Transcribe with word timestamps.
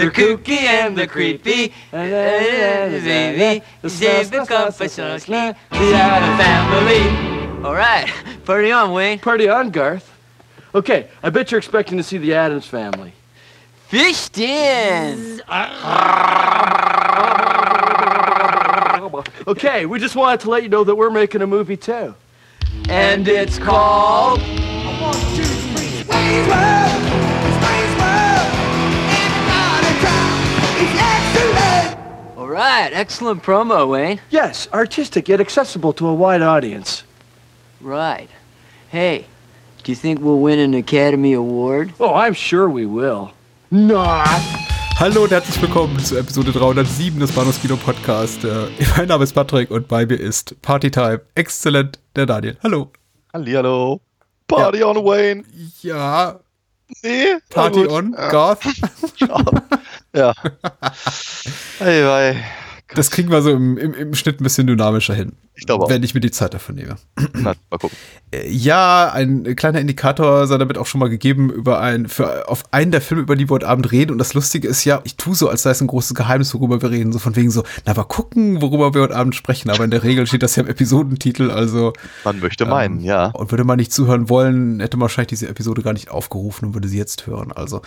The 0.00 0.10
kooky 0.10 0.60
and 0.60 0.96
the 0.96 1.06
creepy, 1.06 1.74
the 1.90 3.00
baby, 3.04 3.62
they've 3.82 4.30
become 4.30 4.72
precisely 4.72 5.36
the 5.36 5.54
other 5.70 6.42
family. 6.42 7.02
All 7.62 7.74
right, 7.74 8.10
party 8.46 8.72
on, 8.72 8.92
Wayne. 8.92 9.18
Party 9.18 9.50
on, 9.50 9.68
Garth. 9.68 10.10
Okay, 10.74 11.08
I 11.22 11.28
bet 11.28 11.50
you're 11.50 11.58
expecting 11.58 11.98
to 11.98 12.02
see 12.02 12.16
the 12.16 12.32
Adams 12.32 12.64
family. 12.64 13.12
Fished 13.88 14.38
in. 14.38 15.42
Okay, 19.46 19.84
we 19.84 19.98
just 19.98 20.16
wanted 20.16 20.40
to 20.40 20.48
let 20.48 20.62
you 20.62 20.70
know 20.70 20.82
that 20.82 20.94
we're 20.94 21.10
making 21.10 21.42
a 21.42 21.46
movie 21.46 21.76
too. 21.76 22.14
And 22.88 23.28
it's 23.28 23.58
called. 23.58 24.40
All 26.12 27.09
right, 32.50 32.92
excellent 32.92 33.42
promo, 33.42 33.88
Wayne. 33.88 34.20
Yes, 34.30 34.68
artistic 34.72 35.28
yet 35.28 35.40
accessible 35.40 35.92
to 35.94 36.08
a 36.08 36.14
wide 36.14 36.42
audience. 36.42 37.04
Right. 37.80 38.28
Hey, 38.88 39.26
do 39.84 39.92
you 39.92 39.96
think 39.96 40.20
we'll 40.20 40.40
win 40.40 40.58
an 40.58 40.74
Academy 40.74 41.32
Award? 41.32 41.92
Oh, 42.00 42.14
I'm 42.14 42.34
sure 42.34 42.68
we 42.68 42.86
will. 42.86 43.32
Not. 43.70 44.26
Hallo 44.98 45.22
und 45.22 45.30
herzlich 45.30 45.62
willkommen 45.62 45.98
zu 46.00 46.18
Episode 46.18 46.52
307 46.52 47.20
des 47.20 47.32
Bahnhofskino 47.32 47.76
Podcast. 47.76 48.44
Äh, 48.44 48.66
mein 48.96 49.08
Name 49.08 49.24
ist 49.24 49.32
Patrick 49.32 49.70
und 49.70 49.88
bei 49.88 50.04
mir 50.04 50.20
ist 50.20 50.60
Partytime. 50.60 51.22
Exzellent, 51.36 52.00
der 52.16 52.26
Daniel. 52.26 52.58
Hallo. 52.62 52.90
Hallihallo. 53.32 54.00
Party 54.48 54.82
on 54.82 54.96
Wayne. 54.96 55.44
Ja, 55.82 56.40
Nee. 57.02 57.38
Party 57.48 57.86
on, 57.86 58.14
Ja. 58.16 58.28
Garth. 58.30 58.66
ja. 60.12 60.34
Hey, 61.78 62.02
hey. 62.02 62.36
Das 62.94 63.10
kriegen 63.10 63.30
wir 63.30 63.40
so 63.42 63.50
im, 63.50 63.78
im, 63.78 63.94
im 63.94 64.14
Schnitt 64.14 64.40
ein 64.40 64.44
bisschen 64.44 64.66
dynamischer 64.66 65.14
hin. 65.14 65.32
Ich 65.54 65.66
glaube 65.66 65.84
auch. 65.84 65.90
Wenn 65.90 66.02
ich 66.02 66.14
mir 66.14 66.20
die 66.20 66.30
Zeit 66.30 66.54
dafür 66.54 66.74
nehme. 66.74 66.96
Na, 67.34 67.54
mal 67.70 67.78
gucken. 67.78 67.96
Äh, 68.32 68.48
Ja, 68.50 69.12
ein 69.12 69.54
kleiner 69.56 69.80
Indikator 69.80 70.46
sei 70.46 70.58
damit 70.58 70.76
auch 70.78 70.86
schon 70.86 70.98
mal 70.98 71.08
gegeben 71.08 71.50
über 71.50 71.80
ein, 71.80 72.08
für, 72.08 72.48
auf 72.48 72.64
einen 72.72 72.90
der 72.90 73.00
Filme, 73.00 73.22
über 73.22 73.36
die 73.36 73.48
wir 73.48 73.54
heute 73.54 73.68
Abend 73.68 73.92
reden. 73.92 74.12
Und 74.12 74.18
das 74.18 74.34
Lustige 74.34 74.66
ist 74.66 74.84
ja, 74.84 75.00
ich 75.04 75.16
tue 75.16 75.34
so, 75.34 75.48
als 75.48 75.62
sei 75.62 75.70
es 75.70 75.80
ein 75.80 75.86
großes 75.86 76.14
Geheimnis, 76.14 76.52
worüber 76.54 76.82
wir 76.82 76.90
reden. 76.90 77.12
So 77.12 77.18
von 77.18 77.36
wegen 77.36 77.50
so, 77.50 77.62
na, 77.86 77.94
mal 77.94 78.04
gucken, 78.04 78.60
worüber 78.60 78.92
wir 78.94 79.02
heute 79.02 79.16
Abend 79.16 79.34
sprechen. 79.36 79.70
Aber 79.70 79.84
in 79.84 79.90
der 79.90 80.02
Regel 80.02 80.26
steht 80.26 80.42
das 80.42 80.56
ja 80.56 80.62
im 80.64 80.68
Episodentitel, 80.68 81.50
also. 81.50 81.92
Man 82.24 82.40
möchte 82.40 82.66
meinen, 82.66 82.98
Ähm, 83.00 83.04
ja. 83.04 83.26
Und 83.26 83.50
würde 83.52 83.64
man 83.64 83.76
nicht 83.76 83.92
zuhören 83.92 84.28
wollen, 84.28 84.80
hätte 84.80 84.96
man 84.96 85.02
wahrscheinlich 85.02 85.28
diese 85.28 85.48
Episode 85.48 85.82
gar 85.82 85.92
nicht 85.92 86.10
aufgerufen 86.10 86.66
und 86.66 86.74
würde 86.74 86.88
sie 86.88 86.98
jetzt 86.98 87.26
hören. 87.26 87.52
Also, 87.52 87.82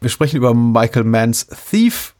wir 0.00 0.10
sprechen 0.10 0.36
über 0.36 0.52
Michael 0.54 1.04
Manns 1.04 1.46
Thief 1.70 2.14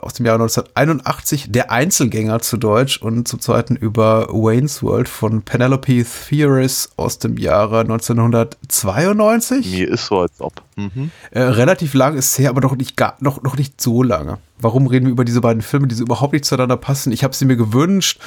aus 0.00 0.14
dem 0.14 0.26
Jahr 0.26 0.34
1981, 0.34 1.52
der 1.52 1.70
Einzelgänger 1.70 2.40
zu 2.40 2.56
Deutsch 2.56 3.00
und 3.00 3.28
zum 3.28 3.40
zweiten 3.40 3.76
über 3.76 4.28
Wayne's 4.28 4.82
World 4.82 5.08
von 5.08 5.42
Penelope 5.42 6.04
Theoris 6.04 6.90
aus 6.96 7.18
dem 7.18 7.36
Jahre 7.36 7.80
1992. 7.80 9.70
Mir 9.70 9.88
ist 9.88 10.06
so, 10.06 10.20
als 10.20 10.40
ob. 10.40 10.62
Mhm. 10.76 11.10
Äh, 11.30 11.42
relativ 11.42 11.94
lang 11.94 12.16
ist 12.16 12.32
es 12.32 12.38
her, 12.38 12.50
aber 12.50 12.60
noch 12.60 12.76
nicht, 12.76 12.96
gar, 12.96 13.16
noch, 13.20 13.42
noch 13.42 13.56
nicht 13.56 13.80
so 13.80 14.02
lange. 14.02 14.38
Warum 14.58 14.86
reden 14.86 15.06
wir 15.06 15.12
über 15.12 15.24
diese 15.24 15.40
beiden 15.40 15.62
Filme, 15.62 15.88
die 15.88 15.94
so 15.94 16.04
überhaupt 16.04 16.32
nicht 16.32 16.44
zueinander 16.44 16.76
passen? 16.76 17.12
Ich 17.12 17.24
habe 17.24 17.34
sie 17.34 17.44
mir 17.44 17.56
gewünscht, 17.56 18.20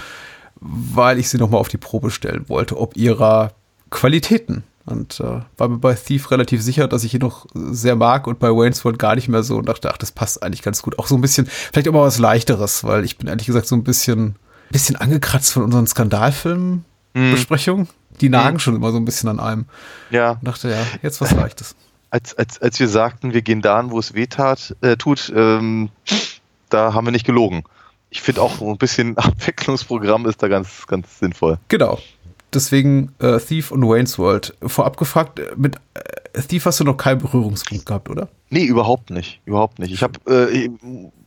weil 0.60 1.20
ich 1.20 1.30
sie 1.30 1.38
nochmal 1.38 1.62
auf 1.62 1.70
die 1.70 1.78
Probe 1.78 2.12
stellen 2.12 2.46
wollte, 2.48 2.78
ob 2.78 2.96
ihrer 2.96 3.54
Qualitäten. 3.90 4.64
Und 4.86 5.20
äh, 5.20 5.42
war 5.58 5.68
mir 5.68 5.80
bei 5.80 5.96
Thief 5.96 6.30
relativ 6.30 6.62
sicher, 6.62 6.88
dass 6.88 7.04
ich 7.04 7.16
ihn 7.16 7.22
noch 7.22 7.48
sehr 7.54 7.96
mag 7.96 8.28
und 8.28 8.38
bei 8.38 8.50
Wayne's 8.50 8.86
World 8.86 9.00
gar 9.00 9.16
nicht 9.16 9.28
mehr 9.28 9.42
so 9.42 9.58
und 9.58 9.68
dachte, 9.68 9.92
ach, 9.92 9.98
das 9.98 10.12
passt 10.12 10.44
eigentlich 10.44 10.62
ganz 10.62 10.84
gut. 10.84 11.00
Auch 11.00 11.08
so 11.08 11.16
ein 11.16 11.22
bisschen, 11.22 11.48
vielleicht 11.48 11.88
auch 11.88 11.94
mal 11.94 12.04
was 12.04 12.20
Leichteres, 12.20 12.84
weil 12.84 13.04
ich 13.04 13.18
bin 13.18 13.28
ehrlich 13.28 13.48
gesagt 13.48 13.66
so 13.66 13.76
ein 13.76 13.84
bisschen, 13.84 14.36
bisschen 14.70 14.96
angekratzt 14.96 15.54
von 15.54 15.64
unseren 15.64 15.88
Skandalfilm-Besprechungen. 15.88 17.88
Die 18.22 18.30
nagen 18.30 18.60
schon 18.60 18.76
immer 18.76 18.92
so 18.92 18.98
ein 18.98 19.06
bisschen 19.06 19.30
an 19.30 19.40
einem. 19.40 19.66
Ja, 20.10 20.32
Und 20.32 20.48
dachte, 20.48 20.70
ja, 20.70 20.78
jetzt 21.02 21.20
was 21.20 21.32
Leichtes. 21.32 21.76
als, 22.12 22.38
als, 22.38 22.62
als 22.62 22.80
wir 22.80 22.88
sagten, 22.88 23.34
wir 23.34 23.42
gehen 23.42 23.62
dahin, 23.62 23.92
wo 23.92 24.00
es 24.00 24.14
weh 24.14 24.28
tat, 24.28 24.76
äh, 24.82 24.96
tut, 24.96 25.34
ähm, 25.36 25.90
da 26.70 26.94
haben 26.94 27.06
wir 27.06 27.12
nicht 27.12 27.26
gelogen. 27.26 27.64
Ich 28.12 28.22
finde 28.22 28.42
auch 28.42 28.58
so 28.58 28.70
ein 28.70 28.78
bisschen 28.78 29.18
Abwechslungsprogramm 29.18 30.26
ist 30.28 30.42
da 30.42 30.48
ganz, 30.48 30.88
ganz 30.88 31.20
sinnvoll. 31.20 31.58
Genau. 31.68 32.00
Deswegen 32.54 33.12
äh, 33.20 33.40
Thief 33.40 33.72
und 33.72 33.84
Wayne's 33.84 34.18
World. 34.18 34.56
Vorab 34.62 34.98
gefragt, 34.98 35.40
äh, 35.40 35.54
mit 35.56 35.76
äh, 35.94 36.42
Thief 36.42 36.66
hast 36.66 36.80
du 36.80 36.84
noch 36.84 36.98
keinen 36.98 37.20
Berührungspunkt 37.20 37.86
gehabt, 37.86 38.10
oder? 38.10 38.30
Nee, 38.50 38.66
überhaupt 38.66 39.10
nicht. 39.10 39.42
Überhaupt 39.46 39.80
nicht. 39.80 39.94
Ich 39.94 40.04
habe 40.04 40.20
äh, 40.32 40.70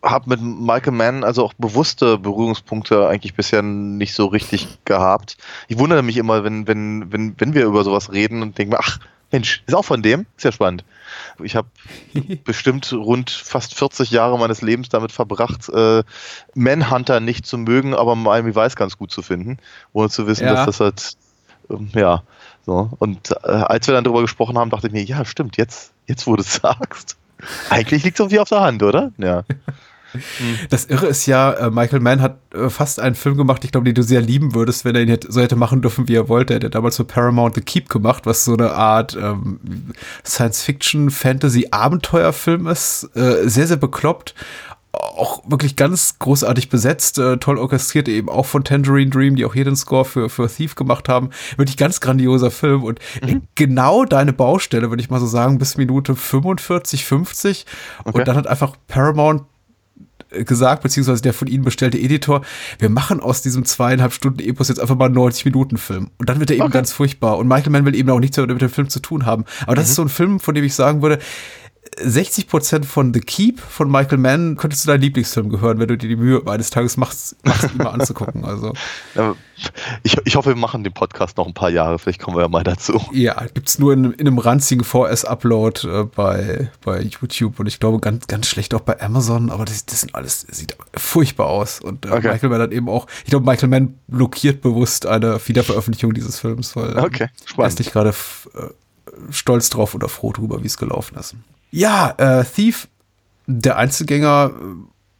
hab 0.02 0.26
mit 0.26 0.40
Michael 0.40 0.92
Mann 0.92 1.24
also 1.24 1.44
auch 1.44 1.52
bewusste 1.54 2.18
Berührungspunkte 2.18 3.08
eigentlich 3.08 3.34
bisher 3.34 3.62
nicht 3.62 4.14
so 4.14 4.26
richtig 4.26 4.78
gehabt. 4.84 5.36
Ich 5.68 5.78
wundere 5.78 6.02
mich 6.02 6.16
immer, 6.16 6.44
wenn, 6.44 6.66
wenn, 6.66 7.12
wenn, 7.12 7.34
wenn 7.38 7.54
wir 7.54 7.66
über 7.66 7.84
sowas 7.84 8.12
reden 8.12 8.42
und 8.42 8.56
denke 8.56 8.76
mir, 8.76 8.80
ach, 8.80 8.98
Mensch, 9.30 9.62
ist 9.66 9.74
auch 9.74 9.84
von 9.84 10.02
dem? 10.02 10.26
Ist 10.36 10.44
ja 10.44 10.52
spannend. 10.52 10.84
Ich 11.42 11.54
habe 11.56 11.68
bestimmt 12.44 12.92
rund 12.92 13.30
fast 13.30 13.74
40 13.74 14.10
Jahre 14.10 14.38
meines 14.38 14.62
Lebens 14.62 14.88
damit 14.88 15.12
verbracht, 15.12 15.68
äh, 15.68 16.02
Manhunter 16.54 17.20
nicht 17.20 17.46
zu 17.46 17.58
mögen, 17.58 17.94
aber 17.94 18.14
Miami 18.16 18.54
Vice 18.54 18.76
ganz 18.76 18.96
gut 18.96 19.10
zu 19.10 19.22
finden, 19.22 19.58
ohne 19.92 20.08
zu 20.08 20.26
wissen, 20.26 20.44
Ja. 20.46 20.54
dass 20.54 20.66
das 20.66 20.80
halt, 20.80 21.12
ähm, 21.70 21.90
ja, 21.94 22.22
so. 22.64 22.90
Und 22.98 23.32
äh, 23.44 23.48
als 23.48 23.86
wir 23.86 23.94
dann 23.94 24.04
darüber 24.04 24.22
gesprochen 24.22 24.56
haben, 24.58 24.70
dachte 24.70 24.86
ich 24.86 24.92
mir, 24.92 25.02
ja, 25.04 25.24
stimmt, 25.24 25.56
jetzt, 25.56 25.92
jetzt 26.06 26.26
wo 26.26 26.34
du 26.36 26.42
es 26.42 26.54
sagst. 26.62 27.16
Eigentlich 27.70 28.04
liegt 28.04 28.16
es 28.16 28.20
irgendwie 28.20 28.40
auf 28.40 28.48
der 28.48 28.60
Hand, 28.60 28.82
oder? 28.82 29.12
Ja. 29.18 29.44
Das 30.70 30.86
Irre 30.86 31.06
ist 31.06 31.26
ja, 31.26 31.52
äh, 31.52 31.70
Michael 31.70 32.00
Mann 32.00 32.22
hat 32.22 32.38
äh, 32.54 32.70
fast 32.70 32.98
einen 33.00 33.14
Film 33.14 33.36
gemacht, 33.36 33.62
ich 33.64 33.72
glaube, 33.72 33.84
den 33.84 33.94
du 33.94 34.02
sehr 34.02 34.22
lieben 34.22 34.54
würdest, 34.54 34.84
wenn 34.84 34.94
er 34.94 35.02
ihn 35.02 35.08
hätte, 35.08 35.30
so 35.30 35.40
hätte 35.40 35.56
machen 35.56 35.82
dürfen, 35.82 36.08
wie 36.08 36.14
er 36.14 36.28
wollte. 36.28 36.54
Er 36.54 36.60
hat 36.64 36.74
damals 36.74 36.96
für 36.96 37.04
Paramount 37.04 37.54
The 37.54 37.60
Keep 37.60 37.90
gemacht, 37.90 38.26
was 38.26 38.44
so 38.44 38.54
eine 38.54 38.72
Art 38.72 39.16
ähm, 39.20 39.60
Science-Fiction-Fantasy-Abenteuerfilm 40.24 42.66
ist. 42.66 43.10
Äh, 43.14 43.48
sehr, 43.48 43.66
sehr 43.66 43.76
bekloppt. 43.76 44.34
Auch 44.92 45.42
wirklich 45.48 45.76
ganz 45.76 46.18
großartig 46.18 46.70
besetzt, 46.70 47.18
äh, 47.18 47.36
toll 47.36 47.58
orchestriert, 47.58 48.08
eben 48.08 48.30
auch 48.30 48.46
von 48.46 48.64
Tangerine 48.64 49.10
Dream, 49.10 49.36
die 49.36 49.44
auch 49.44 49.52
hier 49.52 49.64
den 49.64 49.76
Score 49.76 50.06
für, 50.06 50.30
für 50.30 50.48
Thief 50.48 50.74
gemacht 50.74 51.10
haben. 51.10 51.28
Wirklich 51.56 51.76
ganz 51.76 52.00
grandioser 52.00 52.50
Film 52.50 52.82
und 52.82 52.98
äh, 53.20 53.36
genau 53.54 54.06
deine 54.06 54.32
Baustelle, 54.32 54.88
würde 54.90 55.02
ich 55.02 55.10
mal 55.10 55.20
so 55.20 55.26
sagen, 55.26 55.58
bis 55.58 55.76
Minute 55.76 56.16
45, 56.16 57.04
50. 57.04 57.66
Okay. 58.00 58.18
Und 58.18 58.26
dann 58.26 58.36
hat 58.36 58.46
einfach 58.46 58.76
Paramount 58.88 59.42
gesagt, 60.30 60.82
beziehungsweise 60.82 61.22
der 61.22 61.32
von 61.32 61.48
ihnen 61.48 61.64
bestellte 61.64 61.98
Editor, 61.98 62.42
wir 62.78 62.90
machen 62.90 63.20
aus 63.20 63.42
diesem 63.42 63.64
zweieinhalb 63.64 64.12
Stunden 64.12 64.40
Epos 64.40 64.68
jetzt 64.68 64.80
einfach 64.80 64.96
mal 64.96 65.06
einen 65.06 65.14
90 65.14 65.44
Minuten 65.46 65.76
Film. 65.76 66.10
Und 66.18 66.28
dann 66.28 66.40
wird 66.40 66.50
er 66.50 66.56
eben 66.56 66.70
ganz 66.70 66.92
furchtbar. 66.92 67.38
Und 67.38 67.48
Michael 67.48 67.72
Mann 67.72 67.84
will 67.84 67.94
eben 67.94 68.10
auch 68.10 68.20
nichts 68.20 68.36
mehr 68.36 68.46
mit 68.46 68.60
dem 68.60 68.70
Film 68.70 68.88
zu 68.88 69.00
tun 69.00 69.26
haben. 69.26 69.44
Aber 69.62 69.74
das 69.74 69.88
ist 69.88 69.94
so 69.94 70.02
ein 70.02 70.08
Film, 70.08 70.40
von 70.40 70.54
dem 70.54 70.64
ich 70.64 70.74
sagen 70.74 71.02
würde, 71.02 71.18
60% 72.00 72.84
von 72.84 73.12
The 73.12 73.20
Keep 73.20 73.60
von 73.60 73.90
Michael 73.90 74.18
Mann 74.18 74.56
könntest 74.56 74.84
du 74.84 74.88
deinen 74.88 75.00
Lieblingsfilm 75.00 75.48
gehören, 75.48 75.78
wenn 75.78 75.88
du 75.88 75.96
dir 75.96 76.08
die 76.08 76.16
Mühe 76.16 76.42
eines 76.46 76.70
Tages 76.70 76.96
machst, 76.96 77.36
machst 77.44 77.70
ihn 77.72 77.78
mal 77.78 77.90
anzugucken. 77.90 78.44
Also, 78.44 78.72
Ich, 80.02 80.16
ich 80.24 80.36
hoffe, 80.36 80.50
wir 80.50 80.56
machen 80.56 80.84
den 80.84 80.92
Podcast 80.92 81.36
noch 81.36 81.46
ein 81.46 81.54
paar 81.54 81.70
Jahre, 81.70 81.98
vielleicht 81.98 82.20
kommen 82.20 82.36
wir 82.36 82.42
ja 82.42 82.48
mal 82.48 82.62
dazu. 82.62 83.00
ja, 83.12 83.44
gibt's 83.54 83.78
nur 83.78 83.92
in, 83.92 84.12
in 84.12 84.26
einem 84.26 84.38
ranzigen 84.38 84.84
VS-Upload 84.84 85.88
äh, 85.88 86.04
bei, 86.04 86.70
bei 86.84 87.00
YouTube 87.00 87.58
und 87.58 87.66
ich 87.66 87.80
glaube 87.80 87.98
ganz, 87.98 88.26
ganz 88.28 88.46
schlecht 88.46 88.72
auch 88.74 88.80
bei 88.80 89.00
Amazon, 89.00 89.50
aber 89.50 89.64
das, 89.64 89.84
das 89.86 90.02
sind 90.02 90.14
alles, 90.14 90.46
das 90.46 90.58
sieht 90.58 90.76
furchtbar 90.94 91.46
aus. 91.48 91.80
Und 91.80 92.06
äh, 92.06 92.10
Okay. 92.18 92.32
Michael 92.32 92.50
Mann 92.50 92.60
hat 92.60 92.72
eben 92.72 92.88
auch, 92.88 93.06
ich 93.24 93.30
glaube, 93.30 93.46
Michael 93.46 93.68
Mann 93.68 93.94
blockiert 94.06 94.60
bewusst 94.60 95.06
eine 95.06 95.40
Wiederveröffentlichung 95.46 96.14
dieses 96.14 96.38
Films, 96.38 96.74
weil 96.76 96.96
ähm, 96.96 97.04
Okay, 97.04 97.28
er 97.56 97.66
ist 97.66 97.78
nicht 97.78 97.92
gerade 97.92 98.10
äh, 98.10 98.12
stolz 99.30 99.70
drauf 99.70 99.94
oder 99.94 100.08
froh 100.08 100.32
drüber, 100.32 100.62
wie 100.62 100.66
es 100.66 100.78
gelaufen 100.78 101.18
ist. 101.18 101.34
Ja, 101.70 102.14
äh, 102.16 102.44
Thief, 102.44 102.88
der 103.46 103.76
Einzelgänger, 103.76 104.52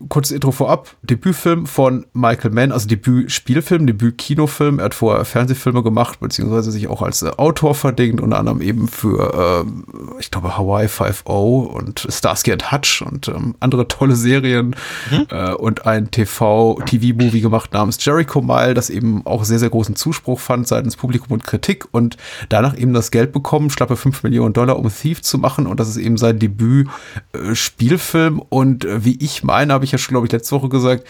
kurzes 0.08 0.32
Intro 0.32 0.52
vorab. 0.52 0.94
Debütfilm 1.02 1.66
von 1.66 2.06
Michael 2.12 2.52
Mann, 2.52 2.72
also 2.72 2.88
Debüt-Spielfilm, 2.88 3.86
Debüt-Kinofilm. 3.86 4.78
Er 4.78 4.86
hat 4.86 4.94
vorher 4.94 5.24
Fernsehfilme 5.24 5.82
gemacht, 5.82 6.20
beziehungsweise 6.20 6.70
sich 6.70 6.88
auch 6.88 7.02
als 7.02 7.22
äh, 7.22 7.30
Autor 7.36 7.74
verdingt, 7.74 8.20
unter 8.20 8.38
anderem 8.38 8.60
eben 8.60 8.88
für, 8.88 9.64
ähm, 9.64 9.84
ich 10.18 10.30
glaube, 10.30 10.56
Hawaii 10.56 10.86
5.0 10.86 11.66
und 11.66 12.06
Starsky 12.08 12.52
and 12.52 12.70
Hutch 12.70 13.02
und 13.02 13.28
ähm, 13.28 13.54
andere 13.60 13.88
tolle 13.88 14.16
Serien 14.16 14.74
Mhm. 15.10 15.26
äh, 15.30 15.52
und 15.52 15.86
ein 15.86 16.10
TV-TV-Movie 16.10 17.40
gemacht 17.40 17.72
namens 17.72 18.02
Jericho 18.04 18.42
Mile, 18.42 18.74
das 18.74 18.90
eben 18.90 19.24
auch 19.26 19.44
sehr, 19.44 19.58
sehr 19.58 19.70
großen 19.70 19.96
Zuspruch 19.96 20.40
fand 20.40 20.68
seitens 20.68 20.96
Publikum 20.96 21.32
und 21.32 21.44
Kritik 21.44 21.86
und 21.92 22.16
danach 22.48 22.76
eben 22.76 22.92
das 22.92 23.10
Geld 23.10 23.32
bekommen, 23.32 23.70
schlappe 23.70 23.96
5 23.96 24.22
Millionen 24.22 24.52
Dollar, 24.52 24.78
um 24.78 24.90
Thief 24.90 25.22
zu 25.22 25.38
machen 25.38 25.66
und 25.66 25.80
das 25.80 25.88
ist 25.88 25.96
eben 25.96 26.16
sein 26.16 26.38
Debüt-Spielfilm 26.38 28.42
und 28.48 28.84
äh, 28.84 29.04
wie 29.04 29.18
ich 29.20 29.44
meine, 29.44 29.72
habe 29.72 29.84
ich 29.84 29.87
ja 29.92 29.98
schon, 29.98 30.12
glaube 30.12 30.26
ich, 30.26 30.32
letzte 30.32 30.54
Woche 30.56 30.68
gesagt, 30.68 31.06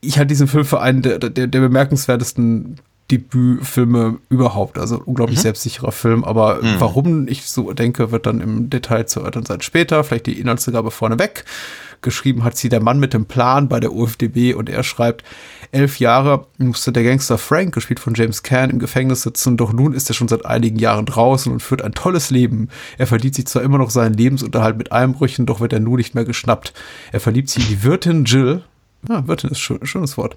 ich 0.00 0.18
halte 0.18 0.28
diesen 0.28 0.48
Film 0.48 0.64
für 0.64 0.80
einen 0.80 1.02
der, 1.02 1.18
der, 1.18 1.46
der 1.46 1.60
bemerkenswertesten 1.60 2.78
Debütfilme 3.10 4.18
überhaupt. 4.28 4.78
Also 4.78 5.00
unglaublich 5.04 5.40
selbstsicherer 5.40 5.92
Film. 5.92 6.24
Aber 6.24 6.60
warum 6.78 7.26
ich 7.26 7.48
so 7.48 7.72
denke, 7.72 8.12
wird 8.12 8.26
dann 8.26 8.40
im 8.40 8.68
Detail 8.70 9.06
zu 9.06 9.20
erörtern 9.20 9.46
sein 9.46 9.62
später. 9.62 10.04
Vielleicht 10.04 10.26
die 10.26 10.38
Inhaltsangabe 10.38 10.90
vorneweg. 10.90 11.44
Geschrieben 12.00 12.44
hat 12.44 12.56
sie 12.56 12.68
der 12.68 12.82
Mann 12.82 13.00
mit 13.00 13.12
dem 13.12 13.26
Plan 13.26 13.68
bei 13.68 13.80
der 13.80 13.92
UFDB 13.92 14.54
und 14.54 14.68
er 14.68 14.82
schreibt, 14.82 15.24
elf 15.72 15.98
Jahre 15.98 16.46
musste 16.58 16.92
der 16.92 17.04
Gangster 17.04 17.38
Frank, 17.38 17.74
gespielt 17.74 18.00
von 18.00 18.14
James 18.14 18.42
Caan, 18.42 18.70
im 18.70 18.78
Gefängnis 18.78 19.22
sitzen, 19.22 19.56
doch 19.56 19.72
nun 19.72 19.92
ist 19.92 20.08
er 20.10 20.14
schon 20.14 20.28
seit 20.28 20.46
einigen 20.46 20.78
Jahren 20.78 21.06
draußen 21.06 21.50
und 21.50 21.62
führt 21.62 21.82
ein 21.82 21.92
tolles 21.92 22.30
Leben. 22.30 22.68
Er 22.98 23.06
verdient 23.06 23.34
sich 23.34 23.46
zwar 23.46 23.62
immer 23.62 23.78
noch 23.78 23.90
seinen 23.90 24.14
Lebensunterhalt 24.14 24.78
mit 24.78 24.92
Einbrüchen, 24.92 25.46
doch 25.46 25.60
wird 25.60 25.72
er 25.72 25.80
nun 25.80 25.96
nicht 25.96 26.14
mehr 26.14 26.24
geschnappt. 26.24 26.72
Er 27.12 27.20
verliebt 27.20 27.50
sich 27.50 27.64
in 27.64 27.68
die 27.70 27.82
Wirtin 27.82 28.24
Jill, 28.24 28.62
ja, 29.08 29.26
Wirtin 29.28 29.50
ist 29.50 29.60
schön, 29.60 29.78
schönes 29.86 30.16
Wort. 30.16 30.36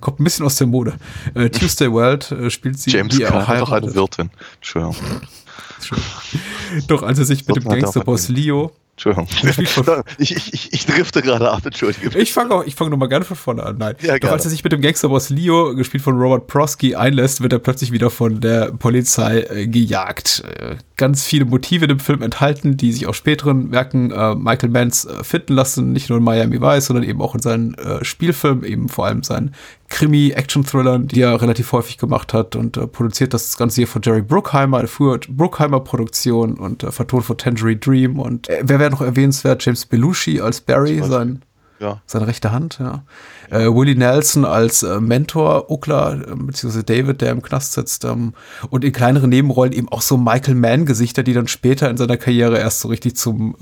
Kommt 0.00 0.20
ein 0.20 0.24
bisschen 0.24 0.44
aus 0.44 0.56
der 0.56 0.66
Mode. 0.66 0.94
Äh, 1.34 1.48
Tuesday 1.48 1.90
World 1.90 2.30
äh, 2.30 2.50
spielt 2.50 2.78
sie, 2.78 2.90
James 2.90 3.16
die 3.16 3.24
auch 3.26 3.30
doch 3.30 3.36
eine 3.36 3.48
heiratet. 3.48 3.94
Wirtin. 3.94 4.30
Entschuldigung. 4.56 4.96
Doch 6.88 7.02
als 7.02 7.18
er 7.18 7.24
sich 7.24 7.46
mit 7.46 7.56
dem 7.56 7.64
Gangsterboss 7.64 8.28
Leo 8.28 8.72
Entschuldigung. 8.96 9.28
Ich, 10.18 10.34
ich, 10.34 10.54
ich, 10.54 10.72
ich 10.72 10.86
drifte 10.86 11.20
gerade 11.20 11.50
ab, 11.50 11.64
entschuldige. 11.64 12.18
Ich 12.18 12.32
fange 12.32 12.64
fange 12.70 12.90
nochmal 12.90 13.08
gerne 13.08 13.24
von 13.24 13.36
vorne 13.36 13.62
an. 13.62 13.76
Nein. 13.76 13.94
Ja, 14.00 14.18
Doch 14.18 14.30
als 14.30 14.44
er 14.44 14.50
sich 14.50 14.64
mit 14.64 14.72
dem 14.72 14.80
Gangsterboss 14.80 15.28
Leo, 15.28 15.74
gespielt 15.74 16.02
von 16.02 16.18
Robert 16.18 16.46
Prosky, 16.46 16.94
einlässt, 16.94 17.42
wird 17.42 17.52
er 17.52 17.58
plötzlich 17.58 17.92
wieder 17.92 18.08
von 18.08 18.40
der 18.40 18.72
Polizei 18.72 19.40
äh, 19.40 19.66
gejagt. 19.66 20.44
Äh, 20.58 20.76
ganz 20.96 21.24
viele 21.24 21.44
Motive 21.44 21.84
in 21.84 21.90
dem 21.90 22.00
Film 22.00 22.22
enthalten, 22.22 22.78
die 22.78 22.92
sich 22.92 23.06
aus 23.06 23.16
späteren 23.16 23.70
Werken 23.70 24.10
äh, 24.10 24.34
Michael 24.34 24.70
Manns 24.70 25.04
äh, 25.04 25.22
finden 25.22 25.52
lassen, 25.52 25.92
nicht 25.92 26.08
nur 26.08 26.18
in 26.18 26.24
Miami 26.24 26.60
Vice, 26.60 26.86
sondern 26.86 27.04
eben 27.04 27.20
auch 27.20 27.34
in 27.34 27.42
seinen 27.42 27.74
äh, 27.74 28.02
Spielfilmen, 28.02 28.64
eben 28.64 28.88
vor 28.88 29.06
allem 29.06 29.22
seinen 29.22 29.54
Krimi-Action-Thrillern, 29.88 31.08
die 31.08 31.20
er 31.20 31.40
relativ 31.40 31.72
häufig 31.72 31.98
gemacht 31.98 32.34
hat 32.34 32.56
und 32.56 32.76
äh, 32.76 32.86
produziert 32.86 33.34
das 33.34 33.56
Ganze 33.56 33.76
hier 33.76 33.88
von 33.88 34.02
Jerry 34.02 34.22
Bruckheimer, 34.22 34.78
eine 34.78 34.88
frühe 34.88 35.18
Bruckheimer-Produktion 35.28 36.54
und 36.54 36.82
äh, 36.82 36.90
vertont 36.90 37.24
von 37.24 37.38
Tangerine 37.38 37.78
Dream 37.78 38.18
und 38.18 38.48
äh, 38.48 38.62
wer 38.64 38.78
wäre 38.78 38.90
noch 38.90 39.00
erwähnenswert? 39.02 39.64
James 39.64 39.86
Belushi 39.86 40.40
als 40.40 40.60
Barry, 40.60 41.02
sein 41.02 41.42
Ja. 41.78 42.00
seine 42.06 42.26
rechte 42.26 42.52
Hand, 42.52 42.78
ja. 42.80 43.04
Äh, 43.50 43.66
Willie 43.66 43.94
Nelson 43.94 44.44
als 44.44 44.82
äh, 44.82 44.98
Mentor, 45.00 45.70
Ukla, 45.70 46.14
äh, 46.14 46.34
beziehungsweise 46.34 46.84
David, 46.84 47.20
der 47.20 47.30
im 47.32 47.42
Knast 47.42 47.74
sitzt, 47.74 48.04
ähm, 48.04 48.32
und 48.70 48.84
in 48.84 48.92
kleineren 48.92 49.30
Nebenrollen 49.30 49.72
eben 49.72 49.88
auch 49.88 50.02
so 50.02 50.16
Michael 50.16 50.54
Mann-Gesichter, 50.56 51.22
die 51.22 51.32
dann 51.34 51.46
später 51.48 51.88
in 51.90 51.96
seiner 51.96 52.16
Karriere 52.16 52.58
erst 52.58 52.80
so 52.80 52.88
richtig 52.88 53.16
zum 53.16 53.54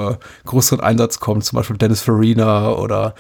größeren 0.47 0.81
Einsatz 0.81 1.21
kommen, 1.21 1.43
zum 1.43 1.57
Beispiel 1.57 1.77
Dennis 1.77 2.01
Farina 2.01 2.73
oder 2.73 3.15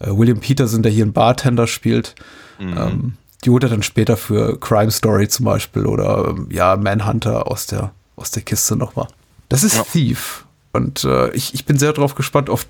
äh, 0.00 0.08
William 0.10 0.40
Peterson, 0.40 0.82
der 0.82 0.92
hier 0.92 1.04
einen 1.04 1.12
Bartender 1.12 1.66
spielt. 1.66 2.14
Ähm, 2.58 3.14
die 3.44 3.48
holt 3.50 3.62
er 3.62 3.70
dann 3.70 3.82
später 3.82 4.18
für 4.18 4.60
Crime 4.60 4.90
Story 4.90 5.28
zum 5.28 5.46
Beispiel 5.46 5.86
oder 5.86 6.28
ähm, 6.28 6.48
ja, 6.50 6.76
Manhunter 6.76 7.46
aus 7.50 7.66
der, 7.66 7.92
aus 8.16 8.30
der 8.32 8.42
Kiste 8.42 8.76
nochmal. 8.76 9.08
Das 9.48 9.64
ist 9.64 9.76
Ja. 9.76 9.84
Thief. 9.84 10.44
Und 10.72 11.04
äh, 11.04 11.30
ich, 11.30 11.54
ich 11.54 11.64
bin 11.64 11.78
sehr 11.78 11.92
darauf 11.94 12.14
gespannt 12.14 12.50
auf 12.50 12.66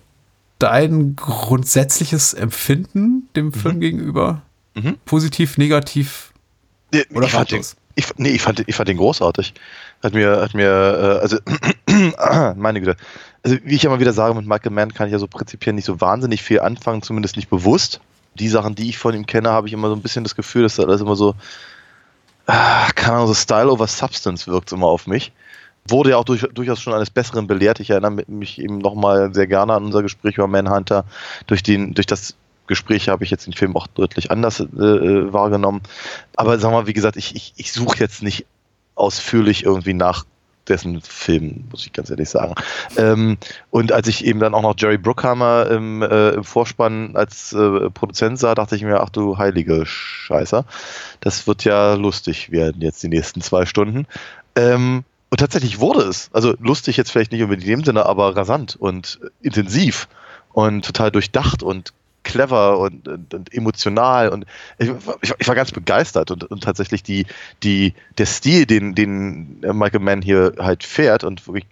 dein 0.61 1.17
grundsätzliches 1.17 2.35
Empfinden 2.35 3.29
dem 3.35 3.53
Film 3.53 3.81
gegenüber? 3.81 4.43
Mhm. 4.75 4.97
Positiv, 5.05 5.59
negativ? 5.59 6.33
Nee, 6.93 7.05
Oder 7.13 7.27
ich, 7.27 7.35
ratlos? 7.35 7.77
ich, 7.97 8.07
nee, 8.17 8.31
ich, 8.31 8.43
fand, 8.43 8.63
ich 8.67 8.75
fand 8.75 8.89
den 8.89 8.97
großartig. 8.97 9.55
Hat 10.03 10.15
mir, 10.15 10.41
hat 10.41 10.55
mir, 10.55 10.69
äh, 10.69 11.21
also, 11.21 11.39
meine 12.57 12.81
Güte. 12.81 12.97
Also, 13.43 13.57
wie 13.65 13.75
ich 13.75 13.85
mal 13.85 14.01
wieder 14.01 14.13
sage, 14.13 14.35
mit 14.35 14.47
Michael 14.47 14.73
Mann 14.73 14.93
kann 14.93 15.07
ich 15.07 15.13
ja 15.13 15.19
so 15.19 15.27
prinzipiell 15.27 15.75
nicht 15.75 15.87
so 15.87 16.01
wahnsinnig 16.01 16.43
viel 16.43 16.61
anfangen, 16.61 17.03
zumindest 17.03 17.37
nicht 17.37 17.49
bewusst. 17.49 18.01
Die 18.35 18.49
Sachen, 18.49 18.75
die 18.75 18.89
ich 18.89 18.99
von 18.99 19.15
ihm 19.15 19.27
kenne, 19.27 19.51
habe 19.51 19.67
ich 19.67 19.73
immer 19.73 19.89
so 19.89 19.95
ein 19.95 20.03
bisschen 20.03 20.25
das 20.25 20.37
Gefühl, 20.37 20.63
dass 20.63 20.77
das 20.77 21.01
immer 21.01 21.17
so, 21.17 21.35
ah, 22.47 22.89
keine 22.95 23.17
Ahnung, 23.17 23.29
so 23.29 23.35
Style 23.35 23.71
over 23.71 23.87
Substance 23.87 24.47
wirkt 24.47 24.73
immer 24.73 24.87
auf 24.87 25.07
mich. 25.07 25.33
Wurde 25.89 26.11
ja 26.11 26.17
auch 26.19 26.25
durch, 26.25 26.47
durchaus 26.53 26.81
schon 26.81 26.93
eines 26.93 27.11
Besseren 27.11 27.47
belehrt. 27.47 27.81
Ich 27.81 27.91
erinnere 27.91 28.25
mich 28.29 28.61
eben 28.61 28.79
nochmal 28.79 29.35
sehr 29.35 29.47
gerne 29.47 29.73
an 29.73 29.85
unser 29.85 30.03
Gespräch 30.03 30.37
über 30.37 30.47
Manhunter. 30.47 31.05
Durch, 31.47 31.63
den, 31.63 31.95
durch 31.95 32.07
das 32.07 32.35
Gespräch 32.67 33.09
habe 33.09 33.25
ich 33.25 33.31
jetzt 33.31 33.47
den 33.47 33.55
Film 33.55 33.75
auch 33.77 33.87
deutlich 33.87 34.31
anders 34.31 34.61
äh, 34.61 34.65
äh, 34.65 35.33
wahrgenommen. 35.33 35.81
Aber 36.37 36.59
sagen 36.59 36.75
wir 36.75 36.83
mal, 36.83 36.87
wie 36.87 36.93
gesagt, 36.93 37.17
ich, 37.17 37.35
ich, 37.35 37.55
ich 37.57 37.73
suche 37.73 37.99
jetzt 37.99 38.23
nicht 38.23 38.47
ausführlich 38.95 39.65
irgendwie 39.65 39.95
nach 39.95 40.25
dessen 40.69 41.01
Filmen, 41.01 41.69
muss 41.71 41.85
ich 41.85 41.93
ganz 41.93 42.11
ehrlich 42.11 42.29
sagen. 42.29 42.55
Ähm, 42.97 43.39
und 43.71 43.93
als 43.93 44.09
ich 44.09 44.25
eben 44.25 44.41
dann 44.41 44.55
auch 44.55 44.63
noch 44.63 44.75
Jerry 44.77 44.99
Bruckheimer 44.99 45.67
im, 45.71 46.03
äh, 46.03 46.31
im 46.31 46.45
Vorspann 46.45 47.17
als 47.17 47.53
äh, 47.53 47.91
Produzent 47.91 48.39
sah, 48.39 48.55
dachte 48.55 48.77
ich 48.77 48.83
mir, 48.83 49.01
ach 49.01 49.11
du 49.11 49.39
heilige 49.39 49.85
Scheiße, 49.87 50.65
das 51.21 51.47
wird 51.47 51.65
ja 51.65 51.95
lustig 51.95 52.51
werden 52.51 52.83
jetzt 52.83 53.03
die 53.03 53.09
nächsten 53.09 53.41
zwei 53.41 53.67
Stunden. 53.67 54.07
Ähm, 54.57 55.05
und 55.31 55.39
tatsächlich 55.39 55.79
wurde 55.79 56.03
es. 56.03 56.29
Also 56.33 56.55
lustig 56.59 56.97
jetzt 56.97 57.11
vielleicht 57.11 57.33
nicht 57.33 57.43
unbedingt 57.43 57.69
in 57.69 57.79
dem 57.79 57.85
Sinne, 57.85 58.07
aber 58.07 58.37
rasant 58.37 58.77
und 58.77 59.21
intensiv 59.43 60.09
und 60.53 60.85
total 60.85 61.11
durchdacht 61.11 61.63
und 61.63 61.93
clever 62.23 62.79
und, 62.79 63.09
und, 63.09 63.35
und 63.35 63.55
emotional 63.55 64.29
und 64.29 64.45
ich, 64.79 64.91
ich, 65.39 65.49
war 65.49 65.55
ganz 65.55 65.73
begeistert 65.73 66.31
und, 66.31 66.45
und 66.45 66.63
tatsächlich 66.63 67.03
die, 67.03 67.27
die, 67.63 67.95
der 68.19 68.27
Stil, 68.27 68.67
den, 68.67 68.95
den 68.95 69.61
Michael 69.61 70.01
Mann 70.01 70.23
hier 70.23 70.55
halt 70.59 70.85
fährt 70.85 71.25
und 71.25 71.47
wirklich 71.47 71.67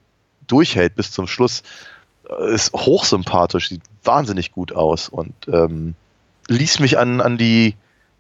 durchhält 0.47 0.95
bis 0.95 1.13
zum 1.13 1.27
Schluss, 1.27 1.63
äh, 2.29 2.55
ist 2.55 2.73
hochsympathisch, 2.73 3.69
sieht 3.69 3.83
wahnsinnig 4.05 4.53
gut 4.53 4.73
aus 4.73 5.09
und 5.09 5.35
ähm, 5.49 5.95
ließ 6.49 6.81
mich 6.81 6.99
an, 6.99 7.21
an 7.21 7.37
die 7.37 7.75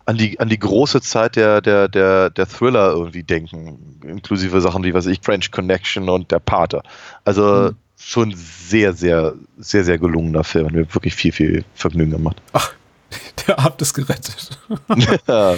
an 0.05 0.17
die, 0.17 0.41
an 0.41 0.49
die 0.49 0.59
große 0.59 1.03
Zeit 1.03 1.37
der, 1.37 1.61
der, 1.61 1.87
der, 1.87 2.31
der 2.31 2.47
Thriller 2.47 2.93
irgendwie 2.93 3.23
denken, 3.23 4.01
inklusive 4.03 4.63
Sachen 4.63 4.83
wie, 4.83 4.95
was 4.95 5.05
ich, 5.05 5.21
French 5.23 5.51
Connection 5.51 6.09
und 6.09 6.31
der 6.31 6.39
Pate. 6.39 6.83
Also 7.27 7.73
Mhm. 7.73 7.77
Schon 7.99 8.35
sehr, 8.37 8.95
sehr, 8.95 9.35
sehr, 9.59 9.85
sehr 9.85 9.99
gelungener 9.99 10.45
Film. 10.45 10.67
Hat 10.67 10.73
mir 10.73 10.95
wirklich 10.95 11.15
viel, 11.15 11.33
viel 11.33 11.65
Vergnügen 11.75 12.13
gemacht. 12.13 12.41
Ach, 12.53 12.73
der 13.47 13.59
Abend 13.59 13.81
ist 13.81 13.95
gerettet. 13.95 14.59
ja? 15.27 15.55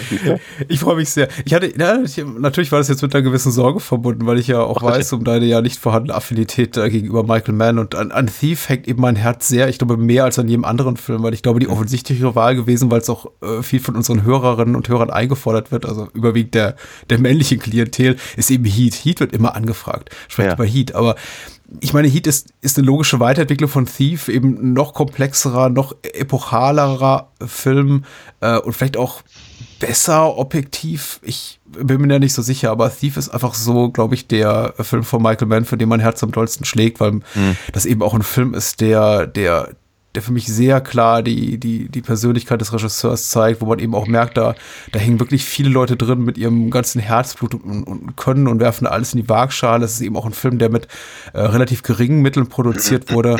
Ich 0.68 0.80
freue 0.80 0.96
mich 0.96 1.10
sehr. 1.10 1.28
Ich 1.44 1.52
hatte, 1.52 1.72
ja, 1.76 2.00
ich, 2.02 2.16
natürlich 2.16 2.70
war 2.70 2.78
das 2.78 2.88
jetzt 2.88 3.02
mit 3.02 3.12
einer 3.14 3.22
gewissen 3.22 3.50
Sorge 3.50 3.80
verbunden, 3.80 4.26
weil 4.26 4.38
ich 4.38 4.46
ja 4.46 4.60
auch 4.60 4.78
Ach, 4.78 4.82
weiß 4.82 5.12
um 5.14 5.24
deine 5.24 5.46
ja 5.46 5.60
nicht 5.60 5.78
vorhandene 5.78 6.14
Affinität 6.14 6.76
äh, 6.76 6.88
gegenüber 6.88 7.24
Michael 7.24 7.54
Mann 7.54 7.78
und 7.78 7.94
an, 7.96 8.12
an 8.12 8.28
Thief 8.28 8.68
hängt 8.68 8.86
eben 8.86 9.00
mein 9.00 9.16
Herz 9.16 9.48
sehr, 9.48 9.68
ich 9.68 9.78
glaube 9.78 9.96
mehr 9.96 10.24
als 10.24 10.38
an 10.38 10.48
jedem 10.48 10.64
anderen 10.64 10.96
Film, 10.96 11.22
weil 11.24 11.34
ich 11.34 11.42
glaube, 11.42 11.58
die 11.58 11.68
offensichtlichere 11.68 12.34
Wahl 12.36 12.54
gewesen, 12.54 12.90
weil 12.90 13.00
es 13.00 13.10
auch 13.10 13.26
äh, 13.42 13.62
viel 13.62 13.80
von 13.80 13.96
unseren 13.96 14.22
Hörerinnen 14.22 14.76
und 14.76 14.88
Hörern 14.88 15.10
eingefordert 15.10 15.72
wird, 15.72 15.86
also 15.86 16.08
überwiegend 16.14 16.54
der, 16.54 16.76
der 17.10 17.18
männlichen 17.18 17.58
Klientel, 17.58 18.16
ist 18.36 18.50
eben 18.50 18.64
Heat. 18.64 18.94
Heat 18.94 19.18
wird 19.20 19.32
immer 19.32 19.56
angefragt. 19.56 20.10
Sprecht 20.28 20.48
Ja. 20.50 20.54
über 20.54 20.64
Heat, 20.64 20.94
aber 20.94 21.16
ich 21.78 21.92
meine, 21.92 22.08
Heat 22.08 22.26
ist, 22.26 22.52
ist 22.60 22.78
eine 22.78 22.86
logische 22.86 23.20
Weiterentwicklung 23.20 23.70
von 23.70 23.86
Thief, 23.86 24.28
eben 24.28 24.72
noch 24.72 24.92
komplexerer, 24.92 25.68
noch 25.68 25.94
epochalerer 26.02 27.30
Film 27.46 28.04
äh, 28.40 28.58
und 28.58 28.72
vielleicht 28.72 28.96
auch 28.96 29.22
besser 29.78 30.36
objektiv. 30.36 31.20
Ich 31.22 31.60
bin 31.64 32.00
mir 32.00 32.12
ja 32.12 32.18
nicht 32.18 32.34
so 32.34 32.42
sicher, 32.42 32.70
aber 32.70 32.94
Thief 32.94 33.16
ist 33.16 33.28
einfach 33.28 33.54
so, 33.54 33.90
glaube 33.90 34.14
ich, 34.14 34.26
der 34.26 34.74
Film 34.80 35.04
von 35.04 35.22
Michael 35.22 35.48
Mann, 35.48 35.64
für 35.64 35.76
den 35.76 35.88
mein 35.88 36.00
Herz 36.00 36.22
am 36.22 36.32
dollsten 36.32 36.64
schlägt, 36.64 37.00
weil 37.00 37.20
das 37.72 37.86
eben 37.86 38.02
auch 38.02 38.14
ein 38.14 38.22
Film 38.22 38.54
ist, 38.54 38.80
der, 38.80 39.26
der, 39.26 39.70
der 40.14 40.22
für 40.22 40.32
mich 40.32 40.46
sehr 40.48 40.80
klar 40.80 41.22
die, 41.22 41.58
die, 41.58 41.88
die 41.88 42.02
Persönlichkeit 42.02 42.60
des 42.60 42.72
Regisseurs 42.72 43.30
zeigt, 43.30 43.60
wo 43.60 43.66
man 43.66 43.78
eben 43.78 43.94
auch 43.94 44.06
merkt, 44.08 44.36
da, 44.36 44.54
da 44.92 44.98
hängen 44.98 45.20
wirklich 45.20 45.44
viele 45.44 45.70
Leute 45.70 45.96
drin 45.96 46.24
mit 46.24 46.36
ihrem 46.36 46.70
ganzen 46.70 47.00
Herzblut 47.00 47.54
und, 47.54 47.84
und 47.84 48.16
Können 48.16 48.48
und 48.48 48.58
werfen 48.60 48.86
alles 48.86 49.14
in 49.14 49.22
die 49.22 49.28
Waagschale. 49.28 49.84
Es 49.84 49.94
ist 49.94 50.00
eben 50.00 50.16
auch 50.16 50.26
ein 50.26 50.32
Film, 50.32 50.58
der 50.58 50.68
mit 50.70 50.88
äh, 51.32 51.40
relativ 51.40 51.82
geringen 51.82 52.22
Mitteln 52.22 52.48
produziert 52.48 53.12
wurde 53.12 53.38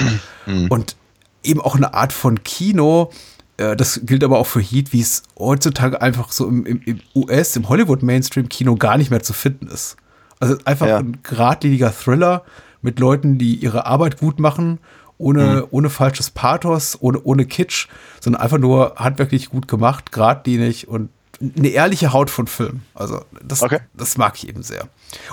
und 0.68 0.96
eben 1.42 1.60
auch 1.60 1.74
eine 1.74 1.94
Art 1.94 2.12
von 2.12 2.44
Kino, 2.44 3.10
äh, 3.56 3.74
das 3.74 4.00
gilt 4.04 4.22
aber 4.22 4.38
auch 4.38 4.46
für 4.46 4.60
Heat, 4.60 4.92
wie 4.92 5.00
es 5.00 5.22
heutzutage 5.38 6.00
einfach 6.00 6.30
so 6.32 6.46
im, 6.46 6.64
im, 6.66 6.80
im 6.84 7.00
US, 7.14 7.56
im 7.56 7.68
Hollywood-Mainstream-Kino 7.68 8.76
gar 8.76 8.96
nicht 8.96 9.10
mehr 9.10 9.22
zu 9.22 9.32
finden 9.32 9.66
ist. 9.66 9.96
Also 10.38 10.56
einfach 10.64 10.86
Ja. 10.86 10.98
ein 10.98 11.18
geradliniger 11.22 11.92
Thriller 11.92 12.44
mit 12.82 12.98
Leuten, 12.98 13.38
die 13.38 13.56
ihre 13.56 13.86
Arbeit 13.86 14.18
gut 14.18 14.38
machen 14.40 14.78
ohne, 15.20 15.66
ohne 15.70 15.90
falsches 15.90 16.30
Pathos, 16.30 16.96
ohne, 17.00 17.20
ohne 17.22 17.44
Kitsch, 17.44 17.88
sondern 18.20 18.42
einfach 18.42 18.58
nur 18.58 18.94
handwerklich 18.96 19.50
gut 19.50 19.68
gemacht, 19.68 20.12
geradlinig 20.12 20.88
und 20.88 21.10
eine 21.42 21.68
ehrliche 21.68 22.12
Haut 22.12 22.28
von 22.28 22.46
Film. 22.46 22.82
Also 22.94 23.22
das, 23.42 23.62
Okay. 23.62 23.78
das 23.94 24.18
mag 24.18 24.34
ich 24.36 24.46
eben 24.48 24.62
sehr. 24.62 24.82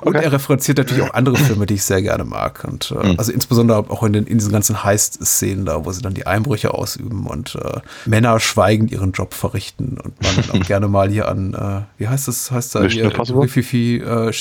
Und 0.02 0.16
Okay. 0.16 0.24
er 0.24 0.32
referenziert 0.32 0.78
natürlich 0.78 1.04
auch 1.04 1.14
andere 1.14 1.36
Filme, 1.36 1.66
die 1.66 1.74
ich 1.74 1.84
sehr 1.84 2.02
gerne 2.02 2.24
mag. 2.24 2.64
Und 2.66 2.92
äh, 2.92 3.16
also 3.18 3.34
insbesondere 3.34 3.80
auch 3.90 4.04
in, 4.04 4.14
den, 4.14 4.26
in 4.26 4.38
diesen 4.38 4.54
ganzen 4.54 4.86
Heist-Szenen 4.86 5.66
da, 5.66 5.84
wo 5.84 5.92
sie 5.92 6.02
dann 6.02 6.14
die 6.14 6.26
Einbrüche 6.26 6.74
ausüben 6.74 7.28
und 7.28 7.56
äh, 7.56 7.82
Männer 8.06 8.40
schweigend 8.40 8.90
ihren 8.92 9.12
Job 9.12 9.34
verrichten 9.34 9.98
und 10.02 10.22
man 10.24 10.36
dann 10.48 10.62
auch 10.62 10.66
gerne 10.68 10.88
mal 10.88 11.10
hier 11.10 11.28
an, 11.28 11.54
äh, 11.54 11.82
wie 12.00 12.08
heißt 12.08 12.30
das, 12.30 12.52
heißt 12.52 12.76
da 12.76 12.80
Mission 12.80 13.02
hier, 13.04 13.12
Impossible? 13.12 13.48
Fifi, 13.50 13.98
äh, 13.98 14.32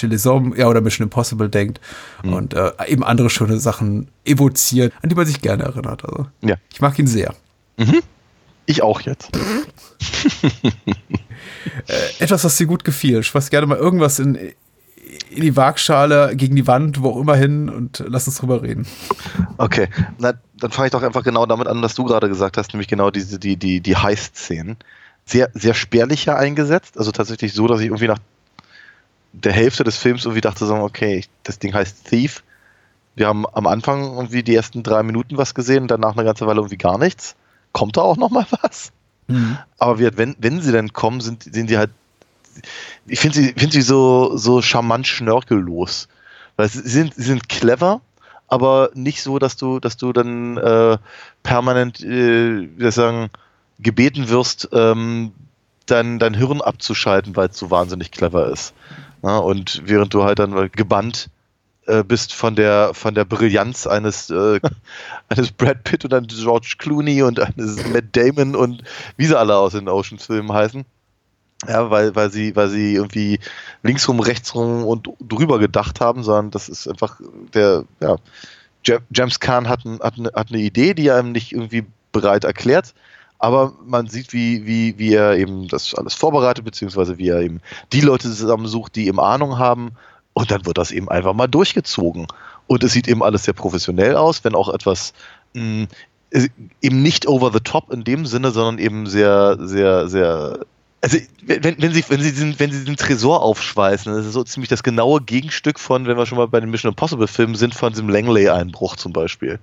ja, 0.56 0.68
oder 0.68 0.80
Mission 0.80 1.04
Impossible 1.06 1.49
denkt 1.49 1.80
und 2.23 2.54
äh, 2.54 2.70
eben 2.87 3.02
andere 3.02 3.28
schöne 3.28 3.58
Sachen 3.58 4.06
evoziert, 4.25 4.92
an 5.02 5.08
die 5.08 5.16
man 5.16 5.26
sich 5.26 5.40
gerne 5.42 5.64
erinnert. 5.64 6.04
Also 6.04 6.26
Ja. 6.42 6.54
ich 6.73 6.80
mag 6.80 6.96
ihn 6.99 7.08
sehr. 7.08 7.35
Ich 8.66 8.82
auch 8.82 9.00
jetzt. 9.00 9.30
Etwas, 12.18 12.44
was 12.44 12.56
dir 12.56 12.66
gut 12.66 12.85
gefiel. 12.85 13.23
Schmeiß 13.23 13.50
gerne 13.50 13.66
mal 13.66 13.78
irgendwas 13.78 14.18
in, 14.18 14.35
in 15.30 15.42
die 15.42 15.56
Waagschale, 15.56 16.35
gegen 16.37 16.56
die 16.56 16.66
Wand, 16.66 17.02
wo 17.02 17.11
auch 17.11 17.20
immer 17.20 17.37
hin 17.37 17.68
und 17.68 18.04
lass 18.06 18.26
uns 18.26 18.38
drüber 18.38 18.62
reden. 18.62 18.87
Okay, 19.58 19.88
na, 20.18 20.35
dann 20.58 20.70
fange 20.70 20.87
ich 20.87 20.92
doch 20.92 21.02
einfach 21.02 21.23
genau 21.23 21.46
damit 21.46 21.68
an, 21.68 21.82
was 21.82 21.94
du 21.94 22.04
gerade 22.04 22.28
gesagt 22.28 22.56
hast, 22.56 22.73
nämlich 22.73 22.88
genau 22.88 23.11
diese, 23.11 23.38
die, 23.38 23.56
die, 23.56 23.80
die 23.80 23.96
Heist-Szenen. 23.96 24.76
Sehr, 25.25 25.50
sehr 25.54 25.75
spärlich 25.75 26.25
ja 26.25 26.37
eingesetzt, 26.37 26.99
also 26.99 27.11
tatsächlich 27.11 27.52
so, 27.52 27.66
dass 27.66 27.80
ich 27.80 27.87
irgendwie 27.87 28.06
nach 28.06 28.20
der 29.32 29.52
Hälfte 29.52 29.85
des 29.85 29.96
Films 29.96 30.25
irgendwie 30.25 30.40
dachte, 30.40 30.66
so, 30.66 30.75
okay, 30.75 31.25
das 31.42 31.58
Ding 31.58 31.75
heißt 31.75 32.08
Thief. 32.08 32.42
Wir 33.16 33.28
haben 33.28 33.46
am 33.46 33.66
Anfang 33.66 34.02
irgendwie 34.14 34.42
die 34.42 34.54
ersten 34.54 34.82
drei 34.82 35.02
Minuten 35.02 35.37
was 35.37 35.54
gesehen, 35.54 35.88
danach 35.88 36.16
eine 36.16 36.25
ganze 36.25 36.46
Weile 36.46 36.61
irgendwie 36.61 36.76
gar 36.76 36.99
nichts. 36.99 37.35
Kommt 37.73 37.96
da 37.96 38.02
auch 38.02 38.16
noch 38.16 38.30
mal 38.30 38.46
was? 39.28 39.59
Aber 39.78 39.99
wie, 39.99 40.09
wenn, 40.16 40.37
wenn 40.38 40.61
sie 40.61 40.73
dann 40.73 40.92
kommen, 40.92 41.21
sind, 41.21 41.42
sind 41.42 41.71
die 41.71 41.78
halt, 41.78 41.90
ich 43.06 43.21
finde 43.21 43.38
sie, 43.38 43.54
find 43.56 43.73
sie 43.73 43.83
so, 43.83 44.37
so 44.37 44.62
charmant 44.62 45.06
schnörkellos. 45.06 46.09
Weil 46.56 46.68
sie 46.68 46.88
sind, 46.88 47.14
sie 47.14 47.23
sind 47.23 47.49
clever, 47.49 48.00
aber 48.49 48.90
nicht 48.95 49.23
so, 49.23 49.38
dass 49.38 49.56
du, 49.56 49.80
dass 49.80 49.97
du 49.97 50.12
dann 50.12 50.56
äh, 50.56 50.99
permanent, 51.42 52.00
äh, 52.00 52.62
wie 52.62 52.80
soll 52.80 52.88
ich 52.88 52.95
sagen, 52.95 53.30
gebeten 53.78 54.28
wirst, 54.28 54.68
ähm, 54.73 55.33
dein, 55.87 56.18
dein 56.18 56.35
Hirn 56.35 56.61
abzuschalten, 56.61 57.37
weil 57.37 57.49
es 57.49 57.59
so 57.59 57.71
wahnsinnig 57.71 58.11
clever 58.11 58.50
ist. 58.50 58.75
Ja, 59.23 59.38
und 59.38 59.83
während 59.85 60.14
du 60.14 60.25
halt 60.25 60.38
dann 60.38 60.71
gebannt 60.73 61.28
äh, 61.87 62.05
bist 62.05 62.35
von 62.35 62.55
der 62.57 62.93
von 62.95 63.14
der 63.14 63.25
Brillanz 63.25 63.87
eines 63.87 64.31
äh, 64.31 64.61
eines 65.28 65.52
Brad 65.52 65.85
Pitt 65.85 66.05
und 66.05 66.14
eines 66.14 66.37
George 66.37 66.76
Clooney 66.78 67.23
und 67.23 67.40
eines 67.40 67.87
Matt 67.88 68.07
Damon 68.12 68.55
und 68.57 68.83
wie 69.16 69.26
sie 69.26 69.38
alle 69.38 69.57
aus 69.57 69.73
den 69.73 69.88
Oceans-Filmen 69.88 70.52
heißen. 70.52 70.85
Ja, 71.66 71.90
weil, 71.90 72.14
weil 72.14 72.31
sie, 72.31 72.55
weil 72.55 72.69
sie 72.69 72.95
irgendwie 72.95 73.40
linksrum, 73.83 74.21
rechtsrum 74.21 74.85
und 74.85 75.09
drüber 75.21 75.59
gedacht 75.59 76.00
haben, 76.00 76.23
sondern 76.23 76.50
das 76.50 76.69
ist 76.69 76.87
einfach 76.87 77.19
der, 77.55 77.85
ja, 78.00 78.16
Ja- 78.87 78.99
James 79.11 79.40
Caan 79.40 79.66
hat, 79.69 79.85
ein, 79.87 79.99
hat, 80.00 80.19
eine, 80.19 80.31
hat 80.35 80.50
eine 80.50 80.61
Idee, 80.61 80.93
die 80.93 81.09
er 81.09 81.19
ihm 81.19 81.33
nicht 81.33 81.52
irgendwie 81.52 81.87
bereit 82.12 82.45
erklärt, 82.45 82.95
aber 83.38 83.73
man 83.85 84.07
sieht, 84.09 84.33
wie, 84.35 84.66
wie, 84.66 84.99
wie 84.99 85.14
er 85.14 85.37
eben 85.38 85.66
das 85.69 85.95
alles 85.95 86.14
vorbereitet, 86.14 86.64
beziehungsweise 86.64 87.16
wie 87.19 87.28
er 87.28 87.40
eben 87.40 87.61
die 87.93 88.00
Leute 88.02 88.28
zusammensucht, 88.31 88.95
die 88.95 89.07
eben 89.07 89.21
Ahnung 89.21 89.59
haben 89.59 89.93
und 90.37 90.50
dann 90.50 90.66
wird 90.66 90.76
das 90.76 90.90
eben 90.90 91.09
einfach 91.09 91.33
mal 91.33 91.47
durchgezogen. 91.47 92.26
Und 92.66 92.85
es 92.85 92.93
sieht 92.93 93.09
eben 93.09 93.23
alles 93.23 93.45
sehr 93.45 93.55
professionell 93.55 94.16
aus, 94.16 94.45
wenn 94.45 94.55
auch 94.55 94.69
etwas 94.69 95.14
mh, 95.55 95.87
äh, 96.31 96.49
eben 96.83 97.00
nicht 97.00 97.26
over 97.26 97.50
the 97.55 97.61
top 97.61 97.90
in 97.90 98.05
dem 98.05 98.26
Sinne, 98.26 98.50
sondern 98.50 98.78
eben 98.78 99.07
sehr, 99.07 99.57
sehr, 99.59 100.09
sehr. 100.09 100.61
Also 101.00 101.16
wenn, 101.43 101.81
wenn 101.81 101.93
sie, 101.95 102.05
wenn 102.09 102.21
sie 102.21 102.33
diesen, 102.33 102.61
wenn 102.61 102.71
sie 102.71 102.81
diesen 102.81 102.99
Tresor 102.99 103.43
aufschweißen, 103.43 104.14
das 104.14 104.26
ist 104.26 104.35
so 104.35 104.45
ziemlich 104.45 104.69
das 104.69 104.83
genaue 104.83 105.23
Gegenstück 105.23 105.81
von, 105.81 106.07
wenn 106.07 106.19
wir 106.19 106.26
schon 106.26 106.37
mal 106.37 106.49
bei 106.49 106.61
den 106.61 106.71
Mission 106.71 106.93
Impossible 106.93 107.28
Filmen 107.28 107.55
sind, 107.55 107.75
von 107.75 107.95
diesem 107.95 108.11
Langley-Einbruch 108.11 108.97
zum 108.97 109.14
Beispiel. 109.14 109.59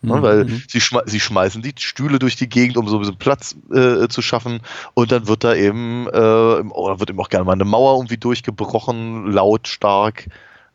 Ne, 0.00 0.22
weil 0.22 0.46
sie, 0.68 0.80
schme 0.80 1.02
sie 1.06 1.18
schmeißen 1.18 1.60
die 1.60 1.74
Stühle 1.76 2.20
durch 2.20 2.36
die 2.36 2.48
Gegend, 2.48 2.76
um 2.76 2.86
so 2.86 2.96
ein 2.96 3.00
bisschen 3.00 3.18
Platz 3.18 3.56
äh, 3.72 4.06
zu 4.08 4.22
schaffen. 4.22 4.60
Und 4.94 5.10
dann 5.10 5.26
wird 5.26 5.42
da 5.42 5.54
eben, 5.54 6.06
äh, 6.06 6.10
oder 6.10 7.00
wird 7.00 7.10
eben 7.10 7.18
auch 7.18 7.28
gerne 7.28 7.44
mal 7.44 7.52
eine 7.52 7.64
Mauer 7.64 7.96
irgendwie 7.96 8.16
durchgebrochen, 8.16 9.32
laut, 9.32 9.66
stark. 9.66 10.28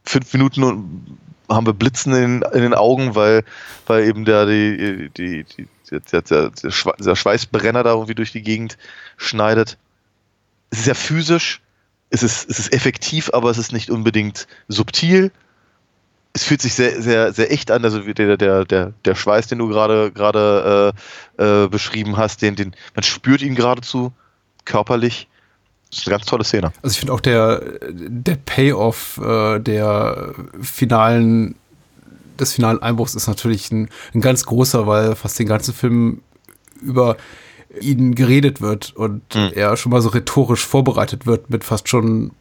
Fünf 0.04 0.34
Minuten 0.34 1.18
haben 1.50 1.66
wir 1.66 1.74
Blitzen 1.74 2.14
in, 2.14 2.42
in 2.42 2.62
den 2.62 2.74
Augen, 2.74 3.16
weil, 3.16 3.46
weil 3.88 4.04
eben 4.04 4.26
der, 4.26 4.46
die, 4.46 5.10
die, 5.16 5.46
die, 5.46 5.68
der, 5.90 6.22
der, 6.22 6.50
der 6.50 7.16
Schweißbrenner 7.16 7.84
da 7.84 7.92
irgendwie 7.92 8.16
durch 8.16 8.34
die 8.34 8.42
Gegend 8.42 8.78
schneidet. 9.16 9.78
Es 10.70 10.80
ist 10.80 10.88
ja 10.88 10.96
physisch, 10.96 11.62
es 12.10 12.24
ist, 12.24 12.50
es 12.50 12.60
ist 12.60 12.74
effektiv, 12.74 13.30
aber 13.34 13.50
es 13.50 13.58
ist 13.58 13.72
nicht 13.72 13.90
unbedingt 13.90 14.48
subtil 14.68 15.32
es 16.34 16.44
fühlt 16.44 16.62
sich 16.62 16.74
sehr, 16.74 17.02
sehr, 17.02 17.32
sehr 17.32 17.52
echt 17.52 17.70
an. 17.70 17.84
Also 17.84 18.00
der, 18.00 18.38
der, 18.38 18.66
der, 18.66 18.94
der 19.06 19.16
Schweiß, 19.16 19.48
den 19.48 19.60
du 19.60 19.68
gerade 19.68 20.12
gerade 20.12 20.94
äh, 21.38 21.64
äh, 21.64 21.68
beschrieben 21.68 22.18
hast, 22.18 22.42
den, 22.42 22.56
den, 22.56 22.76
man 22.96 23.04
spürt 23.04 23.42
ihn 23.42 23.56
geradezu 23.56 24.12
körperlich. 24.66 25.28
Das 25.90 26.00
ist 26.00 26.08
eine 26.08 26.18
ganz 26.18 26.26
tolle 26.26 26.44
Szene. 26.44 26.74
Also 26.82 26.94
ich 26.94 27.00
finde 27.00 27.14
auch 27.14 27.20
der, 27.20 27.62
der 27.92 28.36
Payoff 28.36 29.20
äh, 29.24 29.60
der 29.60 30.34
finalen, 30.60 31.54
des 32.40 32.54
finalen 32.54 32.82
Einbruchs 32.82 33.14
ist 33.14 33.28
natürlich 33.28 33.72
ein, 33.72 33.90
ein 34.16 34.22
ganz 34.22 34.44
großer, 34.46 34.88
weil 34.88 35.16
fast 35.16 35.38
den 35.38 35.48
ganzen 35.48 35.74
Film 35.74 36.22
über 36.82 37.16
ihn 37.80 38.16
geredet 38.16 38.60
wird 38.60 38.96
und 38.96 39.36
er 39.36 39.78
schon 39.78 39.92
mal 39.92 40.02
so 40.02 40.10
rhetorisch 40.10 40.66
vorbereitet 40.66 41.26
wird 41.26 41.50
mit 41.50 41.64
fast 41.64 41.90
schon 41.90 42.32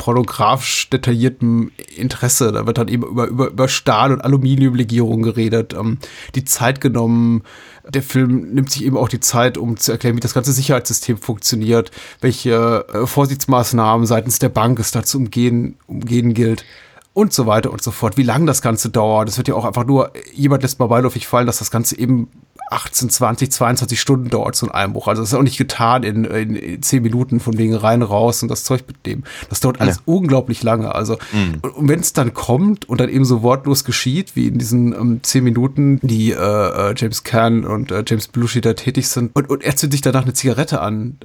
pornografisch 0.00 0.88
detailliertem 0.88 1.72
Interesse. 1.94 2.52
Da 2.52 2.66
wird 2.66 2.78
dann 2.78 2.88
eben 2.88 3.02
über, 3.02 3.26
über, 3.26 3.48
über 3.48 3.68
Stahl- 3.68 4.14
und 4.14 4.22
Aluminiumlegierung 4.22 5.20
geredet, 5.20 5.74
ähm, 5.74 5.98
die 6.34 6.44
Zeit 6.44 6.80
genommen. 6.80 7.42
Der 7.86 8.02
Film 8.02 8.54
nimmt 8.54 8.70
sich 8.70 8.86
eben 8.86 8.96
auch 8.96 9.10
die 9.10 9.20
Zeit, 9.20 9.58
um 9.58 9.76
zu 9.76 9.92
erklären, 9.92 10.16
wie 10.16 10.20
das 10.20 10.32
ganze 10.32 10.52
Sicherheitssystem 10.52 11.18
funktioniert, 11.18 11.90
welche 12.22 12.86
äh, 12.88 13.06
Vorsichtsmaßnahmen 13.06 14.06
seitens 14.06 14.38
der 14.38 14.48
Bank 14.48 14.78
es 14.78 14.90
da 14.90 15.02
zu 15.02 15.18
umgehen, 15.18 15.76
umgehen 15.86 16.32
gilt 16.32 16.64
und 17.12 17.34
so 17.34 17.46
weiter 17.46 17.70
und 17.70 17.82
so 17.82 17.90
fort. 17.90 18.16
Wie 18.16 18.22
lange 18.22 18.46
das 18.46 18.62
Ganze 18.62 18.88
dauert. 18.88 19.28
Das 19.28 19.36
wird 19.36 19.48
ja 19.48 19.54
auch 19.54 19.66
einfach 19.66 19.84
nur, 19.84 20.12
jemand 20.32 20.62
lässt 20.62 20.78
mal 20.78 20.86
beiläufig 20.86 21.26
fallen, 21.26 21.46
dass 21.46 21.58
das 21.58 21.70
Ganze 21.70 21.98
eben 21.98 22.28
18, 22.70 23.10
20, 23.10 23.50
22 23.50 24.00
Stunden 24.00 24.30
dauert, 24.30 24.54
so 24.54 24.66
ein 24.66 24.72
Einbruch. 24.72 25.08
Also 25.08 25.22
das 25.22 25.32
ist 25.32 25.38
auch 25.38 25.42
nicht 25.42 25.58
getan 25.58 26.02
in, 26.02 26.24
in, 26.24 26.54
in 26.54 26.82
10 26.82 27.02
Minuten 27.02 27.40
von 27.40 27.58
wegen 27.58 27.74
rein, 27.74 28.02
raus 28.02 28.42
und 28.42 28.48
das 28.48 28.64
Zeug 28.64 28.84
mitnehmen. 28.86 29.24
Das 29.48 29.60
dauert 29.60 29.80
alles 29.80 30.02
unglaublich 30.04 30.62
lange. 30.62 30.94
Also, 30.94 31.18
und, 31.62 31.74
und 31.74 31.88
wenn 31.88 32.00
es 32.00 32.12
dann 32.12 32.32
kommt 32.32 32.88
und 32.88 33.00
dann 33.00 33.08
eben 33.08 33.24
so 33.24 33.42
wortlos 33.42 33.84
geschieht, 33.84 34.36
wie 34.36 34.46
in 34.48 34.58
diesen 34.58 34.92
ähm, 34.92 35.20
10 35.22 35.42
Minuten, 35.42 35.98
die 36.02 36.30
äh, 36.30 36.36
äh, 36.36 36.94
James 36.96 37.24
Caan 37.24 37.64
und 37.64 37.90
äh, 37.90 38.04
James 38.06 38.28
Belushi 38.28 38.60
da 38.60 38.74
tätig 38.74 39.08
sind, 39.08 39.34
und, 39.34 39.50
und 39.50 39.62
er 39.64 39.74
zündet 39.76 39.92
sich 39.92 40.02
danach 40.02 40.22
eine 40.22 40.32
Zigarette 40.32 40.80
an, 40.80 41.18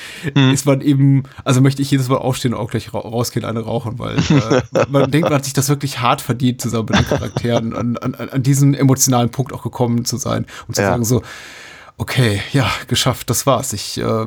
ist 0.53 0.67
man 0.67 0.81
eben, 0.81 1.25
also 1.45 1.61
möchte 1.61 1.83
ich 1.83 1.91
jedes 1.91 2.09
Mal 2.09 2.19
aufstehen 2.19 2.55
und 2.55 2.61
auch 2.61 2.71
gleich 2.71 2.93
ra 2.93 2.99
rausgehen, 2.99 3.45
eine 3.45 3.61
rauchen, 3.61 3.99
weil 3.99 4.19
äh, 4.19 4.63
man 4.91 5.11
denkt, 5.11 5.29
man 5.29 5.39
hat 5.39 5.45
sich 5.45 5.55
das 5.55 5.69
wirklich 5.69 6.01
hart 6.01 6.21
verdient, 6.21 6.61
zusammen 6.61 6.89
mit 6.91 6.99
den 6.99 7.07
Charakteren 7.07 7.75
an, 7.75 7.97
an, 7.97 8.15
an 8.15 8.43
diesen 8.43 8.75
emotionalen 8.75 9.31
Punkt 9.31 9.53
auch 9.53 9.63
gekommen 9.63 10.05
zu 10.05 10.17
sein 10.17 10.47
und 10.69 10.75
zu 10.75 10.83
Ja. 10.83 10.89
sagen 10.91 11.05
so, 11.05 11.23
okay, 11.97 12.41
ja, 12.53 12.69
geschafft, 12.89 13.31
das 13.31 13.47
war's. 13.47 13.73
Ich, 13.73 13.99
äh, 13.99 14.27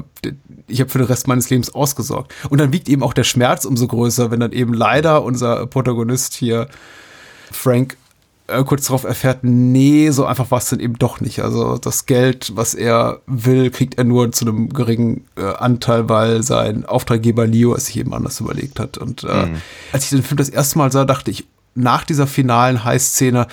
ich 0.67 0.79
habe 0.79 0.89
für 0.89 0.99
den 0.99 1.07
Rest 1.07 1.27
meines 1.27 1.49
Lebens 1.49 1.73
ausgesorgt. 1.73 2.33
Und 2.49 2.59
dann 2.59 2.71
wiegt 2.71 2.87
eben 2.89 3.03
auch 3.03 3.13
der 3.13 3.25
Schmerz 3.25 3.65
umso 3.65 3.87
größer, 3.87 4.31
wenn 4.31 4.39
dann 4.39 4.53
eben 4.53 4.73
leider 4.73 5.23
unser 5.23 5.67
Protagonist 5.67 6.33
hier, 6.33 6.67
Frank, 7.51 7.97
äh, 8.47 8.63
kurz 8.63 8.85
darauf 8.85 9.03
erfährt, 9.03 9.39
nee, 9.43 10.09
so 10.11 10.25
einfach 10.25 10.49
war 10.51 10.59
es 10.59 10.69
dann 10.69 10.79
eben 10.79 10.97
doch 10.97 11.19
nicht. 11.19 11.41
Also 11.41 11.77
das 11.77 12.05
Geld, 12.05 12.53
was 12.55 12.73
er 12.73 13.19
will, 13.27 13.69
kriegt 13.71 13.97
er 13.97 14.05
nur 14.05 14.31
zu 14.31 14.45
einem 14.45 14.69
geringen 14.69 15.25
äh, 15.35 15.43
Anteil, 15.43 16.07
weil 16.07 16.43
sein 16.43 16.85
Auftraggeber 16.85 17.45
Leo 17.45 17.75
es 17.75 17.87
sich 17.87 17.97
eben 17.97 18.13
anders 18.13 18.39
überlegt 18.39 18.79
hat. 18.79 18.97
Und 18.97 19.25
äh, 19.25 19.47
als 19.91 20.05
ich 20.05 20.09
den 20.11 20.23
Film 20.23 20.37
das 20.37 20.47
erste 20.47 20.77
Mal 20.77 20.89
sah, 20.93 21.03
dachte 21.03 21.31
ich, 21.31 21.45
nach 21.75 22.05
dieser 22.05 22.25
finalen 22.27 22.85
High-Szene, 22.85 23.47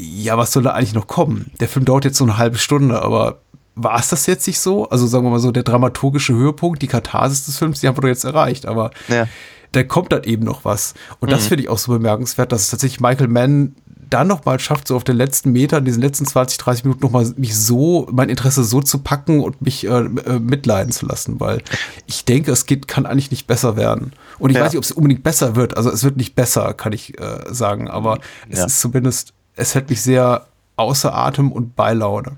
ja, 0.00 0.36
was 0.38 0.52
soll 0.52 0.62
da 0.62 0.70
eigentlich 0.72 0.94
noch 0.94 1.06
kommen? 1.06 1.50
Der 1.60 1.68
Film 1.68 1.84
dauert 1.84 2.04
jetzt 2.04 2.18
so 2.18 2.24
eine 2.24 2.38
halbe 2.38 2.58
Stunde, 2.58 3.02
aber 3.02 3.40
war 3.74 3.98
es 3.98 4.08
das 4.08 4.26
jetzt 4.26 4.46
nicht 4.46 4.58
so? 4.60 4.88
Also 4.88 5.06
sagen 5.06 5.24
wir 5.24 5.30
mal 5.30 5.38
so, 5.38 5.50
der 5.52 5.62
dramaturgische 5.62 6.34
Höhepunkt, 6.34 6.82
die 6.82 6.88
Katharsis 6.88 7.46
des 7.46 7.58
Films, 7.58 7.80
die 7.80 7.88
haben 7.88 7.96
wir 7.96 8.02
doch 8.02 8.08
jetzt 8.08 8.24
erreicht, 8.24 8.66
aber 8.66 8.90
Ja. 9.08 9.26
da 9.72 9.82
kommt 9.84 10.12
dann 10.12 10.24
eben 10.24 10.44
noch 10.44 10.64
was. 10.64 10.94
Und 11.20 11.30
das 11.30 11.46
finde 11.46 11.62
ich 11.64 11.68
auch 11.68 11.78
so 11.78 11.92
bemerkenswert, 11.92 12.50
dass 12.52 12.62
es 12.62 12.70
tatsächlich 12.70 13.00
Michael 13.00 13.28
Mann 13.28 13.74
dann 14.10 14.26
noch 14.26 14.46
mal 14.46 14.58
schafft, 14.58 14.88
so 14.88 14.96
auf 14.96 15.04
den 15.04 15.16
letzten 15.18 15.52
Metern, 15.52 15.84
diesen 15.84 16.00
letzten 16.00 16.24
20, 16.24 16.56
30 16.56 16.84
Minuten 16.84 17.02
noch 17.04 17.10
mal 17.10 17.30
mich 17.36 17.54
so, 17.54 18.08
mein 18.10 18.30
Interesse 18.30 18.64
so 18.64 18.80
zu 18.80 19.00
packen 19.00 19.40
und 19.40 19.60
mich 19.60 19.84
äh, 19.86 19.90
äh, 19.90 20.38
mitleiden 20.40 20.92
zu 20.92 21.04
lassen, 21.04 21.38
weil 21.40 21.60
ich 22.06 22.24
denke, 22.24 22.50
es 22.50 22.64
geht, 22.64 22.88
kann 22.88 23.04
eigentlich 23.04 23.30
nicht 23.30 23.46
besser 23.46 23.76
werden. 23.76 24.12
Und 24.38 24.48
ich 24.48 24.56
Ja. 24.56 24.62
weiß 24.64 24.72
nicht, 24.72 24.78
ob 24.78 24.84
es 24.84 24.92
unbedingt 24.92 25.22
besser 25.24 25.56
wird. 25.56 25.76
Also 25.76 25.90
es 25.90 26.04
wird 26.04 26.16
nicht 26.16 26.34
besser, 26.34 26.72
kann 26.72 26.94
ich 26.94 27.20
äh, 27.20 27.44
sagen, 27.52 27.88
aber 27.88 28.18
es 28.48 28.60
Ja. 28.60 28.64
ist 28.64 28.80
zumindest, 28.80 29.34
es 29.58 29.74
hält 29.74 29.90
mich 29.90 30.00
sehr 30.00 30.46
außer 30.76 31.12
Atem 31.12 31.50
und 31.50 31.74
bei 31.74 31.92
Laune. 31.92 32.36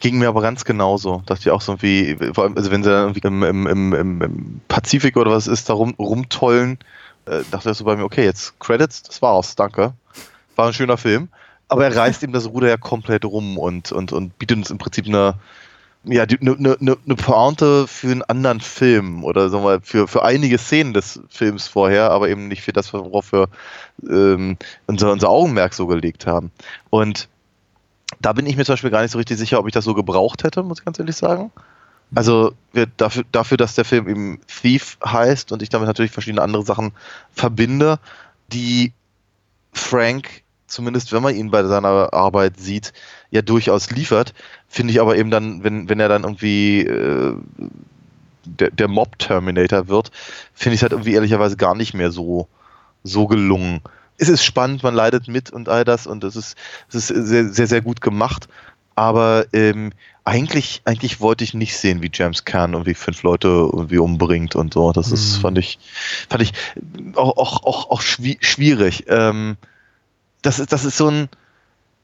Ging 0.00 0.18
mir 0.18 0.28
aber 0.28 0.42
ganz 0.42 0.64
genauso. 0.64 1.22
Dachte 1.26 1.42
ich 1.42 1.50
auch 1.50 1.60
so 1.60 1.80
wie, 1.80 2.16
vor 2.34 2.44
allem, 2.44 2.56
also 2.56 2.70
wenn 2.70 2.82
sie 2.82 2.90
irgendwie 2.90 3.20
im, 3.24 3.42
im, 3.44 3.66
im, 3.66 3.92
im, 3.92 4.22
im 4.22 4.60
Pazifik 4.66 5.16
oder 5.16 5.30
was 5.30 5.46
ist, 5.46 5.68
da 5.68 5.74
rum, 5.74 5.94
rumtollen, 5.98 6.78
äh, 7.26 7.42
dachte 7.50 7.70
ich 7.70 7.76
so 7.76 7.84
bei 7.84 7.96
mir, 7.96 8.04
okay, 8.04 8.24
jetzt 8.24 8.58
Credits, 8.58 9.04
das 9.04 9.22
war's, 9.22 9.54
danke. 9.54 9.92
War 10.56 10.66
ein 10.66 10.72
schöner 10.72 10.96
Film. 10.96 11.28
Aber 11.68 11.84
er 11.84 11.96
reißt 11.96 12.22
ihm 12.24 12.32
das 12.32 12.48
Ruder 12.48 12.68
ja 12.68 12.76
komplett 12.76 13.24
rum 13.24 13.58
und, 13.58 13.92
und, 13.92 14.12
und 14.12 14.36
bietet 14.38 14.58
uns 14.58 14.70
im 14.70 14.78
Prinzip 14.78 15.06
eine, 15.06 15.34
ja, 16.06 16.22
eine, 16.22 16.56
eine, 16.56 16.76
eine 16.80 17.14
Pointe 17.16 17.86
für 17.88 18.10
einen 18.10 18.22
anderen 18.22 18.60
Film 18.60 19.24
oder 19.24 19.48
sagen 19.48 19.64
wir 19.64 19.80
für, 19.82 20.06
für 20.06 20.22
einige 20.22 20.56
Szenen 20.58 20.94
des 20.94 21.20
Films 21.28 21.66
vorher, 21.66 22.10
aber 22.10 22.28
eben 22.28 22.48
nicht 22.48 22.62
für 22.62 22.72
das, 22.72 22.92
worauf 22.92 23.32
wir 23.32 23.48
ähm, 24.08 24.56
unser, 24.86 25.12
unser 25.12 25.28
Augenmerk 25.28 25.74
so 25.74 25.86
gelegt 25.86 26.26
haben. 26.26 26.52
Und 26.90 27.28
da 28.20 28.32
bin 28.32 28.46
ich 28.46 28.56
mir 28.56 28.64
zum 28.64 28.74
Beispiel 28.74 28.90
gar 28.90 29.02
nicht 29.02 29.10
so 29.10 29.18
richtig 29.18 29.36
sicher, 29.36 29.58
ob 29.58 29.66
ich 29.66 29.72
das 29.72 29.84
so 29.84 29.94
gebraucht 29.94 30.44
hätte, 30.44 30.62
muss 30.62 30.78
ich 30.78 30.84
ganz 30.84 30.98
ehrlich 30.98 31.16
sagen. 31.16 31.50
Also 32.14 32.52
dafür, 32.96 33.24
dafür, 33.32 33.56
dass 33.56 33.74
der 33.74 33.84
Film 33.84 34.08
eben 34.08 34.40
Thief 34.46 34.96
heißt 35.04 35.50
und 35.50 35.60
ich 35.60 35.70
damit 35.70 35.88
natürlich 35.88 36.12
verschiedene 36.12 36.42
andere 36.42 36.64
Sachen 36.64 36.92
verbinde, 37.32 37.98
die 38.52 38.92
Frank, 39.72 40.44
zumindest 40.66 41.12
wenn 41.12 41.22
man 41.22 41.34
ihn 41.34 41.50
bei 41.50 41.64
seiner 41.64 42.12
Arbeit 42.12 42.58
sieht, 42.58 42.92
ja 43.30 43.42
durchaus 43.42 43.90
liefert, 43.90 44.34
finde 44.68 44.92
ich 44.92 45.00
aber 45.00 45.16
eben 45.16 45.30
dann, 45.30 45.62
wenn, 45.64 45.88
wenn 45.88 46.00
er 46.00 46.08
dann 46.08 46.22
irgendwie 46.24 46.80
äh, 46.80 47.34
der, 48.44 48.70
der 48.70 48.88
Mob-Terminator 48.88 49.88
wird, 49.88 50.10
finde 50.54 50.74
ich 50.74 50.78
es 50.78 50.82
halt 50.82 50.92
irgendwie 50.92 51.14
ehrlicherweise 51.14 51.56
gar 51.56 51.74
nicht 51.74 51.94
mehr 51.94 52.10
so, 52.10 52.48
so 53.02 53.26
gelungen. 53.26 53.80
Es 54.18 54.28
ist 54.28 54.44
spannend, 54.44 54.82
man 54.82 54.94
leidet 54.94 55.28
mit 55.28 55.50
und 55.50 55.68
all 55.68 55.84
das 55.84 56.06
und 56.06 56.24
es 56.24 56.36
ist, 56.36 56.56
es 56.88 56.94
ist 56.94 57.08
sehr, 57.08 57.48
sehr, 57.48 57.66
sehr 57.66 57.80
gut 57.82 58.00
gemacht. 58.00 58.48
Aber 58.94 59.44
ähm, 59.52 59.92
eigentlich, 60.24 60.80
eigentlich 60.86 61.20
wollte 61.20 61.44
ich 61.44 61.52
nicht 61.52 61.76
sehen, 61.76 62.00
wie 62.00 62.10
James 62.12 62.46
Kern 62.46 62.72
irgendwie 62.72 62.94
fünf 62.94 63.22
Leute 63.22 63.48
irgendwie 63.48 63.98
umbringt 63.98 64.56
und 64.56 64.72
so. 64.72 64.92
Das 64.92 65.12
ist, 65.12 65.36
Mhm. 65.36 65.40
fand 65.42 65.58
ich, 65.58 65.78
fand 66.30 66.42
ich 66.42 66.52
auch, 67.14 67.36
auch, 67.36 67.62
auch, 67.64 67.90
auch 67.90 68.00
schwi- 68.00 68.38
schwierig. 68.40 69.04
Ähm, 69.08 69.58
das 70.42 70.58
ist, 70.58 70.72
das 70.72 70.84
ist 70.84 70.96
so 70.96 71.08
ein, 71.08 71.28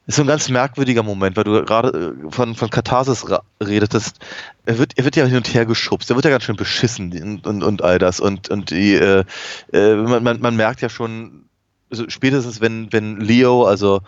ist 0.06 0.16
so 0.16 0.22
ein 0.22 0.28
ganz 0.28 0.48
merkwürdiger 0.48 1.02
Moment, 1.02 1.36
weil 1.36 1.44
du 1.44 1.64
gerade 1.64 2.14
äh, 2.26 2.30
von, 2.30 2.54
von 2.54 2.70
Katharsis 2.70 3.24
redetest. 3.62 4.18
Er 4.66 4.78
wird, 4.78 4.92
er 4.96 5.04
wird 5.04 5.16
ja 5.16 5.24
hin 5.26 5.36
und 5.36 5.54
her 5.54 5.64
geschubst, 5.64 6.10
er 6.10 6.16
wird 6.16 6.24
ja 6.24 6.30
ganz 6.30 6.44
schön 6.44 6.56
beschissen 6.56 7.12
und, 7.22 7.46
und, 7.46 7.62
und 7.62 7.82
all 7.82 7.98
das. 7.98 8.20
Und, 8.20 8.48
und 8.48 8.70
die, 8.70 8.94
äh, 8.94 9.24
äh, 9.72 9.94
man, 9.94 10.22
man, 10.22 10.40
man 10.40 10.56
merkt 10.56 10.80
ja 10.80 10.88
schon, 10.88 11.44
also 11.90 12.08
spätestens 12.08 12.60
wenn, 12.60 12.92
wenn 12.92 13.20
Leo, 13.20 13.64
also 13.64 14.00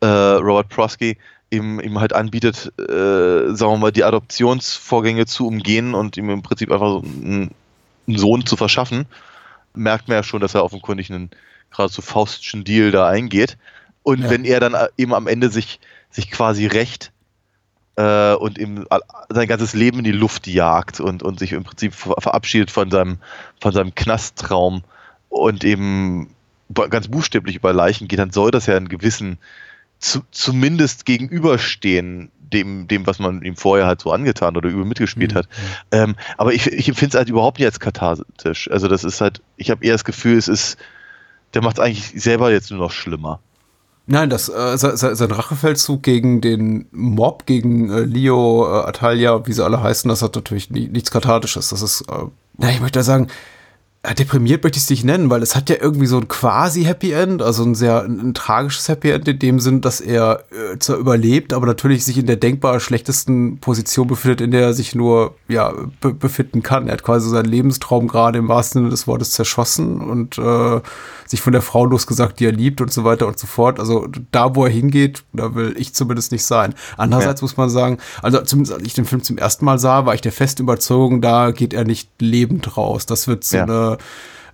äh, 0.00 0.06
Robert 0.06 0.68
Prosky, 0.68 1.16
ihm, 1.50 1.80
ihm 1.80 1.98
halt 1.98 2.12
anbietet, 2.12 2.72
äh, 2.78 3.54
sagen 3.54 3.72
wir 3.72 3.76
mal, 3.76 3.92
die 3.92 4.04
Adoptionsvorgänge 4.04 5.26
zu 5.26 5.46
umgehen 5.46 5.94
und 5.94 6.16
ihm 6.16 6.30
im 6.30 6.42
Prinzip 6.42 6.70
einfach 6.70 6.86
so 6.86 7.02
einen, 7.02 7.50
einen 8.06 8.18
Sohn 8.18 8.46
zu 8.46 8.56
verschaffen, 8.56 9.06
merkt 9.74 10.08
man 10.08 10.16
ja 10.16 10.22
schon, 10.22 10.40
dass 10.40 10.54
er 10.54 10.64
offenkundig 10.64 11.10
einen 11.10 11.30
geradezu 11.70 12.02
faustischen 12.02 12.64
Deal 12.64 12.90
da 12.90 13.08
eingeht. 13.08 13.56
Und 14.02 14.22
Ja. 14.22 14.30
wenn 14.30 14.44
er 14.44 14.60
dann 14.60 14.74
äh, 14.74 14.88
eben 14.96 15.14
am 15.14 15.26
Ende 15.26 15.50
sich, 15.50 15.80
sich 16.10 16.30
quasi 16.30 16.66
rächt 16.66 17.12
äh, 17.96 18.34
und 18.34 18.58
all- 18.90 19.02
sein 19.28 19.48
ganzes 19.48 19.74
Leben 19.74 19.98
in 19.98 20.04
die 20.04 20.12
Luft 20.12 20.46
jagt 20.46 21.00
und, 21.00 21.22
und 21.22 21.38
sich 21.38 21.52
im 21.52 21.64
Prinzip 21.64 21.94
ver- 21.94 22.16
verabschiedet 22.18 22.70
von 22.70 22.90
seinem, 22.90 23.18
von 23.60 23.72
seinem 23.72 23.94
Knasttraum 23.94 24.82
und 25.28 25.64
eben 25.64 26.34
ganz 26.88 27.08
buchstäblich 27.08 27.56
über 27.56 27.72
Leichen 27.72 28.08
geht, 28.08 28.18
dann 28.18 28.30
soll 28.30 28.50
das 28.50 28.66
ja 28.66 28.76
einen 28.76 28.88
gewissen, 28.88 29.38
zu, 29.98 30.20
zumindest 30.30 31.04
gegenüberstehen 31.04 32.30
dem, 32.38 32.88
dem, 32.88 33.06
was 33.06 33.18
man 33.18 33.42
ihm 33.42 33.54
vorher 33.56 33.86
halt 33.86 34.00
so 34.00 34.12
angetan 34.12 34.56
oder 34.56 34.68
über 34.70 34.84
mitgespielt 34.84 35.34
Mhm. 35.34 35.36
hat. 35.36 35.48
Ähm, 35.92 36.16
aber 36.38 36.52
ich, 36.52 36.66
ich 36.66 36.88
empfinde 36.88 37.16
es 37.16 37.18
halt 37.18 37.28
überhaupt 37.28 37.58
nicht 37.58 37.66
als 37.66 37.80
kathartisch. 37.80 38.70
Also 38.70 38.88
das 38.88 39.04
ist 39.04 39.20
halt, 39.20 39.42
ich 39.56 39.70
habe 39.70 39.84
eher 39.84 39.92
das 39.92 40.04
Gefühl, 40.04 40.38
es 40.38 40.48
ist, 40.48 40.78
der 41.54 41.62
macht 41.62 41.78
es 41.78 41.84
eigentlich 41.84 42.22
selber 42.22 42.50
jetzt 42.50 42.70
nur 42.70 42.80
noch 42.80 42.92
schlimmer. 42.92 43.40
Nein, 44.06 44.28
das, 44.30 44.48
äh, 44.48 44.76
se- 44.76 44.96
se- 44.96 45.14
sein 45.14 45.30
Rachefeldzug 45.30 46.02
gegen 46.02 46.40
den 46.40 46.86
Mob, 46.90 47.46
gegen 47.46 47.90
äh, 47.90 48.00
Leo, 48.00 48.66
äh, 48.66 48.84
Atalia, 48.88 49.46
wie 49.46 49.52
sie 49.52 49.64
alle 49.64 49.82
heißen, 49.82 50.08
das 50.08 50.22
hat 50.22 50.34
natürlich 50.34 50.70
nie, 50.70 50.88
nichts 50.88 51.10
Kathartisches. 51.10 51.68
Das 51.68 51.80
ist, 51.82 52.00
äh, 52.02 52.24
na, 52.56 52.70
ich 52.70 52.80
möchte 52.80 52.98
da 52.98 53.02
sagen, 53.04 53.28
äh, 54.02 54.14
deprimiert 54.14 54.64
möchte 54.64 54.78
ich 54.78 54.84
es 54.84 54.90
nicht 54.90 55.04
nennen, 55.04 55.28
weil 55.28 55.42
es 55.42 55.54
hat 55.54 55.68
ja 55.68 55.76
irgendwie 55.78 56.06
so 56.06 56.16
ein 56.18 56.26
quasi 56.26 56.84
Happy 56.84 57.12
End, 57.12 57.42
also 57.42 57.62
ein 57.64 57.74
sehr 57.74 58.02
ein, 58.02 58.18
ein 58.18 58.32
tragisches 58.34 58.88
Happy 58.88 59.10
End 59.10 59.28
in 59.28 59.38
dem 59.38 59.60
Sinn, 59.60 59.82
dass 59.82 60.00
er 60.00 60.44
äh, 60.50 60.78
zwar 60.78 60.96
überlebt, 60.96 61.52
aber 61.52 61.66
natürlich 61.66 62.04
sich 62.06 62.16
in 62.16 62.24
der 62.26 62.36
denkbar 62.36 62.80
schlechtesten 62.80 63.58
Position 63.58 64.06
befindet, 64.06 64.40
in 64.40 64.52
der 64.52 64.62
er 64.62 64.72
sich 64.72 64.94
nur 64.94 65.34
ja 65.48 65.74
be 66.00 66.14
befinden 66.14 66.62
kann. 66.62 66.86
Er 66.86 66.94
hat 66.94 67.02
quasi 67.02 67.28
seinen 67.28 67.44
Lebenstraum 67.44 68.08
gerade 68.08 68.38
im 68.38 68.48
wahrsten 68.48 68.80
Sinne 68.80 68.90
des 68.90 69.06
Wortes 69.06 69.32
zerschossen 69.32 70.00
und 70.00 70.38
äh, 70.38 70.80
sich 71.26 71.42
von 71.42 71.52
der 71.52 71.62
Frau 71.62 71.84
losgesagt, 71.84 72.40
die 72.40 72.46
er 72.46 72.52
liebt 72.52 72.80
und 72.80 72.92
so 72.92 73.04
weiter 73.04 73.26
und 73.28 73.38
so 73.38 73.46
fort. 73.46 73.78
Also 73.78 74.08
da, 74.32 74.56
wo 74.56 74.64
er 74.64 74.70
hingeht, 74.70 75.22
da 75.32 75.54
will 75.54 75.74
ich 75.78 75.94
zumindest 75.94 76.32
nicht 76.32 76.44
sein. 76.44 76.74
Andererseits 76.96 77.42
muss 77.42 77.56
man 77.56 77.68
sagen, 77.70 77.98
also 78.22 78.40
zumindest 78.40 78.74
als 78.74 78.82
ich 78.84 78.94
den 78.94 79.04
Film 79.04 79.22
zum 79.22 79.36
ersten 79.38 79.64
Mal 79.64 79.78
sah, 79.78 80.06
war 80.06 80.14
ich 80.14 80.22
der 80.22 80.32
festen 80.32 80.62
Überzeugung, 80.62 81.20
da 81.20 81.50
geht 81.52 81.72
er 81.74 81.84
nicht 81.84 82.08
lebend 82.18 82.76
raus. 82.76 83.04
Das 83.06 83.28
wird 83.28 83.44
so 83.44 83.58
Ja. 83.58 83.62
eine 83.64 83.89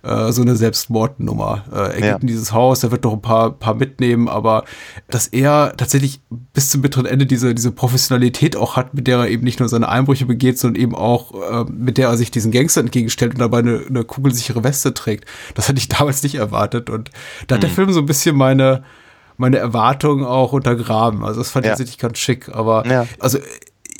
äh, 0.03 0.31
so 0.31 0.41
eine 0.43 0.55
Selbstmordnummer. 0.55 1.65
Äh, 1.71 1.75
er 1.75 1.99
Ja. 1.99 2.13
geht 2.13 2.21
in 2.21 2.27
dieses 2.27 2.53
Haus, 2.53 2.83
er 2.83 2.91
wird 2.91 3.03
noch 3.03 3.13
ein 3.13 3.21
paar, 3.21 3.51
paar 3.51 3.73
mitnehmen, 3.73 4.29
aber 4.29 4.63
dass 5.09 5.27
er 5.27 5.73
tatsächlich 5.75 6.21
bis 6.53 6.69
zum 6.69 6.81
bitteren 6.81 7.05
Ende 7.05 7.25
diese, 7.25 7.53
diese 7.55 7.71
Professionalität 7.71 8.55
auch 8.55 8.75
hat, 8.75 8.93
mit 8.93 9.07
der 9.07 9.17
er 9.17 9.27
eben 9.29 9.43
nicht 9.43 9.59
nur 9.59 9.67
seine 9.69 9.89
Einbrüche 9.89 10.25
begeht, 10.25 10.59
sondern 10.59 10.81
eben 10.81 10.95
auch 10.95 11.33
äh, 11.33 11.65
mit 11.71 11.97
der 11.97 12.09
er 12.09 12.17
sich 12.17 12.31
diesen 12.31 12.51
Gangster 12.51 12.81
entgegenstellt 12.81 13.33
und 13.33 13.39
dabei 13.41 13.59
eine, 13.59 13.81
eine 13.89 14.03
kugelsichere 14.03 14.63
Weste 14.63 14.93
trägt. 14.93 15.25
Das 15.55 15.67
hatte 15.67 15.79
ich 15.79 15.87
damals 15.89 16.21
nicht 16.23 16.35
erwartet 16.35 16.89
und 16.89 17.11
da 17.47 17.55
hat 17.55 17.63
der 17.63 17.69
Film 17.69 17.91
so 17.91 17.99
ein 17.99 18.05
bisschen 18.05 18.35
meine 18.35 18.83
meine 19.39 19.57
Erwartungen 19.57 20.25
auch 20.25 20.51
untergraben. 20.53 21.23
Also 21.23 21.39
das 21.41 21.51
fand 21.51 21.65
ich 21.65 21.67
Ja. 21.67 21.73
tatsächlich 21.73 21.99
ganz 21.99 22.17
schick, 22.17 22.49
aber 22.49 22.87
Ja. 22.87 23.05
also 23.19 23.37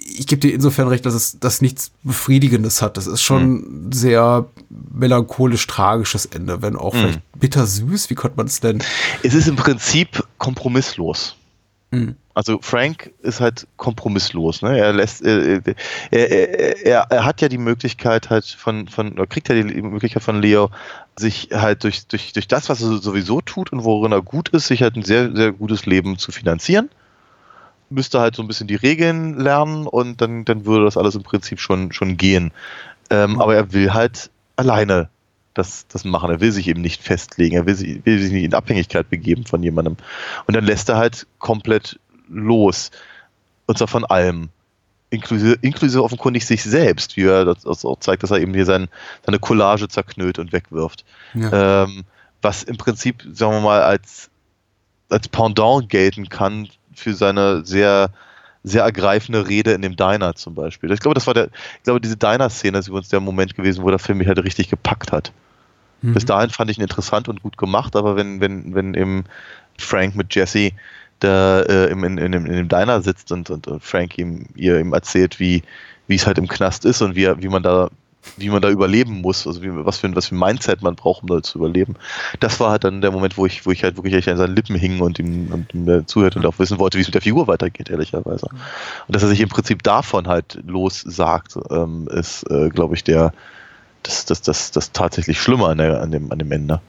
ich 0.07 0.27
gebe 0.27 0.39
dir 0.39 0.53
insofern 0.53 0.87
recht, 0.87 1.05
dass 1.05 1.13
es 1.13 1.39
das 1.39 1.61
nichts 1.61 1.91
Befriedigendes 2.03 2.81
hat. 2.81 2.97
Das 2.97 3.07
ist 3.07 3.21
schon 3.21 3.87
ein 3.87 3.91
sehr 3.91 4.45
melancholisch 4.69 5.67
tragisches 5.67 6.25
Ende, 6.25 6.61
wenn 6.61 6.75
auch 6.75 6.93
vielleicht 6.93 7.21
bittersüß. 7.33 8.09
Wie 8.09 8.15
konnte 8.15 8.37
man 8.37 8.47
es 8.47 8.59
denn? 8.59 8.83
Es 9.23 9.33
ist 9.33 9.47
im 9.47 9.57
Prinzip 9.57 10.23
kompromisslos. 10.37 11.35
Mhm. 11.91 12.15
Also 12.33 12.59
Frank 12.61 13.11
ist 13.21 13.41
halt 13.41 13.67
kompromisslos. 13.77 14.61
Ne? 14.61 14.77
Er 14.77 14.93
lässt, 14.93 15.25
äh, 15.25 15.55
äh, 15.55 15.75
er, 16.11 16.85
er, 16.85 17.07
er 17.09 17.25
hat 17.25 17.41
ja 17.41 17.49
die 17.49 17.57
Möglichkeit 17.57 18.29
halt 18.29 18.45
von, 18.45 18.87
von 18.87 19.13
oder 19.13 19.25
kriegt 19.25 19.49
ja 19.49 19.55
die 19.55 19.81
Möglichkeit 19.81 20.21
von 20.21 20.41
Leo, 20.41 20.69
sich 21.15 21.49
halt 21.51 21.83
durch, 21.83 22.05
durch, 22.07 22.33
durch 22.33 22.47
das, 22.47 22.69
was 22.69 22.81
er 22.81 22.97
sowieso 22.97 23.41
tut 23.41 23.71
und 23.71 23.83
worin 23.83 24.11
er 24.11 24.21
gut 24.21 24.49
ist, 24.49 24.67
sich 24.67 24.83
halt 24.83 24.95
ein 24.95 25.03
sehr, 25.03 25.35
sehr 25.35 25.51
gutes 25.51 25.85
Leben 25.85 26.19
zu 26.19 26.31
finanzieren. 26.31 26.89
Müsste 27.89 28.19
halt 28.19 28.35
so 28.35 28.43
ein 28.43 28.47
bisschen 28.47 28.67
die 28.67 28.75
Regeln 28.75 29.39
lernen 29.39 29.87
und 29.87 30.21
dann, 30.21 30.43
dann 30.45 30.65
würde 30.65 30.85
das 30.85 30.97
alles 30.97 31.15
im 31.15 31.23
Prinzip 31.23 31.59
schon, 31.59 31.91
schon 31.91 32.17
gehen. 32.17 32.51
Ähm, 33.09 33.39
aber 33.39 33.55
er 33.55 33.71
will 33.71 33.93
halt 33.93 34.29
alleine 34.57 35.09
das, 35.57 35.87
das 35.87 36.03
machen. 36.03 36.29
Er 36.29 36.39
will 36.39 36.51
sich 36.51 36.67
eben 36.67 36.81
nicht 36.81 37.01
festlegen. 37.01 37.55
Er 37.55 37.65
will 37.65 37.75
sich, 37.75 38.05
will 38.05 38.19
sich 38.19 38.31
nicht 38.31 38.43
in 38.43 38.53
Abhängigkeit 38.53 39.09
begeben 39.09 39.45
von 39.45 39.63
jemandem. 39.63 39.97
Und 40.45 40.55
dann 40.55 40.63
lässt 40.63 40.89
er 40.89 40.97
halt 40.97 41.25
komplett 41.39 41.99
los. 42.29 42.91
Und 43.65 43.77
zwar 43.77 43.87
von 43.87 44.05
allem. 44.05 44.49
Inklusive, 45.09 45.57
inklusive 45.61 46.03
offenkundig 46.03 46.45
sich 46.45 46.61
selbst, 46.63 47.15
wie 47.15 47.23
er 47.23 47.45
das 47.45 47.63
das 47.63 47.85
auch 47.85 47.97
zeigt, 47.99 48.23
dass 48.23 48.31
er 48.31 48.39
eben 48.39 48.53
hier 48.53 48.65
sein, 48.65 48.89
seine 49.25 49.39
Collage 49.39 49.87
zerknüllt 49.87 50.37
und 50.37 50.51
wegwirft. 50.51 51.05
Ja. 51.33 51.83
Ähm, 51.83 52.03
was 52.41 52.63
im 52.63 52.75
Prinzip, 52.75 53.25
sagen 53.31 53.53
wir 53.53 53.61
mal, 53.61 53.81
als, 53.83 54.29
als 55.07 55.29
Pendant 55.29 55.87
gelten 55.87 56.27
kann 56.27 56.67
für 56.97 57.13
seine 57.13 57.65
sehr, 57.65 58.09
sehr 58.63 58.83
ergreifende 58.83 59.47
Rede 59.47 59.71
in 59.71 59.81
dem 59.81 59.95
Diner 59.95 60.35
zum 60.35 60.55
Beispiel. 60.55 60.91
Ich 60.91 60.99
glaube, 60.99 61.15
das 61.15 61.27
war 61.27 61.33
der, 61.33 61.45
ich 61.77 61.83
glaube, 61.83 62.01
diese 62.01 62.17
Diner-Szene 62.17 62.79
ist 62.79 62.87
übrigens 62.87 63.09
der 63.09 63.19
Moment 63.19 63.55
gewesen, 63.55 63.83
wo 63.83 63.89
der 63.89 63.99
Film 63.99 64.17
mich 64.17 64.27
halt 64.27 64.43
richtig 64.43 64.69
gepackt 64.69 65.11
hat. 65.11 65.31
Mhm. 66.01 66.13
Bis 66.13 66.25
dahin 66.25 66.49
fand 66.49 66.71
ich 66.71 66.77
ihn 66.77 66.83
interessant 66.83 67.29
und 67.29 67.41
gut 67.41 67.57
gemacht, 67.57 67.95
aber 67.95 68.15
wenn, 68.15 68.41
wenn, 68.41 68.73
wenn 68.73 68.93
eben 68.93 69.25
Frank 69.77 70.15
mit 70.15 70.33
Jesse 70.35 70.71
da 71.19 71.61
äh, 71.61 71.89
im, 71.89 72.03
in, 72.03 72.17
in, 72.17 72.31
dem, 72.31 72.45
in 72.45 72.53
dem 72.53 72.67
Diner 72.67 73.01
sitzt 73.01 73.31
und, 73.31 73.49
und, 73.49 73.67
und 73.67 73.83
Frank 73.83 74.17
ihm, 74.17 74.47
ihr 74.55 74.79
ihm 74.79 74.93
erzählt, 74.93 75.39
wie, 75.39 75.63
wie 76.07 76.15
es 76.15 76.27
halt 76.27 76.37
im 76.37 76.47
Knast 76.47 76.85
ist 76.85 77.01
und 77.01 77.15
wie, 77.15 77.27
wie 77.41 77.47
man 77.47 77.63
da 77.63 77.89
wie 78.35 78.49
man 78.49 78.61
da 78.61 78.69
überleben 78.69 79.21
muss, 79.21 79.47
also 79.47 79.61
wie, 79.61 79.69
was, 79.71 79.97
für, 79.99 80.07
ein- 80.07 80.15
was 80.15 80.27
für 80.27 80.35
ein 80.35 80.39
Mindset 80.39 80.81
man 80.81 80.95
braucht, 80.95 81.23
um 81.23 81.29
da 81.29 81.41
zu 81.41 81.57
überleben. 81.59 81.95
Das 82.39 82.59
war 82.59 82.71
halt 82.71 82.83
dann 82.83 83.01
der 83.01 83.11
Moment, 83.11 83.37
wo 83.37 83.45
ich, 83.45 83.65
wo 83.65 83.71
ich 83.71 83.83
halt 83.83 83.95
wirklich 83.97 84.29
an 84.29 84.37
seinen 84.37 84.55
Lippen 84.55 84.75
hing 84.75 84.99
und 85.01 85.19
ihm, 85.19 85.51
und 85.51 85.73
ihm 85.73 85.87
äh, 85.87 86.05
zuhörte 86.05 86.39
und 86.39 86.45
auch 86.45 86.59
wissen 86.59 86.79
wollte, 86.79 86.97
wie 86.97 87.01
es 87.01 87.07
mit 87.07 87.15
der 87.15 87.21
Figur 87.21 87.47
weitergeht, 87.47 87.89
ehrlicherweise. 87.89 88.47
Und 89.07 89.15
dass 89.15 89.23
er 89.23 89.29
sich 89.29 89.41
im 89.41 89.49
Prinzip 89.49 89.83
davon 89.83 90.27
halt 90.27 90.59
lossagt, 90.65 91.55
ähm, 91.69 92.07
ist, 92.11 92.43
äh, 92.49 92.69
glaube 92.69 92.95
ich, 92.95 93.03
der 93.03 93.33
das, 94.03 94.25
das, 94.25 94.41
das, 94.41 94.71
das 94.71 94.91
tatsächlich 94.91 95.41
Schlimme 95.41 95.67
an, 95.67 95.77
der, 95.79 96.01
an, 96.01 96.11
dem, 96.11 96.31
an 96.31 96.39
dem 96.39 96.51
Ende. 96.51 96.81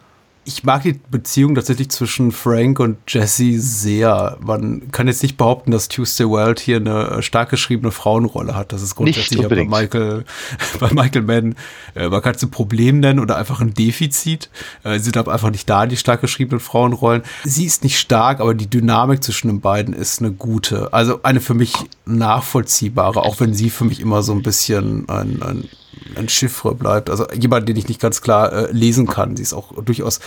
Ich 0.49 0.65
mag 0.65 0.83
die 0.83 0.99
Beziehung 1.11 1.55
tatsächlich 1.55 1.91
zwischen 1.91 2.33
Frank 2.33 2.81
und 2.81 2.97
Jesse 3.07 3.61
sehr. 3.61 4.39
Man 4.41 4.91
kann 4.91 5.07
jetzt 5.07 5.23
nicht 5.23 5.37
behaupten, 5.37 5.71
dass 5.71 5.89
Tuesday 5.89 6.27
Weld 6.27 6.59
hier 6.59 6.77
eine 6.77 7.23
stark 7.23 7.51
geschriebene 7.51 7.93
Frauenrolle 7.93 8.55
hat. 8.55 8.73
Das 8.73 8.81
ist 8.81 8.95
grundsätzlich 8.95 9.41
ja 9.43 9.49
bei 9.49 9.65
Michael, 9.65 10.25
bei 10.81 10.91
Michael 10.95 11.23
Mann, 11.23 11.55
äh, 11.95 12.09
man 12.09 12.23
kann 12.23 12.35
es 12.35 12.43
ein 12.43 12.51
Problem 12.51 13.01
nennen 13.01 13.21
oder 13.21 13.37
einfach 13.37 13.61
ein 13.61 13.75
Defizit. 13.75 14.49
Äh, 14.85 14.99
sie 14.99 15.05
sind 15.05 15.19
aber 15.19 15.35
einfach 15.35 15.51
nicht 15.51 15.69
da, 15.69 15.85
die 15.85 15.99
stark 15.99 16.23
geschriebenen 16.23 16.61
Frauenrollen. 16.61 17.23
Sie 17.45 17.67
ist 17.67 17.85
nicht 17.85 17.99
stark, 17.99 18.41
aber 18.41 18.55
die 18.55 18.71
Dynamik 18.71 19.23
zwischen 19.23 19.49
den 19.49 19.61
beiden 19.61 19.93
ist 19.93 20.21
eine 20.21 20.33
gute. 20.33 20.95
Also 20.95 21.23
eine 21.25 21.43
für 21.43 21.55
mich 21.55 21.75
nachvollziehbare, 22.07 23.21
auch 23.21 23.39
wenn 23.41 23.53
sie 23.53 23.69
für 23.69 23.85
mich 23.85 24.01
immer 24.01 24.23
so 24.23 24.33
ein 24.33 24.43
bisschen 24.43 25.07
ein, 25.11 25.43
ein 25.43 25.69
ein 26.17 26.29
Chiffre 26.29 26.75
bleibt. 26.75 27.11
Also 27.11 27.27
jemand, 27.33 27.69
den 27.69 27.77
ich 27.77 27.89
nicht 27.89 28.01
ganz 28.01 28.21
klar 28.21 28.53
äh, 28.53 28.73
lesen 28.73 29.07
kann. 29.07 29.37
Sie 29.37 29.43
ist 29.43 29.55
auch 29.55 29.73
durchaus 29.83 30.21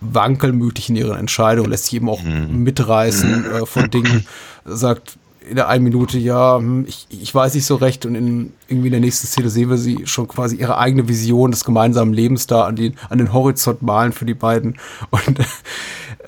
wankelmütig 0.00 0.90
in 0.90 0.96
ihren 0.96 1.18
Entscheidungen, 1.18 1.70
lässt 1.70 1.86
sich 1.86 1.94
eben 1.94 2.08
auch 2.08 2.22
mhm. 2.22 2.62
mitreißen 2.62 3.52
äh, 3.52 3.66
von 3.66 3.90
Dingen, 3.90 4.26
sagt 4.64 5.18
in 5.48 5.56
der 5.56 5.68
einen 5.68 5.84
Minute, 5.84 6.18
ja, 6.18 6.56
hm, 6.56 6.86
ich, 6.86 7.06
ich 7.10 7.34
weiß 7.34 7.54
nicht 7.54 7.66
so 7.66 7.76
recht 7.76 8.06
und 8.06 8.14
in 8.14 8.52
irgendwie 8.68 8.88
in 8.88 8.92
der 8.92 9.00
nächsten 9.00 9.26
Szene 9.26 9.50
sehen 9.50 9.68
wir 9.68 9.76
sie 9.76 10.06
schon 10.06 10.26
quasi 10.26 10.56
ihre 10.56 10.78
eigene 10.78 11.08
Vision 11.08 11.50
des 11.50 11.64
gemeinsamen 11.64 12.14
Lebens 12.14 12.46
da 12.46 12.64
an 12.64 12.76
den, 12.76 12.96
an 13.10 13.18
den 13.18 13.32
Horizont 13.32 13.82
malen 13.82 14.12
für 14.12 14.24
die 14.24 14.34
beiden 14.34 14.78
und 15.10 15.38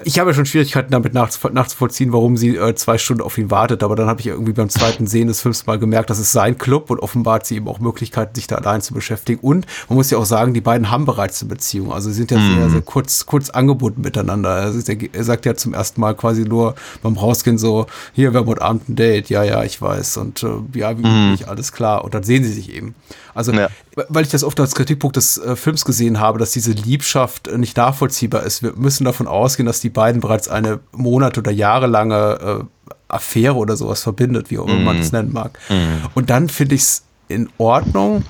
ich 0.05 0.19
habe 0.19 0.31
ja 0.31 0.35
schon 0.35 0.47
Schwierigkeiten 0.47 0.91
damit 0.91 1.15
nachzuvollziehen, 1.15 2.13
warum 2.13 2.37
sie 2.37 2.57
äh, 2.57 2.75
zwei 2.75 2.99
Stunden 2.99 3.23
auf 3.23 3.39
ihn 3.39 3.51
wartet, 3.51 3.83
aber 3.83 3.97
dann 3.97 4.09
habe 4.09 4.21
ich 4.21 4.27
irgendwie 4.27 4.53
beim 4.53 4.69
zweiten 4.69 5.07
Sehen 5.07 5.29
des 5.29 5.41
Films 5.41 5.67
mal 5.67 5.79
gemerkt, 5.79 6.11
das 6.11 6.19
ist 6.19 6.33
sein 6.33 6.59
Club 6.59 6.91
und 6.91 7.01
offenbar 7.01 7.37
hat 7.37 7.47
sie 7.47 7.57
eben 7.57 7.69
auch 7.69 7.79
Möglichkeiten, 7.79 8.35
sich 8.35 8.47
da 8.47 8.57
allein 8.57 8.83
zu 8.83 8.95
beschäftigen. 8.95 9.41
Und 9.41 9.67
man 9.89 9.97
muss 9.97 10.11
ja 10.11 10.19
auch 10.19 10.27
sagen, 10.27 10.55
die 10.55 10.61
beiden 10.61 10.91
haben 10.91 11.05
bereits 11.05 11.41
eine 11.41 11.49
Beziehung. 11.49 11.93
Also 11.93 12.11
sie 12.11 12.17
sind 12.17 12.31
ja 12.31 12.39
mhm. 12.39 12.55
sehr, 12.55 12.71
sehr 12.71 12.83
kurz, 12.83 13.27
kurz 13.27 13.51
angebunden 13.51 14.03
miteinander. 14.03 14.51
Also 14.51 14.81
er 14.91 15.25
sagt 15.25 15.47
ja 15.47 15.55
zum 15.55 15.75
ersten 15.75 16.01
Mal 16.01 16.15
quasi 16.15 16.43
nur 16.43 16.75
beim 17.03 17.17
Rausgehen 17.17 17.59
so, 17.59 17.87
hier, 18.13 18.33
wir 18.33 18.41
haben 18.41 18.47
heute 18.47 18.63
Abend 18.63 18.89
ein 18.89 18.97
Date. 18.97 19.31
Ja, 19.31 19.45
ja, 19.45 19.63
ich 19.65 19.81
weiß. 19.81 20.19
Und 20.19 20.43
äh, 20.43 20.79
ja, 20.79 20.99
wie 20.99 21.07
mhm. 21.07 21.33
üblich, 21.33 21.49
alles 21.49 21.73
klar. 21.73 22.05
Und 22.05 22.15
dann 22.15 22.23
sehen 22.23 22.45
sie 22.45 22.53
sich 22.53 22.73
eben. 22.73 22.95
Also, 23.37 23.53
ja. 23.53 23.69
weil 24.09 24.25
ich 24.25 24.31
das 24.31 24.43
oft 24.43 24.59
als 24.61 24.75
Kritikpunkt 24.75 25.17
des 25.17 25.37
äh, 25.37 25.57
Films 25.57 25.85
gesehen 25.85 26.21
habe, 26.21 26.39
dass 26.39 26.53
diese 26.53 26.73
Liebschaft 26.73 27.49
äh, 27.49 27.59
nicht 27.59 27.77
nachvollziehbar 27.77 28.45
ist. 28.45 28.63
Wir 28.63 28.73
müssen 28.77 29.05
davon 29.05 29.27
ausgehen, 29.27 29.67
dass 29.67 29.81
die 29.81 29.86
beiden 29.91 30.21
bereits 30.21 30.49
eine 30.49 30.81
Monate- 30.93 31.41
oder 31.41 31.51
jahrelange 31.51 32.61
äh, 32.61 32.93
Affäre 33.09 33.55
oder 33.55 33.77
sowas 33.77 34.03
verbindet, 34.03 34.51
wie 34.51 34.59
auch 34.59 34.67
immer 34.67 34.81
mm. 34.81 34.85
man 34.85 34.99
es 34.99 35.13
nennen 35.13 35.33
mag. 35.33 35.59
Mm. 35.69 36.07
Und 36.15 36.31
dann 36.31 36.49
finde 36.49 36.75
ich 36.75 36.83
es 36.83 37.05
in 37.29 37.49
Ordnung. 37.59 38.25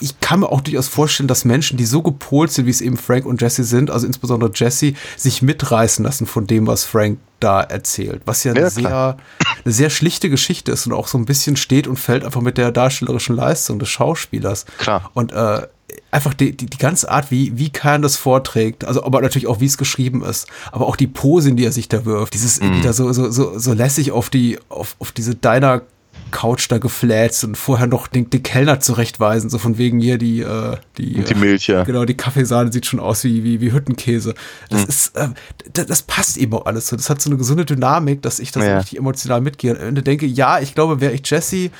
Ich 0.00 0.20
kann 0.20 0.40
mir 0.40 0.50
auch 0.50 0.60
durchaus 0.60 0.88
vorstellen, 0.88 1.28
dass 1.28 1.44
Menschen, 1.44 1.76
die 1.76 1.84
so 1.84 2.02
gepolt 2.02 2.52
sind, 2.52 2.66
wie 2.66 2.70
es 2.70 2.80
eben 2.80 2.96
Frank 2.96 3.26
und 3.26 3.42
Jesse 3.42 3.64
sind, 3.64 3.90
also 3.90 4.06
insbesondere 4.06 4.50
Jesse, 4.54 4.94
sich 5.16 5.42
mitreißen 5.42 6.04
lassen 6.04 6.26
von 6.26 6.46
dem, 6.46 6.66
was 6.66 6.84
Frank 6.84 7.18
da 7.40 7.60
erzählt. 7.60 8.22
Was 8.24 8.44
ja, 8.44 8.52
ja 8.54 8.60
eine, 8.60 8.70
sehr, 8.70 9.16
eine 9.64 9.72
sehr 9.72 9.90
schlichte 9.90 10.30
Geschichte 10.30 10.72
ist 10.72 10.86
und 10.86 10.92
auch 10.92 11.08
so 11.08 11.18
ein 11.18 11.24
bisschen 11.24 11.56
steht 11.56 11.86
und 11.86 11.96
fällt 11.96 12.24
einfach 12.24 12.40
mit 12.40 12.58
der 12.58 12.70
darstellerischen 12.70 13.36
Leistung 13.36 13.78
des 13.78 13.88
Schauspielers. 13.88 14.66
Klar. 14.78 15.10
Und 15.14 15.32
äh, 15.32 15.66
einfach 16.10 16.34
die, 16.34 16.56
die, 16.56 16.66
die 16.66 16.78
ganze 16.78 17.10
Art, 17.10 17.30
wie, 17.30 17.58
wie 17.58 17.70
Khan 17.70 18.02
das 18.02 18.16
vorträgt, 18.16 18.84
also 18.84 19.04
aber 19.04 19.20
natürlich 19.20 19.46
auch, 19.46 19.60
wie 19.60 19.66
es 19.66 19.78
geschrieben 19.78 20.24
ist, 20.24 20.46
aber 20.72 20.86
auch 20.86 20.96
die 20.96 21.06
Pose, 21.06 21.50
in 21.50 21.56
die 21.56 21.64
er 21.64 21.72
sich 21.72 21.88
da 21.88 22.04
wirft, 22.04 22.34
dieses 22.34 22.60
mm. 22.60 22.76
wieder 22.76 22.92
so, 22.92 23.12
so, 23.12 23.30
so, 23.30 23.58
so 23.58 23.72
lässig 23.72 24.12
auf 24.12 24.30
die, 24.30 24.58
auf, 24.68 24.96
auf 24.98 25.12
diese 25.12 25.34
Diner 25.34 25.82
Couch 26.30 26.70
da 26.70 26.78
gefläzt 26.78 27.44
und 27.44 27.56
vorher 27.56 27.86
noch 27.86 28.06
den, 28.06 28.28
den 28.30 28.42
Kellner 28.42 28.80
zurechtweisen, 28.80 29.50
so 29.50 29.58
von 29.58 29.78
wegen 29.78 30.00
hier 30.00 30.18
die, 30.18 30.40
äh, 30.40 30.76
die, 30.96 31.22
die 31.22 31.34
Milch, 31.34 31.68
ja. 31.68 31.84
Genau, 31.84 32.04
die 32.04 32.16
Kaffeesahne 32.16 32.72
sieht 32.72 32.86
schon 32.86 33.00
aus 33.00 33.24
wie, 33.24 33.44
wie, 33.44 33.60
wie 33.60 33.72
Hüttenkäse. 33.72 34.34
Das 34.68 34.82
mhm. 34.82 34.88
ist, 34.88 35.16
äh, 35.16 35.28
das, 35.72 35.86
das, 35.86 36.02
passt 36.02 36.36
eben 36.36 36.54
auch 36.54 36.66
alles 36.66 36.88
so. 36.88 36.96
Das 36.96 37.08
hat 37.08 37.20
so 37.20 37.30
eine 37.30 37.38
gesunde 37.38 37.64
Dynamik, 37.64 38.22
dass 38.22 38.40
ich 38.40 38.52
das 38.52 38.64
ja. 38.64 38.78
richtig 38.78 38.98
emotional 38.98 39.40
mitgehe 39.40 39.76
und 39.76 40.06
denke, 40.06 40.26
ja, 40.26 40.60
ich 40.60 40.74
glaube, 40.74 41.00
wäre 41.00 41.12
ich 41.12 41.22
Jesse, 41.24 41.70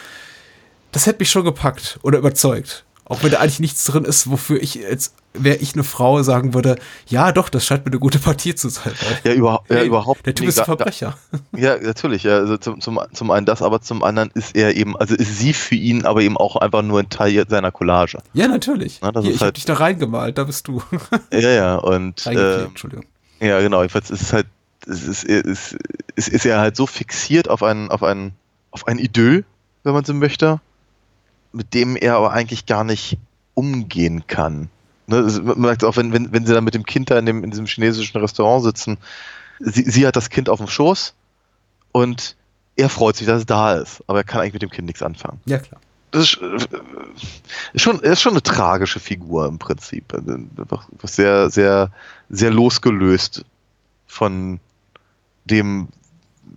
das 0.93 1.07
hätte 1.07 1.19
mich 1.19 1.31
schon 1.31 1.45
gepackt 1.45 1.99
oder 2.03 2.19
überzeugt. 2.19 2.85
Auch 3.09 3.23
wenn 3.23 3.31
da 3.31 3.39
eigentlich 3.39 3.61
nichts 3.61 3.85
drin 3.85 4.05
ist, 4.05 4.31
wofür 4.31 4.63
ich 4.63 4.75
jetzt, 4.75 5.15
wäre 5.33 5.57
ich 5.57 5.73
eine 5.75 5.85
Frau, 5.85 6.23
sagen 6.23 6.53
würde, 6.53 6.77
ja 7.07 7.33
doch, 7.33 7.49
das 7.49 7.65
scheint 7.65 7.87
mir 7.87 7.91
eine 7.91 7.99
gute 7.99 8.19
Partie 8.19 8.55
zu 8.55 8.69
sein. 8.69 8.93
Ja, 9.25 9.33
überhaupt, 9.33 9.71
ja, 9.71 9.83
überhaupt. 9.83 10.27
Der 10.27 10.35
Typ 10.35 10.45
nee, 10.45 10.51
ist 10.51 10.59
ein 10.59 10.67
Verbrecher. 10.67 11.17
Da, 11.53 11.59
ja, 11.59 11.79
natürlich. 11.79 12.25
Ja, 12.25 12.37
also 12.37 12.59
zum, 12.59 12.81
zum, 12.81 13.01
zum 13.13 13.31
einen 13.31 13.47
das, 13.47 13.63
aber 13.63 13.81
zum 13.81 14.03
anderen 14.03 14.31
ist 14.35 14.55
er 14.55 14.77
eben, 14.77 14.95
also 14.97 15.15
ist 15.15 15.39
sie 15.39 15.55
für 15.55 15.75
ihn 15.75 16.05
aber 16.05 16.21
eben 16.21 16.37
auch 16.37 16.57
einfach 16.57 16.83
nur 16.83 17.01
ein 17.01 17.09
Teil 17.09 17.47
seiner 17.49 17.73
Collage. 17.73 18.19
Ja, 18.35 18.47
natürlich. 18.47 19.01
Na, 19.01 19.11
Hier, 19.13 19.23
ich 19.23 19.41
halt, 19.41 19.41
habe 19.41 19.53
dich 19.53 19.65
da 19.65 19.75
reingemalt, 19.75 20.37
da 20.37 20.45
bist 20.45 20.69
du. 20.69 20.83
ja, 21.33 21.51
ja, 21.51 21.77
und. 21.77 22.27
Äh, 22.39 22.65
Entschuldigung. 22.65 23.07
Ja, 23.41 23.59
genau. 23.61 23.81
Jedenfalls 23.81 24.11
ist 24.11 24.23
es 24.23 24.33
halt, 24.33 24.47
es 24.87 25.03
ist, 25.03 25.25
ist, 25.25 25.77
ist, 26.15 26.29
ist 26.29 26.47
er 26.47 26.61
halt 26.61 26.77
so 26.77 26.87
fixiert 26.87 27.49
auf 27.49 27.63
ein, 27.63 27.91
auf 27.91 28.03
ein, 28.03 28.33
auf 28.71 28.87
ein 28.87 28.99
Idyll, 28.99 29.45
wenn 29.83 29.93
man 29.93 30.05
so 30.05 30.15
möchte 30.15 30.61
mit 31.53 31.75
dem 31.75 31.97
er 31.97 32.17
aber 32.17 32.33
eigentlich 32.33 32.67
gar 32.67 32.85
nicht 32.85 33.19
umgehen 33.55 34.27
kann. 34.27 34.71
Ne, 35.07 35.23
man 35.43 35.61
merkt 35.61 35.85
auch, 35.85 35.97
wenn, 35.97 36.13
wenn, 36.13 36.33
wenn 36.33 36.47
sie 36.47 36.53
dann 36.53 36.65
mit 36.65 36.75
dem 36.75 36.85
Kind 36.85 37.11
da 37.11 37.19
in, 37.19 37.27
dem, 37.27 37.43
in 37.43 37.51
diesem 37.51 37.67
chinesischen 37.67 38.21
Restaurant 38.21 38.63
sitzen, 38.63 38.99
sie, 39.59 39.83
sie 39.83 40.07
hat 40.07 40.17
das 40.17 40.31
Kind 40.31 40.49
auf 40.49 40.59
dem 40.59 40.69
Schoß 40.69 41.15
und 41.93 42.37
er 42.77 42.89
freut 42.89 43.17
sich, 43.17 43.27
dass 43.27 43.41
es 43.41 43.47
da 43.47 43.75
ist, 43.75 44.03
aber 44.07 44.19
er 44.19 44.25
kann 44.25 44.43
eigentlich 44.43 44.53
mit 44.55 44.63
dem 44.63 44.71
Kind 44.71 44.87
nichts 44.87 45.03
anfangen. 45.03 45.41
Ja, 45.47 45.59
klar. 45.59 45.81
Das 46.11 46.25
ist, 46.25 46.41
äh, 46.41 46.57
ist 47.75 47.83
schon, 47.83 48.01
ist 48.01 48.21
schon 48.21 48.33
eine 48.33 48.43
tragische 48.43 49.01
Figur 49.01 49.47
im 49.47 49.59
Prinzip. 49.59 50.15
Also, 50.15 50.39
sehr, 51.03 51.51
sehr, 51.51 51.91
sehr 52.31 52.51
losgelöst 52.51 53.45
von 54.07 54.61
dem, 55.45 55.89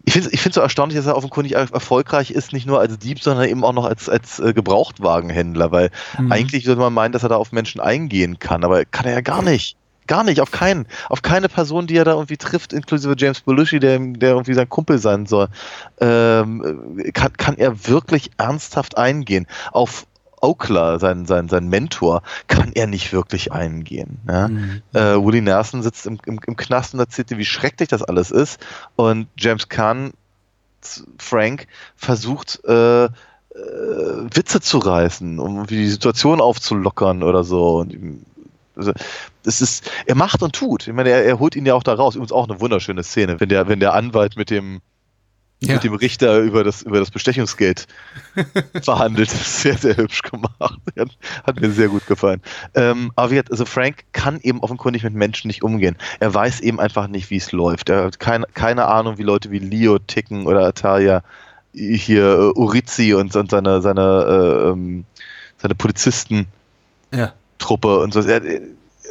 ich 0.05 0.13
finde 0.13 0.29
es 0.31 0.55
so 0.55 0.61
erstaunlich, 0.61 0.97
dass 0.97 1.05
er 1.05 1.15
offenkundig 1.15 1.53
erfolgreich 1.53 2.31
ist, 2.31 2.53
nicht 2.53 2.67
nur 2.67 2.79
als 2.79 2.97
Dieb, 2.99 3.21
sondern 3.21 3.47
eben 3.47 3.63
auch 3.63 3.73
noch 3.73 3.85
als, 3.85 4.09
als 4.09 4.39
äh, 4.39 4.53
Gebrauchtwagenhändler, 4.53 5.71
weil 5.71 5.89
mhm. 6.17 6.31
eigentlich 6.31 6.65
würde 6.65 6.81
man 6.81 6.93
meinen, 6.93 7.11
dass 7.11 7.23
er 7.23 7.29
da 7.29 7.35
auf 7.35 7.51
Menschen 7.51 7.81
eingehen 7.81 8.39
kann, 8.39 8.63
aber 8.63 8.85
kann 8.85 9.05
er 9.05 9.13
ja 9.13 9.21
gar 9.21 9.41
nicht. 9.41 9.77
Gar 10.07 10.23
nicht, 10.23 10.41
auf 10.41 10.51
keinen, 10.51 10.87
auf 11.09 11.21
keine 11.21 11.47
Person, 11.47 11.87
die 11.87 11.95
er 11.95 12.03
da 12.03 12.13
irgendwie 12.13 12.35
trifft, 12.35 12.73
inklusive 12.73 13.15
James 13.17 13.41
Belushi, 13.41 13.79
der, 13.79 13.99
der 13.99 14.31
irgendwie 14.31 14.55
sein 14.55 14.67
Kumpel 14.67 14.97
sein 14.97 15.25
soll, 15.25 15.47
ähm, 16.01 17.01
kann, 17.13 17.33
kann 17.37 17.57
er 17.57 17.87
wirklich 17.87 18.31
ernsthaft 18.37 18.97
eingehen. 18.97 19.47
Auf, 19.71 20.07
Oakler, 20.41 20.99
sein, 20.99 21.25
sein, 21.25 21.47
sein 21.47 21.67
Mentor, 21.67 22.23
kann 22.47 22.71
er 22.73 22.87
nicht 22.87 23.13
wirklich 23.13 23.51
eingehen. 23.51 24.19
Ja? 24.27 24.47
Mhm. 24.47 24.81
Äh, 24.93 24.99
Willie 24.99 25.41
Nelson 25.41 25.83
sitzt 25.83 26.05
im, 26.05 26.19
im, 26.25 26.39
im 26.45 26.55
Knast 26.55 26.93
und 26.93 26.99
erzählt 26.99 27.29
dir, 27.29 27.37
wie 27.37 27.45
schrecklich 27.45 27.89
das 27.89 28.03
alles 28.03 28.31
ist. 28.31 28.59
Und 28.95 29.27
James 29.37 29.69
Kahn, 29.69 30.11
Frank, 31.17 31.67
versucht, 31.95 32.63
äh, 32.65 33.05
äh, 33.05 33.09
Witze 34.33 34.61
zu 34.61 34.77
reißen, 34.79 35.39
um 35.39 35.67
die 35.67 35.87
Situation 35.87 36.41
aufzulockern 36.41 37.21
oder 37.23 37.43
so. 37.43 37.85
Also, 38.75 38.93
es 39.43 39.61
ist, 39.61 39.91
er 40.05 40.15
macht 40.15 40.41
und 40.41 40.55
tut. 40.55 40.87
Ich 40.87 40.93
meine, 40.93 41.09
er, 41.09 41.25
er 41.25 41.39
holt 41.39 41.55
ihn 41.55 41.65
ja 41.65 41.73
auch 41.73 41.83
da 41.83 41.93
raus. 41.93 42.15
Übrigens 42.15 42.31
auch 42.31 42.49
eine 42.49 42.61
wunderschöne 42.61 43.03
Szene, 43.03 43.39
wenn 43.39 43.49
der, 43.49 43.67
wenn 43.67 43.79
der 43.79 43.93
Anwalt 43.93 44.37
mit 44.37 44.49
dem 44.49 44.81
ja. 45.63 45.75
mit 45.75 45.83
dem 45.83 45.93
Richter 45.93 46.39
über 46.39 46.63
das, 46.63 46.81
über 46.81 46.99
das 46.99 47.11
Bestechungsgeld 47.11 47.87
verhandelt. 48.81 49.29
Sehr, 49.29 49.77
sehr 49.77 49.97
hübsch 49.97 50.21
gemacht. 50.23 50.79
Hat 51.43 51.61
mir 51.61 51.71
sehr 51.71 51.87
gut 51.87 52.05
gefallen. 52.07 52.41
Ähm, 52.73 53.11
aber 53.15 53.31
wie 53.31 53.35
gesagt, 53.35 53.51
also 53.51 53.65
Frank 53.65 54.03
kann 54.11 54.39
eben 54.41 54.59
offenkundig 54.59 55.03
mit 55.03 55.13
Menschen 55.13 55.47
nicht 55.47 55.63
umgehen. 55.63 55.95
Er 56.19 56.33
weiß 56.33 56.61
eben 56.61 56.79
einfach 56.79 57.07
nicht, 57.07 57.29
wie 57.29 57.37
es 57.37 57.51
läuft. 57.51 57.89
Er 57.89 58.05
hat 58.05 58.19
kein, 58.19 58.45
keine 58.53 58.87
Ahnung, 58.87 59.17
wie 59.17 59.23
Leute 59.23 59.51
wie 59.51 59.59
Leo 59.59 59.99
ticken 59.99 60.45
oder 60.47 60.65
Atalia 60.65 61.23
hier 61.73 62.53
uh, 62.55 62.59
Urizi 62.59 63.13
und, 63.13 63.35
und 63.35 63.51
seine, 63.51 63.81
seine, 63.81 64.01
äh, 64.01 64.69
ähm, 64.69 65.05
seine 65.57 65.75
Polizisten. 65.75 66.47
Ja. 67.13 67.33
Truppe 67.59 67.99
und 67.99 68.13
so. 68.13 68.21
Er, 68.21 68.41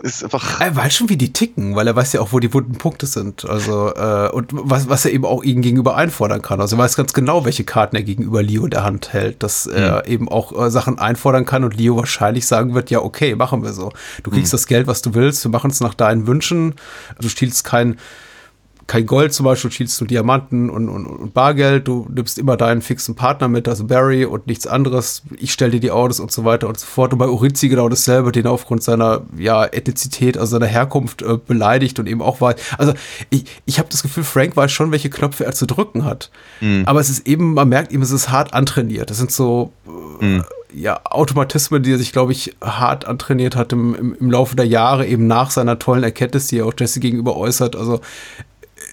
ist 0.02 0.24
einfach. 0.24 0.60
Er 0.60 0.74
weiß 0.74 0.94
schon, 0.94 1.08
wie 1.08 1.16
die 1.16 1.32
ticken, 1.32 1.76
weil 1.76 1.86
er 1.86 1.96
weiß 1.96 2.12
ja 2.12 2.20
auch, 2.20 2.32
wo 2.32 2.38
die 2.38 2.52
wunden 2.52 2.72
Punkte 2.72 3.06
sind. 3.06 3.44
Also, 3.44 3.94
äh, 3.94 4.30
und 4.30 4.50
was, 4.52 4.88
was 4.88 5.04
er 5.04 5.12
eben 5.12 5.24
auch 5.24 5.42
ihnen 5.42 5.62
gegenüber 5.62 5.96
einfordern 5.96 6.42
kann. 6.42 6.60
Also 6.60 6.76
er 6.76 6.80
weiß 6.80 6.96
ganz 6.96 7.12
genau, 7.12 7.44
welche 7.44 7.64
Karten 7.64 7.96
er 7.96 8.02
gegenüber 8.02 8.42
Leo 8.42 8.64
in 8.64 8.70
der 8.70 8.84
Hand 8.84 9.12
hält, 9.12 9.42
dass 9.42 9.66
mhm. 9.66 9.74
er 9.74 10.06
eben 10.06 10.28
auch 10.28 10.58
äh, 10.58 10.70
Sachen 10.70 10.98
einfordern 10.98 11.44
kann 11.44 11.64
und 11.64 11.76
Leo 11.76 11.96
wahrscheinlich 11.96 12.46
sagen 12.46 12.74
wird, 12.74 12.90
ja, 12.90 13.00
okay, 13.00 13.34
machen 13.34 13.62
wir 13.62 13.72
so. 13.72 13.92
Du 14.22 14.30
kriegst 14.30 14.52
mhm. 14.52 14.56
das 14.56 14.66
Geld, 14.66 14.86
was 14.86 15.02
du 15.02 15.14
willst, 15.14 15.44
wir 15.44 15.50
machen 15.50 15.70
es 15.70 15.80
nach 15.80 15.94
deinen 15.94 16.26
Wünschen. 16.26 16.74
Du 17.20 17.28
stiehlst 17.28 17.64
kein 17.64 17.96
kein 18.90 19.06
Gold 19.06 19.32
zum 19.32 19.44
Beispiel, 19.44 19.70
schielst 19.70 20.00
du 20.00 20.04
Diamanten 20.04 20.68
und, 20.68 20.88
und, 20.88 21.06
und, 21.06 21.32
Bargeld, 21.32 21.86
du 21.86 22.08
nimmst 22.12 22.40
immer 22.40 22.56
deinen 22.56 22.82
fixen 22.82 23.14
Partner 23.14 23.46
mit, 23.46 23.68
also 23.68 23.84
Barry 23.84 24.24
und 24.24 24.48
nichts 24.48 24.66
anderes. 24.66 25.22
Ich 25.38 25.52
stelle 25.52 25.70
dir 25.70 25.78
die 25.78 25.92
Autos 25.92 26.18
und 26.18 26.32
so 26.32 26.44
weiter 26.44 26.66
und 26.66 26.76
so 26.76 26.86
fort. 26.86 27.12
Und 27.12 27.20
bei 27.20 27.28
Urizi 27.28 27.68
genau 27.68 27.88
dasselbe, 27.88 28.32
den 28.32 28.46
er 28.46 28.50
aufgrund 28.50 28.82
seiner 28.82 29.22
ja, 29.38 29.64
Ethnizität, 29.64 30.36
also 30.36 30.50
seiner 30.50 30.66
Herkunft 30.66 31.22
äh, 31.22 31.38
beleidigt 31.38 32.00
und 32.00 32.08
eben 32.08 32.20
auch 32.20 32.40
war. 32.40 32.56
Also 32.78 32.94
ich, 33.30 33.44
ich 33.64 33.78
habe 33.78 33.88
das 33.88 34.02
Gefühl, 34.02 34.24
Frank 34.24 34.56
weiß 34.56 34.72
schon, 34.72 34.90
welche 34.90 35.08
Knöpfe 35.08 35.44
er 35.44 35.52
zu 35.52 35.66
drücken 35.66 36.04
hat. 36.04 36.32
Mhm. 36.60 36.82
Aber 36.86 36.98
es 36.98 37.10
ist 37.10 37.28
eben, 37.28 37.54
man 37.54 37.68
merkt 37.68 37.92
ihm, 37.92 38.02
es 38.02 38.10
ist 38.10 38.32
hart 38.32 38.54
antrainiert. 38.54 39.08
Das 39.08 39.18
sind 39.18 39.30
so. 39.30 39.72
Äh, 40.20 40.24
mhm 40.24 40.44
ja, 40.72 41.00
Automatismen, 41.04 41.82
die 41.82 41.92
er 41.92 41.98
sich, 41.98 42.12
glaube 42.12 42.30
ich, 42.30 42.56
hart 42.60 43.04
antrainiert 43.04 43.56
hat 43.56 43.72
im, 43.72 43.94
im, 43.94 44.14
im 44.14 44.30
Laufe 44.30 44.54
der 44.54 44.66
Jahre, 44.66 45.04
eben 45.04 45.26
nach 45.26 45.50
seiner 45.50 45.80
tollen 45.80 46.04
Erkenntnis, 46.04 46.46
die 46.46 46.58
er 46.58 46.66
auch 46.66 46.74
Jesse 46.78 47.00
gegenüber 47.00 47.36
äußert. 47.36 47.74
Also 47.74 48.00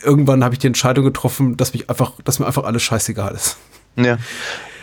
irgendwann 0.03 0.43
habe 0.43 0.55
ich 0.55 0.59
die 0.59 0.67
Entscheidung 0.67 1.05
getroffen, 1.05 1.57
dass 1.57 1.73
mich 1.73 1.89
einfach, 1.89 2.13
dass 2.23 2.39
mir 2.39 2.45
einfach 2.45 2.63
alles 2.63 2.83
scheißegal 2.83 3.33
ist. 3.33 3.57
Ja. 3.95 4.17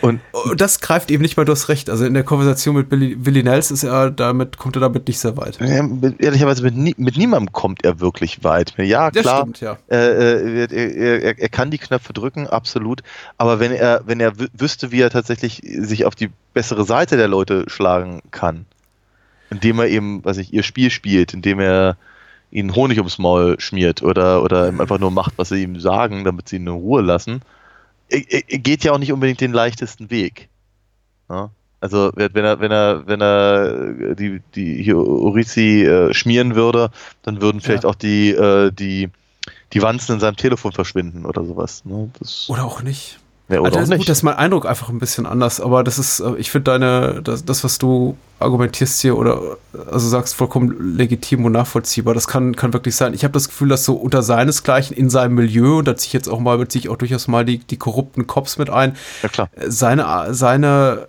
Und 0.00 0.20
Und 0.32 0.60
das 0.60 0.80
greift 0.80 1.10
eben 1.10 1.22
nicht 1.22 1.36
mal 1.36 1.44
durchs 1.46 1.68
Recht. 1.68 1.88
Also 1.88 2.04
in 2.04 2.12
der 2.14 2.24
Konversation 2.24 2.74
mit 2.74 2.88
Billy, 2.90 3.16
Willie 3.24 3.42
Nels 3.44 3.70
ist 3.70 3.84
er 3.84 4.10
damit, 4.10 4.58
kommt 4.58 4.76
er 4.76 4.80
damit 4.80 5.06
nicht 5.08 5.18
sehr 5.18 5.36
weit. 5.36 5.58
ja, 5.60 5.82
mit, 5.82 6.20
ehrlicherweise 6.20 6.62
mit, 6.62 6.76
nie, 6.76 6.94
mit 6.98 7.16
niemandem 7.16 7.52
kommt 7.52 7.84
er 7.84 8.00
wirklich 8.00 8.44
weit. 8.44 8.74
Ja, 8.76 9.10
klar. 9.10 9.42
stimmt, 9.42 9.60
ja. 9.60 9.78
Äh, 9.88 10.64
äh, 10.64 10.66
er, 10.70 11.22
er, 11.22 11.38
er 11.38 11.48
kann 11.48 11.70
die 11.70 11.78
Knöpfe 11.78 12.12
drücken, 12.12 12.46
absolut. 12.48 13.02
Aber 13.38 13.60
wenn 13.60 13.72
er, 13.72 14.02
wenn 14.04 14.20
er 14.20 14.32
wü- 14.32 14.48
wüsste, 14.52 14.90
wie 14.92 15.00
er 15.00 15.10
tatsächlich 15.10 15.62
sich 15.64 16.04
auf 16.04 16.14
die 16.16 16.30
bessere 16.52 16.84
Seite 16.84 17.16
der 17.16 17.28
Leute 17.28 17.64
schlagen 17.68 18.20
kann, 18.30 18.66
indem 19.48 19.78
er 19.78 19.86
eben, 19.86 20.22
was 20.24 20.36
ich, 20.36 20.52
ihr 20.52 20.64
Spiel 20.64 20.90
spielt, 20.90 21.32
indem 21.32 21.60
er 21.60 21.96
ihnen 22.54 22.74
Honig 22.74 22.98
ums 22.98 23.18
Maul 23.18 23.58
schmiert 23.58 24.02
oder, 24.02 24.42
oder 24.42 24.68
einfach 24.68 24.98
nur 24.98 25.10
macht, 25.10 25.34
was 25.36 25.48
sie 25.50 25.62
ihm 25.62 25.78
sagen, 25.80 26.24
damit 26.24 26.48
sie 26.48 26.56
ihn 26.56 26.68
in 26.68 26.72
Ruhe 26.72 27.02
lassen, 27.02 27.42
geht 28.08 28.84
ja 28.84 28.92
auch 28.92 28.98
nicht 28.98 29.12
unbedingt 29.12 29.40
den 29.40 29.52
leichtesten 29.52 30.08
Weg. 30.10 30.48
Ja? 31.28 31.50
Also 31.80 32.12
wenn 32.14 32.44
er, 32.44 32.60
wenn 32.60 32.70
er, 32.70 33.06
wenn 33.06 33.20
er 33.20 34.14
die, 34.14 34.40
die 34.54 34.82
hier 34.82 34.96
Urizi 34.96 35.84
äh, 35.84 36.14
schmieren 36.14 36.54
würde, 36.54 36.90
dann 37.22 37.42
würden 37.42 37.60
vielleicht 37.60 37.82
Ja. 37.82 37.90
auch 37.90 37.96
die, 37.96 38.30
äh, 38.30 38.70
die, 38.70 39.10
die 39.72 39.82
Wanzen 39.82 40.14
in 40.14 40.20
seinem 40.20 40.36
Telefon 40.36 40.72
verschwinden 40.72 41.26
oder 41.26 41.44
sowas. 41.44 41.84
Ne? 41.84 42.08
Oder 42.48 42.64
auch 42.64 42.82
nicht. 42.82 43.18
Ja, 43.54 43.60
oder 43.60 43.78
also. 43.78 43.96
Gut, 43.96 44.08
das 44.08 44.18
ist 44.18 44.22
mein 44.22 44.36
Eindruck 44.36 44.66
einfach 44.66 44.88
ein 44.88 44.98
bisschen 44.98 45.26
anders, 45.26 45.60
aber 45.60 45.84
das 45.84 45.98
ist, 45.98 46.20
äh, 46.20 46.34
ich 46.36 46.50
finde 46.50 46.70
deine, 46.72 47.22
das, 47.22 47.44
das, 47.44 47.64
was 47.64 47.78
du 47.78 48.16
argumentierst 48.40 49.00
hier 49.00 49.16
oder 49.16 49.40
also 49.90 50.08
sagst, 50.08 50.34
vollkommen 50.34 50.96
legitim 50.96 51.44
und 51.44 51.52
nachvollziehbar. 51.52 52.14
Das 52.14 52.26
kann, 52.28 52.54
kann 52.56 52.72
wirklich 52.72 52.94
sein. 52.96 53.14
Ich 53.14 53.24
habe 53.24 53.32
das 53.32 53.48
Gefühl, 53.48 53.68
dass 53.68 53.84
so 53.84 53.94
unter 53.94 54.22
seinesgleichen 54.22 54.96
in 54.96 55.08
seinem 55.08 55.34
Milieu, 55.34 55.78
und 55.78 55.88
da 55.88 55.96
ziehe 55.96 56.08
ich 56.08 56.12
jetzt 56.12 56.28
auch 56.28 56.40
mal, 56.40 56.58
beziehe 56.58 56.80
ich 56.80 56.88
auch 56.88 56.96
durchaus 56.96 57.28
mal 57.28 57.44
die, 57.44 57.58
die 57.58 57.76
korrupten 57.76 58.26
Cops 58.26 58.58
mit 58.58 58.70
ein, 58.70 58.96
ja 59.22 59.28
klar. 59.28 59.48
seine, 59.66 60.34
seine 60.34 61.06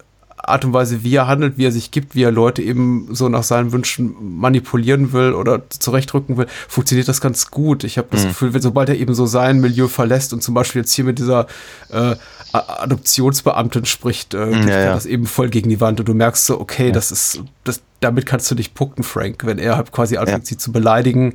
Art 0.47 0.63
und 0.63 0.73
Weise, 0.73 1.03
wie 1.03 1.15
er 1.15 1.27
handelt, 1.27 1.57
wie 1.57 1.65
er 1.65 1.71
sich 1.71 1.91
gibt, 1.91 2.15
wie 2.15 2.23
er 2.23 2.31
Leute 2.31 2.61
eben 2.61 3.07
so 3.11 3.29
nach 3.29 3.43
seinen 3.43 3.71
Wünschen 3.71 4.15
manipulieren 4.37 5.11
will 5.11 5.33
oder 5.33 5.63
zurechtrücken 5.69 6.37
will, 6.37 6.47
funktioniert 6.67 7.07
das 7.07 7.21
ganz 7.21 7.49
gut. 7.51 7.83
Ich 7.83 7.97
habe 7.97 8.07
das 8.11 8.23
Mhm. 8.23 8.27
Gefühl, 8.29 8.61
sobald 8.61 8.89
er 8.89 8.95
eben 8.95 9.13
so 9.15 9.25
sein 9.25 9.59
Milieu 9.59 9.87
verlässt 9.87 10.33
und 10.33 10.43
zum 10.43 10.53
Beispiel 10.53 10.81
jetzt 10.81 10.93
hier 10.93 11.05
mit 11.05 11.19
dieser 11.19 11.47
äh, 11.89 12.15
Adoptionsbeamtin 12.59 13.85
spricht, 13.85 14.33
äh, 14.33 14.51
geht 14.51 14.65
ja, 14.69 14.79
ja. 14.81 14.93
das 14.93 15.05
eben 15.05 15.25
voll 15.25 15.49
gegen 15.49 15.69
die 15.69 15.81
Wand 15.81 15.99
und 15.99 16.07
du 16.07 16.13
merkst 16.13 16.45
so, 16.45 16.59
okay, 16.59 16.91
das 16.91 17.11
ist, 17.11 17.41
das, 17.63 17.81
damit 17.99 18.25
kannst 18.25 18.49
du 18.51 18.55
dich 18.55 18.73
punkten, 18.73 19.03
Frank, 19.03 19.45
wenn 19.45 19.57
er 19.59 19.77
halt 19.77 19.91
quasi 19.91 20.17
anfängt, 20.17 20.45
sie 20.47 20.57
zu 20.57 20.71
beleidigen 20.71 21.33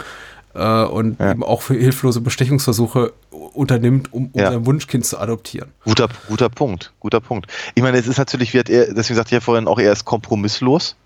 äh, 0.54 0.82
und 0.84 1.18
Ja. 1.20 1.32
eben 1.32 1.42
auch 1.44 1.62
für 1.62 1.74
hilflose 1.74 2.20
Bestechungsversuche 2.20 3.12
unternimmt, 3.30 4.12
um, 4.12 4.30
um 4.32 4.40
Ja. 4.40 4.50
sein 4.52 4.66
Wunschkind 4.66 5.04
zu 5.06 5.18
adoptieren. 5.18 5.70
Guter, 5.84 6.08
guter 6.28 6.48
Punkt, 6.48 6.92
guter 7.00 7.20
Punkt. 7.20 7.46
Ich 7.74 7.82
meine, 7.82 7.98
es 7.98 8.06
ist 8.06 8.18
natürlich, 8.18 8.52
wird 8.54 8.68
er, 8.68 8.92
deswegen 8.94 9.16
sagte 9.16 9.28
ich 9.28 9.32
ja 9.32 9.40
vorhin 9.40 9.66
auch, 9.68 9.78
er 9.78 9.92
ist 9.92 10.04
kompromisslos. 10.04 10.96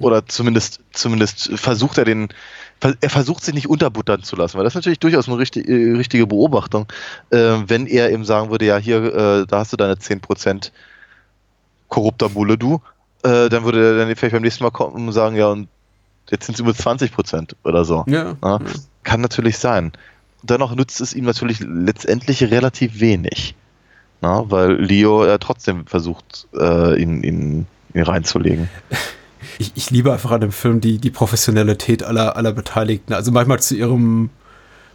Oder 0.00 0.26
zumindest, 0.26 0.80
zumindest 0.92 1.50
versucht 1.58 1.98
er 1.98 2.04
den, 2.04 2.28
er 2.80 3.10
versucht 3.10 3.44
sich 3.44 3.54
nicht 3.54 3.68
unterbuttern 3.68 4.22
zu 4.22 4.36
lassen, 4.36 4.56
weil 4.56 4.64
das 4.64 4.72
ist 4.72 4.76
natürlich 4.76 4.98
durchaus 4.98 5.28
eine 5.28 5.38
richtig, 5.38 5.68
äh, 5.68 5.92
richtige 5.96 6.26
Beobachtung. 6.26 6.86
Äh, 7.30 7.56
wenn 7.66 7.86
er 7.86 8.10
eben 8.10 8.24
sagen 8.24 8.50
würde, 8.50 8.66
ja, 8.66 8.76
hier, 8.78 9.04
äh, 9.04 9.46
da 9.46 9.58
hast 9.58 9.72
du 9.72 9.76
deine 9.76 9.94
10% 9.94 10.72
korrupter 11.88 12.30
Bulle, 12.30 12.58
du, 12.58 12.80
äh, 13.22 13.48
dann 13.48 13.64
würde 13.64 13.92
er 13.92 13.98
dann 13.98 14.14
vielleicht 14.16 14.34
beim 14.34 14.42
nächsten 14.42 14.64
Mal 14.64 14.70
kommen 14.70 15.08
und 15.08 15.12
sagen, 15.12 15.36
ja, 15.36 15.48
und 15.48 15.68
jetzt 16.30 16.46
sind 16.46 16.54
es 16.54 16.60
über 16.60 16.72
20% 16.72 17.54
oder 17.64 17.84
so. 17.84 18.04
Ja. 18.06 18.36
Ja, 18.42 18.60
kann 19.02 19.20
natürlich 19.20 19.58
sein. 19.58 19.92
Dennoch 20.42 20.74
nützt 20.74 21.00
es 21.00 21.14
ihm 21.14 21.24
natürlich 21.24 21.60
letztendlich 21.60 22.42
relativ 22.44 23.00
wenig. 23.00 23.54
Na, 24.20 24.50
weil 24.50 24.72
Leo 24.72 25.24
ja 25.24 25.38
trotzdem 25.38 25.86
versucht, 25.86 26.48
äh, 26.52 27.00
ihn, 27.00 27.22
ihn, 27.22 27.66
ihn 27.94 28.02
reinzulegen. 28.02 28.68
ich, 29.58 29.72
ich 29.74 29.90
liebe 29.90 30.12
einfach 30.12 30.30
an 30.30 30.40
dem 30.40 30.52
Film 30.52 30.80
die, 30.80 30.98
die 30.98 31.10
Professionalität 31.10 32.02
aller, 32.02 32.36
aller 32.36 32.52
Beteiligten. 32.52 33.12
Also 33.12 33.32
manchmal 33.32 33.60
zu 33.60 33.76
ihrem, 33.76 34.30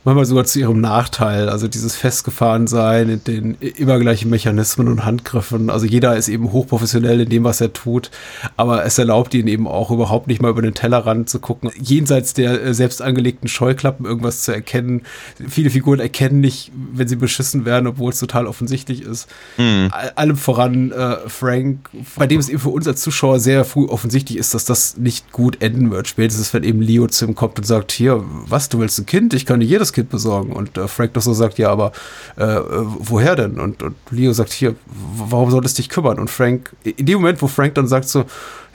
manchmal 0.03 0.25
sogar 0.25 0.45
zu 0.45 0.59
ihrem 0.59 0.81
Nachteil. 0.81 1.49
Also 1.49 1.67
dieses 1.67 1.95
Festgefahrensein 1.95 3.09
in 3.09 3.23
den 3.23 3.57
immer 3.77 3.99
gleichen 3.99 4.29
Mechanismen 4.29 4.87
und 4.87 5.05
Handgriffen. 5.05 5.69
Also 5.69 5.85
jeder 5.85 6.17
ist 6.17 6.29
eben 6.29 6.51
hochprofessionell 6.51 7.21
in 7.21 7.29
dem, 7.29 7.43
was 7.43 7.61
er 7.61 7.73
tut. 7.73 8.11
Aber 8.57 8.85
es 8.85 8.97
erlaubt 8.97 9.33
ihnen 9.33 9.47
eben 9.47 9.67
auch 9.67 9.91
überhaupt 9.91 10.27
nicht 10.27 10.41
mal 10.41 10.49
über 10.49 10.61
den 10.61 10.73
Tellerrand 10.73 11.29
zu 11.29 11.39
gucken. 11.39 11.69
Jenseits 11.79 12.33
der 12.33 12.63
äh, 12.63 12.73
selbst 12.73 13.01
angelegten 13.01 13.47
Scheuklappen 13.47 14.05
irgendwas 14.05 14.41
zu 14.41 14.51
erkennen. 14.53 15.03
Viele 15.47 15.69
Figuren 15.69 15.99
erkennen 15.99 16.39
nicht, 16.41 16.71
wenn 16.93 17.07
sie 17.07 17.15
beschissen 17.15 17.65
werden, 17.65 17.87
obwohl 17.87 18.11
es 18.11 18.19
total 18.19 18.47
offensichtlich 18.47 19.01
ist. 19.01 19.27
All- 19.57 20.13
Allem 20.15 20.37
voran 20.37 20.91
äh, 20.91 21.17
Frank, 21.27 21.89
bei 22.15 22.27
dem 22.27 22.39
es 22.39 22.49
eben 22.49 22.59
für 22.59 22.69
uns 22.69 22.87
als 22.87 23.01
Zuschauer 23.01 23.39
sehr 23.39 23.65
früh 23.65 23.85
offensichtlich 23.85 24.37
ist, 24.37 24.53
dass 24.53 24.65
das 24.65 24.97
nicht 24.97 25.31
gut 25.31 25.61
enden 25.61 25.91
wird. 25.91 26.07
Spätestens, 26.07 26.53
wenn 26.53 26.63
eben 26.63 26.81
Leo 26.81 27.07
zu 27.07 27.25
ihm 27.25 27.35
kommt 27.35 27.57
und 27.57 27.65
sagt, 27.65 27.91
hier, 27.91 28.23
was, 28.47 28.69
du 28.69 28.79
willst 28.79 28.99
ein 28.99 29.05
Kind? 29.05 29.33
Ich 29.33 29.45
kann 29.45 29.59
dir 29.59 29.65
jedes 29.65 29.92
Kind 29.93 30.09
besorgen. 30.09 30.51
Und 30.51 30.77
äh, 30.77 30.87
Frank 30.87 31.13
doch 31.13 31.21
so 31.21 31.33
sagt, 31.33 31.57
ja, 31.57 31.69
aber 31.69 31.91
äh, 32.35 32.59
woher 32.65 33.35
denn? 33.35 33.59
Und, 33.59 33.81
und 33.83 33.95
Leo 34.09 34.33
sagt, 34.33 34.51
hier, 34.51 34.75
warum 34.85 35.51
soll 35.51 35.63
es 35.65 35.73
dich 35.75 35.89
kümmern? 35.89 36.19
Und 36.19 36.29
Frank, 36.29 36.75
in 36.83 37.05
dem 37.05 37.19
Moment, 37.19 37.41
wo 37.41 37.47
Frank 37.47 37.75
dann 37.75 37.87
sagt 37.87 38.09
so, 38.09 38.25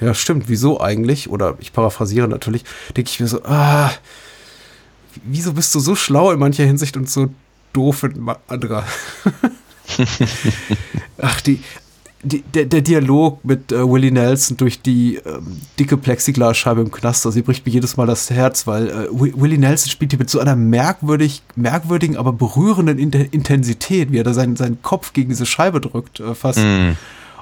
ja, 0.00 0.14
stimmt, 0.14 0.48
wieso 0.48 0.81
eigentlich? 0.81 1.28
Oder 1.28 1.57
ich 1.61 1.72
paraphrasiere 1.72 2.28
natürlich, 2.28 2.64
denke 2.96 3.11
ich 3.11 3.20
mir 3.20 3.28
so, 3.28 3.42
ah, 3.44 3.90
wieso 5.24 5.52
bist 5.52 5.74
du 5.74 5.81
so 5.81 5.94
schlau 5.94 6.31
in 6.31 6.38
mancher 6.38 6.64
Hinsicht 6.64 6.96
und 6.96 7.11
so 7.11 7.28
doof 7.72 8.04
in 8.04 8.28
anderer? 8.46 8.85
Ach, 11.18 11.40
die, 11.40 11.61
die, 12.22 12.42
der, 12.42 12.64
der 12.64 12.81
Dialog 12.81 13.44
mit 13.44 13.70
äh, 13.70 13.88
Willie 13.88 14.11
Nelson 14.11 14.57
durch 14.57 14.83
die 14.83 15.16
ähm, 15.24 15.61
dicke 15.78 15.96
Plexiglasscheibe 15.96 16.81
im 16.81 16.90
Knaster, 16.90 17.31
sie 17.31 17.42
bricht 17.42 17.64
mir 17.64 17.72
jedes 17.72 17.96
Mal 17.96 18.07
das 18.07 18.28
Herz, 18.31 18.66
weil 18.66 18.88
äh, 18.88 18.92
Wi- 19.12 19.35
Willie 19.37 19.59
Nelson 19.59 19.90
spielt 19.90 20.12
hier 20.12 20.18
mit 20.18 20.28
so 20.28 20.40
einer 20.40 20.57
merkwürdig, 20.57 21.42
merkwürdigen, 21.57 22.16
aber 22.16 22.33
berührenden 22.33 22.98
Inten- 22.98 23.28
Intensität, 23.31 24.11
wie 24.11 24.18
er 24.18 24.24
da 24.24 24.35
seinen, 24.35 24.57
seinen 24.57 24.83
Kopf 24.83 25.12
gegen 25.12 25.28
diese 25.28 25.46
Scheibe 25.46 25.81
drückt, 25.81 26.20
äh, 26.20 26.35
fast. 26.35 26.59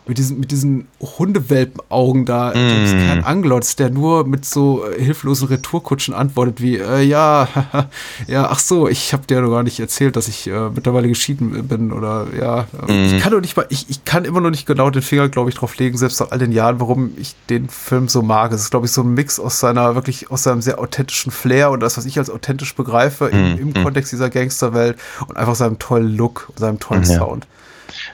Mit 0.08 0.18
diesen, 0.18 0.38
mit 0.38 0.52
diesen 0.52 0.86
Hundewelpenaugen 1.00 2.24
da, 2.26 2.54
James 2.54 2.92
Kern 2.92 3.24
anglotzt, 3.24 3.78
der 3.80 3.90
nur 3.90 4.26
mit 4.26 4.44
so 4.44 4.84
äh, 4.86 5.02
hilflosen 5.02 5.48
Retourkutschen 5.48 6.14
antwortet 6.14 6.60
wie, 6.60 6.76
äh, 6.76 7.02
ja, 7.02 7.48
ja, 8.28 8.48
ach 8.48 8.58
so, 8.60 8.88
ich 8.88 9.12
habe 9.12 9.26
dir 9.26 9.40
doch 9.40 9.50
gar 9.50 9.62
nicht 9.64 9.80
erzählt, 9.80 10.14
dass 10.16 10.28
ich 10.28 10.46
äh, 10.46 10.70
mittlerweile 10.70 11.08
geschieden 11.08 11.66
bin 11.66 11.92
oder 11.92 12.26
ja, 12.38 12.66
äh, 12.88 13.16
ich 13.16 13.20
kann 13.20 13.32
doch 13.32 13.40
nicht 13.40 13.56
mal, 13.56 13.66
ich, 13.68 13.86
ich 13.88 14.04
kann 14.04 14.24
immer 14.24 14.40
noch 14.40 14.50
nicht 14.50 14.66
genau 14.66 14.90
den 14.90 15.02
Finger, 15.02 15.28
glaube 15.28 15.50
ich, 15.50 15.56
drauf 15.56 15.76
legen, 15.76 15.98
selbst 15.98 16.20
nach 16.20 16.30
all 16.30 16.38
den 16.38 16.52
Jahren, 16.52 16.78
warum 16.78 17.10
ich 17.16 17.34
den 17.50 17.68
Film 17.68 18.08
so 18.08 18.22
mag. 18.22 18.52
Es 18.52 18.60
ist, 18.60 18.70
glaube 18.70 18.86
ich, 18.86 18.92
so 18.92 19.02
ein 19.02 19.12
Mix 19.14 19.40
aus 19.40 19.58
seiner, 19.58 19.94
wirklich 19.96 20.30
aus 20.30 20.44
seinem 20.44 20.62
sehr 20.62 20.78
authentischen 20.78 21.32
Flair 21.32 21.70
und 21.70 21.80
das, 21.80 21.96
was 21.96 22.06
ich 22.06 22.18
als 22.18 22.30
authentisch 22.30 22.74
begreife 22.74 23.26
im, 23.26 23.58
im 23.58 23.74
Kontext 23.74 24.12
dieser 24.12 24.30
Gangsterwelt 24.30 24.96
und 25.26 25.36
einfach 25.36 25.56
seinem 25.56 25.78
tollen 25.78 26.16
Look 26.16 26.48
und 26.50 26.60
seinem 26.60 26.78
tollen 26.78 27.02
Ja. 27.02 27.18
Sound. 27.18 27.46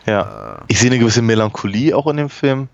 Ja. 0.06 0.58
Ich 0.68 0.78
sehe 0.80 0.90
eine 0.90 0.98
gewisse 0.98 1.22
Melancholie 1.22 1.96
auch 1.96 2.06
in 2.08 2.16
dem 2.16 2.28
Film. 2.28 2.68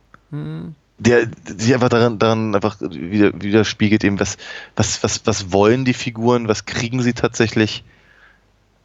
Der 0.98 1.28
sich 1.44 1.72
einfach 1.74 1.88
daran, 1.88 2.18
daran 2.18 2.54
einfach 2.54 2.76
wieder, 2.80 3.30
widerspiegelt, 3.40 4.02
eben, 4.04 4.18
was, 4.18 4.36
was, 4.76 5.02
was, 5.02 5.26
was 5.26 5.52
wollen 5.52 5.84
die 5.84 5.94
Figuren, 5.94 6.48
was 6.48 6.64
kriegen 6.66 7.02
sie 7.02 7.12
tatsächlich? 7.12 7.84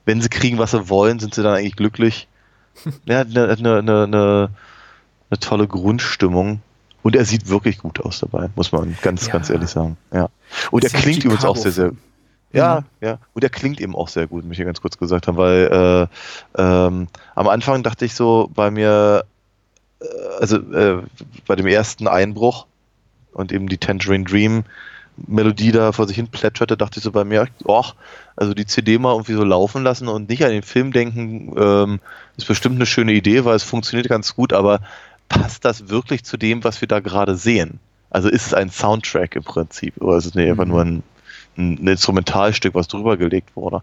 Wenn 0.05 0.21
sie 0.21 0.29
kriegen, 0.29 0.57
was 0.57 0.71
sie 0.71 0.89
wollen, 0.89 1.19
sind 1.19 1.33
sie 1.33 1.43
dann 1.43 1.55
eigentlich 1.55 1.75
glücklich. 1.75 2.27
Ja, 3.05 3.21
eine, 3.21 3.49
eine, 3.49 3.77
eine, 3.77 4.03
eine, 4.03 4.49
eine 5.29 5.39
tolle 5.39 5.67
Grundstimmung. 5.67 6.61
Und 7.03 7.15
er 7.15 7.25
sieht 7.25 7.47
wirklich 7.49 7.77
gut 7.79 7.99
aus 7.99 8.19
dabei, 8.19 8.49
muss 8.55 8.71
man 8.71 8.97
ganz, 9.01 9.27
Ja. 9.27 9.33
ganz 9.33 9.49
ehrlich 9.49 9.69
sagen. 9.69 9.97
Ja. 10.11 10.29
Und 10.71 10.83
er 10.83 10.89
klingt 10.89 11.23
übrigens 11.23 11.45
auch 11.45 11.57
sehr, 11.57 11.71
sehr. 11.71 11.91
Ja, 12.53 12.81
Mhm. 12.81 13.07
ja. 13.07 13.17
Und 13.33 13.43
er 13.43 13.49
klingt 13.49 13.81
eben 13.81 13.95
auch 13.95 14.07
sehr 14.07 14.27
gut, 14.27 14.43
muss 14.43 14.53
ich 14.53 14.57
hier 14.57 14.65
ganz 14.65 14.81
kurz 14.81 14.97
gesagt 14.97 15.27
haben, 15.27 15.37
weil 15.37 16.09
äh, 16.57 16.61
ähm, 16.61 17.07
am 17.35 17.47
Anfang 17.47 17.83
dachte 17.83 18.05
ich 18.05 18.13
so 18.15 18.49
bei 18.53 18.71
mir, 18.71 19.25
äh, 20.01 20.05
also 20.39 20.57
äh, 20.57 21.01
bei 21.47 21.55
dem 21.55 21.67
ersten 21.67 22.07
Einbruch 22.07 22.65
und 23.33 23.51
eben 23.51 23.67
die 23.67 23.77
Tangerine 23.77 24.23
Dream 24.23 24.63
Melodie 25.15 25.71
da 25.71 25.91
vor 25.91 26.07
sich 26.07 26.15
hin 26.15 26.27
plätscherte, 26.27 26.75
dachte 26.75 26.97
ich 26.99 27.03
so 27.03 27.11
bei 27.11 27.23
mir, 27.23 27.47
ach, 27.67 27.93
also 28.35 28.55
die 28.55 28.65
CD 28.65 28.97
mal 28.97 29.11
irgendwie 29.11 29.33
so 29.33 29.43
laufen 29.43 29.83
lassen 29.83 30.07
und 30.07 30.27
nicht 30.27 30.43
an 30.43 30.49
den 30.51 30.63
Film 30.63 30.91
denken, 30.91 31.53
ähm, 31.55 31.99
ist 32.35 32.47
bestimmt 32.47 32.77
eine 32.77 32.87
schöne 32.87 33.13
Idee, 33.13 33.45
weil 33.45 33.55
es 33.55 33.61
funktioniert 33.63 34.09
ganz 34.09 34.35
gut, 34.35 34.53
aber 34.53 34.79
passt 35.29 35.65
das 35.65 35.89
wirklich 35.89 36.23
zu 36.23 36.37
dem, 36.37 36.63
was 36.63 36.81
wir 36.81 36.87
da 36.87 36.99
gerade 36.99 37.35
sehen? 37.35 37.79
Also 38.09 38.27
ist 38.27 38.47
es 38.47 38.53
ein 38.55 38.71
Soundtrack 38.71 39.35
im 39.35 39.43
Prinzip 39.43 40.01
oder 40.01 40.17
ist 40.17 40.25
es 40.25 40.33
nicht 40.35 40.49
einfach 40.49 40.65
nur 40.65 40.81
ein, 40.81 41.03
ein 41.57 41.87
Instrumentalstück, 41.87 42.75
was 42.75 42.87
drüber 42.87 43.17
gelegt 43.17 43.55
wurde? 43.55 43.81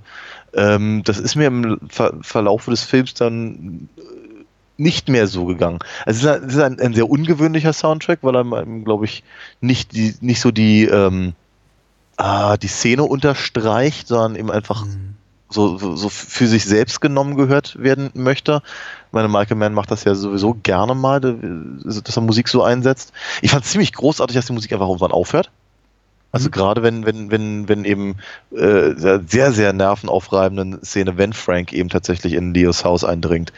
Ähm, 0.55 1.03
das 1.05 1.19
ist 1.19 1.37
mir 1.37 1.47
im 1.47 1.79
Ver 1.89 2.15
Verlauf 2.23 2.67
des 2.67 2.85
Films 2.85 3.15
dann 3.15 3.89
nicht 4.81 5.09
mehr 5.09 5.27
so 5.27 5.45
gegangen. 5.45 5.79
Also 6.07 6.31
es 6.31 6.37
ist, 6.37 6.43
ein, 6.43 6.49
es 6.49 6.55
ist 6.55 6.61
ein, 6.61 6.81
ein 6.81 6.95
sehr 6.95 7.09
ungewöhnlicher 7.09 7.73
Soundtrack, 7.73 8.21
weil 8.23 8.35
er, 8.35 8.65
glaube 8.83 9.05
ich, 9.05 9.23
nicht, 9.61 9.93
die, 9.93 10.15
nicht 10.21 10.41
so 10.41 10.51
die, 10.51 10.85
ähm, 10.87 11.35
ah, 12.17 12.57
die 12.57 12.69
Szene 12.69 13.05
unterstreicht, 13.05 14.09
sondern 14.09 14.37
eben 14.37 14.51
einfach 14.51 14.87
so, 15.51 15.77
so, 15.77 15.97
so 15.97 16.09
für 16.09 16.47
sich 16.47 16.65
selbst 16.65 17.01
genommen 17.01 17.37
gehört 17.37 17.83
werden 17.83 18.11
möchte. 18.15 18.63
Meine 19.13 19.29
Michael 19.29 19.57
Mann 19.57 19.75
macht 19.75 19.91
das 19.91 20.05
ja 20.05 20.15
sowieso 20.15 20.55
gerne 20.55 20.95
mal, 20.95 21.21
dass 21.21 22.17
er 22.17 22.23
Musik 22.23 22.49
so 22.49 22.63
einsetzt. 22.63 23.13
Ich 23.43 23.51
fand 23.51 23.65
es 23.65 23.71
ziemlich 23.73 23.93
großartig, 23.93 24.35
dass 24.35 24.47
die 24.47 24.53
Musik 24.53 24.73
einfach 24.73 24.87
irgendwann 24.87 25.13
aufhört. 25.13 25.51
Also 26.33 26.49
Mhm. 26.49 26.53
gerade 26.53 26.83
wenn, 26.83 27.07
wenn, 27.07 27.31
wenn, 27.31 27.69
wenn 27.69 27.85
eben 27.85 28.17
äh, 28.53 28.95
der 28.95 29.23
sehr, 29.27 29.53
sehr 29.53 29.73
nervenaufreibenden 29.73 30.83
Szene, 30.85 31.19
wenn 31.19 31.33
Frank 31.33 31.73
eben 31.73 31.89
tatsächlich 31.89 32.35
in 32.35 32.55
Leos 32.55 32.85
Haus 32.85 33.05
eindringt 33.05 33.53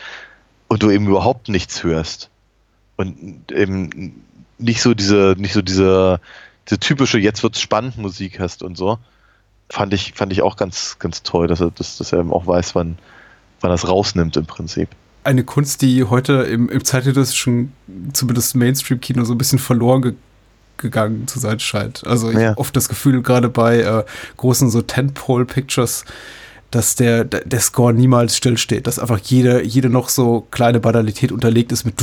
und 0.68 0.82
du 0.82 0.90
eben 0.90 1.06
überhaupt 1.06 1.48
nichts 1.48 1.82
hörst 1.82 2.30
und 2.96 3.52
eben 3.52 4.22
nicht 4.58 4.80
so 4.80 4.94
diese, 4.94 5.34
nicht 5.36 5.52
so 5.52 5.62
diese, 5.62 6.20
diese 6.68 6.78
typische 6.80 7.18
jetzt 7.18 7.42
wird's 7.42 7.60
spannend 7.60 7.98
Musik 7.98 8.40
hast 8.40 8.62
und 8.62 8.76
so, 8.76 8.98
fand 9.68 9.92
ich, 9.92 10.12
fand 10.14 10.32
ich 10.32 10.42
auch 10.42 10.56
ganz, 10.56 10.96
ganz 10.98 11.22
toll, 11.22 11.48
dass 11.48 11.60
er, 11.60 11.70
dass, 11.70 11.98
dass 11.98 12.12
er 12.12 12.20
eben 12.20 12.32
auch 12.32 12.46
weiß, 12.46 12.74
wann, 12.74 12.98
wann 13.60 13.70
er 13.70 13.74
es 13.74 13.88
rausnimmt 13.88 14.36
im 14.36 14.46
Prinzip. 14.46 14.88
Eine 15.24 15.44
Kunst, 15.44 15.82
die 15.82 16.04
heute 16.04 16.32
im, 16.44 16.68
im 16.68 16.84
zeitgenössischen, 16.84 17.72
zumindest 18.12 18.56
Mainstream-Kino, 18.56 19.24
so 19.24 19.34
ein 19.34 19.38
bisschen 19.38 19.58
verloren 19.58 20.02
gegangen 20.78 21.26
zu 21.28 21.38
sein 21.38 21.60
scheint. 21.60 22.06
Also 22.06 22.30
ich 22.30 22.36
Ja. 22.38 22.50
habe 22.50 22.58
oft 22.58 22.74
das 22.76 22.88
Gefühl, 22.88 23.22
gerade 23.22 23.48
bei 23.48 23.80
äh, 23.80 24.04
großen 24.36 24.70
so 24.70 24.82
Tentpole-Pictures, 24.82 26.04
dass 26.70 26.94
der, 26.94 27.24
der 27.24 27.60
Score 27.60 27.92
niemals 27.92 28.34
stillsteht, 28.36 28.86
dass 28.86 28.98
einfach 28.98 29.18
jede, 29.18 29.62
jede 29.62 29.90
noch 29.90 30.08
so 30.08 30.46
kleine 30.50 30.80
Banalität 30.80 31.30
unterlegt 31.30 31.70
ist 31.70 31.84
mit. 31.84 31.94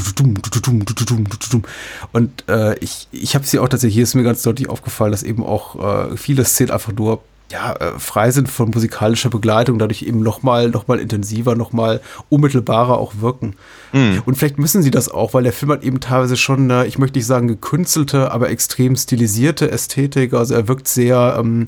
Und 2.12 2.43
äh, 2.47 2.77
ich, 2.79 3.08
ich 3.12 3.36
habe 3.36 3.45
sie 3.45 3.60
auch 3.60 3.67
tatsächlich, 3.67 3.95
hier 3.95 4.03
ist 4.03 4.15
mir 4.15 4.23
ganz 4.23 4.43
deutlich 4.43 4.69
aufgefallen, 4.69 5.12
dass 5.12 5.23
eben 5.23 5.43
auch 5.43 6.12
äh, 6.12 6.17
viele 6.17 6.45
Szenen 6.45 6.71
einfach 6.71 6.93
nur 6.93 7.21
ja, 7.52 7.74
äh, 7.74 8.00
frei 8.00 8.32
sind 8.32 8.50
von 8.50 8.70
musikalischer 8.70 9.30
Begleitung, 9.30 9.80
dadurch 9.80 10.04
eben 10.04 10.20
noch 10.20 10.44
mal, 10.44 10.70
noch 10.70 10.88
mal 10.88 11.00
intensiver, 11.00 11.56
noch 11.56 11.72
mal 11.74 12.02
unmittelbarer 12.30 12.98
auch 12.98 13.14
wirken. 13.22 13.56
Und 14.26 14.36
vielleicht 14.36 14.60
müssen 14.60 14.84
sie 14.84 14.92
das 14.92 15.10
auch, 15.10 15.34
weil 15.34 15.44
der 15.44 15.54
Film 15.54 15.72
hat 15.72 15.84
eben 15.84 16.00
teilweise 16.00 16.38
schon 16.38 16.72
eine, 16.72 16.86
ich 16.86 17.00
möchte 17.00 17.18
nicht 17.18 17.26
sagen 17.26 17.48
gekünstelte, 17.48 18.32
aber 18.32 18.50
extrem 18.50 18.96
stilisierte 18.96 19.72
Ästhetik. 19.72 20.34
Also 20.34 20.54
er 20.54 20.68
wirkt 20.68 20.88
sehr, 20.88 21.38
ähm, 21.40 21.68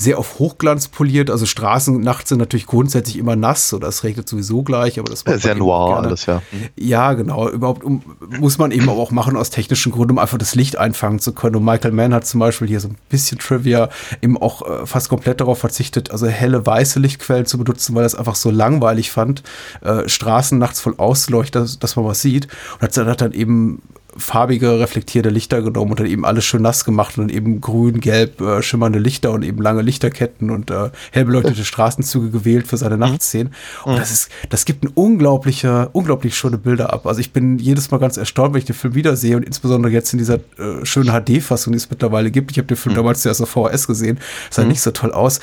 sehr 0.00 0.18
auf 0.18 0.38
Hochglanz 0.38 0.88
poliert. 0.88 1.30
Also 1.30 1.46
Straßen 1.46 2.00
nachts 2.00 2.30
sind 2.30 2.38
natürlich 2.38 2.66
grundsätzlich 2.66 3.18
immer 3.18 3.36
nass 3.36 3.72
oder 3.74 3.88
es 3.88 4.02
regnet 4.02 4.28
sowieso 4.28 4.62
gleich, 4.62 4.98
aber 4.98 5.10
das 5.10 5.24
macht 5.24 5.40
Sehr 5.40 5.54
noir 5.54 5.92
gerne. 5.94 6.08
alles, 6.08 6.26
ja. 6.26 6.42
Ja, 6.76 7.12
genau. 7.12 7.48
Überhaupt 7.50 7.84
um, 7.84 8.02
muss 8.38 8.58
man 8.58 8.70
eben 8.70 8.88
aber 8.88 8.98
auch 8.98 9.10
machen 9.10 9.36
aus 9.36 9.50
technischen 9.50 9.92
Gründen, 9.92 10.12
um 10.12 10.18
einfach 10.18 10.38
das 10.38 10.54
Licht 10.54 10.78
einfangen 10.78 11.18
zu 11.18 11.32
können. 11.32 11.56
Und 11.56 11.64
Michael 11.64 11.92
Mann 11.92 12.14
hat 12.14 12.26
zum 12.26 12.40
Beispiel 12.40 12.66
hier 12.66 12.80
so 12.80 12.88
ein 12.88 12.96
bisschen 13.10 13.38
Trivia 13.38 13.90
eben 14.22 14.40
auch 14.40 14.62
äh, 14.62 14.86
fast 14.86 15.10
komplett 15.10 15.40
darauf 15.40 15.58
verzichtet, 15.58 16.10
also 16.10 16.26
helle 16.26 16.64
weiße 16.64 16.98
Lichtquellen 16.98 17.46
zu 17.46 17.58
benutzen, 17.58 17.94
weil 17.94 18.02
er 18.02 18.06
es 18.06 18.14
einfach 18.14 18.36
so 18.36 18.50
langweilig 18.50 19.10
fand, 19.10 19.42
äh, 19.82 20.08
Straßen 20.08 20.58
nachts 20.58 20.80
voll 20.80 20.94
auszuleuchten, 20.96 21.60
dass, 21.60 21.78
dass 21.78 21.96
man 21.96 22.06
was 22.06 22.22
sieht. 22.22 22.48
Und 22.80 22.96
hat 22.96 23.20
dann 23.20 23.32
eben 23.32 23.82
farbige, 24.16 24.78
reflektierte 24.80 25.28
Lichter 25.28 25.62
genommen 25.62 25.92
und 25.92 26.00
dann 26.00 26.06
eben 26.06 26.24
alles 26.24 26.44
schön 26.44 26.62
nass 26.62 26.84
gemacht 26.84 27.18
und 27.18 27.30
eben 27.30 27.60
grün, 27.60 28.00
gelb 28.00 28.40
äh, 28.40 28.62
schimmernde 28.62 28.98
Lichter 28.98 29.32
und 29.32 29.42
eben 29.42 29.62
lange 29.62 29.82
Lichterketten 29.82 30.50
und 30.50 30.70
äh, 30.70 30.90
hell 31.12 31.24
beleuchtete 31.24 31.64
Straßenzüge 31.64 32.30
gewählt 32.30 32.66
für 32.66 32.76
seine 32.76 32.98
Nachtszenen. 32.98 33.54
Und 33.84 33.98
das 33.98 34.10
ist, 34.10 34.30
das 34.48 34.64
gibt 34.64 34.84
ein 34.84 34.88
unglaubliche, 34.94 35.88
unglaublich 35.92 36.36
schöne 36.36 36.58
Bilder 36.58 36.92
ab. 36.92 37.06
Also 37.06 37.20
ich 37.20 37.32
bin 37.32 37.58
jedes 37.58 37.90
Mal 37.90 37.98
ganz 37.98 38.16
erstaunt, 38.16 38.52
wenn 38.54 38.58
ich 38.58 38.64
den 38.64 38.76
Film 38.76 38.94
wiedersehe 38.94 39.36
und 39.36 39.44
insbesondere 39.44 39.92
jetzt 39.92 40.12
in 40.12 40.18
dieser 40.18 40.36
äh, 40.58 40.84
schönen 40.84 41.10
HD-Fassung, 41.10 41.72
die 41.72 41.78
es 41.78 41.90
mittlerweile 41.90 42.30
gibt. 42.30 42.50
Ich 42.50 42.58
habe 42.58 42.68
den 42.68 42.76
Film 42.76 42.94
damals 42.94 43.22
zuerst 43.22 43.42
auf 43.42 43.50
VHS 43.50 43.86
gesehen, 43.86 44.18
sah 44.50 44.64
nicht 44.64 44.80
so 44.80 44.90
toll 44.90 45.12
aus 45.12 45.40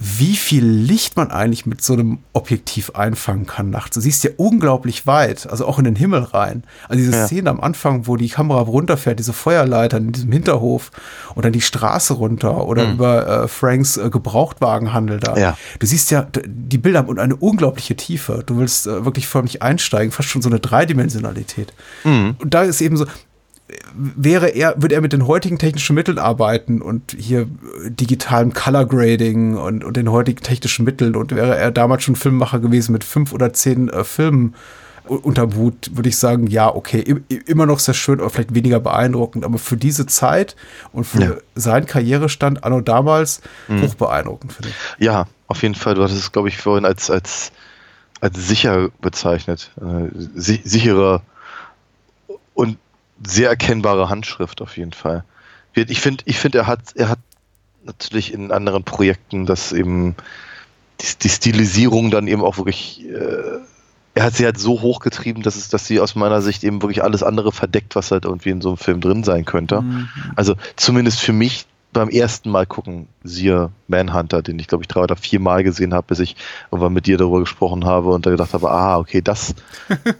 wie 0.00 0.36
viel 0.36 0.64
Licht 0.64 1.16
man 1.16 1.32
eigentlich 1.32 1.66
mit 1.66 1.82
so 1.82 1.94
einem 1.94 2.18
Objektiv 2.32 2.90
einfangen 2.90 3.46
kann 3.46 3.70
nachts. 3.70 3.94
Du 3.96 4.00
siehst 4.00 4.22
ja 4.22 4.30
unglaublich 4.36 5.08
weit, 5.08 5.50
also 5.50 5.66
auch 5.66 5.76
in 5.78 5.84
den 5.86 5.96
Himmel 5.96 6.22
rein. 6.22 6.62
Also 6.88 6.98
diese 7.02 7.16
Ja. 7.16 7.26
Szene 7.26 7.50
am 7.50 7.60
Anfang, 7.60 8.06
wo 8.06 8.16
die 8.16 8.28
Kamera 8.28 8.60
runterfährt, 8.60 9.18
diese 9.18 9.32
Feuerleiter 9.32 9.96
in 9.96 10.12
diesem 10.12 10.30
Hinterhof 10.30 10.92
und 11.34 11.44
dann 11.44 11.52
die 11.52 11.60
Straße 11.60 12.14
runter 12.14 12.66
oder 12.68 12.88
über 12.92 13.26
äh, 13.44 13.48
Franks 13.48 13.96
äh, 13.96 14.08
Gebrauchtwagenhandel 14.08 15.18
da. 15.18 15.36
Ja. 15.36 15.58
Du 15.80 15.86
siehst 15.86 16.12
ja, 16.12 16.28
die 16.46 16.78
Bilder 16.78 17.00
haben 17.00 17.18
eine 17.18 17.34
unglaubliche 17.34 17.96
Tiefe. 17.96 18.44
Du 18.46 18.58
willst 18.58 18.86
äh, 18.86 19.04
wirklich 19.04 19.26
förmlich 19.26 19.62
einsteigen, 19.62 20.12
fast 20.12 20.28
schon 20.28 20.42
so 20.42 20.48
eine 20.48 20.60
Dreidimensionalität. 20.60 21.72
Und 22.04 22.54
da 22.54 22.62
ist 22.62 22.80
eben 22.80 22.96
so, 22.96 23.04
wäre 23.98 24.48
er, 24.48 24.80
würde 24.80 24.94
er 24.94 25.00
mit 25.00 25.12
den 25.12 25.26
heutigen 25.26 25.58
technischen 25.58 25.94
Mitteln 25.94 26.18
arbeiten 26.18 26.80
und 26.80 27.16
hier 27.18 27.40
äh, 27.42 27.90
digitalem 27.90 28.52
Color 28.52 28.86
Grading 28.86 29.56
und, 29.56 29.82
und 29.82 29.96
den 29.96 30.10
heutigen 30.10 30.40
technischen 30.42 30.84
Mitteln 30.84 31.16
und 31.16 31.34
wäre 31.34 31.56
er 31.56 31.70
damals 31.72 32.04
schon 32.04 32.14
Filmemacher 32.16 32.60
gewesen 32.60 32.92
mit 32.92 33.02
fünf 33.04 33.32
oder 33.32 33.52
zehn 33.52 33.88
äh, 33.88 34.04
Filmen 34.04 34.54
u- 35.08 35.16
unterm 35.16 35.54
Hut, 35.56 35.90
würde 35.94 36.08
ich 36.08 36.16
sagen, 36.16 36.46
ja, 36.46 36.72
okay, 36.72 37.16
immer 37.46 37.66
noch 37.66 37.80
sehr 37.80 37.94
schön, 37.94 38.20
aber 38.20 38.30
vielleicht 38.30 38.54
weniger 38.54 38.78
beeindruckend, 38.78 39.44
aber 39.44 39.58
für 39.58 39.76
diese 39.76 40.06
Zeit 40.06 40.54
und 40.92 41.04
für 41.04 41.22
Ja. 41.22 41.32
seinen 41.56 41.86
Karrierestand 41.86 42.62
anno 42.62 42.80
damals 42.80 43.40
hoch 43.82 43.94
beeindruckend, 43.96 44.52
finde 44.52 44.68
ich. 44.70 45.04
Ja, 45.04 45.26
auf 45.48 45.62
jeden 45.62 45.74
Fall. 45.74 45.94
Du 45.94 46.02
hattest 46.04 46.20
es, 46.20 46.30
glaube 46.30 46.48
ich, 46.48 46.56
vorhin 46.58 46.84
als, 46.84 47.10
als, 47.10 47.50
als 48.20 48.36
sicher 48.46 48.90
bezeichnet. 49.00 49.70
Äh, 49.80 50.08
si 50.34 50.60
sichere 50.64 51.22
und 52.54 52.76
sehr 53.26 53.48
erkennbare 53.48 54.08
Handschrift 54.08 54.60
auf 54.62 54.76
jeden 54.76 54.92
Fall. 54.92 55.24
Ich 55.74 56.00
finde, 56.00 56.24
ich 56.26 56.38
finde, 56.38 56.58
er 56.58 56.66
hat, 56.66 56.80
er 56.96 57.08
hat 57.08 57.18
natürlich 57.84 58.32
in 58.32 58.50
anderen 58.50 58.84
Projekten 58.84 59.46
das 59.46 59.72
eben 59.72 60.16
die, 61.00 61.06
die 61.22 61.28
Stilisierung 61.28 62.10
dann 62.10 62.26
eben 62.26 62.42
auch 62.42 62.58
wirklich, 62.58 63.04
äh, 63.04 63.58
er 64.14 64.24
hat 64.24 64.34
sie 64.34 64.44
halt 64.44 64.58
so 64.58 64.80
hochgetrieben, 64.80 65.42
dass 65.42 65.56
es, 65.56 65.68
dass 65.68 65.86
sie 65.86 66.00
aus 66.00 66.14
meiner 66.16 66.42
Sicht 66.42 66.64
eben 66.64 66.82
wirklich 66.82 67.04
alles 67.04 67.22
andere 67.22 67.52
verdeckt, 67.52 67.94
was 67.94 68.10
halt 68.10 68.24
irgendwie 68.24 68.50
in 68.50 68.60
so 68.60 68.70
einem 68.70 68.78
Film 68.78 69.00
drin 69.00 69.22
sein 69.22 69.44
könnte. 69.44 69.84
Also 70.34 70.56
zumindest 70.74 71.20
für 71.20 71.32
mich 71.32 71.66
beim 71.92 72.10
ersten 72.10 72.50
Mal 72.50 72.66
gucken, 72.66 73.08
siehe 73.24 73.70
Manhunter, 73.86 74.42
den 74.42 74.58
ich 74.58 74.68
glaube 74.68 74.84
ich 74.84 74.88
drei 74.88 75.00
oder 75.00 75.16
vier 75.16 75.40
Mal 75.40 75.64
gesehen 75.64 75.94
habe, 75.94 76.06
bis 76.08 76.18
ich 76.18 76.36
irgendwann 76.70 76.92
mit 76.92 77.06
dir 77.06 77.16
darüber 77.16 77.40
gesprochen 77.40 77.84
habe 77.84 78.10
und 78.10 78.26
da 78.26 78.30
gedacht 78.30 78.52
habe, 78.52 78.70
ah, 78.70 78.98
okay, 78.98 79.22
das, 79.22 79.54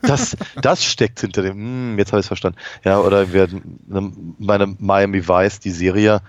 das, 0.02 0.37
das 0.62 0.85
steckt 0.85 1.20
hinter 1.20 1.42
dem, 1.42 1.57
hm, 1.57 1.98
jetzt 1.98 2.12
habe 2.12 2.20
ich 2.20 2.24
es 2.24 2.28
verstanden. 2.28 2.59
Ja, 2.85 2.98
oder 2.98 3.33
wir, 3.33 3.48
meine 4.38 4.74
Miami 4.78 5.28
Vice, 5.28 5.61
die 5.61 5.70
Serie, 5.70 6.20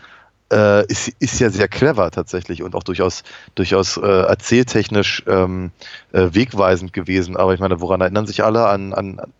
äh, 0.51 0.85
ist, 0.87 1.09
ist 1.19 1.39
ja 1.39 1.49
sehr 1.49 1.67
clever 1.67 2.11
tatsächlich 2.11 2.63
und 2.63 2.75
auch 2.75 2.83
durchaus, 2.83 3.23
durchaus 3.55 3.97
äh, 3.97 4.01
erzähltechnisch 4.01 5.23
ähm, 5.27 5.71
äh, 6.11 6.29
wegweisend 6.31 6.91
gewesen. 6.91 7.37
Aber 7.37 7.53
ich 7.53 7.59
meine, 7.59 7.81
woran 7.81 8.01
erinnern 8.01 8.27
sich 8.27 8.43
alle 8.43 8.67
an, 8.67 8.93
an, 8.93 9.19
an 9.19 9.33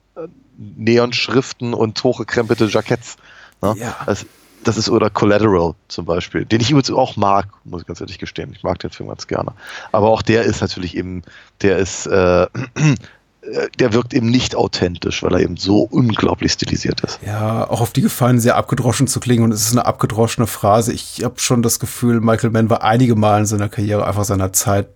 Neonschriften 0.58 1.74
und 1.74 2.04
hochgekrempelte 2.04 2.66
Jacketts? 2.66 3.18
Ne? 3.62 3.76
Ja. 3.78 3.98
Das, 4.06 4.26
das 4.64 4.78
ist 4.78 4.90
oder 4.90 5.10
Collateral 5.10 5.74
zum 5.88 6.06
Beispiel, 6.06 6.46
den 6.46 6.62
ich 6.62 6.72
übrigens 6.72 6.92
auch 6.92 7.16
mag, 7.16 7.48
muss 7.64 7.82
ich 7.82 7.88
ganz 7.88 8.02
ehrlich 8.02 8.20
gestehen. 8.20 8.52
Ich 8.56 8.64
mag 8.64 8.80
den 8.80 8.90
Film 8.90 9.10
ganz 9.10 9.28
gerne. 9.28 9.54
Aber 9.92 10.10
auch 10.10 10.22
der 10.22 10.44
ist 10.44 10.62
natürlich 10.62 10.96
eben, 10.98 11.24
der 11.62 11.78
ist, 11.78 12.08
äh, 12.08 12.48
der 13.80 13.94
wirkt 13.94 14.14
eben 14.14 14.30
nicht 14.30 14.56
authentisch, 14.56 15.24
weil 15.24 15.34
er 15.34 15.40
eben 15.40 15.58
so 15.58 15.82
unglaublich 15.82 16.52
stilisiert 16.52 17.02
ist. 17.02 17.20
Ja, 17.26 17.70
auch 17.70 17.82
auf 17.82 17.94
die 17.94 18.02
Gefallen 18.02 18.40
sehr 18.40 18.58
abgedroschen 18.58 19.08
zu 19.08 19.20
klingen 19.20 19.44
und 19.44 19.52
es 19.52 19.62
ist 19.62 19.72
eine 19.72 19.86
abgedroschene 19.86 20.48
Phrase. 20.48 20.94
Ich 20.94 21.24
habe 21.24 21.40
schon 21.40 21.62
das 21.62 21.80
Gefühl, 21.80 22.20
Michael 22.20 22.52
Mann 22.52 22.70
war 22.70 22.84
einige 22.84 23.16
Mal 23.16 23.40
in 23.40 23.46
seiner 23.46 23.70
Karriere 23.70 24.06
einfach 24.06 24.26
seiner 24.26 24.54
Zeit 24.54 24.88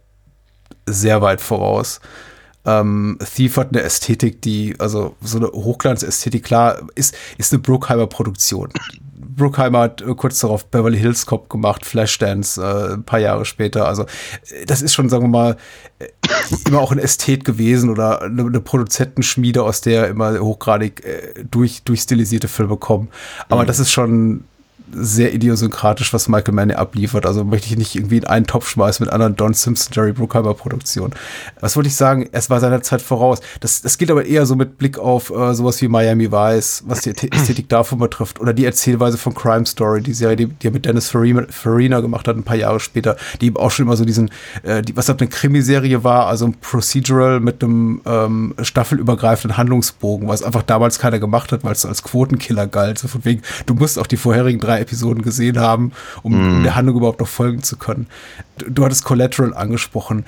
sehr 0.86 1.22
weit 1.22 1.42
voraus. 1.42 2.02
Ähm, 2.66 3.18
Thief 3.36 3.58
hat 3.58 3.70
eine 3.70 3.82
Ästhetik, 3.82 4.42
die, 4.42 4.76
also 4.80 5.16
so 5.22 5.38
eine 5.38 5.48
Hochglanzästhetik, 5.48 6.44
klar, 6.44 6.82
ist, 6.96 7.16
ist 7.38 7.52
eine 7.52 7.62
Brookheimer 7.62 8.08
Produktion. 8.08 8.70
Brookheimer 9.36 9.80
hat 9.80 10.02
äh, 10.02 10.14
kurz 10.16 10.40
darauf 10.40 10.66
Beverly 10.66 10.98
Hills 10.98 11.26
Cop 11.26 11.50
gemacht, 11.50 11.86
Flashdance, 11.86 12.62
äh, 12.62 12.94
ein 12.94 13.04
paar 13.04 13.20
Jahre 13.20 13.46
später. 13.46 13.88
Also 13.88 14.04
äh, 14.04 14.66
das 14.66 14.82
ist 14.82 14.94
schon, 14.94 15.10
sagen 15.10 15.26
wir 15.26 15.30
mal, 15.30 15.58
äh, 16.00 16.08
immer 16.68 16.80
auch 16.80 16.92
ein 16.92 17.00
Ästhet 17.00 17.46
gewesen 17.46 17.90
oder 17.90 18.22
eine, 18.22 18.44
eine 18.44 18.62
Produzentenschmiede, 18.62 19.64
aus 19.64 19.82
der 19.82 20.08
immer 20.08 20.40
hochgradig 20.40 21.06
äh, 21.06 21.44
durch, 21.50 21.84
durchstilisierte 21.84 22.48
Filme 22.48 22.78
kommen. 22.78 23.10
Aber 23.50 23.66
das 23.66 23.80
ist 23.80 23.92
schon 23.92 24.46
sehr 24.96 25.34
idiosynkratisch, 25.34 26.14
was 26.14 26.28
Michael 26.28 26.54
Mann 26.54 26.72
abliefert. 26.72 27.26
Also 27.26 27.44
möchte 27.44 27.68
ich 27.68 27.78
nicht 27.78 27.96
irgendwie 27.96 28.18
in 28.18 28.26
einen 28.26 28.46
Topf 28.46 28.70
schmeißen 28.70 29.04
mit 29.04 29.14
anderen 29.14 29.36
Don 29.36 29.54
Simpson, 29.54 29.94
Jerry 29.94 30.14
Bruckheimer 30.14 30.54
Produktionen. 30.54 31.14
Was 31.60 31.76
wollte 31.76 31.88
ich 31.88 31.96
sagen? 31.96 32.30
Es 32.32 32.50
war 32.50 32.60
seiner 32.60 32.82
Zeit 32.82 33.02
voraus. 33.02 33.40
Das, 33.60 33.82
das 33.82 33.98
gilt 33.98 34.12
aber 34.12 34.26
eher 34.26 34.46
so 34.46 34.56
mit 34.56 34.78
Blick 34.78 34.98
auf 34.98 35.30
äh, 35.30 35.54
sowas 35.54 35.82
wie 35.82 35.88
Miami 35.88 36.32
Vice, 36.32 36.84
was 36.86 37.02
die 37.02 37.10
Ästhetik 37.10 37.70
davon 37.70 38.00
betrifft. 38.00 38.40
Oder 38.40 38.54
die 38.54 38.66
Erzählweise 38.66 39.18
von 39.18 39.34
Crime 39.34 39.66
Story, 39.66 40.02
die 40.02 40.14
Serie, 40.14 40.36
die, 40.36 40.48
die 40.48 40.68
er 40.68 40.72
mit 40.72 40.86
Dennis 40.86 41.10
Farina, 41.10 42.00
gemacht 42.00 42.28
hat, 42.28 42.36
ein 42.36 42.44
paar 42.44 42.56
Jahre 42.56 42.80
später, 42.80 43.18
die 43.42 43.48
eben 43.48 43.58
auch 43.58 43.72
schon 43.72 43.86
immer 43.86 43.96
so 43.96 44.06
diesen, 44.06 44.30
äh, 44.64 44.82
die, 44.82 44.96
was 44.96 45.10
eine 45.10 45.28
Krimiserie 45.28 46.04
war, 46.04 46.28
also 46.28 46.46
ein 46.46 46.56
Procedural 46.56 47.40
mit 47.40 47.64
einem 47.64 48.02
ähm, 48.06 48.56
staffelübergreifenden 48.62 49.58
Handlungsbogen, 49.58 50.28
was 50.28 50.44
einfach 50.44 50.64
damals 50.64 51.00
keiner 51.00 51.20
gemacht 51.20 51.52
hat, 51.52 51.64
weil 51.64 51.74
es 51.74 51.86
als 51.86 52.04
Quotenkiller 52.04 52.68
galt. 52.68 53.00
So 53.00 53.08
von 53.08 53.26
wegen, 53.26 53.42
du 53.66 53.74
musst 53.74 54.00
auch 54.00 54.08
die 54.08 54.18
vorherigen 54.18 54.60
drei 54.60 54.83
Episoden 54.84 55.24
gesehen 55.24 55.58
haben, 55.60 55.92
um, 56.22 56.60
Mhm. 56.60 56.64
der 56.64 56.76
Handlung 56.76 56.98
überhaupt 56.98 57.20
noch 57.20 57.28
folgen 57.28 57.64
zu 57.64 57.76
können. 57.78 58.08
Du, 58.58 58.70
du 58.70 58.86
hattest 58.86 59.04
Collateral 59.04 59.54
angesprochen. 59.54 60.26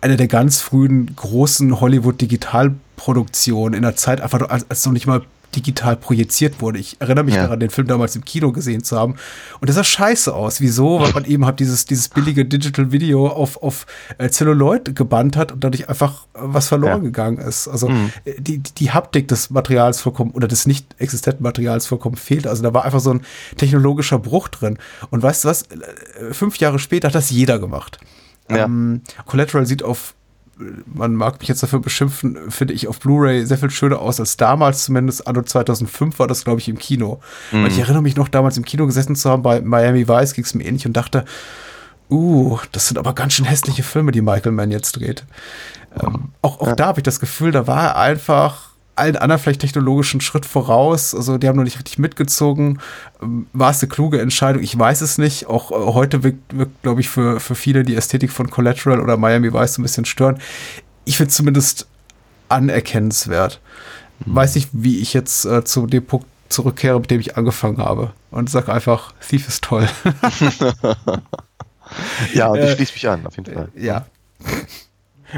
Eine 0.00 0.16
der 0.16 0.28
ganz 0.28 0.60
frühen 0.60 1.14
großen 1.16 1.80
Hollywood-Digitalproduktionen 1.80 3.74
in 3.74 3.82
der 3.82 3.96
Zeit, 3.96 4.20
einfach 4.20 4.48
als, 4.48 4.66
als 4.70 4.84
noch 4.86 4.92
nicht 4.92 5.06
mal 5.06 5.22
digital 5.56 5.96
projiziert 5.96 6.60
wurde. 6.60 6.78
Ich 6.78 7.00
erinnere 7.00 7.24
mich 7.24 7.34
Ja. 7.34 7.44
daran, 7.44 7.58
den 7.60 7.70
Film 7.70 7.86
damals 7.88 8.14
im 8.14 8.24
Kino 8.24 8.52
gesehen 8.52 8.84
zu 8.84 8.96
haben. 8.98 9.16
Und 9.60 9.68
das 9.68 9.76
sah 9.76 9.84
scheiße 9.84 10.34
aus. 10.34 10.60
Wieso? 10.60 11.00
Weil 11.00 11.12
man 11.12 11.24
eben 11.24 11.46
halt 11.46 11.58
dieses, 11.60 11.86
dieses 11.86 12.08
billige 12.10 12.44
Digital 12.44 12.92
Video 12.92 13.26
auf, 13.28 13.62
auf 13.62 13.86
äh, 14.18 14.28
Celluloid 14.28 14.94
gebannt 14.94 15.36
hat 15.36 15.50
und 15.52 15.64
dadurch 15.64 15.88
einfach 15.88 16.26
äh, 16.34 16.38
was 16.42 16.68
verloren 16.68 16.98
Ja. 17.02 17.04
gegangen 17.04 17.38
ist. 17.38 17.66
Also 17.68 17.88
Mhm. 17.88 18.10
äh, 18.24 18.40
die, 18.40 18.58
die 18.58 18.90
Haptik 18.92 19.28
des 19.28 19.50
Materials 19.50 20.00
vollkommen 20.00 20.32
oder 20.32 20.46
des 20.46 20.66
nicht 20.66 20.94
existenten 20.98 21.42
Materials 21.42 21.86
vollkommen 21.86 22.16
fehlt. 22.16 22.46
Also 22.46 22.62
da 22.62 22.74
war 22.74 22.84
einfach 22.84 23.00
so 23.00 23.10
ein 23.10 23.22
technologischer 23.56 24.18
Bruch 24.18 24.48
drin. 24.48 24.78
Und 25.10 25.22
weißt 25.22 25.44
du 25.44 25.48
was? 25.48 25.64
Fünf 26.32 26.58
Jahre 26.58 26.78
später 26.78 27.08
hat 27.08 27.14
das 27.14 27.30
jeder 27.30 27.58
gemacht. 27.58 27.98
Ja. 28.50 28.64
Ähm, 28.66 29.00
Collateral 29.26 29.66
sieht 29.66 29.82
auf 29.82 30.14
man 30.86 31.14
mag 31.14 31.38
mich 31.40 31.48
jetzt 31.48 31.62
dafür 31.62 31.80
beschimpfen, 31.80 32.50
finde 32.50 32.74
ich 32.74 32.88
auf 32.88 32.98
Blu-ray 33.00 33.44
sehr 33.44 33.58
viel 33.58 33.70
schöner 33.70 34.00
aus 34.00 34.20
als 34.20 34.36
damals, 34.36 34.84
zumindest 34.84 35.26
anno 35.26 35.42
2005 35.42 36.18
war 36.18 36.26
das, 36.26 36.44
glaube 36.44 36.60
ich, 36.60 36.68
im 36.68 36.78
Kino. 36.78 37.20
Und 37.52 37.66
ich 37.66 37.78
erinnere 37.78 38.02
mich 38.02 38.16
noch, 38.16 38.28
damals 38.28 38.56
im 38.56 38.64
Kino 38.64 38.86
gesessen 38.86 39.16
zu 39.16 39.30
haben, 39.30 39.42
bei 39.42 39.60
Miami 39.60 40.08
Vice 40.08 40.34
ging 40.34 40.44
es 40.44 40.54
mir 40.54 40.64
ähnlich 40.64 40.86
und 40.86 40.94
dachte, 40.94 41.24
uh, 42.10 42.58
das 42.72 42.88
sind 42.88 42.98
aber 42.98 43.14
ganz 43.14 43.34
schön 43.34 43.44
hässliche 43.44 43.82
Filme, 43.82 44.12
die 44.12 44.22
Michael 44.22 44.52
Mann 44.52 44.70
jetzt 44.70 44.92
dreht. 44.92 45.24
Ähm, 46.02 46.30
auch 46.42 46.60
auch 46.60 46.74
da 46.74 46.86
habe 46.86 47.00
ich 47.00 47.04
das 47.04 47.20
Gefühl, 47.20 47.52
da 47.52 47.66
war 47.66 47.84
er 47.84 47.96
einfach 47.96 48.65
allen 48.96 49.16
anderen 49.16 49.40
vielleicht 49.40 49.60
technologischen 49.60 50.20
Schritt 50.20 50.46
voraus. 50.46 51.14
Also 51.14 51.38
die 51.38 51.48
haben 51.48 51.56
noch 51.56 51.64
nicht 51.64 51.78
richtig 51.78 51.98
mitgezogen. 51.98 52.80
Ähm, 53.22 53.46
War 53.52 53.70
es 53.70 53.82
eine 53.82 53.88
kluge 53.88 54.20
Entscheidung? 54.20 54.62
Ich 54.62 54.78
weiß 54.78 55.00
es 55.02 55.18
nicht. 55.18 55.46
Auch 55.46 55.70
äh, 55.70 55.92
heute 55.94 56.22
wirkt, 56.22 56.56
wirkt 56.56 56.82
glaube 56.82 57.00
ich, 57.00 57.08
für, 57.08 57.40
für 57.40 57.54
viele 57.54 57.82
die 57.84 57.94
Ästhetik 57.96 58.32
von 58.32 58.50
Collateral 58.50 59.00
oder 59.00 59.16
Miami 59.16 59.52
Vice 59.52 59.74
so 59.74 59.82
ein 59.82 59.84
bisschen 59.84 60.04
stören. 60.04 60.38
Ich 61.04 61.16
finde 61.18 61.30
es 61.30 61.36
zumindest 61.36 61.86
anerkennenswert. 62.48 63.60
Weiß 64.20 64.54
nicht, 64.54 64.70
wie 64.72 64.98
ich 65.00 65.12
jetzt 65.14 65.44
äh, 65.44 65.64
zu 65.64 65.86
dem 65.86 66.04
Punkt 66.06 66.26
zurückkehre, 66.48 66.98
mit 67.00 67.10
dem 67.10 67.20
ich 67.20 67.36
angefangen 67.36 67.78
habe. 67.78 68.12
Und 68.30 68.48
sage 68.50 68.72
einfach, 68.72 69.12
Thief 69.26 69.48
ist 69.48 69.64
toll. 69.64 69.88
Ja, 72.32 72.48
und 72.48 72.62
ich 72.62 72.70
Äh, 72.70 72.74
schließe 72.74 72.92
mich 72.94 73.08
an, 73.08 73.26
auf 73.26 73.36
jeden 73.36 73.52
Fall. 73.52 73.68
Ja. 73.74 74.06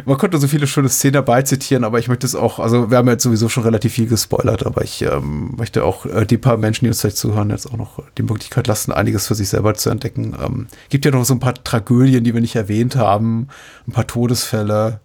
Man 0.05 0.19
konnte 0.19 0.39
so 0.39 0.49
viele 0.49 0.67
schöne 0.67 0.89
Szenen 0.89 1.15
dabei 1.15 1.43
zitieren, 1.43 1.85
aber 1.85 1.99
ich 1.99 2.09
möchte 2.09 2.27
es 2.27 2.35
auch, 2.35 2.59
also 2.59 2.91
wir 2.91 2.99
haben 2.99 3.09
jetzt 3.09 3.23
sowieso 3.23 3.49
schon 3.49 3.63
relativ 3.63 3.95
viel 3.95 4.07
gespoilert, 4.07 4.67
aber 4.67 4.83
ich 4.83 5.03
ähm, 5.03 5.55
möchte 5.57 5.85
auch 5.85 6.05
äh, 6.07 6.27
die 6.27 6.37
paar 6.37 6.57
Menschen, 6.57 6.85
die 6.85 6.91
uns 6.91 7.01
vielleicht 7.01 7.17
zuhören, 7.17 7.51
jetzt 7.51 7.67
auch 7.67 7.77
noch 7.77 8.03
die 8.19 8.23
Möglichkeit 8.23 8.67
lassen, 8.67 8.93
einiges 8.93 9.27
für 9.27 9.35
sich 9.35 9.49
selber 9.49 9.75
zu 9.75 9.91
entdecken. 9.91 10.37
Ähm, 10.45 10.67
gibt 10.91 11.05
ja 11.05 11.11
noch 11.11 11.25
so 11.25 11.35
ein 11.35 11.41
paar 11.41 11.55
Tragödien, 11.55 12.25
die 12.25 12.35
wir 12.35 12.41
nicht 12.41 12.57
erwähnt 12.57 12.97
haben, 12.97 13.49
ein 13.87 13.93
paar 13.93 14.07
Todesfälle. 14.07 15.01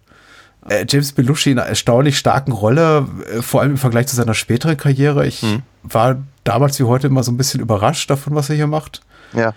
Äh, 0.68 0.84
James 0.88 1.12
Belushi 1.12 1.52
in 1.52 1.58
einer 1.58 1.68
erstaunlich 1.68 2.18
starken 2.18 2.52
Rolle, 2.52 3.06
äh, 3.32 3.42
vor 3.42 3.62
allem 3.62 3.72
im 3.72 3.78
Vergleich 3.78 4.06
zu 4.06 4.16
seiner 4.16 4.34
späteren 4.34 4.76
Karriere. 4.76 5.26
Ich 5.26 5.44
war 5.82 6.16
damals 6.44 6.78
wie 6.78 6.84
heute 6.84 7.06
immer 7.06 7.22
so 7.22 7.32
ein 7.32 7.36
bisschen 7.36 7.60
überrascht 7.60 8.10
davon, 8.10 8.34
was 8.34 8.50
er 8.50 8.56
hier 8.56 8.66
macht. 8.66 9.00
Ja. 9.32 9.54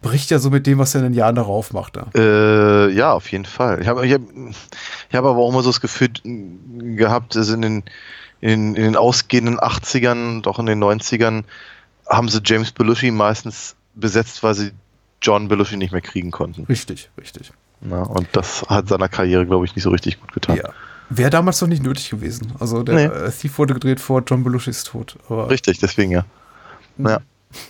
Bricht 0.00 0.30
ja 0.30 0.38
so 0.38 0.50
mit 0.50 0.66
dem, 0.66 0.78
was 0.78 0.94
er 0.94 1.00
in 1.00 1.08
den 1.08 1.14
Jahren 1.14 1.34
darauf 1.34 1.72
machte. 1.72 2.06
Äh, 2.14 2.92
ja, 2.94 3.12
auf 3.12 3.30
jeden 3.32 3.44
Fall. 3.44 3.80
Ich 3.82 3.88
habe 3.88 4.06
ich 4.06 4.12
hab, 4.12 4.20
ich 5.10 5.16
hab 5.16 5.24
aber 5.24 5.38
auch 5.38 5.50
immer 5.50 5.62
so 5.62 5.70
das 5.70 5.80
Gefühl 5.80 6.10
gehabt, 6.24 7.36
also 7.36 7.54
in 7.54 7.62
den, 7.62 7.82
in, 8.40 8.76
in 8.76 8.84
den 8.84 8.96
ausgehenden 8.96 9.58
80ern, 9.58 10.42
doch 10.42 10.58
in 10.60 10.66
den 10.66 10.82
90ern, 10.82 11.44
haben 12.08 12.28
sie 12.28 12.40
James 12.44 12.70
Belushi 12.70 13.10
meistens 13.10 13.74
besetzt, 13.94 14.42
weil 14.42 14.54
sie 14.54 14.70
John 15.20 15.48
Belushi 15.48 15.76
nicht 15.76 15.92
mehr 15.92 16.00
kriegen 16.00 16.30
konnten. 16.30 16.64
Richtig, 16.64 17.10
richtig. 17.20 17.52
Ja, 17.90 18.02
und 18.02 18.28
das 18.32 18.62
hat 18.68 18.88
seiner 18.88 19.08
Karriere, 19.08 19.46
glaube 19.46 19.64
ich, 19.64 19.74
nicht 19.74 19.84
so 19.84 19.90
richtig 19.90 20.20
gut 20.20 20.32
getan. 20.32 20.56
Ja. 20.56 20.70
Wäre 21.10 21.30
damals 21.30 21.60
noch 21.60 21.68
nicht 21.68 21.82
nötig 21.82 22.10
gewesen. 22.10 22.52
Also 22.60 22.82
der 22.82 22.94
Nee. 23.08 23.30
Thief 23.30 23.58
wurde 23.58 23.74
gedreht 23.74 23.98
vor 23.98 24.22
John 24.26 24.44
Belushis 24.44 24.84
Tod. 24.84 25.16
Richtig, 25.30 25.78
deswegen 25.78 26.12
ja. 26.12 26.24
Ja. 26.98 27.20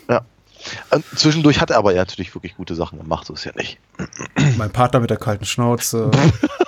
ja. 0.09 0.23
Und 0.91 1.05
zwischendurch 1.17 1.61
hat 1.61 1.71
er 1.71 1.79
aber 1.79 1.93
ja 1.93 2.03
natürlich 2.03 2.35
wirklich 2.35 2.57
gute 2.57 2.75
Sachen 2.75 2.99
gemacht, 2.99 3.27
so 3.27 3.35
ist 3.35 3.45
ja 3.45 3.53
nicht. 3.55 3.79
mein 4.57 4.71
Partner 4.71 5.01
mit 5.01 5.11
der 5.11 5.17
kalten 5.17 5.45
Schnauze. 5.45 6.11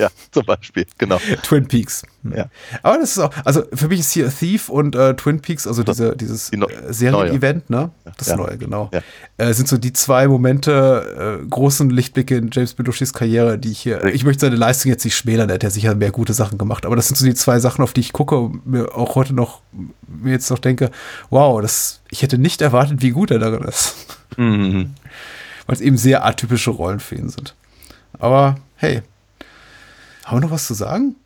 Ja, 0.00 0.08
zum 0.30 0.44
Beispiel, 0.46 0.86
genau. 0.98 1.18
Twin 1.42 1.66
Peaks. 1.68 2.02
Hm. 2.22 2.34
Ja. 2.36 2.46
Aber 2.82 2.98
das 2.98 3.12
ist 3.12 3.18
auch, 3.18 3.30
also 3.44 3.62
für 3.72 3.88
mich 3.88 4.00
ist 4.00 4.12
hier 4.12 4.28
Thief 4.30 4.68
und 4.68 4.94
äh, 4.94 5.14
Twin 5.14 5.40
Peaks, 5.40 5.66
also 5.66 5.82
diese, 5.82 6.16
dieses 6.16 6.50
Die 6.50 6.56
no- 6.56 6.68
äh, 6.68 6.92
Serien-Event, 6.92 7.70
ne? 7.70 7.90
Das 8.18 8.28
Ja. 8.28 8.36
neue, 8.36 8.58
genau. 8.58 8.90
Ja. 8.92 9.00
Äh, 9.38 9.52
sind 9.54 9.68
so 9.68 9.78
die 9.78 9.92
zwei 9.92 10.26
Momente, 10.28 11.38
äh, 11.42 11.46
großen 11.46 11.88
Lichtblicke 11.90 12.36
in 12.36 12.50
James 12.52 12.74
Belushis 12.74 13.12
Karriere, 13.12 13.58
die 13.58 13.70
ich 13.72 13.80
hier, 13.80 14.04
ich 14.06 14.24
möchte 14.24 14.46
seine 14.46 14.56
Leistung 14.56 14.90
jetzt 14.90 15.04
nicht 15.04 15.16
schmälern, 15.16 15.48
er 15.48 15.54
hat 15.54 15.62
ja 15.62 15.70
sicher 15.70 15.94
mehr 15.94 16.10
gute 16.10 16.32
Sachen 16.34 16.58
gemacht, 16.58 16.84
aber 16.86 16.96
das 16.96 17.08
sind 17.08 17.16
so 17.16 17.24
die 17.24 17.34
zwei 17.34 17.58
Sachen, 17.60 17.82
auf 17.82 17.92
die 17.92 18.00
ich 18.00 18.12
gucke 18.12 18.36
und 18.38 18.66
mir 18.66 18.94
auch 18.96 19.14
heute 19.14 19.34
noch, 19.34 19.60
mir 20.06 20.32
jetzt 20.32 20.50
noch 20.50 20.58
denke, 20.58 20.90
wow, 21.30 21.60
das, 21.62 22.00
ich 22.10 22.22
hätte 22.22 22.38
nicht 22.38 22.60
erwartet, 22.62 23.02
wie 23.02 23.10
gut 23.10 23.30
er 23.30 23.38
darin 23.38 23.62
ist. 23.62 23.94
Mhm. 24.36 24.94
Weil 25.66 25.74
es 25.76 25.80
eben 25.80 25.96
sehr 25.96 26.24
atypische 26.24 26.70
Rollen 26.70 27.00
für 27.00 27.14
ihn 27.14 27.28
sind. 27.28 27.54
Aber 28.18 28.56
hey, 28.76 29.02
haben 30.30 30.38
wir 30.38 30.46
noch 30.46 30.50
was 30.50 30.66
zu 30.66 30.74
sagen? 30.74 31.16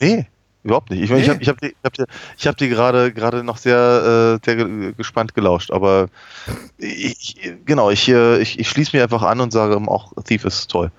Nee, 0.00 0.26
überhaupt 0.64 0.90
nicht. 0.90 1.02
Ich, 1.02 1.10
mein, 1.10 1.20
ich 1.20 1.26
Nee. 1.28 1.32
habe 1.34 1.42
ich 1.42 1.48
hab 1.48 1.60
die, 1.60 1.74
hab 1.84 1.92
die, 1.94 2.04
ich 2.38 2.46
hab 2.46 2.56
die 2.56 2.68
gerade 2.68 3.12
gerade 3.12 3.42
noch 3.44 3.56
sehr, 3.56 4.38
äh, 4.42 4.44
sehr 4.44 4.56
ge- 4.56 4.92
gespannt 4.92 5.34
gelauscht, 5.34 5.70
aber 5.70 6.08
ich, 6.78 7.36
genau, 7.64 7.90
ich, 7.90 8.08
äh, 8.08 8.40
ich, 8.40 8.58
ich 8.58 8.68
schließe 8.68 8.96
mir 8.96 9.02
einfach 9.02 9.22
an 9.22 9.40
und 9.40 9.52
sage 9.52 9.76
auch, 9.88 10.12
Thief 10.24 10.44
ist 10.44 10.70
toll. 10.70 10.90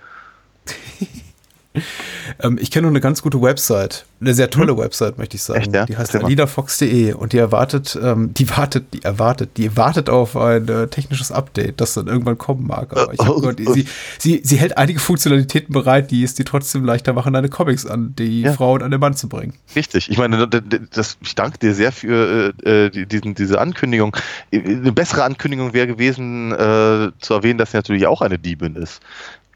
Ähm, 2.40 2.58
ich 2.60 2.72
kenne 2.72 2.84
nur 2.84 2.92
eine 2.92 3.02
ganz 3.02 3.22
gute 3.22 3.42
Website, 3.42 4.06
eine 4.22 4.34
sehr 4.34 4.50
tolle 4.50 4.78
Website, 4.78 5.18
möchte 5.18 5.36
ich 5.36 5.44
sagen. 5.44 5.60
Echt, 5.60 5.74
ja? 5.74 5.86
Die 5.86 5.98
heißt 5.98 6.16
alidafox.de 6.16 7.14
und 7.14 7.34
die 7.34 7.38
erwartet, 7.38 8.00
ähm, 8.02 8.34
die 8.34 8.50
wartet, 8.50 8.86
die 8.94 9.04
erwartet, 9.04 9.58
die 9.58 9.76
wartet 9.76 10.10
auf 10.10 10.38
ein 10.38 10.68
äh, 10.70 10.88
technisches 10.88 11.32
Update, 11.32 11.82
das 11.82 11.94
dann 11.96 12.08
irgendwann 12.08 12.38
kommen 12.38 12.66
mag. 12.66 12.92
Aber 12.94 13.14
ich 13.14 13.20
hab 13.20 13.30
Oh, 13.30 13.40
gehört, 13.42 13.60
sie, 13.60 13.86
sie, 14.18 14.42
sie 14.44 14.56
hält 14.56 14.78
einige 14.78 15.00
Funktionalitäten 15.00 15.74
bereit, 15.74 16.12
die 16.12 16.24
es 16.24 16.34
dir 16.34 16.46
trotzdem 16.46 16.86
leichter 16.86 17.12
machen, 17.14 17.34
deine 17.34 17.50
Comics 17.50 17.86
an 17.86 18.16
die 18.18 18.42
Ja. 18.42 18.54
Frau 18.54 18.74
und 18.74 18.84
an 18.84 18.92
den 18.92 19.00
Mann 19.02 19.16
zu 19.16 19.28
bringen. 19.28 19.54
Richtig. 19.76 20.10
Ich 20.10 20.18
meine, 20.18 20.48
das, 20.48 21.18
ich 21.22 21.36
danke 21.36 21.58
dir 21.60 21.76
sehr 21.76 21.92
für 21.92 22.54
äh, 22.66 22.86
äh, 22.86 22.90
die- 22.90 23.06
diesen, 23.06 23.36
diese 23.36 23.60
Ankündigung. 23.60 24.16
Eine 24.54 24.92
bessere 24.94 25.24
Ankündigung 25.24 25.74
wäre 25.74 25.88
gewesen, 25.88 26.52
äh, 26.54 27.12
zu 27.20 27.34
erwähnen, 27.34 27.58
dass 27.58 27.72
sie 27.72 27.78
natürlich 27.78 28.08
auch 28.08 28.22
eine 28.22 28.40
Diebin 28.40 28.76
ist. 28.76 29.02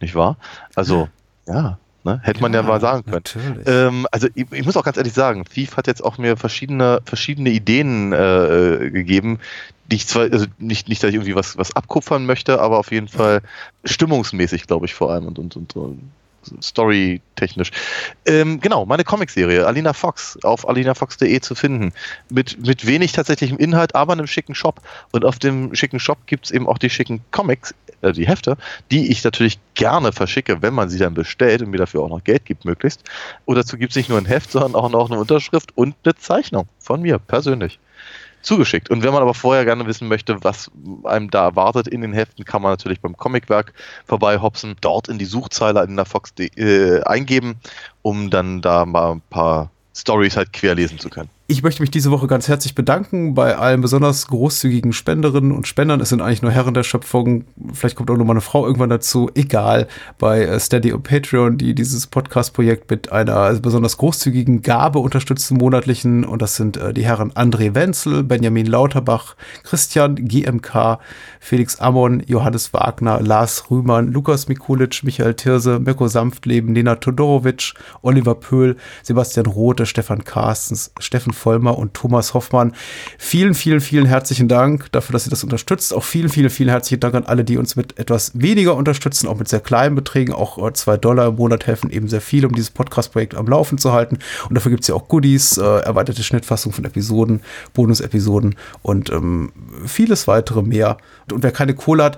Nicht 0.01 0.15
wahr? 0.15 0.37
Also, 0.75 1.07
ja, 1.47 1.79
ne? 2.07 2.21
hätte 2.23 2.41
man 2.41 2.53
ja, 2.53 2.63
mal 2.63 2.81
sagen 2.81 3.03
können. 3.05 3.63
Ähm, 3.65 4.07
also 4.11 4.27
ich, 4.33 4.45
ich 4.51 4.65
muss 4.65 4.75
auch 4.77 4.83
ganz 4.83 4.97
ehrlich 4.97 5.13
sagen, 5.13 5.45
Thief 5.45 5.77
hat 5.77 5.87
jetzt 5.87 6.03
auch 6.03 6.17
mir 6.17 6.37
verschiedene, 6.37 7.01
verschiedene 7.05 7.49
Ideen 7.49 8.13
äh, 8.13 8.89
gegeben, 8.91 9.39
die 9.85 9.97
ich 9.97 10.07
zwar, 10.07 10.23
also 10.23 10.45
nicht, 10.57 10.89
nicht, 10.89 11.03
dass 11.03 11.09
ich 11.09 11.15
irgendwie 11.15 11.35
was, 11.35 11.57
was 11.57 11.75
abkupfern 11.75 12.25
möchte, 12.25 12.59
aber 12.59 12.79
auf 12.79 12.91
jeden 12.91 13.07
Fall 13.07 13.41
stimmungsmäßig, 13.85 14.67
glaube 14.67 14.85
ich, 14.85 14.93
vor 14.93 15.11
allem 15.11 15.27
und, 15.27 15.39
und, 15.39 15.55
und 15.55 15.71
so 15.71 15.95
storytechnisch. 16.61 17.71
Ähm, 18.25 18.59
genau, 18.59 18.85
meine 18.85 19.03
Comicserie, 19.03 19.65
Alina 19.65 19.93
Fox, 19.93 20.37
auf 20.43 20.67
alinafox.de 20.67 21.39
zu 21.41 21.55
finden. 21.55 21.93
Mit, 22.29 22.65
mit 22.65 22.85
wenig 22.85 23.11
tatsächlichem 23.11 23.57
Inhalt, 23.57 23.95
aber 23.95 24.13
einem 24.13 24.27
schicken 24.27 24.55
Shop. 24.55 24.81
Und 25.11 25.25
auf 25.25 25.39
dem 25.39 25.75
schicken 25.75 25.99
Shop 25.99 26.19
gibt 26.25 26.45
es 26.45 26.51
eben 26.51 26.67
auch 26.67 26.77
die 26.77 26.89
schicken 26.89 27.21
Comics, 27.31 27.73
äh, 28.01 28.11
die 28.11 28.27
Hefte, 28.27 28.57
die 28.91 29.11
ich 29.11 29.23
natürlich 29.23 29.59
gerne 29.73 30.11
verschicke, 30.11 30.61
wenn 30.61 30.73
man 30.73 30.89
sie 30.89 30.99
dann 30.99 31.13
bestellt 31.13 31.61
und 31.61 31.69
mir 31.69 31.77
dafür 31.77 32.01
auch 32.01 32.09
noch 32.09 32.23
Geld 32.23 32.45
gibt, 32.45 32.65
möglichst. 32.65 33.03
Und 33.45 33.55
dazu 33.55 33.77
gibt 33.77 33.91
es 33.91 33.95
nicht 33.95 34.09
nur 34.09 34.17
ein 34.17 34.25
Heft, 34.25 34.51
sondern 34.51 34.75
auch 34.75 34.89
noch 34.89 35.09
eine 35.09 35.19
Unterschrift 35.19 35.75
und 35.75 35.95
eine 36.03 36.15
Zeichnung 36.15 36.67
von 36.79 37.01
mir 37.01 37.19
persönlich 37.19 37.79
zugeschickt. 38.41 38.89
Und 38.89 39.03
wenn 39.03 39.13
man 39.13 39.21
aber 39.21 39.33
vorher 39.33 39.65
gerne 39.65 39.85
wissen 39.85 40.07
möchte, 40.07 40.43
was 40.43 40.71
einem 41.03 41.29
da 41.29 41.45
erwartet 41.45 41.87
in 41.87 42.01
den 42.01 42.13
Heften, 42.13 42.45
kann 42.45 42.61
man 42.61 42.71
natürlich 42.71 43.01
beim 43.01 43.17
Comicwerk 43.17 43.73
vorbeihopsen, 44.05 44.75
dort 44.81 45.07
in 45.09 45.17
die 45.17 45.25
Suchzeile 45.25 45.83
in 45.83 45.95
der 45.95 46.05
Fox 46.05 46.33
äh, 46.39 47.01
eingeben, 47.03 47.55
um 48.01 48.29
dann 48.29 48.61
da 48.61 48.85
mal 48.85 49.13
ein 49.13 49.21
paar 49.29 49.69
Stories 49.95 50.37
halt 50.37 50.53
querlesen 50.53 50.99
zu 50.99 51.09
können. 51.09 51.29
Ich 51.49 51.63
möchte 51.63 51.81
mich 51.81 51.91
diese 51.91 52.11
Woche 52.11 52.27
ganz 52.27 52.49
herzlich 52.49 52.75
bedanken 52.75 53.33
bei 53.33 53.55
allen 53.55 53.79
besonders 53.79 54.27
großzügigen 54.27 54.91
Spenderinnen 54.91 55.53
und 55.53 55.65
Spendern. 55.65 56.01
Es 56.01 56.09
sind 56.09 56.19
eigentlich 56.19 56.41
nur 56.41 56.51
Herren 56.51 56.73
der 56.73 56.83
Schöpfung. 56.83 57.45
Vielleicht 57.71 57.95
kommt 57.95 58.11
auch 58.11 58.17
noch 58.17 58.25
mal 58.25 58.33
eine 58.33 58.41
Frau 58.41 58.65
irgendwann 58.65 58.89
dazu. 58.89 59.31
Egal. 59.33 59.87
Bei 60.19 60.41
äh, 60.41 60.59
Steady 60.59 60.91
und 60.91 61.03
Patreon, 61.03 61.57
die 61.57 61.73
dieses 61.73 62.07
Podcast-Projekt 62.07 62.91
mit 62.91 63.13
einer 63.13 63.53
besonders 63.61 63.95
großzügigen 63.95 64.61
Gabe 64.61 64.99
unterstützen, 64.99 65.55
monatlichen. 65.55 66.25
Und 66.25 66.41
das 66.41 66.57
sind 66.57 66.75
äh, 66.75 66.93
die 66.93 67.05
Herren 67.05 67.31
André 67.31 67.73
Wenzel, 67.73 68.23
Benjamin 68.23 68.65
Lauterbach, 68.65 69.37
Christian 69.63 70.15
GMK, 70.15 70.99
Felix 71.39 71.79
Ammon, 71.79 72.23
Johannes 72.27 72.73
Wagner, 72.73 73.21
Lars 73.21 73.71
Rühmann, 73.71 74.11
Lukas 74.11 74.49
Mikulic, 74.49 75.01
Michael 75.01 75.35
Tirse, 75.35 75.79
Mirko 75.79 76.09
Sanftleben, 76.09 76.75
Lena 76.75 76.95
Todorovic, 76.95 77.73
Oliver 78.01 78.35
Pöhl, 78.35 78.75
Sebastian 79.01 79.45
Rothe, 79.45 79.85
Stefan 79.85 80.25
Carstens, 80.25 80.91
Steffen 80.99 81.36
Vollmer 81.37 81.77
und 81.77 81.93
Thomas 81.93 82.33
Hoffmann. 82.33 82.73
Vielen, 83.17 83.53
vielen, 83.53 83.79
vielen 83.79 84.05
herzlichen 84.05 84.47
Dank 84.47 84.91
dafür, 84.91 85.13
dass 85.13 85.27
ihr 85.27 85.29
das 85.29 85.43
unterstützt. 85.43 85.93
Auch 85.93 86.03
vielen, 86.03 86.29
vielen, 86.29 86.49
vielen 86.49 86.69
herzlichen 86.69 86.99
Dank 86.99 87.15
an 87.15 87.25
alle, 87.25 87.43
die 87.43 87.57
uns 87.57 87.75
mit 87.75 87.97
etwas 87.97 88.31
weniger 88.33 88.75
unterstützen, 88.75 89.27
auch 89.27 89.37
mit 89.37 89.47
sehr 89.47 89.59
kleinen 89.59 89.95
Beträgen. 89.95 90.33
Auch 90.33 90.57
äh, 90.65 90.73
zwei 90.73 90.97
Dollar 90.97 91.27
im 91.27 91.35
Monat 91.35 91.67
helfen 91.67 91.89
eben 91.89 92.07
sehr 92.07 92.21
viel, 92.21 92.45
um 92.45 92.53
dieses 92.53 92.71
Podcast-Projekt 92.71 93.35
am 93.35 93.47
Laufen 93.47 93.77
zu 93.77 93.93
halten. 93.93 94.19
Und 94.49 94.55
dafür 94.55 94.71
gibt 94.71 94.81
es 94.81 94.87
ja 94.87 94.95
auch 94.95 95.07
Goodies, 95.07 95.57
äh, 95.57 95.63
erweiterte 95.63 96.23
Schnittfassung 96.23 96.73
von 96.73 96.85
Episoden, 96.85 97.41
Bonus-Episoden 97.73 98.55
und 98.81 99.11
ähm, 99.11 99.51
vieles 99.85 100.27
weitere 100.27 100.61
mehr. 100.61 100.97
Und 101.31 101.43
wer 101.43 101.51
keine 101.51 101.73
Kohle 101.73 102.03
hat, 102.03 102.17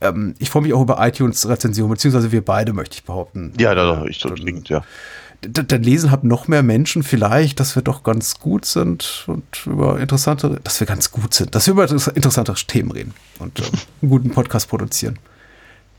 ähm, 0.00 0.34
ich 0.38 0.50
freue 0.50 0.62
mich 0.62 0.72
auch 0.72 0.82
über 0.82 0.96
iTunes-Rezensionen, 1.00 1.92
beziehungsweise 1.92 2.32
wir 2.32 2.44
beide, 2.44 2.72
möchte 2.72 2.94
ich 2.94 3.04
behaupten. 3.04 3.52
Ja, 3.58 3.74
da, 3.74 4.04
ich, 4.06 4.20
das 4.20 4.38
liegt, 4.38 4.68
ja 4.68 4.82
dann 5.42 5.82
lesen 5.82 6.10
halt 6.10 6.24
noch 6.24 6.48
mehr 6.48 6.62
Menschen 6.62 7.02
vielleicht, 7.02 7.60
dass 7.60 7.74
wir 7.74 7.82
doch 7.82 8.02
ganz 8.02 8.38
gut 8.38 8.66
sind 8.66 9.24
und 9.26 9.44
über 9.66 9.98
interessante, 9.98 10.60
dass 10.62 10.80
wir 10.80 10.86
ganz 10.86 11.10
gut 11.10 11.32
sind, 11.32 11.54
dass 11.54 11.66
wir 11.66 11.72
über 11.72 11.90
interessante 11.90 12.52
Themen 12.66 12.90
reden 12.90 13.14
und 13.38 13.58
ähm, 13.60 13.66
einen 14.02 14.10
guten 14.10 14.30
Podcast 14.30 14.68
produzieren, 14.68 15.18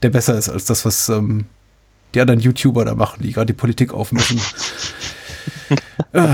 der 0.03 0.09
besser 0.09 0.37
ist 0.37 0.49
als 0.49 0.65
das, 0.65 0.85
was 0.85 1.09
ähm, 1.09 1.45
die 2.13 2.21
anderen 2.21 2.39
YouTuber 2.39 2.85
da 2.85 2.93
machen, 2.93 3.23
die 3.23 3.31
gerade 3.31 3.47
die 3.47 3.53
Politik 3.53 3.93
aufmischen. 3.93 4.39
äh, 6.13 6.27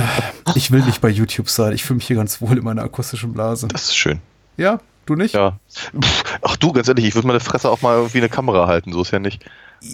ich 0.55 0.71
will 0.71 0.81
nicht 0.83 1.01
bei 1.01 1.09
YouTube 1.09 1.49
sein. 1.49 1.73
Ich 1.73 1.83
fühle 1.83 1.97
mich 1.97 2.07
hier 2.07 2.15
ganz 2.15 2.41
wohl 2.41 2.57
in 2.57 2.63
meiner 2.63 2.83
akustischen 2.83 3.31
Blase. 3.31 3.67
Das 3.67 3.83
ist 3.83 3.95
schön. 3.95 4.19
Ja, 4.57 4.79
du 5.05 5.15
nicht? 5.15 5.35
Ja. 5.35 5.59
Ach 6.41 6.57
du, 6.57 6.73
ganz 6.73 6.87
ehrlich, 6.87 7.05
ich 7.05 7.15
würde 7.15 7.27
meine 7.27 7.39
Fresse 7.39 7.69
auch 7.69 7.81
mal 7.81 7.95
irgendwie 7.95 8.17
eine 8.17 8.29
Kamera 8.29 8.67
halten, 8.67 8.91
so 8.91 9.01
ist 9.01 9.11
ja 9.11 9.19
nicht 9.19 9.45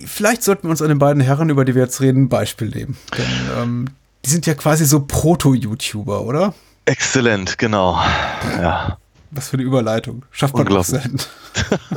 vielleicht 0.06 0.44
sollten 0.44 0.64
wir 0.64 0.72
uns 0.72 0.82
an 0.82 0.90
den 0.90 1.00
beiden 1.00 1.22
Herren, 1.22 1.50
über 1.50 1.66
die 1.66 1.76
wir 1.76 1.84
jetzt 1.84 2.02
reden, 2.02 2.24
ein 2.24 2.30
Beispiel 2.30 2.70
nehmen. 2.70 2.98
Denn 3.18 3.62
ähm, 3.62 3.86
die 4.26 4.30
sind 4.30 4.46
ja 4.46 4.54
quasi 4.54 4.86
so 4.86 5.06
Proto-YouTuber, 5.06 6.22
oder? 6.22 6.54
Exzellent, 6.86 7.58
genau. 7.58 8.02
Ja. 8.60 8.98
Was 9.32 9.50
für 9.50 9.58
eine 9.58 9.64
Überleitung. 9.64 10.26
Schafft 10.32 10.56
man 10.56 10.68
auch 10.68 10.84
selten. 10.84 11.18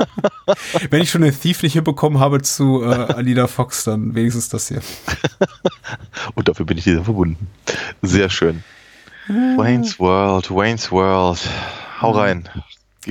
Wenn 0.89 1.01
ich 1.01 1.11
schon 1.11 1.21
den 1.21 1.39
Thief 1.39 1.61
nicht 1.61 1.73
hinbekommen 1.73 2.19
habe 2.19 2.41
zu 2.41 2.83
äh, 2.83 2.87
Alida 2.87 3.47
Fox, 3.47 3.83
dann 3.83 4.15
wenigstens 4.15 4.49
das 4.49 4.69
hier. 4.69 4.81
Und 6.35 6.47
dafür 6.47 6.65
bin 6.65 6.79
ich 6.79 6.85
dir 6.85 7.03
verbunden. 7.03 7.47
Sehr 8.01 8.29
schön. 8.29 8.63
Wayne's 9.27 9.99
World, 9.99 10.49
Wayne's 10.49 10.91
World. 10.91 11.39
Hau 12.01 12.11
rein. 12.11 12.49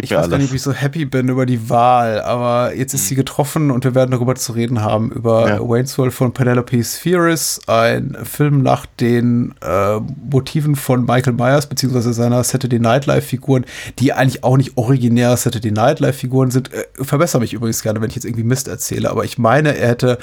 Ich 0.03 0.11
weiß 0.11 0.19
alles. 0.19 0.31
gar 0.31 0.39
nicht, 0.39 0.53
wie 0.53 0.57
ich 0.57 0.63
so 0.63 0.73
happy 0.73 1.05
bin 1.05 1.29
über 1.29 1.47
die 1.47 1.71
Wahl, 1.71 2.21
aber 2.21 2.75
jetzt 2.75 2.95
ist 2.95 3.03
mhm. 3.03 3.07
sie 3.07 3.15
getroffen 3.15 3.71
und 3.71 3.85
wir 3.85 3.95
werden 3.95 4.11
darüber 4.11 4.35
zu 4.35 4.53
reden 4.53 4.83
haben, 4.83 5.11
über 5.11 5.49
ja. 5.49 5.61
Wayne's 5.61 5.97
World 5.99 6.13
von 6.13 6.33
Penelope 6.33 6.83
Spheris, 6.85 7.61
ein 7.67 8.17
Film 8.25 8.63
nach 8.63 8.87
den 9.01 9.55
äh, 9.63 9.99
Motiven 10.31 10.77
von 10.77 11.05
Michael 11.05 11.33
Myers, 11.33 11.67
beziehungsweise 11.67 12.13
seiner 12.13 12.45
Saturday 12.45 12.79
Night 12.79 13.07
Live-Figuren, 13.07 13.65
die 13.99 14.13
eigentlich 14.13 14.45
auch 14.45 14.57
nicht 14.57 14.77
originär 14.77 15.37
Saturday 15.37 15.71
Night 15.73 16.01
Live-Figuren 16.01 16.51
sind. 16.51 16.73
Äh, 16.73 16.85
verbessere 17.01 17.41
mich 17.41 17.53
übrigens 17.53 17.83
gerne, 17.83 18.01
wenn 18.01 18.09
ich 18.09 18.17
jetzt 18.17 18.25
irgendwie 18.25 18.45
Mist 18.45 18.69
erzähle, 18.69 19.11
aber 19.11 19.25
ich 19.25 19.39
meine, 19.39 19.77
er 19.77 19.89
hätte 19.89 20.19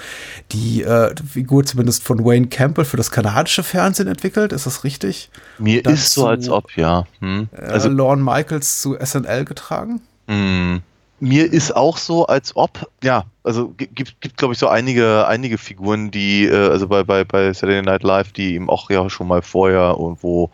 die 0.52 0.84
äh, 0.84 1.14
Figur 1.30 1.66
zumindest 1.66 2.04
von 2.04 2.24
Wayne 2.24 2.48
Campbell 2.48 2.86
für 2.86 2.98
das 2.98 3.12
kanadische 3.12 3.64
Fernsehen 3.64 4.08
entwickelt, 4.08 4.54
ist 4.54 4.66
das 4.66 4.84
richtig? 4.84 5.30
Mir 5.58 5.86
ist 5.86 6.14
so, 6.14 6.28
als 6.28 6.50
ob, 6.50 6.76
ja. 6.78 7.06
Hm. 7.20 7.50
Äh, 7.52 7.62
also, 7.62 7.90
Lorne 7.90 8.24
Michaels 8.24 8.82
zu 8.82 8.96
SNL 9.00 9.46
getragen 9.46 9.64
tragen? 9.64 10.02
Mm. 10.28 10.82
Mir 11.20 11.54
ist 11.54 11.74
auch 11.74 11.98
so, 11.98 12.28
als 12.28 12.56
ob, 12.56 12.90
ja, 13.02 13.24
also 13.44 13.70
gibt, 13.78 14.20
gibt 14.20 14.36
glaube 14.38 14.54
ich, 14.54 14.60
so 14.60 14.68
einige, 14.68 15.26
einige 15.28 15.58
Figuren, 15.58 16.12
die, 16.12 16.46
äh, 16.46 16.70
also 16.70 16.88
bei, 16.88 17.04
bei, 17.04 17.24
bei 17.24 17.54
Saturday 17.54 17.82
Night 17.82 18.04
Live, 18.04 18.34
die 18.34 18.56
eben 18.56 18.70
auch 18.70 18.90
ja 18.90 19.10
schon 19.10 19.28
mal 19.28 19.42
vorher 19.42 19.96
irgendwo 19.98 20.50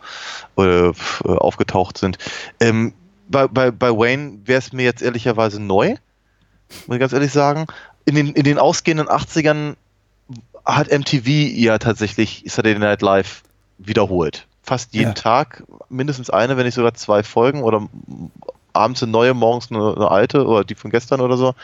äh, 0.56 0.92
aufgetaucht 1.24 1.98
sind. 1.98 2.18
Ähm, 2.60 2.92
bei, 3.28 3.48
bei, 3.48 3.72
bei 3.72 3.90
Wayne 3.90 4.38
wäre 4.44 4.60
es 4.60 4.72
mir 4.72 4.84
jetzt 4.84 5.02
ehrlicherweise 5.02 5.60
neu, 5.60 5.96
muss 6.86 6.96
ich 6.96 7.00
ganz 7.00 7.12
ehrlich 7.12 7.32
sagen. 7.32 7.66
In 8.04 8.14
den, 8.14 8.28
in 8.28 8.44
den 8.44 8.58
ausgehenden 8.58 9.08
80ern 9.08 9.74
hat 10.64 10.92
MTV 10.92 11.26
ja 11.26 11.78
tatsächlich 11.78 12.44
Saturday 12.46 12.78
Night 12.78 13.02
Live 13.02 13.42
wiederholt. 13.78 14.46
Fast 14.62 14.94
jeden 14.94 15.08
ja. 15.08 15.14
Tag, 15.14 15.64
mindestens 15.88 16.30
eine, 16.30 16.56
wenn 16.56 16.66
nicht 16.66 16.74
sogar 16.74 16.94
zwei 16.94 17.22
Folgen 17.22 17.62
oder 17.62 17.88
abends 18.72 19.02
eine 19.02 19.12
neue, 19.12 19.34
morgens 19.34 19.70
eine, 19.70 19.94
eine, 19.96 20.10
alte 20.10 20.46
oder 20.46 20.64
die 20.64 20.74
von 20.74 20.90
gestern 20.90 21.20
oder 21.20 21.36
so. 21.36 21.54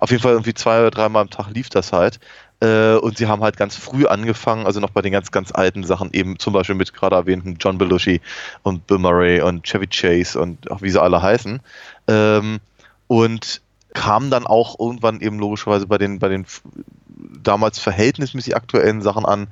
Auf 0.00 0.10
jeden 0.10 0.22
Fall 0.22 0.32
irgendwie 0.32 0.54
zwei 0.54 0.80
oder 0.80 0.90
dreimal 0.90 1.22
am 1.22 1.30
Tag 1.30 1.50
lief 1.50 1.68
das 1.68 1.92
halt. 1.92 2.20
Äh, 2.60 2.94
und 2.94 3.18
sie 3.18 3.26
haben 3.26 3.42
halt 3.42 3.56
ganz 3.56 3.76
früh 3.76 4.06
angefangen, 4.06 4.66
also 4.66 4.80
noch 4.80 4.90
bei 4.90 5.02
den 5.02 5.12
ganz, 5.12 5.30
ganz 5.30 5.52
alten 5.52 5.84
Sachen, 5.84 6.10
eben 6.12 6.38
zum 6.38 6.52
Beispiel 6.52 6.76
mit 6.76 6.94
gerade 6.94 7.16
erwähnten 7.16 7.56
John 7.60 7.78
Belushi 7.78 8.20
und 8.62 8.86
Bill 8.86 8.98
Murray 8.98 9.40
und 9.42 9.64
Chevy 9.64 9.86
Chase 9.88 10.40
und 10.40 10.70
auch 10.70 10.80
wie 10.80 10.90
sie 10.90 11.02
alle 11.02 11.20
heißen. 11.20 11.60
Ähm, 12.08 12.60
und 13.06 13.60
kamen 13.92 14.30
dann 14.30 14.46
auch 14.46 14.78
irgendwann 14.78 15.20
eben 15.20 15.38
logischerweise 15.38 15.86
bei 15.86 15.98
den, 15.98 16.18
bei 16.18 16.28
den 16.28 16.46
damals 17.42 17.78
verhältnismäßig 17.78 18.56
aktuellen 18.56 19.02
Sachen 19.02 19.24
an. 19.24 19.48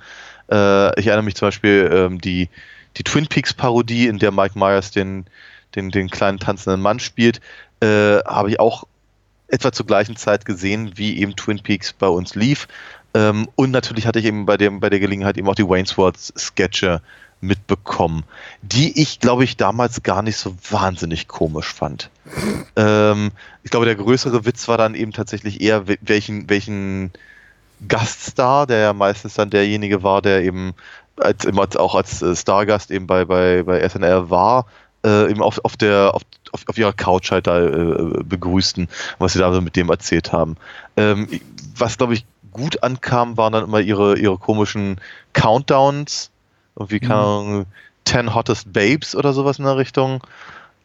Äh, 0.50 0.98
ich 0.98 1.07
erinnere 1.07 1.24
mich 1.24 1.36
zum 1.36 1.48
Beispiel 1.48 1.90
ähm, 1.92 2.20
die, 2.20 2.48
die 2.97 3.05
Twin 3.05 3.26
Peaks 3.26 3.55
Parodie, 3.55 4.07
in 4.07 4.18
der 4.18 4.32
Mike 4.32 4.59
Myers 4.59 4.90
den, 4.90 5.26
den, 5.74 5.90
den 5.90 6.11
kleinen 6.11 6.38
tanzenden 6.38 6.80
Mann 6.80 7.01
spielt, 7.01 7.40
äh, 7.80 8.18
habe 8.24 8.51
ich 8.51 8.61
auch 8.61 8.84
etwa 9.49 9.72
zur 9.72 9.86
gleichen 9.86 10.16
Zeit 10.16 10.45
gesehen, 10.45 10.93
wie 10.97 11.18
eben 11.18 11.36
Twin 11.36 11.62
Peaks 11.62 11.93
bei 11.93 12.09
uns 12.09 12.34
lief. 12.34 12.68
Ähm, 13.14 13.49
und 13.55 13.70
natürlich 13.70 14.07
hatte 14.07 14.18
ich 14.18 14.24
eben 14.24 14.47
bei, 14.47 14.57
dem, 14.57 14.80
bei 14.80 14.88
der 14.88 15.01
Gelegenheit 15.01 15.36
eben 15.36 15.49
auch 15.49 15.55
die 15.55 15.68
Wainsworth 15.68 16.32
Sketche 16.38 17.03
mitbekommen, 17.43 18.24
die 18.62 19.01
ich, 19.01 19.18
glaube 19.18 19.45
ich, 19.45 19.57
damals 19.57 20.03
gar 20.03 20.22
nicht 20.22 20.36
so 20.36 20.57
wahnsinnig 20.70 21.28
komisch 21.28 21.72
fand. 21.72 22.09
ähm, 22.76 23.32
ich 23.62 23.70
glaube, 23.70 23.84
der 23.84 23.97
größere 23.97 24.47
Witz 24.47 24.68
war 24.68 24.78
dann 24.78 24.95
eben 24.95 25.12
tatsächlich 25.12 25.61
eher, 25.61 25.84
welchen, 25.86 26.49
welchen 26.49 27.11
Gaststar, 27.88 28.66
der 28.66 28.78
ja 28.78 28.93
meistens 28.93 29.34
dann 29.34 29.51
derjenige 29.51 30.03
war, 30.03 30.22
der 30.22 30.45
eben 30.45 30.74
als, 31.22 31.44
immer 31.44 31.66
auch 31.76 31.94
als 31.94 32.22
äh, 32.22 32.34
Stargast 32.34 32.90
eben 32.90 33.06
bei, 33.06 33.24
bei, 33.24 33.62
bei 33.62 33.86
SNL 33.88 34.30
war, 34.30 34.66
äh, 35.04 35.30
eben 35.30 35.42
auf, 35.42 35.64
auf 35.64 35.76
der 35.76 36.14
auf, 36.14 36.22
auf, 36.66 36.78
ihrer 36.78 36.92
Couch 36.92 37.30
halt 37.30 37.46
da 37.46 37.60
äh, 37.60 38.22
begrüßten, 38.24 38.88
was 39.18 39.32
sie 39.32 39.38
da 39.38 39.52
so 39.52 39.60
mit 39.60 39.76
dem 39.76 39.90
erzählt 39.90 40.32
haben. 40.32 40.56
Ähm, 40.96 41.28
was 41.76 41.98
glaube 41.98 42.14
ich 42.14 42.24
gut 42.52 42.82
ankam, 42.82 43.36
waren 43.36 43.52
dann 43.52 43.64
immer 43.64 43.80
ihre 43.80 44.18
ihre 44.18 44.38
komischen 44.38 45.00
Countdowns, 45.32 46.30
irgendwie 46.76 47.00
keine 47.00 47.14
mhm. 47.14 47.20
Ahnung, 47.20 47.66
10 48.04 48.34
Hottest 48.34 48.72
Babes 48.72 49.14
oder 49.14 49.32
sowas 49.32 49.58
in 49.58 49.64
der 49.64 49.76
Richtung. 49.76 50.22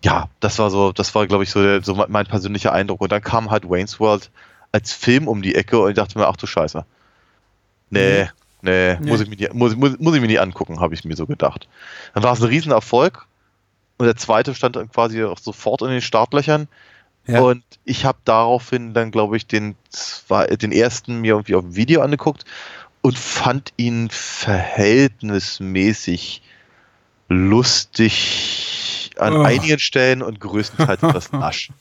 Ja, 0.03 0.29
das 0.39 0.59
war 0.59 0.69
so, 0.69 0.91
das 0.91 1.13
war 1.15 1.27
glaube 1.27 1.43
ich 1.43 1.51
so, 1.51 1.61
der, 1.61 1.83
so 1.83 1.95
mein 2.07 2.25
persönlicher 2.25 2.71
Eindruck. 2.71 3.01
Und 3.01 3.11
dann 3.11 3.21
kam 3.21 3.49
halt 3.51 3.69
Wayne's 3.69 3.99
World 3.99 4.29
als 4.71 4.93
Film 4.93 5.27
um 5.27 5.41
die 5.41 5.55
Ecke 5.55 5.79
und 5.79 5.89
ich 5.89 5.95
dachte 5.95 6.17
mir, 6.17 6.27
ach 6.27 6.37
du 6.37 6.45
Scheiße. 6.45 6.85
Nee, 7.89 8.23
mhm. 8.23 8.29
Nee, 8.61 8.97
nee. 8.99 9.09
Muss, 9.09 9.21
ich 9.21 9.29
mir 9.29 9.35
nie, 9.35 9.49
muss, 9.53 9.75
muss, 9.75 9.97
muss 9.99 10.15
ich 10.15 10.21
mir 10.21 10.27
nie 10.27 10.39
angucken, 10.39 10.79
habe 10.79 10.93
ich 10.93 11.03
mir 11.05 11.15
so 11.15 11.25
gedacht. 11.25 11.67
Dann 12.13 12.23
war 12.23 12.33
es 12.33 12.41
ein 12.41 12.47
Riesenerfolg 12.47 13.25
und 13.97 14.05
der 14.05 14.15
zweite 14.15 14.55
stand 14.55 14.75
dann 14.75 14.91
quasi 14.91 15.23
auch 15.23 15.39
sofort 15.39 15.81
in 15.81 15.89
den 15.89 16.01
Startlöchern. 16.01 16.67
Ja. 17.25 17.41
Und 17.41 17.63
ich 17.83 18.05
habe 18.05 18.19
daraufhin 18.23 18.93
dann, 18.93 19.09
glaube 19.11 19.37
ich, 19.37 19.47
den, 19.47 19.75
den 20.61 20.71
ersten 20.71 21.21
mir 21.21 21.33
irgendwie 21.33 21.55
auf 21.55 21.63
dem 21.63 21.75
Video 21.75 22.01
angeguckt 22.01 22.45
und 23.01 23.17
fand 23.17 23.73
ihn 23.77 24.09
verhältnismäßig 24.09 26.43
lustig 27.29 29.11
an 29.17 29.33
oh. 29.33 29.41
einigen 29.41 29.79
Stellen 29.79 30.21
und 30.21 30.39
größtenteils 30.39 31.03
etwas 31.03 31.31
nasch. 31.33 31.71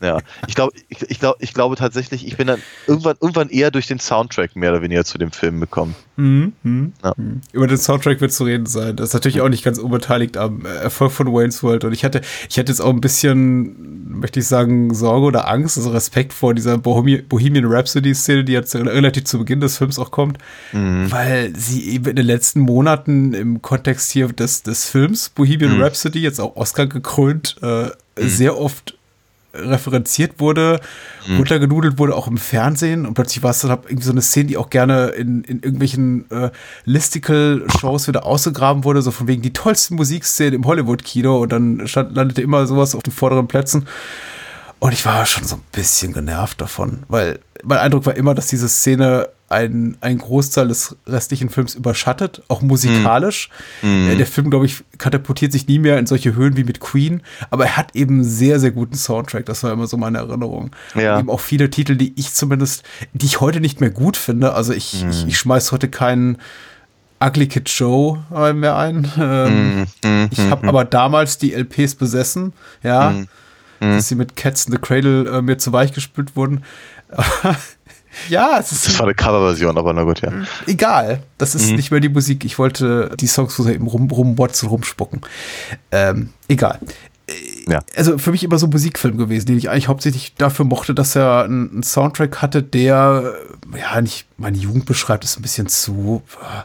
Ja, 0.00 0.18
ich 0.46 0.54
glaube, 0.54 0.72
ich, 0.88 1.02
ich, 1.10 1.18
glaub, 1.18 1.36
ich 1.40 1.54
glaube 1.54 1.74
tatsächlich, 1.76 2.26
ich 2.26 2.36
bin 2.36 2.46
dann 2.46 2.60
irgendwann, 2.86 3.16
irgendwann 3.20 3.48
eher 3.48 3.70
durch 3.70 3.86
den 3.88 3.98
Soundtrack 3.98 4.54
mehr 4.54 4.70
oder 4.70 4.82
weniger 4.82 5.04
zu 5.04 5.18
dem 5.18 5.32
Film 5.32 5.60
gekommen. 5.60 5.94
Mhm. 6.16 6.52
Mhm. 6.62 6.92
Ja. 7.02 7.14
Mhm. 7.16 7.40
Über 7.52 7.66
den 7.66 7.78
Soundtrack 7.78 8.20
wird 8.20 8.32
zu 8.32 8.44
reden 8.44 8.66
sein. 8.66 8.96
Das 8.96 9.08
ist 9.10 9.14
natürlich 9.14 9.40
auch 9.40 9.48
nicht 9.48 9.64
ganz 9.64 9.78
unbeteiligt 9.78 10.36
am 10.36 10.64
Erfolg 10.66 11.12
von 11.12 11.26
Wayne's 11.32 11.62
World. 11.62 11.84
Und 11.84 11.92
ich 11.92 12.04
hatte, 12.04 12.20
ich 12.48 12.58
hatte 12.58 12.70
jetzt 12.70 12.80
auch 12.80 12.90
ein 12.92 13.00
bisschen, 13.00 14.18
möchte 14.20 14.40
ich 14.40 14.46
sagen, 14.46 14.94
Sorge 14.94 15.26
oder 15.26 15.48
Angst, 15.48 15.76
also 15.78 15.90
Respekt 15.90 16.32
vor 16.32 16.54
dieser 16.54 16.78
Bohemian, 16.78 17.26
Bohemian 17.28 17.64
Rhapsody-Szene, 17.66 18.44
die 18.44 18.52
jetzt 18.52 18.74
relativ 18.74 19.24
zu 19.24 19.38
Beginn 19.38 19.60
des 19.60 19.78
Films 19.78 19.98
auch 19.98 20.10
kommt, 20.10 20.38
Mhm. 20.72 21.10
weil 21.10 21.54
sie 21.56 21.88
eben 21.90 22.06
in 22.06 22.16
den 22.16 22.26
letzten 22.26 22.60
Monaten 22.60 23.34
im 23.34 23.62
Kontext 23.62 24.10
hier 24.12 24.28
des, 24.28 24.62
des 24.62 24.84
Films 24.88 25.28
Bohemian 25.30 25.76
Mhm. 25.76 25.82
Rhapsody, 25.82 26.20
jetzt 26.20 26.40
auch 26.40 26.56
Oscar 26.56 26.86
gekrönt, 26.86 27.56
äh, 27.62 27.90
sehr 28.20 28.58
oft 28.58 28.97
referenziert 29.58 30.40
wurde, 30.40 30.80
runtergenudelt 31.36 31.98
wurde, 31.98 32.14
auch 32.14 32.26
im 32.26 32.36
Fernsehen. 32.36 33.06
Und 33.06 33.14
plötzlich 33.14 33.42
war 33.42 33.50
es 33.50 33.60
dann 33.60 33.70
irgendwie 33.70 34.04
so 34.04 34.12
eine 34.12 34.22
Szene, 34.22 34.46
die 34.46 34.56
auch 34.56 34.70
gerne 34.70 35.08
in, 35.08 35.42
in 35.44 35.60
irgendwelchen 35.60 36.30
äh, 36.30 36.50
Listicle-Shows 36.84 38.08
wieder 38.08 38.24
ausgegraben 38.24 38.84
wurde, 38.84 39.02
so 39.02 39.10
von 39.10 39.26
wegen 39.26 39.42
die 39.42 39.52
tollsten 39.52 39.96
Musikszenen 39.96 40.54
im 40.54 40.64
Hollywood-Kino. 40.64 41.38
Und 41.42 41.52
dann 41.52 41.86
stand, 41.86 42.14
landete 42.14 42.42
immer 42.42 42.66
sowas 42.66 42.94
auf 42.94 43.02
den 43.02 43.12
vorderen 43.12 43.48
Plätzen. 43.48 43.86
Und 44.80 44.92
ich 44.92 45.04
war 45.04 45.26
schon 45.26 45.44
so 45.44 45.56
ein 45.56 45.62
bisschen 45.72 46.12
genervt 46.12 46.60
davon, 46.60 47.02
weil 47.08 47.40
mein 47.64 47.78
Eindruck 47.78 48.06
war 48.06 48.16
immer, 48.16 48.34
dass 48.34 48.46
diese 48.48 48.68
Szene 48.68 49.28
einen, 49.50 49.96
einen 50.02 50.18
Großteil 50.18 50.68
des 50.68 50.94
restlichen 51.06 51.48
Films 51.48 51.74
überschattet, 51.74 52.42
auch 52.48 52.60
musikalisch. 52.60 53.48
Äh, 53.82 54.16
Der 54.16 54.26
Film, 54.26 54.50
glaube 54.50 54.66
ich, 54.66 54.84
katapultiert 54.98 55.52
sich 55.52 55.66
nie 55.66 55.78
mehr 55.78 55.98
in 55.98 56.06
solche 56.06 56.34
Höhen 56.34 56.56
wie 56.58 56.64
mit 56.64 56.80
Queen, 56.80 57.22
aber 57.50 57.64
er 57.64 57.76
hat 57.78 57.96
eben 57.96 58.22
sehr, 58.24 58.60
sehr 58.60 58.72
guten 58.72 58.94
Soundtrack. 58.94 59.46
Das 59.46 59.62
war 59.62 59.72
immer 59.72 59.86
so 59.86 59.96
meine 59.96 60.18
Erinnerung. 60.18 60.70
Ja. 60.94 61.14
Und 61.14 61.20
eben 61.20 61.30
auch 61.30 61.40
viele 61.40 61.70
Titel, 61.70 61.96
die 61.96 62.12
ich 62.16 62.34
zumindest, 62.34 62.82
die 63.14 63.24
ich 63.24 63.40
heute 63.40 63.60
nicht 63.60 63.80
mehr 63.80 63.90
gut 63.90 64.18
finde. 64.18 64.52
Also 64.52 64.74
ich, 64.74 65.04
ich, 65.08 65.26
ich 65.28 65.38
schmeiß 65.38 65.72
heute 65.72 65.88
keinen 65.88 66.36
Ugly 67.20 67.48
Kid 67.48 67.68
Joe 67.70 68.22
mehr 68.54 68.76
ein. 68.76 69.10
Ähm, 69.18 69.86
Mhm. 70.04 70.28
ich 70.30 70.40
habe 70.50 70.68
aber 70.68 70.84
damals 70.84 71.38
die 71.38 71.54
LPs 71.54 71.94
besessen, 71.94 72.52
ja, 72.82 73.14
dass 73.80 74.08
sie 74.08 74.14
mit 74.16 74.36
Cats 74.36 74.66
in 74.66 74.72
the 74.72 74.78
Cradle 74.78 75.28
äh, 75.38 75.40
mir 75.42 75.56
zu 75.56 75.72
weich 75.72 75.92
gespült 75.92 76.36
wurden. 76.36 76.64
ja, 78.28 78.58
es 78.58 78.72
ist 78.72 78.86
Das 78.86 78.98
war 78.98 79.06
eine 79.06 79.14
Coverversion, 79.14 79.76
aber 79.78 79.92
na 79.92 80.02
gut, 80.02 80.20
ja. 80.20 80.32
egal. 80.66 81.22
Das 81.38 81.54
ist 81.54 81.72
nicht 81.72 81.90
mehr 81.90 82.00
die 82.00 82.08
Musik. 82.08 82.44
Ich 82.44 82.58
wollte 82.58 83.10
die 83.18 83.26
Songs 83.26 83.56
so 83.56 83.68
eben 83.68 83.86
rum, 83.86 84.10
rumbotzen, 84.10 84.68
rumspucken. 84.68 85.20
Ähm, 85.90 86.30
egal. 86.48 86.78
Ja. 87.66 87.80
Also 87.94 88.16
für 88.18 88.30
mich 88.30 88.42
immer 88.42 88.58
so 88.58 88.66
ein 88.66 88.70
Musikfilm 88.70 89.18
gewesen, 89.18 89.46
den 89.46 89.58
ich 89.58 89.68
eigentlich 89.68 89.88
hauptsächlich 89.88 90.34
dafür 90.36 90.64
mochte, 90.64 90.94
dass 90.94 91.14
er 91.14 91.44
einen, 91.44 91.82
Soundtrack 91.82 92.40
hatte, 92.40 92.62
der 92.62 93.34
äh, 93.74 93.80
ja 93.80 94.00
nicht 94.00 94.26
meine 94.38 94.56
Jugend 94.56 94.86
beschreibt, 94.86 95.24
ist 95.24 95.38
ein 95.38 95.42
bisschen 95.42 95.68
zu 95.68 96.22
äh, 96.40 96.62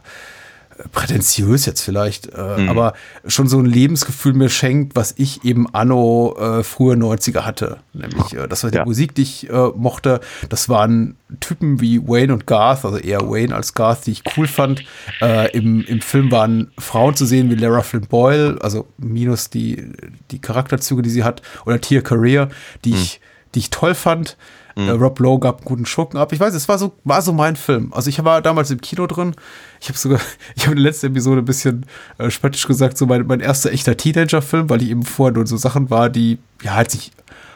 prätentiös 0.91 1.65
jetzt 1.65 1.81
vielleicht, 1.81 2.27
äh, 2.33 2.67
aber 2.67 2.93
schon 3.25 3.47
so 3.47 3.59
ein 3.59 3.65
Lebensgefühl 3.65 4.33
mir 4.33 4.49
schenkt, 4.49 4.95
was 4.95 5.13
ich 5.17 5.43
eben 5.45 5.73
anno 5.73 6.35
äh, 6.37 6.63
frühe 6.63 6.95
90er 6.95 7.41
hatte. 7.41 7.77
Nämlich, 7.93 8.33
äh, 8.33 8.47
das 8.47 8.63
war 8.63 8.71
die 8.71 8.77
Ja. 8.77 8.85
Musik, 8.85 9.15
die 9.15 9.21
ich 9.21 9.49
äh, 9.49 9.69
mochte. 9.75 10.19
Das 10.49 10.69
waren 10.69 11.15
Typen 11.39 11.79
wie 11.81 12.05
Wayne 12.07 12.33
und 12.33 12.47
Garth, 12.47 12.85
also 12.85 12.97
eher 12.97 13.21
Wayne 13.29 13.55
als 13.55 13.73
Garth, 13.73 14.05
die 14.05 14.11
ich 14.11 14.23
cool 14.37 14.47
fand. 14.47 14.83
Äh, 15.21 15.51
im, 15.57 15.83
Im 15.85 16.01
Film 16.01 16.31
waren 16.31 16.71
Frauen 16.77 17.15
zu 17.15 17.25
sehen 17.25 17.49
wie 17.49 17.55
Lara 17.55 17.81
Flynn 17.81 18.07
Boyle, 18.07 18.57
also 18.61 18.87
minus 18.97 19.49
die, 19.49 19.91
die 20.31 20.39
Charakterzüge, 20.39 21.01
die 21.01 21.09
sie 21.09 21.23
hat, 21.23 21.41
oder 21.65 21.79
Tia 21.79 22.01
Career, 22.01 22.49
die 22.85 22.93
ich, 22.93 23.21
die 23.55 23.59
ich 23.59 23.69
toll 23.69 23.95
fand. 23.95 24.37
Äh, 24.75 24.89
Rob 24.89 25.19
Lowe 25.19 25.39
gab 25.39 25.59
einen 25.59 25.65
guten 25.65 25.85
Schurken 25.85 26.17
ab. 26.17 26.33
Ich 26.33 26.39
weiß, 26.39 26.53
es 26.53 26.67
war 26.67 26.79
so, 26.79 26.93
war 27.03 27.21
so 27.21 27.31
mein 27.31 27.55
Film. 27.55 27.93
Also 27.93 28.09
ich 28.09 28.23
war 28.23 28.41
damals 28.41 28.71
im 28.71 28.81
Kino 28.81 29.05
drin. 29.05 29.35
Ich 29.79 29.89
habe 29.89 29.97
sogar, 29.97 30.19
ich 30.55 30.63
habe 30.63 30.71
in 30.71 30.77
der 30.77 30.91
letzten 30.91 31.07
Episode 31.07 31.41
ein 31.41 31.45
bisschen 31.45 31.85
äh, 32.17 32.29
spöttisch 32.31 32.65
gesagt, 32.65 32.97
so 32.97 33.05
mein, 33.05 33.27
mein 33.27 33.39
erster 33.39 33.71
echter 33.71 33.95
Teenager-Film, 33.95 34.69
weil 34.69 34.81
ich 34.81 34.89
eben 34.89 35.03
vorher 35.03 35.33
nur 35.33 35.45
so 35.45 35.57
Sachen 35.57 35.89
war, 35.89 36.09
die 36.09 36.39
ja 36.63 36.73
halt 36.73 36.89
sich 36.89 37.11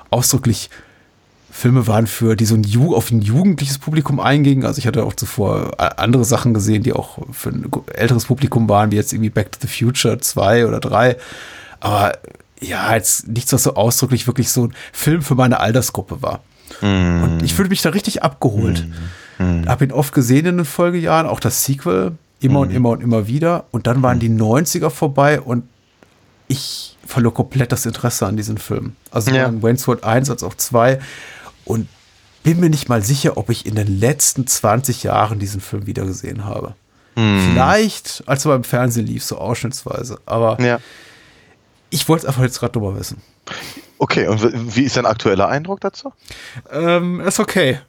ausdrücklich 0.10 0.70
Filme 1.50 1.88
waren 1.88 2.06
für, 2.06 2.36
die 2.36 2.46
so 2.46 2.54
ein 2.54 2.64
Ju 2.64 2.96
auf 2.96 3.10
ein 3.10 3.22
jugendliches 3.22 3.80
Publikum 3.80 4.20
eingingen. 4.20 4.64
Also 4.64 4.78
ich 4.78 4.86
hatte 4.86 5.04
auch 5.04 5.16
zuvor 5.16 5.72
äh, 5.80 5.90
andere 5.98 6.24
Sachen 6.24 6.54
gesehen, 6.54 6.84
die 6.84 6.94
auch 6.94 7.18
für 7.32 7.50
ein 7.50 7.72
älteres 7.96 8.26
Publikum 8.26 8.70
waren, 8.70 8.92
wie 8.92 8.96
jetzt 8.96 9.12
irgendwie 9.12 9.32
Back 9.32 9.54
to 9.54 9.60
the 9.62 9.68
Future 9.68 10.20
2 10.20 10.68
oder 10.68 10.80
3. 10.80 11.18
Aber 11.80 12.14
ja, 12.62 12.94
jetzt 12.96 13.28
nichts, 13.28 13.54
was 13.54 13.64
so 13.64 13.76
ausdrücklich 13.76 14.28
wirklich 14.28 14.50
so 14.50 14.66
ein 14.66 14.74
Film 14.92 15.22
für 15.22 15.36
meine 15.36 15.60
Altersgruppe 15.60 16.22
war. 16.22 16.42
Und 16.82 17.42
ich 17.44 17.54
fühlte 17.54 17.70
mich 17.70 17.82
da 17.82 17.90
richtig 17.90 18.24
abgeholt. 18.24 18.86
Hab 19.68 19.82
ihn 19.82 19.92
oft 19.92 20.14
gesehen 20.14 20.46
in 20.46 20.58
den 20.58 20.66
Folgejahren, 20.66 21.28
auch 21.28 21.40
das 21.40 21.64
Sequel, 21.64 22.14
immer 22.40 22.60
und 22.62 22.72
immer 22.72 22.90
und 22.90 23.02
immer 23.02 23.28
wieder. 23.28 23.66
Und 23.72 23.88
dann 23.88 24.02
waren 24.04 24.20
die 24.20 24.30
90er 24.30 24.90
vorbei 24.90 25.40
und 25.40 25.64
ich 26.48 26.98
verlor 27.06 27.34
komplett 27.34 27.72
das 27.72 27.86
Interesse 27.86 28.26
an 28.26 28.36
diesen 28.38 28.58
Film. 28.58 28.96
Also 29.12 29.32
Ja. 29.32 29.46
an 29.46 29.62
Wayne's 29.62 29.88
World 29.88 30.04
1 30.04 30.30
als 30.30 30.44
auch 30.44 30.56
2. 30.56 31.00
Und 31.66 31.88
bin 32.44 32.60
mir 32.60 32.70
nicht 32.70 32.90
mal 32.90 33.02
sicher, 33.04 33.38
ob 33.38 33.50
ich 33.50 33.66
in 33.66 33.76
den 33.76 34.00
letzten 34.00 34.48
20 34.48 35.04
Jahren 35.04 35.38
diesen 35.40 35.62
Film 35.62 35.86
wieder 35.88 36.06
gesehen 36.06 36.46
habe. 36.46 36.74
Vielleicht, 37.16 38.24
als 38.28 38.46
er 38.46 38.50
beim 38.52 38.64
Fernsehen 38.64 39.08
lief, 39.08 39.24
so 39.24 39.38
ausschnittsweise. 39.38 40.20
Aber 40.26 40.62
Ja. 40.62 40.80
Ich 41.90 42.08
wollte 42.10 42.24
es 42.24 42.28
einfach 42.28 42.44
jetzt 42.44 42.60
gerade 42.60 42.78
nochmal 42.80 43.00
wissen. 43.00 43.22
Okay, 43.98 44.28
und 44.28 44.76
wie 44.76 44.84
ist 44.84 44.98
dein 44.98 45.06
aktueller 45.06 45.48
Eindruck 45.48 45.82
dazu? 45.82 46.14
Ähm, 46.72 47.20
ist 47.22 47.40
okay. 47.40 47.80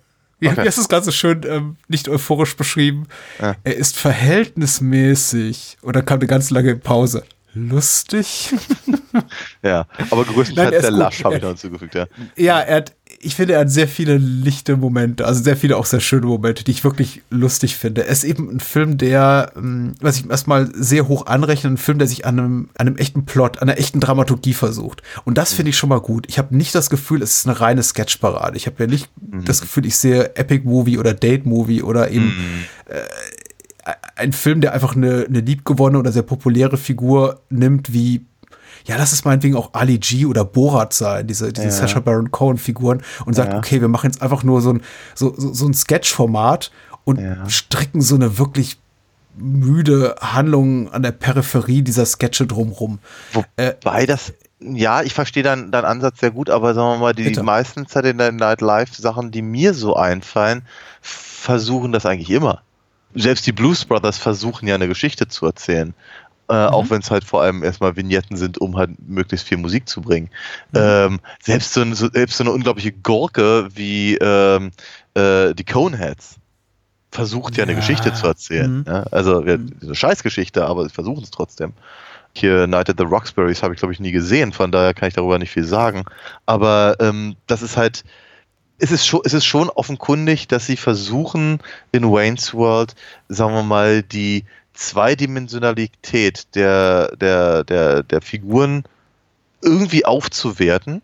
Wie, 0.41 0.49
Okay. 0.49 0.63
wie 0.63 0.69
hast 0.69 0.77
du 0.79 0.83
es 0.83 0.89
ganz 0.89 1.05
so 1.05 1.11
schön 1.11 1.43
ähm, 1.49 1.77
nicht 1.89 2.09
euphorisch 2.09 2.57
beschrieben? 2.57 3.09
Ja. 3.41 3.57
Er 3.65 3.77
ist 3.77 3.97
verhältnismäßig. 3.97 5.79
Und 5.83 5.97
dann 5.97 6.05
kam 6.05 6.19
eine 6.21 6.29
ganz 6.29 6.51
lange 6.51 6.77
Pause. 6.77 7.25
Lustig? 7.55 8.55
Ja, 9.63 9.87
aber 10.11 10.25
Nein, 10.25 10.35
größtenteils 10.35 10.81
der 10.83 10.91
gut. 10.91 10.99
Lasch 10.99 11.25
habe 11.25 11.37
ich 11.37 11.43
noch 11.43 11.49
hinzugefügt, 11.49 11.95
ja. 11.95 12.07
ja, 12.37 12.61
er 12.61 12.77
hat, 12.77 12.93
ich 13.21 13.35
finde, 13.35 13.55
er 13.55 13.61
hat 13.61 13.71
sehr 13.71 13.89
viele 13.89 14.17
lichte 14.17 14.77
Momente, 14.77 15.27
also 15.27 15.43
sehr 15.43 15.57
viele 15.57 15.77
auch 15.77 15.87
sehr 15.87 16.01
schöne 16.01 16.27
Momente, 16.27 16.63
die 16.63 16.71
ich 16.71 16.85
wirklich 16.85 17.23
lustig 17.31 17.77
finde. 17.77 18.05
Er 18.05 18.13
ist 18.13 18.25
eben 18.25 18.49
ein 18.49 18.61
Film, 18.61 18.97
der, 18.97 19.53
ähm, 19.57 19.95
was 20.01 20.19
ich 20.19 20.31
erstmal 20.31 20.71
sehr 20.75 21.09
hoch 21.09 21.27
anrechne, 21.27 21.71
ein 21.71 21.77
Film, 21.79 21.99
der 21.99 22.07
sich 22.07 22.27
an 22.27 22.39
einem, 22.39 22.69
an 22.79 22.87
einem 22.87 22.97
echten 22.97 23.25
Plot, 23.25 23.59
an 23.59 23.69
einer 23.69 23.79
echten 23.79 24.01
Dramaturgie 24.01 24.55
versucht. 24.55 25.03
Und 25.25 25.37
das 25.37 25.53
finde 25.53 25.71
ich 25.71 25.77
schon 25.77 25.89
mal 25.89 26.01
gut. 26.01 26.27
Ich 26.29 26.39
habe 26.39 26.57
nicht 26.57 26.75
das 26.75 26.91
Gefühl, 26.91 27.23
es 27.23 27.39
ist 27.39 27.49
eine 27.49 27.61
reine 27.61 27.83
Sketchparade. 27.83 28.57
Ich 28.57 28.67
habe 28.67 28.85
ja 28.85 28.87
nicht 28.87 29.09
das 29.45 29.61
Gefühl, 29.61 29.87
ich 29.87 29.97
sehe 29.97 30.37
Epic 30.37 30.65
Movie 30.65 30.99
oder 30.99 31.15
Date 31.15 31.45
Movie 31.45 31.83
oder 31.83 32.11
eben 32.11 32.33
ein 34.17 34.33
Film, 34.33 34.61
der 34.61 34.75
einfach 34.75 34.97
eine, 34.97 35.25
eine 35.29 35.41
liebgewonnene 35.41 35.99
oder 35.99 36.13
sehr 36.13 36.23
populäre 36.23 36.77
Figur 36.77 37.41
nimmt, 37.51 37.93
wie, 37.93 38.27
ja, 38.87 38.97
lass 38.97 39.13
es 39.13 39.25
meinetwegen 39.25 39.57
auch 39.57 39.75
Ali 39.75 39.99
G 39.99 40.27
oder 40.27 40.45
Borat 40.45 40.93
sein, 40.93 41.27
diese, 41.27 41.53
diese 41.53 41.67
Ja. 41.67 41.73
Sacha 41.73 42.01
Baron 42.01 42.31
Cohen-Figuren, 42.31 43.03
und 43.27 43.35
sagt, 43.35 43.53
Ja. 43.53 43.59
okay, 43.59 43.81
wir 43.81 43.89
machen 43.89 44.11
jetzt 44.11 44.23
einfach 44.23 44.43
nur 44.43 44.61
so 44.61 44.73
ein, 44.75 44.83
so, 45.15 45.35
so, 45.37 45.53
so 45.53 45.67
ein 45.67 45.75
Sketch-Format 45.75 46.71
und 47.05 47.21
Ja. 47.21 47.49
stricken 47.49 48.01
so 48.01 48.15
eine 48.15 48.39
wirklich 48.39 48.79
müde 49.37 50.17
Handlung 50.21 50.91
an 50.93 51.03
der 51.03 51.13
Peripherie 51.13 51.83
dieser 51.83 52.07
Sketche 52.07 52.47
drumrum. 52.47 52.99
Äh, 53.57 53.75
Wobei 53.85 54.05
das, 54.07 54.33
ja, 54.61 55.03
ich 55.03 55.15
verstehe 55.15 55.45
deinen 55.45 55.71
deinen 55.71 55.85
Ansatz 55.85 56.19
sehr 56.21 56.33
gut, 56.33 56.51
aber 56.51 56.75
sagen 56.75 56.95
wir 56.99 56.99
mal, 56.99 57.15
die 57.15 57.23
Bitte. 57.25 57.45
meisten 57.45 57.87
Saturday 57.87 58.33
Night 58.33 58.61
Live 58.61 58.95
Sachen, 58.97 59.31
die 59.31 59.43
mir 59.43 59.75
so 59.75 59.95
einfallen, 59.95 60.63
versuchen 61.01 61.93
das 61.93 62.05
eigentlich 62.05 62.31
immer. 62.31 62.63
Selbst 63.15 63.47
die 63.47 63.53
Blues 63.53 63.85
Brothers 63.85 64.19
versuchen 64.19 64.67
ja 64.69 64.75
eine 64.75 64.89
Geschichte 64.89 65.29
zu 65.29 65.47
erzählen. 65.47 65.95
Äh, 66.49 66.55
Mhm. 66.69 66.75
Auch 66.75 66.91
wenn 66.91 67.01
es 67.01 67.11
halt 67.11 67.25
vor 67.25 67.43
allem 67.43 67.63
erstmal 67.63 67.97
Vignetten 67.97 68.37
sind, 68.37 68.59
um 68.59 68.77
halt 68.77 68.91
möglichst 69.07 69.47
viel 69.47 69.59
Musik 69.59 69.89
zu 69.89 70.01
bringen. 70.01 70.31
Mhm. 70.73 70.79
Ähm, 70.81 71.21
selbst, 71.43 71.75
so, 71.75 71.85
selbst 71.95 72.37
so 72.39 72.45
eine 72.45 72.53
unglaubliche 72.53 72.93
Gurke 72.93 73.69
wie 73.75 74.17
ähm, 74.17 74.71
äh, 75.15 75.55
die 75.55 75.65
Coneheads 75.65 76.37
versucht 77.11 77.57
ja, 77.57 77.65
eine 77.65 77.73
Ja. 77.73 77.79
Geschichte 77.79 78.13
zu 78.13 78.27
erzählen. 78.27 78.79
Mhm. 78.79 78.85
Ja? 78.87 79.03
Also 79.11 79.45
ja, 79.45 79.55
eine 79.55 79.95
Scheißgeschichte, 79.95 80.65
aber 80.67 80.85
sie 80.85 80.91
versuchen 80.95 81.23
es 81.23 81.31
trotzdem. 81.31 81.73
Hier 82.35 82.67
Night 82.67 82.91
at 82.91 82.97
the 82.99 83.05
Roxbury's 83.05 83.63
habe 83.63 83.75
ich, 83.75 83.81
glaube 83.81 83.93
ich, 83.93 84.01
nie 84.01 84.13
gesehen, 84.13 84.53
von 84.53 84.71
daher 84.71 84.95
kann 84.95 85.09
ich 85.09 85.15
darüber 85.15 85.39
nicht 85.39 85.51
viel 85.51 85.65
sagen. 85.65 86.05
Aber 86.47 86.97
ähm, 87.01 87.37
das 87.47 87.63
ist 87.63 87.77
halt, 87.77 88.05
es 88.79 88.93
ist, 88.93 89.07
schon, 89.07 89.23
es 89.25 89.35
ist 89.35 89.47
schon 89.47 89.71
offenkundig, 89.71 90.47
dass 90.47 90.67
sie 90.67 90.77
versuchen, 90.77 91.59
in 91.91 92.05
Wayne's 92.05 92.55
World, 92.55 92.95
sagen 93.29 93.55
wir 93.55 93.63
mal, 93.65 94.03
die 94.03 94.45
Zweidimensionalität 94.79 96.55
der, 96.55 97.17
der, 97.17 97.65
der, 97.65 98.03
der 98.03 98.23
Figuren 98.23 98.85
irgendwie 99.63 100.05
aufzuwerten 100.05 101.03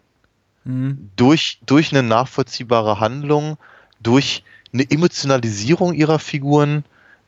Mhm. 0.64 1.10
durch, 1.16 1.58
durch 1.66 1.92
eine 1.92 2.02
nachvollziehbare 2.02 3.00
Handlung, 3.00 3.58
durch 4.00 4.42
eine 4.72 4.90
Emotionalisierung 4.90 5.94
ihrer 5.94 6.18
Figuren 6.18 6.84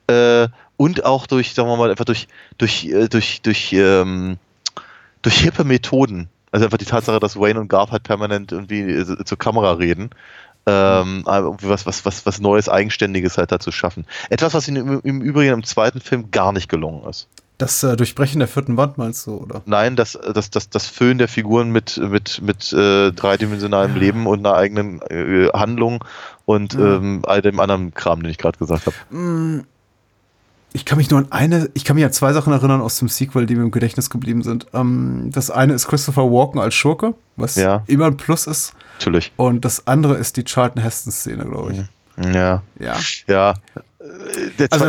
äh, 0.08 0.48
und 0.76 1.04
auch 1.04 1.26
durch, 1.26 1.54
sagen 1.54 1.68
wir 1.68 1.76
mal, 1.76 1.90
einfach 1.90 2.04
durch, 2.04 2.28
durch, 2.58 2.86
äh, 2.86 3.08
durch, 3.08 3.42
durch, 3.42 3.72
ähm, 3.72 4.38
durch 5.22 5.38
hippe 5.40 5.64
Methoden, 5.64 6.28
Also 6.52 6.64
einfach 6.64 6.78
die 6.78 6.84
Tatsache, 6.86 7.20
dass 7.20 7.38
Wayne 7.38 7.60
und 7.60 7.68
Garth 7.68 7.90
halt 7.92 8.04
permanent 8.04 8.52
irgendwie 8.52 8.80
äh, 8.80 9.24
zur 9.24 9.38
Kamera 9.38 9.72
reden. 9.72 10.10
Ähm, 10.68 11.22
was, 11.24 11.86
was, 11.86 12.04
was, 12.04 12.26
was 12.26 12.40
Neues, 12.40 12.68
Eigenständiges 12.68 13.38
halt 13.38 13.52
dazu 13.52 13.70
schaffen. 13.70 14.04
Etwas, 14.30 14.52
was 14.52 14.66
ihnen 14.66 15.00
im, 15.04 15.20
Übrigen 15.20 15.52
im 15.52 15.64
zweiten 15.64 16.00
Film 16.00 16.30
gar 16.32 16.52
nicht 16.52 16.68
gelungen 16.68 17.08
ist. 17.08 17.28
Das 17.58 17.82
äh, 17.82 17.96
Durchbrechen 17.96 18.40
der 18.40 18.48
vierten 18.48 18.76
Wand 18.76 18.98
meinst 18.98 19.26
du, 19.26 19.36
oder? 19.36 19.62
Nein, 19.64 19.96
das, 19.96 20.18
das, 20.34 20.50
das, 20.50 20.68
das 20.68 20.86
Füllen 20.86 21.18
der 21.18 21.28
Figuren 21.28 21.70
mit, 21.70 21.96
mit, 21.96 22.42
mit 22.42 22.72
äh, 22.72 23.12
dreidimensionalem 23.12 23.96
Leben 23.96 24.26
und 24.26 24.44
einer 24.44 24.56
eigenen 24.56 25.00
äh, 25.02 25.48
Handlung 25.54 26.04
und 26.44 26.74
ähm, 26.74 27.22
all 27.26 27.40
dem 27.40 27.58
anderen 27.60 27.94
Kram, 27.94 28.22
den 28.22 28.30
ich 28.30 28.38
gerade 28.38 28.58
gesagt 28.58 28.86
habe. 28.86 29.64
Ich 30.72 30.84
kann 30.84 30.98
mich 30.98 31.10
nur 31.10 31.20
an 31.20 31.32
eine, 31.32 31.70
ich 31.74 31.84
kann 31.84 31.96
mich 31.96 32.04
an 32.04 32.12
zwei 32.12 32.32
Sachen 32.34 32.52
erinnern 32.52 32.80
aus 32.82 32.98
dem 32.98 33.08
Sequel, 33.08 33.46
die 33.46 33.54
mir 33.56 33.62
im 33.62 33.70
Gedächtnis 33.70 34.10
geblieben 34.10 34.42
sind. 34.42 34.66
Ähm, 34.74 35.30
das 35.32 35.50
eine 35.50 35.72
ist 35.72 35.86
Christopher 35.88 36.24
Walken 36.30 36.60
als 36.60 36.74
Schurke, 36.74 37.14
was 37.36 37.56
Ja. 37.56 37.82
immer 37.86 38.06
ein 38.06 38.16
Plus 38.18 38.46
ist. 38.46 38.74
Natürlich. 38.98 39.32
Und 39.36 39.64
das 39.64 39.86
andere 39.86 40.16
ist 40.16 40.36
die 40.36 40.44
Charlton 40.44 40.82
Heston-Szene, 40.82 41.44
glaube 41.46 41.72
ich. 41.72 41.78
Ja. 42.34 42.62
Ja. 42.78 42.96
Ja. 43.26 43.54
Also- 44.70 44.86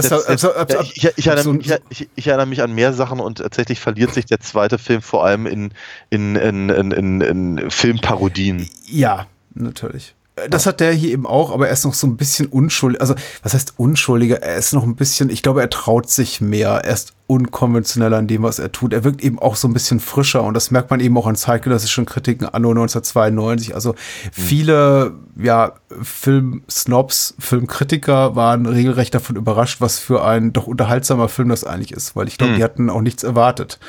ich, 1.16 1.28
erinnere, 1.28 2.46
mich- 2.46 2.62
an 2.62 2.74
mehr 2.74 2.94
Sachen 2.94 3.20
und 3.20 3.40
tatsächlich 3.40 3.80
verliert 3.80 4.14
sich 4.14 4.26
der 4.26 4.40
zweite 4.40 4.78
Film 4.78 5.02
vor 5.02 5.26
allem 5.26 5.46
in, 5.46 5.72
in, 6.10 6.36
in, 6.36 6.70
in, 6.70 7.22
in 7.22 7.72
Filmparodien. 7.72 8.70
Ja, 8.88 9.26
natürlich. 9.56 10.14
Äh, 10.38 10.50
Das 10.50 10.66
hat 10.66 10.80
der 10.80 10.92
hier 10.94 11.12
eben 11.12 11.28
auch, 11.28 11.52
aber 11.52 11.68
er 11.68 11.74
ist 11.74 11.84
noch 11.86 11.94
so 11.94 12.08
ein 12.08 12.18
bisschen 12.18 12.48
unschuldig. 12.48 13.02
Also, 13.02 13.16
was 13.44 13.54
heißt 13.54 13.74
unschuldiger? 13.78 14.42
Er 14.42 14.56
ist 14.56 14.74
noch 14.74 14.84
ein 14.84 14.96
bisschen, 14.96 15.30
ich 15.30 15.44
glaube, 15.44 15.62
er 15.62 15.70
traut 15.70 16.10
sich 16.10 16.42
mehr. 16.42 16.70
Er 16.84 16.94
ist 16.94 17.14
unkonventioneller 17.28 18.20
in 18.20 18.28
dem, 18.28 18.44
was 18.44 18.58
er 18.58 18.72
tut. 18.72 18.94
Er 18.94 19.04
wirkt 19.04 19.22
eben 19.22 19.38
auch 19.38 19.58
so 19.58 19.68
ein 19.68 19.74
bisschen 19.74 20.00
frischer 20.00 20.44
und 20.44 20.54
das 20.54 20.72
merkt 20.72 20.90
man 20.90 21.02
eben 21.02 21.18
auch 21.18 21.28
an 21.28 21.36
zeitgenössischen 21.36 22.06
Kritiken 22.06 22.48
anno 22.48 22.70
1992. 22.70 23.76
Also 23.76 23.96
viele, 24.32 25.14
ja, 25.38 25.74
Filmsnobs, 26.02 27.36
Filmkritiker 27.38 28.36
waren 28.36 28.66
regelrecht 28.66 29.14
davon 29.14 29.36
überrascht, 29.36 29.82
was 29.82 30.00
für 30.00 30.24
ein 30.24 30.54
doch 30.54 30.68
unterhaltsamer 30.68 31.28
Film 31.28 31.50
das 31.50 31.64
eigentlich 31.66 31.92
ist, 31.92 32.16
weil 32.16 32.28
ich 32.28 32.38
glaube, 32.38 32.56
die 32.56 32.64
hatten 32.64 32.90
auch 32.90 33.02
nichts 33.02 33.24
erwartet. 33.24 33.80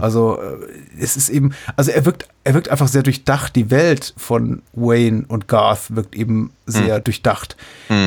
Also, 0.00 0.38
äh, 0.40 0.56
es 1.00 1.16
ist 1.16 1.30
eben, 1.30 1.54
also 1.76 1.90
er 1.90 2.04
wirkt, 2.04 2.28
er 2.44 2.54
wirkt 2.54 2.68
einfach 2.68 2.88
sehr 2.88 3.02
durchdacht. 3.02 3.56
Die 3.56 3.70
Welt 3.70 4.12
von 4.16 4.62
Wayne 4.74 5.24
und 5.28 5.48
Garth 5.48 5.94
wirkt 5.94 6.14
eben 6.14 6.50
sehr 6.66 7.00
durchdacht. 7.00 7.56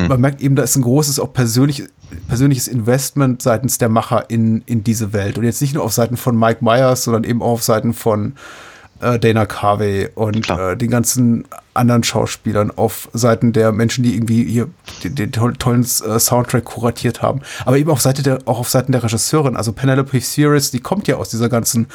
Man 0.08 0.20
merkt 0.20 0.40
eben, 0.40 0.56
da 0.56 0.62
ist 0.62 0.76
ein 0.76 0.82
großes, 0.82 1.20
auch 1.20 1.32
persönlich, 1.32 1.84
persönliches 2.28 2.68
Investment 2.68 3.42
seitens 3.42 3.78
der 3.78 3.88
Macher 3.88 4.28
in, 4.28 4.62
in 4.66 4.84
diese 4.84 5.12
Welt. 5.12 5.38
Und 5.38 5.44
jetzt 5.44 5.60
nicht 5.60 5.74
nur 5.74 5.84
auf 5.84 5.92
Seiten 5.92 6.16
von 6.16 6.38
Mike 6.38 6.64
Myers, 6.64 7.04
sondern 7.04 7.24
eben 7.24 7.42
auch 7.42 7.52
auf 7.52 7.62
Seiten 7.62 7.94
von 7.94 8.34
äh, 9.00 9.18
Dana 9.18 9.44
Carvey 9.44 10.08
und 10.14 10.48
äh, 10.48 10.76
den 10.76 10.90
ganzen 10.90 11.44
anderen 11.74 12.04
Schauspielern 12.04 12.70
auf 12.70 13.08
Seiten 13.12 13.52
der 13.52 13.72
Menschen, 13.72 14.02
die 14.04 14.14
irgendwie 14.14 14.44
hier 14.44 14.68
den, 15.04 15.14
den 15.14 15.32
toll- 15.32 15.56
tollen 15.58 15.82
äh, 15.82 16.18
Soundtrack 16.18 16.64
kuratiert 16.64 17.22
haben. 17.22 17.40
Aber 17.64 17.76
eben 17.76 17.90
auf 17.90 18.00
Seite 18.00 18.22
der, 18.22 18.38
auch 18.46 18.58
auf 18.58 18.70
Seiten 18.70 18.92
der 18.92 19.02
Regisseurin. 19.02 19.56
Also 19.56 19.72
Penelope 19.72 20.20
Series, 20.20 20.70
die 20.70 20.80
kommt 20.80 21.08
ja 21.08 21.16
aus 21.16 21.28
dieser 21.28 21.48
ganzen 21.48 21.86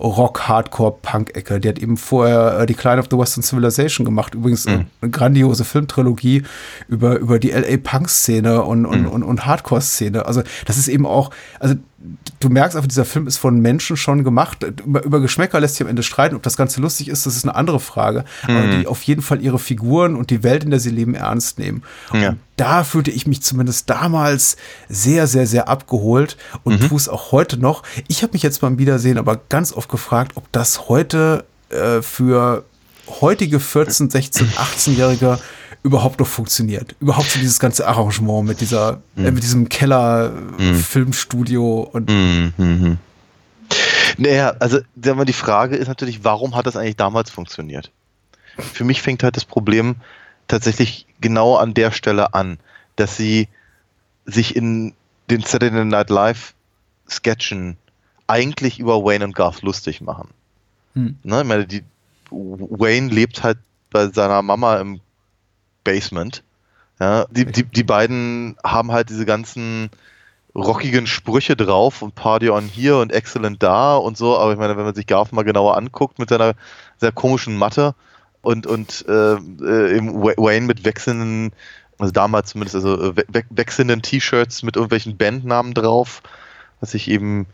Rock, 0.00 0.48
Hardcore, 0.48 0.96
Punk-Ecke. 1.02 1.60
Die 1.60 1.68
hat 1.68 1.78
eben 1.78 1.96
vorher 1.96 2.60
äh, 2.60 2.66
Decline 2.66 2.98
of 2.98 3.06
the 3.10 3.18
Western 3.18 3.42
Civilization 3.42 4.04
gemacht. 4.04 4.34
Übrigens 4.34 4.66
äh, 4.66 4.84
eine 5.00 5.10
grandiose 5.10 5.64
Filmtrilogie 5.64 6.42
über, 6.88 7.18
über 7.18 7.38
die 7.38 7.50
LA 7.50 7.76
Punk-Szene 7.82 8.62
und, 8.62 8.86
und, 8.86 9.06
und, 9.06 9.22
und 9.22 9.46
Hardcore-Szene. 9.46 10.24
Also 10.24 10.42
das 10.66 10.78
ist 10.78 10.88
eben 10.88 11.06
auch, 11.06 11.30
also 11.58 11.74
du 12.40 12.48
merkst 12.48 12.76
einfach, 12.76 12.88
dieser 12.88 13.04
Film 13.04 13.26
ist 13.26 13.36
von 13.36 13.60
Menschen 13.60 13.96
schon 13.96 14.24
gemacht. 14.24 14.64
Über, 14.84 15.04
über 15.04 15.20
Geschmäcker 15.20 15.60
lässt 15.60 15.76
sich 15.76 15.82
am 15.82 15.88
Ende 15.88 16.02
streiten. 16.02 16.34
Ob 16.34 16.42
das 16.42 16.56
Ganze 16.56 16.80
lustig 16.80 17.08
ist, 17.08 17.26
das 17.26 17.36
ist 17.36 17.44
eine 17.44 17.54
andere 17.54 17.80
Frage. 17.80 18.24
Aber 18.42 18.78
die 18.78 18.86
auf 18.86 19.02
jeden 19.02 19.22
Fall 19.22 19.42
ihre 19.42 19.58
Figuren 19.58 20.16
und 20.16 20.30
die 20.30 20.42
Welt, 20.42 20.64
in 20.64 20.70
der 20.70 20.80
sie 20.80 20.90
leben, 20.90 21.14
ernst 21.14 21.58
nehmen. 21.58 21.82
Ja. 22.12 22.30
Und 22.30 22.38
da 22.56 22.84
fühlte 22.84 23.10
ich 23.10 23.26
mich 23.26 23.42
zumindest 23.42 23.90
damals 23.90 24.56
sehr, 24.88 25.26
sehr, 25.26 25.46
sehr 25.46 25.68
abgeholt 25.68 26.36
und 26.64 26.88
tue 26.88 26.96
es 26.96 27.08
auch 27.08 27.32
heute 27.32 27.58
noch. 27.58 27.82
Ich 28.08 28.22
habe 28.22 28.32
mich 28.32 28.42
jetzt 28.42 28.60
beim 28.60 28.78
Wiedersehen 28.78 29.18
aber 29.18 29.40
ganz 29.48 29.72
oft 29.72 29.90
gefragt, 29.90 30.32
ob 30.36 30.50
das 30.52 30.88
heute 30.88 31.44
äh, 31.68 32.02
für 32.02 32.64
heutige 33.20 33.60
14, 33.60 34.10
16, 34.10 34.48
18-Jährige 34.48 35.38
überhaupt 35.82 36.20
noch 36.20 36.26
funktioniert. 36.26 36.94
Überhaupt 37.00 37.30
so 37.30 37.38
dieses 37.38 37.58
ganze 37.58 37.86
Arrangement 37.86 38.46
mit 38.46 38.60
dieser, 38.60 39.00
äh, 39.16 39.30
mit 39.30 39.42
diesem 39.42 39.68
Keller-Filmstudio 39.68 41.88
und 41.92 42.10
Mhm. 42.10 42.98
Naja, 44.18 44.54
also 44.58 44.80
sagen 45.02 45.18
wir, 45.18 45.24
die 45.24 45.32
Frage 45.32 45.76
ist 45.76 45.88
natürlich, 45.88 46.24
warum 46.24 46.56
hat 46.56 46.66
das 46.66 46.76
eigentlich 46.76 46.96
damals 46.96 47.30
funktioniert? 47.30 47.90
Für 48.58 48.84
mich 48.84 49.00
fängt 49.00 49.22
halt 49.22 49.36
das 49.36 49.44
Problem 49.44 49.96
tatsächlich 50.48 51.06
genau 51.20 51.56
an 51.56 51.74
der 51.74 51.92
Stelle 51.92 52.34
an, 52.34 52.58
dass 52.96 53.16
sie 53.16 53.48
sich 54.26 54.56
in 54.56 54.94
den 55.30 55.42
Saturday 55.42 55.84
Night 55.84 56.10
Live 56.10 56.54
Sketchen 57.08 57.76
eigentlich 58.26 58.78
über 58.78 59.04
Wayne 59.04 59.24
und 59.24 59.34
Garth 59.34 59.62
lustig 59.62 60.00
machen. 60.00 60.28
Hm. 60.94 61.16
Ne, 61.22 61.40
ich 61.40 61.46
meine, 61.46 61.66
die, 61.66 61.82
Wayne 62.30 63.08
lebt 63.08 63.42
halt 63.42 63.58
bei 63.90 64.08
seiner 64.08 64.42
Mama 64.42 64.78
im 64.78 65.00
Basement. 65.84 66.42
Ja, 66.98 67.24
die, 67.30 67.46
die, 67.46 67.64
die 67.64 67.84
beiden 67.84 68.56
haben 68.62 68.92
halt 68.92 69.08
diese 69.08 69.24
ganzen 69.24 69.90
rockigen 70.54 71.06
Sprüche 71.06 71.56
drauf 71.56 72.02
und 72.02 72.14
Party 72.14 72.50
on 72.50 72.64
hier 72.64 72.96
und 72.98 73.12
Excellent 73.12 73.62
da 73.62 73.96
und 73.96 74.16
so, 74.16 74.36
aber 74.36 74.52
ich 74.52 74.58
meine, 74.58 74.76
wenn 74.76 74.84
man 74.84 74.94
sich 74.94 75.06
Garth 75.06 75.32
mal 75.32 75.44
genauer 75.44 75.76
anguckt 75.76 76.18
mit 76.18 76.28
seiner 76.28 76.54
sehr 76.98 77.12
komischen 77.12 77.56
Matte 77.56 77.94
und, 78.42 78.66
und 78.66 79.04
äh, 79.08 79.34
äh, 79.34 79.96
im 79.96 80.14
Wa- 80.22 80.34
Wayne 80.36 80.66
mit 80.66 80.84
wechselnden, 80.84 81.52
also 81.98 82.12
damals 82.12 82.50
zumindest, 82.50 82.74
also 82.74 83.00
äh, 83.00 83.16
we 83.16 83.24
we 83.28 83.44
wechselnden 83.50 84.02
T-Shirts 84.02 84.62
mit 84.62 84.76
irgendwelchen 84.76 85.16
Bandnamen 85.16 85.72
drauf, 85.72 86.22
was 86.80 86.94
ich 86.94 87.08
eben 87.08 87.46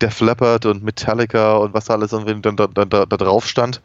Def 0.00 0.20
Leppard 0.20 0.66
und 0.66 0.82
Metallica 0.82 1.56
und 1.56 1.74
was 1.74 1.84
da 1.84 1.94
alles 1.94 2.10
dann 2.10 2.42
da, 2.42 2.66
da, 2.66 2.84
da, 2.84 3.06
da 3.06 3.16
drauf 3.16 3.46
stand. 3.46 3.80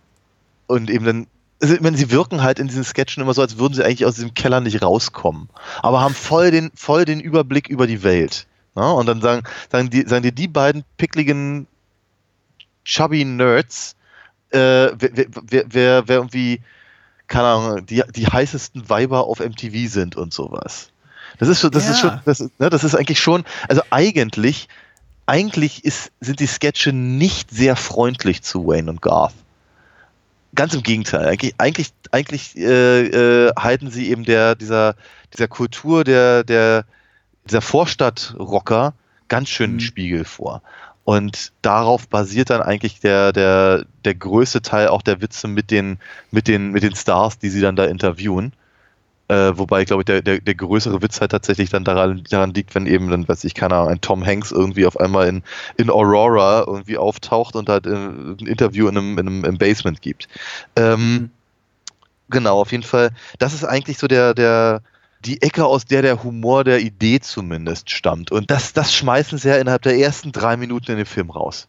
Und 0.68 0.90
eben 0.90 1.06
dann, 1.06 1.28
also 1.62 1.74
ich 1.76 1.82
meine, 1.82 1.98
sie 1.98 2.12
wirken 2.12 2.42
halt 2.44 2.60
in 2.60 2.68
diesen 2.68 2.84
Sketchen 2.84 3.24
immer 3.24 3.34
so, 3.34 3.42
als 3.42 3.58
würden 3.58 3.74
sie 3.74 3.84
eigentlich 3.84 4.06
aus 4.06 4.16
diesem 4.16 4.34
Keller 4.34 4.60
nicht 4.62 4.82
rauskommen, 4.82 5.50
aber 5.82 6.02
haben 6.02 6.14
voll 6.14 6.52
den, 6.52 6.72
voll 6.76 7.06
den 7.06 7.20
Überblick 7.20 7.68
über 7.70 7.88
die 7.88 8.04
Welt. 8.04 8.48
Ne? 8.76 8.92
Und 8.94 9.06
dann 9.06 9.22
sagen, 9.22 9.44
sagen, 9.72 9.90
die, 9.90 10.02
sagen 10.08 10.24
dir 10.24 10.32
die 10.34 10.48
beiden 10.50 10.84
pickligen 10.98 11.68
chubby 12.84 13.26
Nerds, 13.26 13.96
äh, 14.52 14.58
wer, 14.60 14.92
wer, 15.00 15.64
wer, 15.68 16.08
wer, 16.08 16.16
irgendwie, 16.18 16.62
keine 17.28 17.48
Ahnung, 17.48 17.86
die, 17.86 18.04
die 18.16 18.28
heißesten 18.28 18.90
Weiber 18.90 19.26
auf 19.26 19.40
MTV 19.40 19.90
sind 19.90 20.16
und 20.16 20.34
sowas. 20.34 20.90
Das 21.40 21.48
ist 21.50 21.60
schon, 21.62 21.72
das 21.72 21.90
ist 21.90 22.02
Ja. 22.04 22.10
schon, 22.12 22.20
das, 22.26 22.40
ist- 22.42 22.60
ne, 22.60 22.70
das 22.70 22.84
ist 22.84 22.96
eigentlich 22.96 23.20
schon, 23.20 23.44
also 23.68 23.82
eigentlich, 23.90 24.68
eigentlich 25.26 25.84
ist, 25.84 26.12
sind 26.22 26.40
die 26.40 26.46
Sketche 26.48 26.94
nicht 26.94 27.50
sehr 27.50 27.76
freundlich 27.76 28.44
zu 28.44 28.68
Wayne 28.68 28.92
und 28.92 29.02
Garth. 29.02 29.34
Ganz 30.56 30.74
im 30.74 30.84
Gegenteil. 30.84 31.26
Eigentlich, 31.28 31.56
eigentlich, 31.58 31.94
eigentlich 32.12 32.58
äh, 32.58 33.48
äh, 33.48 33.52
halten 33.58 33.92
sie 33.92 34.10
eben 34.10 34.24
der, 34.24 34.56
dieser, 34.56 34.96
dieser 35.34 35.48
Kultur 35.48 36.04
der, 36.04 36.44
der, 36.44 36.86
dieser 37.46 37.62
Vorstadtrocker 37.62 38.94
ganz 39.28 39.50
schön 39.50 39.72
einen 39.72 39.76
Mhm. 39.76 39.82
Spiegel 39.82 40.24
vor. 40.26 40.62
Und 41.04 41.52
darauf 41.62 42.08
basiert 42.08 42.50
dann 42.50 42.62
eigentlich 42.62 43.00
der, 43.00 43.32
der, 43.32 43.86
der 44.06 44.16
größte 44.16 44.62
Teil 44.62 44.88
auch 44.88 45.04
der 45.04 45.22
Witze 45.22 45.48
mit 45.48 45.70
den, 45.70 46.00
mit 46.32 46.48
den, 46.48 46.72
mit 46.72 46.82
den 46.84 46.96
Stars, 46.96 47.38
die 47.38 47.50
sie 47.50 47.62
dann 47.62 47.76
da 47.76 47.86
interviewen. 47.86 48.54
Äh, 49.28 49.58
wobei, 49.58 49.86
glaube 49.86 50.02
ich, 50.02 50.06
der, 50.06 50.22
der, 50.22 50.40
der 50.40 50.56
größere 50.56 51.02
Witz 51.02 51.20
halt 51.20 51.32
tatsächlich 51.32 51.70
dann 51.70 51.84
daran, 51.84 52.24
daran 52.30 52.54
liegt, 52.54 52.76
wenn 52.76 52.86
eben 52.86 53.10
dann, 53.10 53.28
weiß 53.28 53.44
ich, 53.44 53.56
keine 53.56 53.76
Ahnung, 53.76 53.90
ein 53.90 54.02
Tom 54.02 54.26
Hanks 54.26 54.52
irgendwie 54.52 54.86
auf 54.86 55.00
einmal 55.00 55.28
in, 55.28 55.44
in 55.78 55.90
Aurora 55.90 56.66
irgendwie 56.68 56.98
auftaucht 56.98 57.56
und 57.56 57.68
halt 57.70 57.88
ein 57.88 58.38
Interview 58.46 58.88
in 58.88 58.98
einem, 58.98 59.18
in 59.18 59.28
einem 59.28 59.46
im 59.46 59.58
Basement 59.58 60.02
gibt. 60.02 60.28
Ähm, 60.76 61.32
Genau, 62.30 62.60
auf 62.60 62.72
jeden 62.72 62.84
Fall. 62.84 63.12
Das 63.40 63.54
ist 63.54 63.64
eigentlich 63.64 63.98
so 63.98 64.08
der, 64.08 64.34
der, 64.34 64.82
die 65.24 65.42
Ecke, 65.42 65.66
aus 65.66 65.86
der 65.86 66.02
der 66.02 66.24
Humor 66.24 66.64
der 66.64 66.80
Idee 66.80 67.20
zumindest 67.20 67.90
stammt. 67.90 68.32
Und 68.32 68.50
das, 68.50 68.74
das 68.74 68.94
schmeißen 68.94 69.38
sie 69.38 69.50
ja 69.50 69.58
innerhalb 69.58 69.84
der 69.84 69.98
ersten 69.98 70.32
drei 70.32 70.58
Minuten 70.58 70.92
in 70.92 70.98
dem 70.98 71.06
Film 71.06 71.30
raus. 71.30 71.68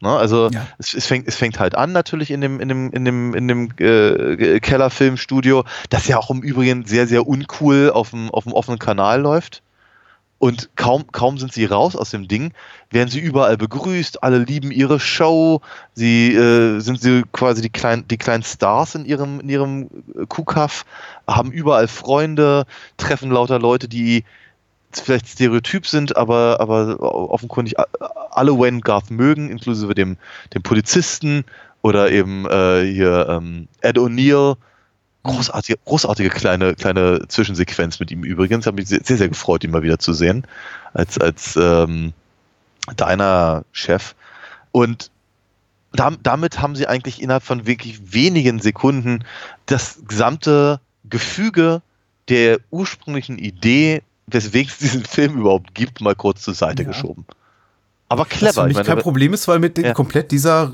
Ne? 0.00 0.10
Also 0.10 0.48
Ja. 0.50 0.66
es, 0.78 0.94
es, 0.94 1.06
fängt, 1.06 1.26
es 1.26 1.36
fängt 1.36 1.58
halt 1.58 1.74
an 1.74 1.92
natürlich 1.92 2.30
in 2.30 2.40
dem, 2.40 2.60
in 2.60 2.68
dem, 2.68 2.90
in 2.92 3.04
dem, 3.04 3.34
in 3.34 3.48
dem 3.48 3.68
äh, 3.78 4.60
Kellerfilmstudio, 4.60 5.64
das 5.90 6.06
ja 6.06 6.18
auch 6.18 6.30
im 6.30 6.42
Übrigen 6.42 6.84
sehr, 6.86 7.06
sehr 7.06 7.26
uncool 7.26 7.90
auf 7.90 8.10
dem, 8.10 8.30
auf 8.30 8.44
dem 8.44 8.52
offenen 8.52 8.78
Kanal 8.78 9.20
läuft. 9.20 9.62
Und 10.40 10.70
kaum, 10.76 11.10
kaum 11.10 11.36
sind 11.36 11.52
sie 11.52 11.64
raus 11.64 11.96
aus 11.96 12.10
dem 12.10 12.28
Ding, 12.28 12.52
werden 12.90 13.08
sie 13.08 13.18
überall 13.18 13.56
begrüßt, 13.56 14.22
alle 14.22 14.38
lieben 14.38 14.70
ihre 14.70 15.00
Show, 15.00 15.62
sie 15.94 16.32
äh, 16.32 16.78
sind 16.78 17.00
sie 17.00 17.24
quasi 17.32 17.60
die 17.60 17.70
kleinen, 17.70 18.06
die 18.06 18.18
kleinen 18.18 18.44
Stars 18.44 18.94
in 18.94 19.04
ihrem, 19.04 19.40
in 19.40 19.48
ihrem 19.48 19.88
äh, 20.14 20.26
Kuhkaff, 20.28 20.86
haben 21.26 21.50
überall 21.50 21.88
Freunde, 21.88 22.66
treffen 22.98 23.32
lauter 23.32 23.58
Leute, 23.58 23.88
die 23.88 24.24
vielleicht 24.92 25.28
stereotyp 25.28 25.86
sind, 25.86 26.16
aber, 26.16 26.58
aber 26.60 27.00
offenkundig 27.00 27.74
alle 28.30 28.58
Wayne 28.58 28.80
Garth 28.80 29.10
mögen, 29.10 29.50
inklusive 29.50 29.94
dem, 29.94 30.16
dem 30.54 30.62
Polizisten 30.62 31.44
oder 31.82 32.10
eben 32.10 32.46
äh, 32.46 32.84
hier 32.84 33.26
ähm, 33.28 33.68
Ed 33.80 33.98
O'Neill. 33.98 34.56
Großartige, 35.24 35.78
großartige 35.84 36.30
kleine, 36.30 36.74
kleine 36.74 37.26
Zwischensequenz 37.28 38.00
mit 38.00 38.10
ihm 38.10 38.24
übrigens. 38.24 38.66
Habe 38.66 38.76
mich 38.76 38.88
sehr, 38.88 39.00
sehr, 39.02 39.28
gefreut, 39.28 39.64
ihn 39.64 39.70
mal 39.70 39.82
wieder 39.82 39.98
zu 39.98 40.12
sehen. 40.12 40.46
Als, 40.94 41.18
als 41.18 41.56
ähm, 41.56 42.12
deiner 42.96 43.64
Chef. 43.72 44.14
Und 44.72 45.10
dam 45.92 46.18
damit 46.22 46.60
haben 46.60 46.76
sie 46.76 46.86
eigentlich 46.86 47.20
innerhalb 47.20 47.42
von 47.42 47.66
wirklich 47.66 48.12
wenigen 48.12 48.60
Sekunden 48.60 49.24
das 49.66 50.00
gesamte 50.06 50.80
Gefüge 51.04 51.82
der 52.28 52.58
ursprünglichen 52.70 53.38
Idee, 53.38 54.02
weswegen 54.30 54.70
es 54.70 54.78
diesen 54.78 55.04
Film 55.04 55.38
überhaupt 55.38 55.74
gibt, 55.74 56.00
mal 56.00 56.14
kurz 56.14 56.42
zur 56.42 56.54
Seite 56.54 56.82
Ja. 56.82 56.88
geschoben. 56.88 57.24
Aber 58.10 58.22
Was 58.22 58.28
clever. 58.30 58.62
für 58.62 58.68
mich 58.68 58.70
ich 58.78 58.84
kein 58.86 58.94
meine, 58.94 59.02
Problem 59.02 59.34
ist, 59.34 59.46
weil 59.48 59.58
mit 59.58 59.76
dem 59.76 59.84
Ja. 59.84 59.92
komplett 59.92 60.30
dieser 60.30 60.72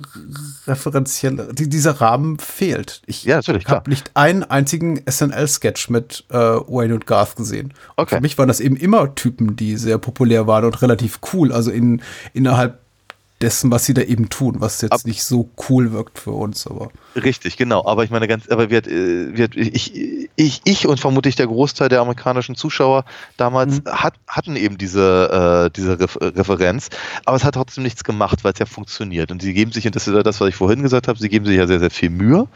referenzielle, 0.67 1.53
die- 1.53 1.69
dieser 1.69 2.01
Rahmen 2.01 2.39
fehlt. 2.39 3.03
Ich 3.07 3.25
Ja, 3.25 3.41
habe 3.43 3.91
nicht 3.91 4.13
einen 4.15 4.45
einzigen 4.45 5.01
SNL-Sketch 5.05 5.91
mit 5.91 6.25
äh, 6.31 6.37
Wayne 6.37 6.95
und 6.95 7.07
Garth 7.07 7.37
gesehen. 7.37 7.75
Okay. 7.97 8.17
Für 8.17 8.21
mich 8.21 8.39
waren 8.39 8.49
das 8.49 8.61
eben 8.61 8.77
immer 8.77 9.15
Typen, 9.17 9.57
die 9.57 9.77
sehr 9.77 9.99
populär 9.99 10.47
waren 10.47 10.65
und 10.65 10.81
relativ 10.81 11.19
cool. 11.33 11.53
Also 11.53 11.71
in, 11.73 12.03
innerhalb 12.35 12.79
dessen, 13.41 13.71
was 13.71 13.85
sie 13.85 13.95
da 13.95 14.03
eben 14.03 14.29
tun, 14.31 14.57
was 14.61 14.81
jetzt 14.81 14.93
Ab- 14.93 15.05
nicht 15.05 15.23
so 15.25 15.51
cool 15.69 15.93
wirkt 15.93 16.19
für 16.19 16.31
uns, 16.31 16.67
aber. 16.67 16.91
Richtig, 17.17 17.57
genau. 17.57 17.85
Aber 17.85 18.05
ich 18.05 18.11
meine 18.11 18.27
ganz, 18.29 18.49
aber 18.49 18.71
wird, 18.71 18.87
äh, 18.87 19.37
wird 19.37 19.57
ich, 19.57 20.29
ich, 20.37 20.61
ich 20.65 20.87
und 20.87 20.99
vermutlich 21.01 21.37
der 21.37 21.47
Großteil 21.47 21.89
der 21.89 22.01
amerikanischen 22.01 22.55
Zuschauer 22.55 23.05
damals 23.37 23.83
Mhm. 23.85 23.91
hat, 23.91 24.15
hatten 24.29 24.57
eben 24.57 24.79
diese, 24.79 25.67
äh, 25.67 25.71
diese 25.77 25.99
Ref 26.01 26.17
Referenz. 26.21 26.89
Aber 27.25 27.37
es 27.37 27.45
hat 27.45 27.55
trotzdem 27.55 27.83
nichts 27.85 28.05
gemacht, 28.05 28.45
weil 28.45 28.53
es 28.53 28.59
ja 28.61 28.67
funktioniert. 28.67 29.31
Und 29.31 29.43
sie 29.43 29.53
geben 29.53 29.73
sich, 29.73 29.87
und 29.87 29.95
das 29.97 30.07
ist 30.07 30.15
ja 30.15 30.23
das, 30.23 30.41
was 30.41 30.49
ich 30.49 30.55
vorhin 30.57 30.83
gesagt 30.83 31.09
habe, 31.09 31.19
sie 31.19 31.29
geben 31.29 31.45
sich 31.45 31.57
ja 31.57 31.67
sehr, 31.67 31.81
sehr 31.81 31.91
viel 31.91 32.11
Mühe, 32.11 32.49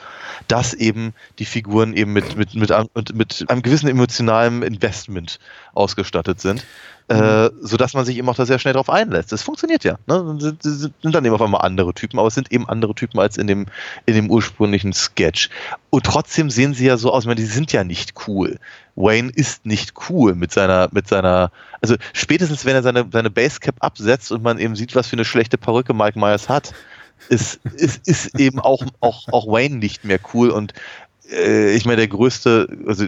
dass 0.47 0.74
eben 0.74 1.12
die 1.39 1.45
Figuren 1.45 1.95
eben 1.95 2.12
mit, 2.12 2.37
mit, 2.37 2.55
mit, 2.55 2.70
mit, 2.95 3.14
mit 3.14 3.45
einem 3.51 3.62
gewissen 3.62 3.89
emotionalen 3.89 4.62
Investment 4.62 5.39
ausgestattet 5.74 6.41
sind. 6.41 6.64
Äh, 7.09 7.50
sodass 7.62 7.94
man 7.94 8.04
sich 8.04 8.18
eben 8.18 8.28
auch 8.28 8.34
da 8.34 8.44
sehr 8.44 8.59
schnell 8.59 8.74
drauf 8.74 8.90
einlässt. 8.90 9.32
Das 9.32 9.42
funktioniert 9.42 9.82
ja. 9.82 9.98
Ne? 10.06 10.36
Sind, 10.38 10.62
sind, 10.62 10.92
dann 11.02 11.24
eben 11.24 11.34
auf 11.34 11.40
einmal 11.40 11.62
andere 11.62 11.94
Typen, 11.94 12.18
aber 12.18 12.28
es 12.28 12.34
sind 12.34 12.52
eben 12.52 12.68
andere 12.68 12.94
Typen 12.94 13.18
als 13.18 13.38
in 13.38 13.46
dem, 13.46 13.64
in 14.04 14.14
dem 14.14 14.30
ursprünglichen 14.30 14.92
Sketch. 14.92 15.48
Und 15.88 16.04
trotzdem 16.04 16.50
sehen 16.50 16.74
sie 16.74 16.84
ja 16.84 16.98
so 16.98 17.11
aus, 17.11 17.22
ich 17.22 17.26
meine, 17.26 17.40
die 17.40 17.46
sind 17.46 17.72
ja 17.72 17.82
nicht 17.82 18.12
cool. 18.26 18.59
Wayne 18.94 19.30
ist 19.34 19.64
nicht 19.64 19.94
cool 20.11 20.34
mit 20.34 20.52
seiner, 20.52 20.90
mit 20.92 21.09
seiner, 21.09 21.50
also 21.80 21.96
spätestens 22.12 22.66
wenn 22.66 22.74
er 22.74 22.82
seine, 22.82 23.06
seine 23.11 23.30
Basecap 23.30 23.76
absetzt 23.80 24.30
und 24.30 24.42
man 24.42 24.59
eben 24.59 24.76
sieht, 24.76 24.94
was 24.94 25.06
für 25.06 25.16
eine 25.16 25.24
schlechte 25.24 25.56
Perücke 25.56 25.94
Mike 25.94 26.18
Myers 26.18 26.50
hat, 26.50 26.74
ist, 27.30 27.59
ist, 27.74 28.06
ist 28.06 28.38
eben 28.38 28.61
auch, 28.61 28.82
auch, 29.00 29.28
auch 29.28 29.46
Wayne 29.46 29.76
nicht 29.76 30.04
mehr 30.04 30.20
cool 30.34 30.50
und 30.50 30.74
äh, 31.30 31.74
ich 31.74 31.86
meine, 31.86 31.96
der 31.96 32.09
größte, 32.09 32.68
also 32.86 33.06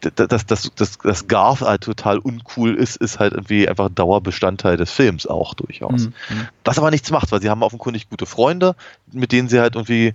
dass, 0.00 0.46
dass, 0.46 0.70
dass, 0.74 0.98
dass 0.98 1.26
Garth 1.26 1.60
halt 1.60 1.82
total 1.82 2.18
uncool 2.18 2.74
ist, 2.74 2.96
ist 2.96 3.18
halt 3.18 3.32
irgendwie 3.32 3.68
einfach 3.68 3.88
Dauerbestandteil 3.88 4.76
des 4.76 4.90
Films 4.90 5.26
auch 5.26 5.54
durchaus. 5.54 6.06
Mhm. 6.06 6.14
Was 6.64 6.78
aber 6.78 6.90
nichts 6.90 7.10
macht, 7.10 7.32
weil 7.32 7.42
sie 7.42 7.50
haben 7.50 7.62
offenkundig 7.62 8.08
gute 8.08 8.26
Freunde, 8.26 8.76
mit 9.12 9.32
denen 9.32 9.48
sie 9.48 9.58
halt 9.60 9.74
irgendwie 9.74 10.14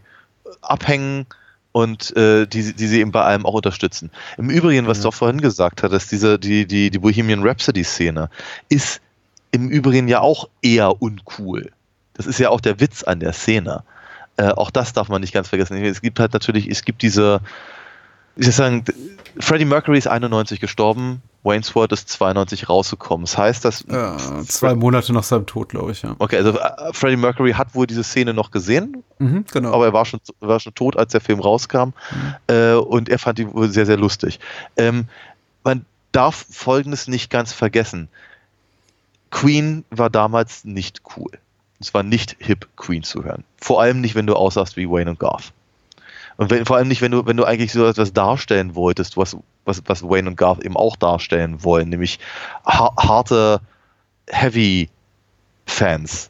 abhängen 0.62 1.26
und 1.74 2.16
äh, 2.16 2.46
die, 2.46 2.74
die 2.74 2.88
sie 2.88 3.00
eben 3.00 3.12
bei 3.12 3.24
allem 3.24 3.46
auch 3.46 3.56
unterstützen. 3.56 4.12
Im 4.38 4.50
Übrigen, 4.50 4.88
was 4.88 5.00
Ja. 5.00 5.04
du 5.04 5.10
auch 5.10 5.14
vorhin 5.14 5.42
gesagt 5.42 5.84
hattest, 5.84 6.12
diese, 6.12 6.40
die, 6.40 6.66
die, 6.66 6.90
die 6.92 7.00
Bohemian 7.00 7.46
Rhapsody-Szene 7.46 8.30
ist 8.70 9.02
im 9.52 9.70
Übrigen 9.70 10.08
ja 10.08 10.22
auch 10.22 10.48
eher 10.62 11.02
uncool. 11.02 11.72
Das 12.14 12.26
ist 12.28 12.40
ja 12.40 12.50
auch 12.50 12.62
der 12.62 12.80
Witz 12.80 13.04
an 13.04 13.20
der 13.20 13.34
Szene. 13.34 13.84
Äh, 14.38 14.50
auch 14.50 14.72
das 14.72 14.94
darf 14.94 15.10
man 15.10 15.22
nicht 15.22 15.34
ganz 15.34 15.50
vergessen. 15.50 15.84
Es 15.84 16.02
gibt 16.02 16.20
halt 16.20 16.34
natürlich, 16.34 16.70
es 16.70 16.86
gibt 16.86 17.02
diese, 17.02 17.42
ich 18.36 18.56
sagen, 18.56 18.84
Freddie 19.40 19.66
Mercury 19.66 19.98
ist 19.98 20.08
91 20.08 20.60
gestorben, 20.60 21.22
Wayne's 21.44 21.76
World 21.76 21.92
ist 21.92 22.08
92 22.10 22.70
rausgekommen. 22.70 23.26
Das 23.26 23.38
heißt, 23.38 23.66
dass 23.66 23.82
Äh, 23.82 24.44
zwei 24.48 24.76
Monate 24.76 25.12
nach 25.12 25.24
seinem 25.24 25.46
Tod, 25.46 25.70
glaube 25.70 25.92
ich, 25.92 26.02
ja. 26.02 26.16
Okay, 26.20 26.38
also 26.38 26.58
äh, 26.58 26.94
Freddie 26.94 27.18
Mercury 27.18 27.52
hat 27.54 27.76
wohl 27.76 27.86
diese 27.86 28.04
Szene 28.04 28.34
noch 28.34 28.52
gesehen, 28.52 29.04
Mhm, 29.20 29.46
genau. 29.52 29.74
aber 29.74 29.86
er 29.88 29.94
war 29.94 30.06
schon, 30.06 30.20
war 30.40 30.60
schon 30.60 30.74
tot, 30.74 30.96
als 30.98 31.12
der 31.12 31.22
Film 31.22 31.40
rauskam. 31.40 31.90
Äh, 32.48 32.74
und 32.74 33.10
er 33.10 33.20
fand 33.20 33.40
die 33.40 33.52
wohl 33.54 33.70
sehr, 33.70 33.86
sehr 33.86 33.98
lustig. 33.98 34.40
Ähm, 34.78 35.06
man 35.64 35.86
darf 36.12 36.46
Folgendes 36.50 37.08
nicht 37.08 37.30
ganz 37.30 37.52
vergessen. 37.54 38.08
Queen 39.32 39.84
war 39.90 40.10
damals 40.10 40.64
nicht 40.64 41.02
cool. 41.18 41.32
Es 41.80 41.94
war 41.94 42.04
nicht 42.04 42.36
hip, 42.40 42.68
Queen 42.78 43.04
zu 43.04 43.24
hören. 43.24 43.44
Vor 43.58 43.82
allem 43.82 44.00
nicht, 44.00 44.16
wenn 44.16 44.28
du 44.28 44.36
aussahst 44.36 44.78
wie 44.78 44.88
Wayne 44.90 45.10
und 45.10 45.20
Garth. 45.20 45.52
Und 46.38 46.50
wenn, 46.50 46.66
vor 46.66 46.78
allem 46.78 46.88
nicht, 46.88 47.02
wenn 47.02 47.12
du, 47.12 47.26
wenn 47.26 47.38
du 47.38 47.46
eigentlich 47.46 47.72
so 47.72 47.86
etwas 47.88 48.14
darstellen 48.14 48.76
wolltest, 48.76 49.18
was, 49.18 49.38
was, 49.66 49.82
was 49.86 50.04
Wayne 50.04 50.30
und 50.30 50.36
Garth 50.36 50.64
eben 50.64 50.78
auch 50.78 50.96
darstellen 50.96 51.64
wollen, 51.64 51.90
nämlich 51.90 52.20
ha 52.66 52.92
harte, 52.98 53.62
heavy 54.28 54.90
Fans, 55.66 56.30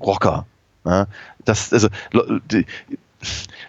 Rocker. 0.00 0.46
Ne? 0.84 1.06
Das, 1.44 1.72
also, 1.72 1.88
die, 2.50 2.66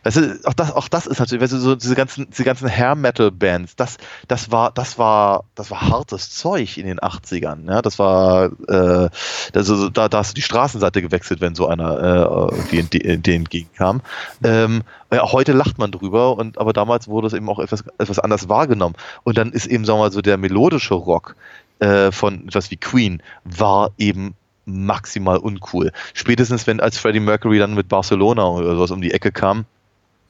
weißt 0.03 0.17
du, 0.17 0.39
auch 0.45 0.53
das, 0.53 0.71
auch 0.71 0.87
das 0.87 1.07
ist 1.07 1.19
natürlich, 1.19 1.41
weißt 1.41 1.53
du, 1.53 1.57
so 1.57 1.75
diese 1.75 1.95
ganzen, 1.95 2.29
diese 2.29 2.43
ganzen 2.43 2.69
Hair-Metal-Bands, 2.69 3.75
das, 3.75 3.97
das 4.27 4.51
war, 4.51 4.71
das 4.71 4.97
war, 4.97 5.45
das 5.55 5.71
war 5.71 5.81
hartes 5.81 6.31
Zeug 6.31 6.77
in 6.77 6.85
den 6.85 6.99
80ern, 6.99 7.69
ja, 7.69 7.81
das 7.81 7.99
war, 7.99 8.51
äh, 8.67 9.09
also, 9.53 9.89
da, 9.89 10.09
da 10.09 10.17
hast 10.19 10.31
du 10.31 10.35
die 10.35 10.41
Straßenseite 10.41 11.01
gewechselt, 11.01 11.41
wenn 11.41 11.55
so 11.55 11.67
einer 11.67 11.99
äh, 11.99 12.55
irgendwie 12.55 12.79
in, 12.79 12.89
die, 12.89 12.97
in 12.99 13.21
dir 13.23 13.35
entgegenkam. 13.35 14.01
Ähm, 14.43 14.83
ja, 15.11 15.31
heute 15.31 15.53
lacht 15.53 15.77
man 15.77 15.91
drüber, 15.91 16.37
und, 16.37 16.57
aber 16.57 16.73
damals 16.73 17.07
wurde 17.07 17.27
es 17.27 17.33
eben 17.33 17.47
auch 17.49 17.59
etwas, 17.59 17.83
etwas 17.97 18.19
anders 18.19 18.49
wahrgenommen. 18.49 18.95
Und 19.23 19.37
dann 19.37 19.51
ist 19.51 19.67
eben, 19.67 19.85
sagen 19.85 19.99
wir 19.99 20.03
mal, 20.03 20.11
so 20.11 20.21
der 20.21 20.37
melodische 20.37 20.93
Rock 20.93 21.35
äh, 21.79 22.11
von 22.11 22.47
etwas 22.47 22.71
wie 22.71 22.77
Queen 22.77 23.21
war 23.43 23.91
eben 23.97 24.35
maximal 24.65 25.37
uncool. 25.37 25.91
Spätestens 26.13 26.67
wenn 26.67 26.79
als 26.79 26.97
Freddie 26.97 27.19
Mercury 27.19 27.59
dann 27.59 27.75
mit 27.75 27.87
Barcelona 27.87 28.47
oder 28.47 28.75
sowas 28.75 28.91
um 28.91 29.01
die 29.01 29.11
Ecke 29.11 29.31
kam, 29.31 29.65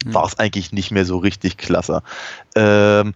war 0.05 0.25
es 0.25 0.38
eigentlich 0.38 0.71
nicht 0.71 0.91
mehr 0.91 1.05
so 1.05 1.17
richtig 1.17 1.57
klasse. 1.57 2.03
Ähm, 2.55 3.13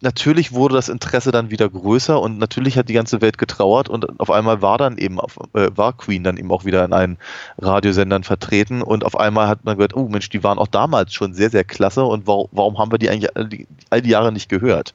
natürlich 0.00 0.52
wurde 0.52 0.76
das 0.76 0.88
Interesse 0.88 1.32
dann 1.32 1.50
wieder 1.50 1.68
größer 1.68 2.20
und 2.20 2.38
natürlich 2.38 2.76
hat 2.76 2.88
die 2.88 2.92
ganze 2.92 3.20
Welt 3.20 3.38
getrauert 3.38 3.88
und 3.88 4.20
auf 4.20 4.30
einmal 4.30 4.62
war 4.62 4.78
dann 4.78 4.98
eben 4.98 5.18
auf, 5.18 5.38
äh, 5.54 5.70
war 5.74 5.94
Queen 5.94 6.22
dann 6.22 6.36
eben 6.36 6.52
auch 6.52 6.64
wieder 6.64 6.84
in 6.84 6.92
allen 6.92 7.18
Radiosendern 7.58 8.22
vertreten 8.22 8.82
und 8.82 9.04
auf 9.04 9.18
einmal 9.18 9.48
hat 9.48 9.64
man 9.64 9.76
gehört, 9.76 9.96
oh 9.96 10.08
Mensch, 10.08 10.28
die 10.28 10.44
waren 10.44 10.58
auch 10.58 10.68
damals 10.68 11.12
schon 11.12 11.34
sehr, 11.34 11.50
sehr 11.50 11.64
klasse 11.64 12.04
und 12.04 12.26
warum, 12.26 12.48
warum 12.52 12.78
haben 12.78 12.92
wir 12.92 12.98
die 12.98 13.10
eigentlich 13.10 13.34
all 13.36 13.48
die, 13.48 13.66
all 13.90 14.02
die 14.02 14.10
Jahre 14.10 14.30
nicht 14.30 14.48
gehört? 14.48 14.94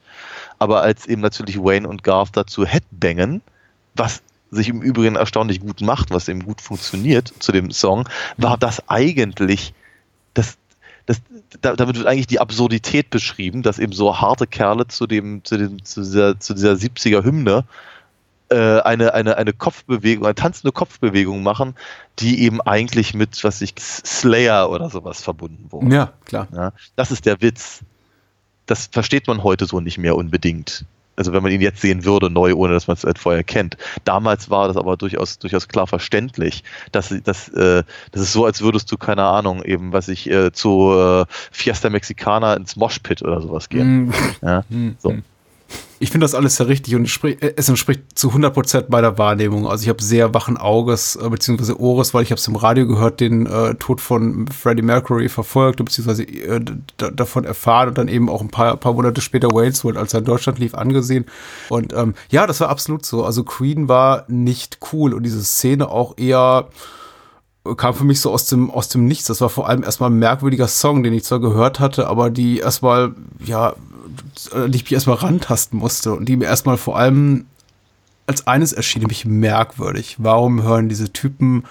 Aber 0.58 0.82
als 0.82 1.06
eben 1.06 1.22
natürlich 1.22 1.58
Wayne 1.58 1.88
und 1.88 2.02
Garth 2.02 2.30
dazu 2.36 2.64
headbangen, 2.64 3.42
was 3.94 4.22
sich 4.50 4.68
im 4.68 4.82
Übrigen 4.82 5.16
erstaunlich 5.16 5.60
gut 5.60 5.80
macht, 5.80 6.10
was 6.10 6.28
eben 6.28 6.44
gut 6.44 6.60
funktioniert 6.60 7.32
zu 7.38 7.52
dem 7.52 7.70
Song, 7.70 8.08
war 8.36 8.58
das 8.58 8.88
eigentlich 8.88 9.72
das, 10.34 10.58
das, 11.06 11.20
da, 11.60 11.74
damit 11.74 11.96
wird 11.96 12.06
eigentlich 12.06 12.26
die 12.26 12.40
Absurdität 12.40 13.10
beschrieben, 13.10 13.62
dass 13.62 13.78
eben 13.78 13.92
so 13.92 14.20
harte 14.20 14.46
Kerle 14.46 14.86
zu 14.88 15.06
dem, 15.06 15.44
zu 15.44 15.56
dem, 15.56 15.84
zu 15.84 16.02
dieser, 16.02 16.38
zu 16.38 16.54
dieser 16.54 16.72
70er 16.72 17.24
Hymne 17.24 17.64
äh, 18.50 18.80
eine, 18.80 19.14
eine, 19.14 19.36
eine 19.36 19.52
Kopfbewegung, 19.52 20.24
eine 20.24 20.34
tanzende 20.34 20.72
Kopfbewegung 20.72 21.42
machen, 21.42 21.74
die 22.18 22.42
eben 22.42 22.60
eigentlich 22.60 23.14
mit, 23.14 23.42
was 23.44 23.60
ich, 23.60 23.74
Slayer 23.78 24.70
oder 24.70 24.90
sowas 24.90 25.22
verbunden 25.22 25.70
wurde. 25.70 25.94
Ja, 25.94 26.12
klar. 26.24 26.48
Ja, 26.52 26.72
das 26.96 27.10
ist 27.12 27.26
der 27.26 27.40
Witz. 27.40 27.80
Das 28.66 28.88
versteht 28.90 29.26
man 29.26 29.42
heute 29.42 29.66
so 29.66 29.80
nicht 29.80 29.98
mehr 29.98 30.16
unbedingt. 30.16 30.84
Also 31.20 31.34
wenn 31.34 31.42
man 31.42 31.52
ihn 31.52 31.60
jetzt 31.60 31.82
sehen 31.82 32.06
würde, 32.06 32.30
neu, 32.30 32.54
ohne 32.54 32.72
dass 32.72 32.86
man 32.86 32.96
es 32.96 33.04
halt 33.04 33.18
vorher 33.18 33.44
kennt. 33.44 33.76
Damals 34.04 34.48
war 34.48 34.68
das 34.68 34.78
aber 34.78 34.96
durchaus, 34.96 35.38
durchaus 35.38 35.68
klar 35.68 35.86
verständlich. 35.86 36.64
Dass, 36.92 37.14
dass, 37.24 37.50
äh, 37.50 37.82
das 38.10 38.22
ist 38.22 38.32
so, 38.32 38.46
als 38.46 38.62
würdest 38.62 38.90
du, 38.90 38.96
keine 38.96 39.24
Ahnung, 39.24 39.62
eben, 39.62 39.92
was 39.92 40.08
ich, 40.08 40.30
äh, 40.30 40.50
zu 40.50 40.94
äh, 40.94 41.26
Fiesta 41.50 41.90
Mexicana 41.90 42.54
ins 42.54 42.74
Moshpit 42.74 43.20
oder 43.20 43.42
sowas 43.42 43.68
gehen. 43.68 44.06
Mhm. 44.06 44.14
Ja, 44.40 44.64
so. 44.98 45.14
Ich 46.02 46.10
finde 46.10 46.24
das 46.24 46.34
alles 46.34 46.56
sehr 46.56 46.68
richtig 46.68 46.94
und 46.94 47.24
äh, 47.24 47.52
es 47.56 47.68
entspricht 47.68 48.02
zu 48.14 48.30
100% 48.30 48.86
meiner 48.88 49.18
Wahrnehmung. 49.18 49.66
Also 49.66 49.82
ich 49.82 49.88
habe 49.90 50.02
sehr 50.02 50.32
wachen 50.32 50.56
Auges 50.56 51.16
äh, 51.16 51.28
beziehungsweise 51.28 51.78
Ohres, 51.78 52.14
weil 52.14 52.22
ich 52.22 52.30
habe 52.30 52.38
es 52.38 52.48
im 52.48 52.56
Radio 52.56 52.86
gehört, 52.86 53.20
den 53.20 53.46
äh, 53.46 53.74
Tod 53.74 54.00
von 54.00 54.48
Freddie 54.48 54.82
Mercury 54.82 55.28
verfolgt 55.28 55.84
beziehungsweise 55.84 56.22
äh, 56.24 56.60
davon 56.96 57.44
erfahren 57.44 57.88
und 57.88 57.98
dann 57.98 58.08
eben 58.08 58.30
auch 58.30 58.40
ein 58.40 58.48
paar, 58.48 58.76
paar 58.78 58.94
Monate 58.94 59.20
später 59.20 59.48
Wales 59.48 59.84
World, 59.84 59.98
als 59.98 60.14
er 60.14 60.20
in 60.20 60.24
Deutschland 60.24 60.58
lief, 60.58 60.74
angesehen. 60.74 61.26
Und 61.68 61.92
ähm, 61.92 62.14
ja, 62.30 62.46
das 62.46 62.60
war 62.60 62.70
absolut 62.70 63.04
so. 63.04 63.24
Also 63.24 63.44
Queen 63.44 63.88
war 63.88 64.24
nicht 64.28 64.78
cool 64.92 65.12
und 65.12 65.24
diese 65.24 65.44
Szene 65.44 65.90
auch 65.90 66.16
eher 66.16 66.68
kam 67.76 67.94
für 67.94 68.04
mich 68.04 68.20
so 68.20 68.30
aus 68.30 68.46
dem, 68.46 68.70
aus 68.70 68.88
dem 68.88 69.06
Nichts. 69.06 69.26
Das 69.26 69.40
war 69.40 69.50
vor 69.50 69.68
allem 69.68 69.82
erstmal 69.82 70.10
ein 70.10 70.18
merkwürdiger 70.18 70.68
Song, 70.68 71.02
den 71.02 71.12
ich 71.12 71.24
zwar 71.24 71.40
gehört 71.40 71.78
hatte, 71.78 72.06
aber 72.06 72.30
die 72.30 72.58
erstmal, 72.58 73.14
ja, 73.44 73.74
äh, 74.54 74.68
die 74.68 74.76
ich 74.76 74.84
mich 74.84 74.92
erstmal 74.92 75.16
rantasten 75.16 75.78
musste 75.78 76.14
und 76.14 76.28
die 76.28 76.36
mir 76.36 76.46
erstmal 76.46 76.76
vor 76.76 76.98
allem 76.98 77.46
als 78.26 78.46
eines 78.46 78.72
erschien, 78.72 79.00
nämlich 79.00 79.24
merkwürdig. 79.24 80.16
Warum 80.18 80.62
hören 80.62 80.88
diese 80.88 81.12
Typen, 81.12 81.64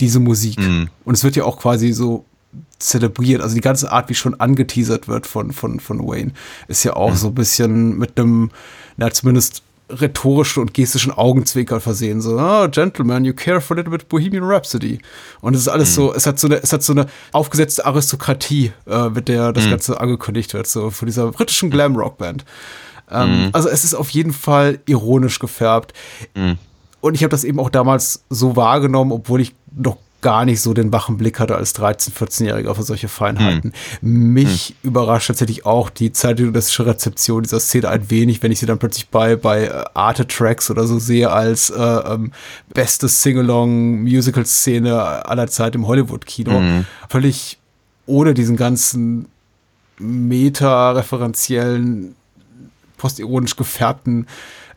diese 0.00 0.20
Musik. 0.20 0.58
Mhm. 0.58 0.88
Und 1.04 1.14
es 1.14 1.24
wird 1.24 1.36
ja 1.36 1.44
auch 1.44 1.58
quasi 1.58 1.92
so 1.92 2.24
zelebriert. 2.78 3.40
Also 3.40 3.54
die 3.54 3.60
ganze 3.60 3.90
Art, 3.90 4.08
wie 4.08 4.14
schon 4.14 4.38
angeteasert 4.38 5.08
wird 5.08 5.26
von, 5.26 5.52
von, 5.52 5.80
von 5.80 6.06
Wayne, 6.06 6.32
ist 6.68 6.84
ja 6.84 6.94
auch 6.94 7.14
so 7.14 7.28
ein 7.28 7.34
bisschen 7.34 7.98
mit 7.98 8.18
einem, 8.18 8.50
na, 8.96 9.10
zumindest 9.10 9.62
rhetorischen 10.00 10.60
und 10.62 10.74
gestischen 10.74 11.12
Augenzwinkern 11.12 11.80
versehen. 11.80 12.20
So, 12.20 12.38
oh, 12.38 12.68
Gentleman, 12.68 13.24
you 13.24 13.32
care 13.32 13.60
for 13.60 13.76
a 13.76 13.78
little 13.78 13.90
bit 13.90 14.08
Bohemian 14.08 14.44
Rhapsody. 14.44 14.98
Und 15.40 15.54
es 15.54 15.62
ist 15.62 15.68
alles 15.68 15.94
so, 15.94 16.14
es 16.14 16.26
hat 16.26 16.38
so 16.38 16.46
eine, 16.46 16.62
es 16.62 16.72
hat 16.72 16.82
so 16.82 16.92
eine 16.92 17.06
aufgesetzte 17.32 17.86
Aristokratie, 17.86 18.72
äh, 18.86 19.08
mit 19.08 19.28
der 19.28 19.52
das 19.52 19.64
Ganze 19.70 20.00
angekündigt 20.00 20.54
wird, 20.54 20.66
so 20.66 20.90
von 20.90 21.06
dieser 21.06 21.30
britischen 21.30 21.70
Glam-Rock-Band. 21.70 22.44
Ähm, 23.10 23.50
Also 23.52 23.68
es 23.68 23.84
ist 23.84 23.94
auf 23.94 24.10
jeden 24.10 24.32
Fall 24.32 24.80
ironisch 24.86 25.38
gefärbt. 25.38 25.92
Und 27.00 27.14
ich 27.14 27.22
habe 27.22 27.30
das 27.30 27.44
eben 27.44 27.60
auch 27.60 27.70
damals 27.70 28.24
so 28.30 28.56
wahrgenommen, 28.56 29.12
obwohl 29.12 29.40
ich 29.40 29.54
noch 29.76 29.98
gar 30.24 30.44
nicht 30.46 30.62
so 30.62 30.72
den 30.72 30.90
wachen 30.90 31.18
Blick 31.18 31.38
hatte 31.38 31.54
als 31.54 31.78
13-, 31.78 32.14
14-Jähriger 32.14 32.74
für 32.74 32.82
solche 32.82 33.08
Feinheiten. 33.08 33.74
Mich 34.00 34.74
überrascht 34.82 35.26
tatsächlich 35.26 35.66
auch 35.66 35.90
die 35.90 36.12
zeitgenössische 36.12 36.86
Rezeption 36.86 37.42
dieser 37.42 37.60
Szene 37.60 37.90
ein 37.90 38.08
wenig, 38.08 38.42
wenn 38.42 38.50
ich 38.50 38.58
sie 38.58 38.64
dann 38.64 38.78
plötzlich 38.78 39.10
bei, 39.10 39.36
bei 39.36 39.66
äh, 39.66 39.84
Arte-Tracks 39.92 40.70
oder 40.70 40.86
so 40.86 40.98
sehe 40.98 41.30
als 41.30 41.68
äh, 41.68 41.78
ähm, 41.78 42.32
beste 42.72 43.06
Sing-Along-Musical-Szene 43.06 45.26
aller 45.26 45.46
Zeit 45.46 45.74
im 45.74 45.86
Hollywood-Kino. 45.86 46.62
Völlig 47.10 47.58
ohne 48.06 48.32
diesen 48.32 48.56
ganzen 48.56 49.28
meta-referenziellen 49.98 52.16
postironisch 52.96 53.56
gefärbten 53.56 54.26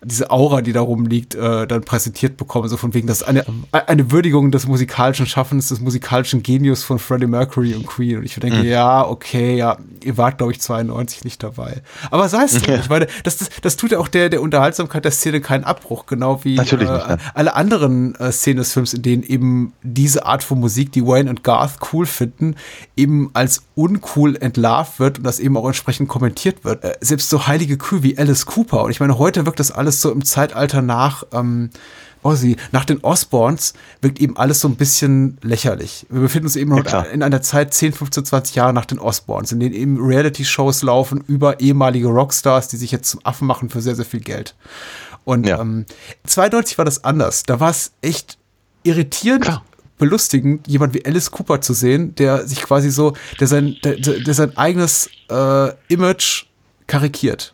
diese 0.08 0.32
Aura, 0.32 0.62
die 0.62 0.72
da 0.72 0.82
rumliegt, 0.82 1.36
äh, 1.36 1.68
dann 1.68 1.82
präsentiert 1.82 2.38
bekomme, 2.38 2.70
so 2.70 2.78
von 2.78 2.94
wegen, 2.94 3.08
das 3.08 3.22
ist 3.22 3.28
eine, 3.28 3.46
eine 3.72 4.10
Würdigung 4.12 4.52
des 4.52 4.66
musikalischen 4.66 5.26
Schaffens, 5.26 5.68
des 5.68 5.82
musikalischen 5.82 6.44
Genius 6.44 6.84
von 6.84 6.98
Freddie 6.98 7.28
Mercury 7.28 7.76
und 7.76 7.86
Queen. 7.86 8.18
Und 8.18 8.24
ich 8.24 8.36
denke, 8.36 8.64
ja, 8.64 9.06
okay, 9.06 9.58
ja, 9.58 9.78
ihr 10.04 10.18
wart, 10.18 10.38
glaube 10.38 10.54
ich, 10.54 10.62
92 10.62 11.26
nicht 11.26 11.44
dabei. 11.44 11.82
Aber 12.10 12.30
sei 12.30 12.44
es 12.44 12.62
drum. 12.62 12.76
Ich 12.76 12.90
meine, 12.90 13.08
das, 13.24 13.38
das, 13.38 13.50
das 13.62 13.76
tut 13.76 13.92
ja 13.92 14.00
auch 14.00 14.08
der, 14.08 14.30
der 14.30 14.42
Unterhaltsamkeit 14.42 15.04
der 15.04 15.12
Szene 15.12 15.42
keinen 15.42 15.66
Abbruch, 15.66 16.06
genau 16.06 16.44
wie 16.46 16.56
äh, 16.56 16.62
nicht, 16.62 16.72
ja. 16.72 17.18
alle 17.34 17.56
anderen 17.56 18.16
äh, 18.16 18.32
Szenen 18.32 18.58
des 18.58 18.72
Films, 18.72 18.94
in 18.94 19.02
denen 19.02 19.24
eben 19.24 19.74
diese 19.84 20.26
Art 20.26 20.44
von 20.44 20.60
Musik, 20.60 20.94
die 20.94 21.06
Wayne 21.06 21.30
und 21.30 21.44
Garth 21.44 21.80
cool 21.92 22.06
finden, 22.06 22.56
eben 22.96 23.30
als 23.34 23.67
uncool 23.78 24.36
entlarvt 24.36 25.00
wird 25.00 25.20
und 25.20 25.24
das 25.24 25.40
eben 25.40 25.56
auch 25.56 25.68
entsprechend 25.68 26.10
kommentiert 26.10 26.66
wird. 26.66 26.84
Äh, 26.84 26.98
selbst 27.02 27.30
so 27.30 27.48
heilige 27.48 27.78
Kühe 27.78 28.04
wie 28.04 28.18
Alice 28.18 28.46
Cooper. 28.46 28.84
Und 28.84 28.92
ich 28.92 29.00
meine, 29.00 29.18
heute 29.20 29.46
wirkt 29.46 29.60
das 29.60 29.72
alles 29.72 30.02
so 30.02 30.12
im 30.12 30.26
Zeitalter 30.26 30.82
nach 30.82 31.24
ähm, 31.32 31.70
Ozzy, 32.24 32.58
nach 32.72 32.84
den 32.84 33.02
Osborns 33.04 33.74
wirkt 34.02 34.20
eben 34.20 34.36
alles 34.36 34.60
so 34.60 34.68
ein 34.68 34.76
bisschen 34.76 35.38
lächerlich. 35.44 36.08
Wir 36.10 36.22
befinden 36.22 36.48
uns 36.48 36.56
eben 36.56 36.76
klar. 36.84 37.08
in 37.10 37.22
einer 37.22 37.42
Zeit 37.44 37.74
10, 37.74 37.94
15, 37.94 38.26
20 38.26 38.56
Jahre 38.56 38.74
nach 38.74 38.86
den 38.86 38.98
Osborns, 39.00 39.52
in 39.52 39.60
denen 39.60 39.76
eben 39.76 39.98
Reality-Shows 40.04 40.82
laufen 40.82 41.24
über 41.28 41.60
ehemalige 41.60 42.08
Rockstars, 42.08 42.68
die 42.70 42.78
sich 42.78 42.92
jetzt 42.92 43.10
zum 43.12 43.22
Affen 43.24 43.48
machen 43.48 43.70
für 43.70 43.82
sehr, 43.82 43.96
sehr 43.96 44.06
viel 44.06 44.20
Geld. 44.22 44.56
Und 45.26 45.46
Ja. 45.46 45.62
ähm, 45.62 45.86
92 46.26 46.78
war 46.80 46.86
das 46.86 47.04
anders. 47.04 47.44
Da 47.44 47.60
war 47.60 47.70
es 47.70 47.92
echt 48.02 48.38
irritierend. 48.84 49.44
Klar. 49.46 49.64
Belustigend, 49.98 50.68
jemand 50.68 50.94
wie 50.94 51.06
Alice 51.06 51.32
Cooper 51.32 51.62
zu 51.62 51.74
sehen, 51.74 52.14
der 52.16 52.48
sich 52.48 52.62
quasi 52.62 52.92
so, 52.92 53.14
der 53.40 53.48
sein, 53.48 53.76
der, 53.84 53.96
der 53.96 54.34
sein 54.34 54.56
eigenes 54.58 55.10
äh, 55.30 55.72
Image 55.88 56.46
karikiert. 56.86 57.54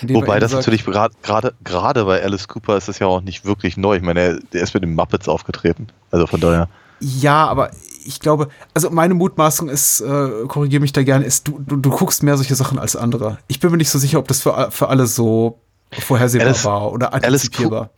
Er 0.00 0.14
Wobei 0.14 0.40
das 0.40 0.52
sagt, 0.52 0.62
natürlich 0.66 0.84
gerade 0.84 1.54
gerade 1.62 2.04
bei 2.06 2.22
Alice 2.22 2.48
Cooper 2.48 2.78
ist 2.78 2.88
das 2.88 2.98
ja 2.98 3.06
auch 3.06 3.20
nicht 3.20 3.44
wirklich 3.44 3.76
neu. 3.76 3.96
Ich 3.96 4.02
meine, 4.02 4.20
er, 4.20 4.38
der 4.52 4.62
ist 4.62 4.72
mit 4.72 4.82
den 4.82 4.94
Muppets 4.94 5.28
aufgetreten. 5.28 5.88
Also 6.10 6.26
von 6.26 6.40
daher. 6.40 6.68
Ja, 7.00 7.46
aber 7.46 7.70
ich 8.06 8.20
glaube, 8.20 8.48
also 8.72 8.88
meine 8.88 9.12
Mutmaßung 9.12 9.68
ist, 9.68 10.00
äh, 10.00 10.46
korrigiere 10.48 10.80
mich 10.80 10.92
da 10.92 11.02
gerne, 11.02 11.26
ist, 11.26 11.46
du, 11.46 11.58
du, 11.58 11.76
du 11.76 11.90
guckst 11.90 12.22
mehr 12.22 12.36
solche 12.38 12.54
Sachen 12.54 12.78
als 12.78 12.96
andere. 12.96 13.38
Ich 13.48 13.60
bin 13.60 13.70
mir 13.70 13.76
nicht 13.76 13.90
so 13.90 13.98
sicher, 13.98 14.18
ob 14.18 14.28
das 14.28 14.40
für, 14.40 14.70
für 14.70 14.88
alle 14.88 15.06
so 15.06 15.58
vorhersehbar 15.90 16.48
Alice- 16.48 16.64
war 16.64 16.92
oder 16.92 17.12
antizipierbar. 17.12 17.80
Alice 17.80 17.90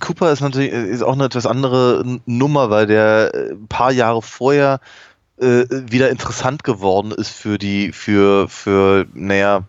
Cooper 0.00 0.32
ist 0.32 0.40
natürlich 0.40 0.72
ist 0.72 1.02
auch 1.02 1.12
eine 1.12 1.24
etwas 1.24 1.46
andere 1.46 2.02
Nummer, 2.24 2.70
weil 2.70 2.86
der 2.86 3.34
äh, 3.34 3.50
ein 3.52 3.68
paar 3.68 3.92
Jahre 3.92 4.22
vorher 4.22 4.80
äh, 5.38 5.64
wieder 5.70 6.10
interessant 6.10 6.64
geworden 6.64 7.12
ist 7.12 7.30
für 7.30 7.58
die, 7.58 7.92
für, 7.92 8.48
für, 8.48 9.06
naja, 9.12 9.64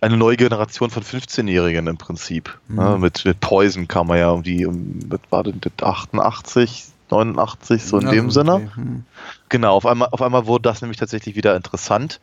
eine 0.00 0.16
neue 0.16 0.36
Generation 0.36 0.90
von 0.90 1.02
15-Jährigen 1.02 1.86
im 1.86 1.96
Prinzip. 1.96 2.58
Ja, 2.76 2.96
mit, 2.96 3.24
mit 3.24 3.40
Poison 3.40 3.86
kam 3.86 4.10
er 4.10 4.16
ja 4.16 4.30
um 4.30 4.42
die, 4.42 4.66
um, 4.66 4.98
was 5.08 5.20
war 5.30 5.44
denn 5.44 5.60
das, 5.60 5.72
88, 5.80 6.86
89, 7.10 7.84
so 7.84 7.98
in 7.98 8.06
Also, 8.06 8.16
dem 8.16 8.30
Sinne. 8.30 8.54
okay, 8.54 8.68
hm. 8.74 9.04
Genau, 9.48 9.76
auf 9.76 9.86
einmal, 9.86 10.08
auf 10.10 10.22
einmal 10.22 10.46
wurde 10.46 10.62
das 10.62 10.80
nämlich 10.80 10.98
tatsächlich 10.98 11.36
wieder 11.36 11.54
interessant 11.54 12.20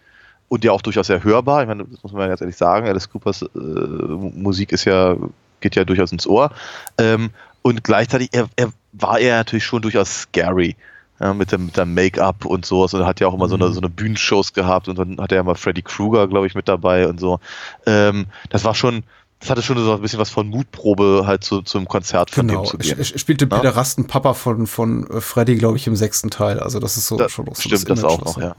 und 0.49 0.63
ja 0.63 0.71
auch 0.71 0.81
durchaus 0.81 1.07
sehr 1.07 1.23
hörbar. 1.23 1.61
Ich 1.61 1.67
meine, 1.67 1.85
das 1.85 2.03
muss 2.03 2.11
man 2.11 2.27
ganz 2.27 2.41
ehrlich 2.41 2.57
sagen. 2.57 2.87
Alice 2.87 3.09
Coopers 3.09 3.43
äh, 3.43 3.47
Musik 3.57 4.71
ist 4.71 4.85
ja, 4.85 5.15
geht 5.61 5.75
ja 5.75 5.83
durchaus 5.85 6.11
ins 6.11 6.25
Ohr. 6.27 6.51
Ähm, 6.97 7.31
und 7.61 7.83
gleichzeitig, 7.83 8.29
er, 8.31 8.47
er 8.55 8.69
war 8.93 9.19
er 9.19 9.37
natürlich 9.37 9.65
schon 9.65 9.81
durchaus 9.81 10.21
scary. 10.21 10.75
Ja, 11.21 11.33
mit 11.33 11.51
dem, 11.51 11.69
dem 11.73 11.93
Make-up 11.93 12.45
und 12.45 12.65
sowas 12.65 12.93
und 12.93 13.05
hat 13.05 13.19
ja 13.19 13.27
auch 13.27 13.33
immer 13.33 13.49
so, 13.49 13.55
eine, 13.55 13.73
so 13.73 13.81
eine 13.81 13.89
Bühnenshows 13.89 14.53
gehabt 14.53 14.87
und 14.87 14.97
dann 14.97 15.19
hat 15.19 15.33
er 15.33 15.35
ja 15.39 15.43
mal 15.43 15.55
Freddy 15.55 15.81
Krueger, 15.81 16.29
glaube 16.29 16.47
ich, 16.47 16.55
mit 16.55 16.69
dabei 16.69 17.09
und 17.09 17.19
so. 17.19 17.41
Ähm, 17.85 18.27
das 18.51 18.63
war 18.63 18.73
schon, 18.73 19.03
das 19.41 19.49
hatte 19.49 19.61
schon 19.61 19.77
so 19.83 19.93
ein 19.95 20.01
bisschen 20.01 20.17
was 20.19 20.29
von 20.29 20.47
Mutprobe 20.47 21.23
halt 21.25 21.43
zu, 21.43 21.61
zum 21.61 21.89
Konzert 21.89 22.31
von 22.31 22.47
Genau, 22.47 22.61
dem 22.61 22.69
zu 22.69 22.77
gehen. 22.77 22.97
ich 23.01 23.19
spielte 23.19 23.49
Ja. 23.51 23.57
Peter 23.57 23.75
Rasten 23.75 24.07
Papa 24.07 24.33
von, 24.33 24.65
von 24.65 25.09
äh, 25.09 25.19
Freddy, 25.19 25.55
glaube 25.57 25.75
ich, 25.75 25.87
im 25.87 25.97
sechsten 25.97 26.29
Teil. 26.29 26.57
Also 26.61 26.79
das 26.79 26.95
ist 26.95 27.07
so 27.07 27.17
Da- 27.17 27.27
schon 27.27 27.47
so 27.47 27.53
stimmt, 27.63 27.89
das 27.89 27.99
Image, 27.99 28.05
auch 28.13 28.21
noch, 28.23 28.37
er- 28.37 28.55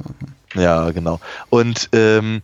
ja. 0.54 0.62
Ja, 0.62 0.90
genau. 0.90 1.18
Und 1.48 1.88
ähm, 1.92 2.42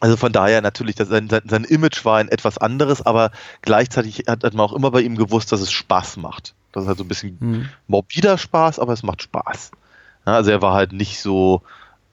also 0.00 0.16
von 0.16 0.32
daher 0.32 0.60
natürlich, 0.62 0.94
das, 0.96 1.08
sein, 1.08 1.28
sein, 1.28 1.64
Image 1.64 2.04
war 2.04 2.18
ein 2.18 2.28
etwas 2.28 2.58
anderes, 2.58 3.02
aber 3.04 3.30
gleichzeitig 3.62 4.24
hat, 4.26 4.44
hat 4.44 4.54
man 4.54 4.66
auch 4.66 4.72
immer 4.72 4.90
bei 4.90 5.00
ihm 5.00 5.16
gewusst, 5.16 5.52
dass 5.52 5.60
es 5.60 5.70
Spaß 5.72 6.16
macht. 6.18 6.54
Das 6.72 6.84
ist 6.84 6.88
halt 6.88 6.98
so 6.98 7.04
ein 7.04 7.08
bisschen 7.08 7.36
Mhm. 7.40 7.68
morbider 7.86 8.38
Spaß, 8.38 8.78
aber 8.78 8.92
es 8.92 9.02
macht 9.02 9.22
Spaß. 9.22 9.70
Ja, 10.26 10.34
also 10.34 10.50
er 10.50 10.62
war 10.62 10.74
halt 10.74 10.92
nicht 10.92 11.20
so, 11.20 11.62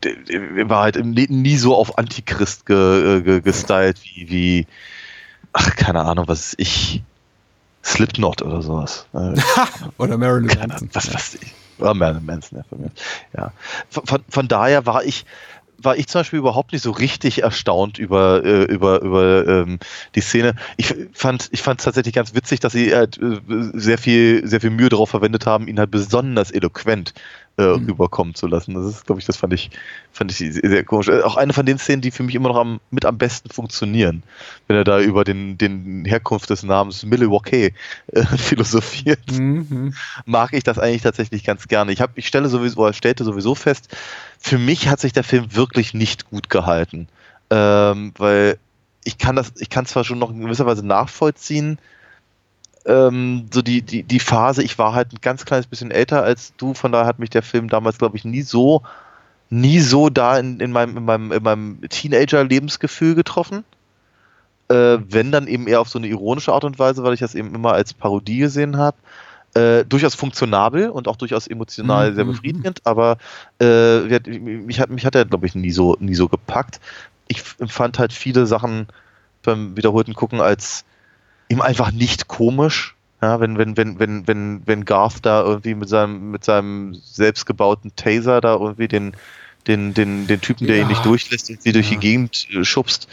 er 0.03 0.69
war 0.69 0.83
halt 0.83 1.03
nie, 1.03 1.27
nie 1.29 1.57
so 1.57 1.75
auf 1.75 1.97
Antichrist 1.97 2.65
ge, 2.65 3.21
ge, 3.21 3.41
gestylt 3.41 3.99
wie, 4.03 4.29
wie, 4.29 4.67
ach, 5.53 5.75
keine 5.75 6.01
Ahnung, 6.01 6.27
was 6.27 6.53
ist 6.53 6.59
ich, 6.59 7.03
Slipknot 7.83 8.41
oder 8.41 8.61
sowas. 8.63 9.05
Äh, 9.13 9.35
Oder 9.97 10.17
Marilyn 10.17 10.47
keine 10.47 10.67
Manson. 10.69 10.77
Ahnung, 10.87 10.89
was 10.93 11.13
weiß 11.13 11.35
ich. 11.35 11.53
Ja, 11.77 11.93
Marilyn 11.93 12.25
Manson, 12.25 12.57
ja, 12.57 12.63
von 12.67 12.79
mir. 12.81 12.91
Ja. 13.37 13.51
Von, 13.91 14.05
von, 14.07 14.23
von 14.27 14.47
daher 14.47 14.85
war 14.87 15.03
ich, 15.03 15.25
war 15.77 15.97
ich 15.97 16.07
zum 16.07 16.19
Beispiel 16.19 16.39
überhaupt 16.39 16.73
nicht 16.73 16.81
so 16.81 16.91
richtig 16.91 17.43
erstaunt 17.43 17.97
über, 17.97 18.43
äh, 18.43 18.63
über, 18.63 19.01
über 19.01 19.47
ähm, 19.47 19.79
die 20.15 20.21
Szene. 20.21 20.55
Ich 20.77 20.93
fand, 21.13 21.49
ich 21.51 21.61
fand 21.61 21.79
es 21.79 21.85
tatsächlich 21.85 22.13
ganz 22.13 22.33
witzig, 22.33 22.59
dass 22.59 22.73
sie 22.73 22.95
halt, 22.95 23.17
äh, 23.17 23.39
sehr 23.73 23.97
viel, 23.97 24.47
sehr 24.47 24.61
viel 24.61 24.69
Mühe 24.69 24.89
darauf 24.89 25.09
verwendet 25.09 25.45
haben, 25.45 25.67
ihn 25.67 25.79
halt 25.79 25.91
besonders 25.91 26.51
eloquent 26.51 27.13
äh, 27.57 27.63
rüberkommen 27.63 28.35
zu 28.35 28.47
lassen. 28.47 28.73
Das 28.73 28.85
ist, 28.85 29.05
glaube 29.05 29.19
ich, 29.19 29.25
das 29.25 29.37
fand 29.37 29.53
ich, 29.53 29.69
fand 30.11 30.31
ich 30.31 30.37
sehr, 30.37 30.51
sehr 30.51 30.83
komisch. 30.83 31.07
Äh, 31.07 31.21
Auch 31.21 31.37
eine 31.37 31.53
von 31.53 31.65
den 31.65 31.77
Szenen, 31.77 32.01
die 32.01 32.11
für 32.11 32.23
mich 32.23 32.35
immer 32.35 32.49
noch 32.49 32.57
am, 32.57 32.79
mit 32.91 33.05
am 33.05 33.17
besten 33.17 33.49
funktionieren, 33.49 34.23
wenn 34.67 34.75
er 34.75 34.83
da 34.83 34.99
über 34.99 35.23
den, 35.23 35.57
den 35.57 36.03
Herkunft 36.05 36.49
des 36.49 36.63
Namens 36.63 37.03
Milwaukee 37.05 37.73
äh, 38.11 38.25
philosophiert 38.37 39.19
Mhm. 39.31 39.93
mag 40.25 40.53
ich 40.53 40.63
das 40.63 40.79
eigentlich 40.79 41.01
tatsächlich 41.01 41.43
ganz 41.43 41.67
gerne. 41.67 41.91
Ich, 41.91 42.01
hab, 42.01 42.17
ich 42.17 42.27
stelle 42.27 42.49
sowieso, 42.49 42.79
oder 42.81 42.93
stellte 42.93 43.23
sowieso 43.23 43.55
fest, 43.55 43.95
für 44.39 44.57
mich 44.57 44.87
hat 44.89 44.99
sich 44.99 45.13
der 45.13 45.23
Film 45.23 45.55
wirklich 45.55 45.93
nicht 45.93 46.29
gut 46.29 46.49
gehalten. 46.49 47.07
Ähm, 47.49 48.13
weil 48.17 48.57
ich 49.03 49.17
kann 49.17 49.35
das, 49.35 49.53
ich 49.57 49.69
kann 49.69 49.85
zwar 49.85 50.03
schon 50.03 50.19
noch 50.19 50.31
in 50.31 50.41
gewisser 50.41 50.65
Weise 50.65 50.85
nachvollziehen, 50.85 51.77
ähm, 52.85 53.47
so 53.51 53.61
die, 53.61 53.81
die, 53.81 54.03
die 54.03 54.19
Phase, 54.19 54.63
ich 54.63 54.77
war 54.77 54.93
halt 54.93 55.13
ein 55.13 55.21
ganz 55.21 55.45
kleines 55.45 55.67
bisschen 55.67 55.91
älter 55.91 56.23
als 56.23 56.53
du, 56.57 56.73
von 56.73 56.91
daher 56.91 57.07
hat 57.07 57.19
mich 57.19 57.29
der 57.29 57.43
Film 57.43 57.69
damals, 57.69 57.97
glaube 57.97 58.17
ich, 58.17 58.25
nie 58.25 58.43
so, 58.43 58.83
nie 59.49 59.79
so 59.79 60.09
da 60.09 60.37
in, 60.37 60.59
in 60.59 60.71
meinem, 60.71 60.97
in 60.97 61.05
meinem, 61.05 61.31
in 61.31 61.43
meinem 61.43 61.81
Teenager-Lebensgefühl 61.89 63.15
getroffen. 63.15 63.63
Äh, 64.67 64.97
wenn 65.09 65.31
dann 65.31 65.47
eben 65.47 65.67
eher 65.67 65.81
auf 65.81 65.89
so 65.89 65.99
eine 65.99 66.07
ironische 66.07 66.53
Art 66.53 66.63
und 66.63 66.79
Weise, 66.79 67.03
weil 67.03 67.13
ich 67.13 67.19
das 67.19 67.35
eben 67.35 67.53
immer 67.53 67.73
als 67.73 67.93
Parodie 67.93 68.39
gesehen 68.39 68.77
habe. 68.77 68.97
Äh, 69.53 69.85
durchaus 69.85 70.15
funktionabel 70.15 70.89
und 70.89 71.07
auch 71.07 71.15
durchaus 71.15 71.47
emotional 71.47 72.11
Mhm, 72.11 72.15
sehr 72.15 72.25
mhm, 72.25 72.29
befriedigend, 72.31 72.81
aber 72.83 73.17
äh, 73.61 74.01
mich 74.27 74.81
hat, 74.81 74.89
mich 74.89 75.05
hat 75.05 75.15
er, 75.15 75.23
glaube 75.23 75.45
ich, 75.45 75.55
nie 75.55 75.71
so, 75.71 75.95
nie 75.99 76.15
so 76.15 76.27
gepackt. 76.27 76.81
Ich 77.27 77.41
empfand 77.59 77.97
halt 77.97 78.11
viele 78.11 78.47
Sachen 78.47 78.87
beim 79.43 79.77
wiederholten 79.77 80.13
Gucken 80.13 80.41
als 80.41 80.83
ihm 81.49 81.61
einfach 81.61 81.91
nicht 81.91 82.27
komisch. 82.27 82.95
Ja, 83.21 83.39
wenn, 83.39 83.57
wenn, 83.57 83.77
wenn, 83.77 83.97
wenn, 83.97 84.27
wenn, 84.27 84.61
wenn 84.65 84.85
Garth 84.85 85.25
da 85.25 85.41
irgendwie 85.41 85.73
mit 85.73 85.89
seinem, 85.89 86.31
mit 86.31 86.43
seinem 86.43 86.93
selbstgebauten 86.95 87.95
Taser 87.95 88.41
da 88.41 88.55
irgendwie 88.55 88.87
den, 88.87 89.15
den, 89.67 89.93
den, 89.93 90.27
den 90.27 90.41
Typen, 90.41 90.67
der 90.67 90.75
ihn 90.77 90.81
Ja. 90.83 90.87
nicht 90.89 91.05
durchlässt, 91.05 91.49
irgendwie 91.49 91.71
durch 91.71 91.87
Ja. 91.89 91.93
die 91.95 91.99
Gegend 92.01 92.47
äh, 92.53 92.63
schubst, 92.65 93.07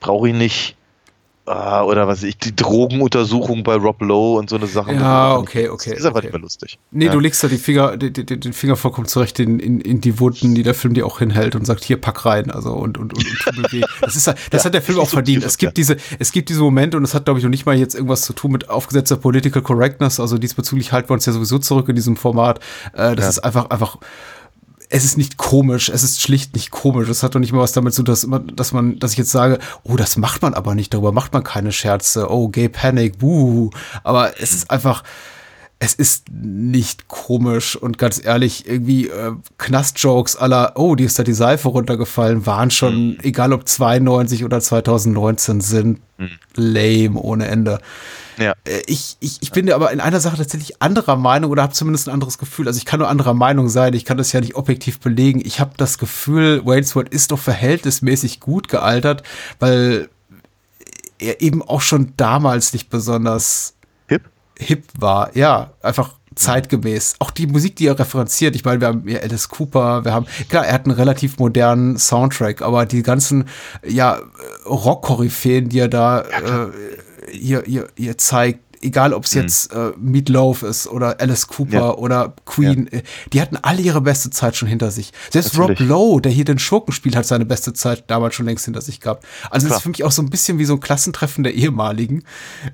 brauche 0.00 0.28
ich 0.28 0.34
nicht. 0.34 0.76
Ah, 1.46 1.82
oder 1.84 2.06
was 2.08 2.18
weiß 2.22 2.28
ich, 2.28 2.38
die 2.38 2.54
Drogenuntersuchung 2.54 3.62
bei 3.64 3.74
Rob 3.74 4.00
Lowe 4.02 4.38
und 4.38 4.50
so 4.50 4.56
eine 4.56 4.66
Sache. 4.66 4.92
Ja, 4.94 5.36
okay, 5.36 5.68
okay. 5.68 5.90
Das 5.90 6.00
ist 6.00 6.04
einfach 6.06 6.18
okay. 6.18 6.26
nicht 6.28 6.32
mehr 6.34 6.42
lustig. 6.42 6.78
Nee, 6.90 7.06
ja. 7.06 7.12
du 7.12 7.20
legst 7.20 7.42
da 7.42 7.48
die 7.48 7.58
Finger, 7.58 7.96
die, 7.96 8.12
den 8.12 8.52
Finger 8.52 8.76
vollkommen 8.76 9.06
zurecht 9.08 9.38
in, 9.40 9.58
in, 9.58 9.80
in 9.80 10.00
die 10.00 10.20
Wunden, 10.20 10.54
die 10.54 10.62
der 10.62 10.74
Film 10.74 10.94
dir 10.94 11.06
auch 11.06 11.18
hinhält 11.18 11.54
und 11.54 11.66
sagt, 11.66 11.84
hier 11.84 12.00
pack 12.00 12.24
rein, 12.24 12.50
also 12.50 12.72
und 12.72 12.98
und 12.98 13.14
und, 13.14 13.46
und 13.56 13.72
weh. 13.72 13.82
Das 14.00 14.16
ist 14.16 14.26
das 14.50 14.62
Ja, 14.62 14.64
hat 14.64 14.74
der 14.74 14.82
Film 14.82 14.98
auch 14.98 15.08
so 15.08 15.16
verdient. 15.16 15.40
tief, 15.42 15.46
Es 15.48 15.58
gibt 15.58 15.76
diese 15.76 15.96
es 16.18 16.32
gibt 16.32 16.48
diese 16.48 16.60
Momente 16.60 16.96
und 16.96 17.04
es 17.04 17.14
hat 17.14 17.24
glaube 17.24 17.38
ich 17.38 17.44
noch 17.44 17.50
nicht 17.50 17.66
mal 17.66 17.76
jetzt 17.76 17.94
irgendwas 17.94 18.22
zu 18.22 18.32
tun 18.32 18.52
mit 18.52 18.70
aufgesetzter 18.70 19.16
Political 19.16 19.62
Correctness, 19.62 20.20
also 20.20 20.38
diesbezüglich 20.38 20.92
halten 20.92 21.08
wir 21.10 21.14
uns 21.14 21.26
ja 21.26 21.32
sowieso 21.32 21.58
zurück 21.58 21.88
in 21.88 21.94
diesem 21.96 22.16
Format. 22.16 22.60
Äh, 22.94 23.16
das 23.16 23.24
Ja. 23.24 23.28
ist 23.30 23.38
einfach 23.40 23.70
einfach 23.70 23.98
es 24.94 25.04
ist 25.04 25.16
nicht 25.16 25.38
komisch, 25.38 25.88
es 25.88 26.02
ist 26.02 26.20
schlicht 26.20 26.54
nicht 26.54 26.70
komisch. 26.70 27.08
Es 27.08 27.22
hat 27.22 27.34
doch 27.34 27.40
nicht 27.40 27.52
mal 27.52 27.60
was 27.60 27.72
damit 27.72 27.94
zu 27.94 28.02
tun, 28.02 28.12
dass, 28.12 28.24
immer- 28.24 28.40
dass 28.40 28.72
man, 28.72 28.98
dass 28.98 29.12
ich 29.12 29.18
jetzt 29.18 29.30
sage, 29.30 29.58
oh, 29.84 29.96
das 29.96 30.18
macht 30.18 30.42
man 30.42 30.52
aber 30.52 30.74
nicht, 30.74 30.92
darüber 30.92 31.12
macht 31.12 31.32
man 31.32 31.42
keine 31.42 31.72
Scherze, 31.72 32.30
oh, 32.30 32.48
Gay 32.48 32.68
Panic, 32.68 33.18
buh. 33.18 33.70
Aber 34.04 34.38
es 34.40 34.52
ist 34.52 34.70
einfach, 34.70 35.02
es 35.82 35.94
ist 35.94 36.26
nicht 36.30 37.08
komisch 37.08 37.74
und 37.74 37.98
ganz 37.98 38.24
ehrlich, 38.24 38.68
irgendwie 38.68 39.08
äh, 39.08 39.32
Knastjokes 39.58 40.36
aller, 40.36 40.74
oh, 40.76 40.94
die 40.94 41.02
ist 41.02 41.18
da 41.18 41.24
die 41.24 41.32
Seife 41.32 41.70
runtergefallen, 41.70 42.46
waren 42.46 42.70
schon, 42.70 43.18
egal 43.22 43.52
ob 43.52 43.66
92 43.66 44.44
oder 44.44 44.60
2019 44.60 45.60
sind, 45.60 45.98
lame 46.54 47.18
ohne 47.18 47.48
Ende. 47.48 47.80
Ja. 48.38 48.54
Äh, 48.62 48.82
Ich, 48.86 49.16
ich, 49.18 49.38
ich 49.40 49.50
bin 49.50 49.66
ja 49.66 49.74
aber 49.74 49.90
in 49.90 49.98
einer 49.98 50.20
Sache 50.20 50.36
tatsächlich 50.36 50.80
anderer 50.80 51.16
Meinung 51.16 51.50
oder 51.50 51.64
habe 51.64 51.72
zumindest 51.72 52.06
ein 52.06 52.14
anderes 52.14 52.38
Gefühl. 52.38 52.68
Also 52.68 52.78
ich 52.78 52.84
kann 52.84 53.00
nur 53.00 53.08
anderer 53.08 53.34
Meinung 53.34 53.68
sein, 53.68 53.92
ich 53.94 54.04
kann 54.04 54.18
das 54.18 54.30
ja 54.30 54.40
nicht 54.40 54.54
objektiv 54.54 55.00
belegen. 55.00 55.42
Ich 55.44 55.58
habe 55.58 55.72
das 55.78 55.98
Gefühl, 55.98 56.64
Wayne's 56.64 56.94
World 56.94 57.08
ist 57.08 57.32
doch 57.32 57.40
verhältnismäßig 57.40 58.38
gut 58.38 58.68
gealtert, 58.68 59.24
weil 59.58 60.08
er 61.18 61.40
eben 61.40 61.60
auch 61.60 61.80
schon 61.80 62.12
damals 62.16 62.72
nicht 62.72 62.88
besonders 62.88 63.74
Hip? 64.58 64.84
war. 64.98 65.36
Ja, 65.36 65.72
einfach 65.82 66.14
zeitgemäß. 66.34 67.16
Auch 67.18 67.30
die 67.30 67.46
Musik, 67.46 67.76
die 67.76 67.86
er 67.86 67.98
referenziert. 67.98 68.54
Ich 68.54 68.64
meine, 68.64 68.80
wir 68.80 68.88
haben 68.88 69.06
ja 69.06 69.20
Alice 69.20 69.48
Cooper, 69.48 70.04
wir 70.04 70.12
haben, 70.12 70.26
klar, 70.48 70.66
er 70.66 70.74
hat 70.74 70.86
einen 70.86 70.94
relativ 70.94 71.38
modernen 71.38 71.98
Soundtrack, 71.98 72.62
aber 72.62 72.86
die 72.86 73.02
ganzen, 73.02 73.48
ja, 73.86 74.18
Rock-Koryphäen, 74.66 75.68
die 75.68 75.80
er 75.80 75.88
da 75.88 76.22
äh, 76.22 76.70
hier, 77.30 77.62
hier, 77.66 77.88
hier 77.96 78.18
zeigt, 78.18 78.60
egal 78.82 79.14
ob 79.14 79.24
es 79.24 79.34
jetzt 79.34 79.72
äh, 79.72 79.92
Meatloaf 79.96 80.62
ist 80.62 80.86
oder 80.86 81.20
Alice 81.20 81.46
Cooper 81.46 81.72
Ja. 81.72 81.94
oder 81.94 82.34
Queen, 82.44 82.86
äh, 82.92 83.02
die 83.32 83.40
hatten 83.40 83.56
alle 83.62 83.80
ihre 83.80 84.00
beste 84.00 84.30
Zeit 84.30 84.56
schon 84.56 84.68
hinter 84.68 84.90
sich. 84.90 85.12
Selbst 85.30 85.56
Rob 85.58 85.70
Natürlich. 85.70 85.88
Lowe, 85.90 86.20
der 86.20 86.32
hier 86.32 86.44
den 86.44 86.58
Schurken 86.58 86.92
spielt, 86.92 87.16
hat 87.16 87.24
seine 87.26 87.44
beste 87.46 87.72
Zeit 87.72 88.04
damals 88.08 88.34
schon 88.34 88.46
längst 88.46 88.64
hinter 88.64 88.80
sich 88.80 89.00
gehabt. 89.00 89.24
Also 89.50 89.66
Klar. 89.66 89.76
ist 89.78 89.82
für 89.82 89.88
mich 89.88 90.04
auch 90.04 90.12
so 90.12 90.22
ein 90.22 90.30
bisschen 90.30 90.58
wie 90.58 90.64
so 90.64 90.74
ein 90.74 90.80
Klassentreffen 90.80 91.44
der 91.44 91.54
ehemaligen. 91.54 92.24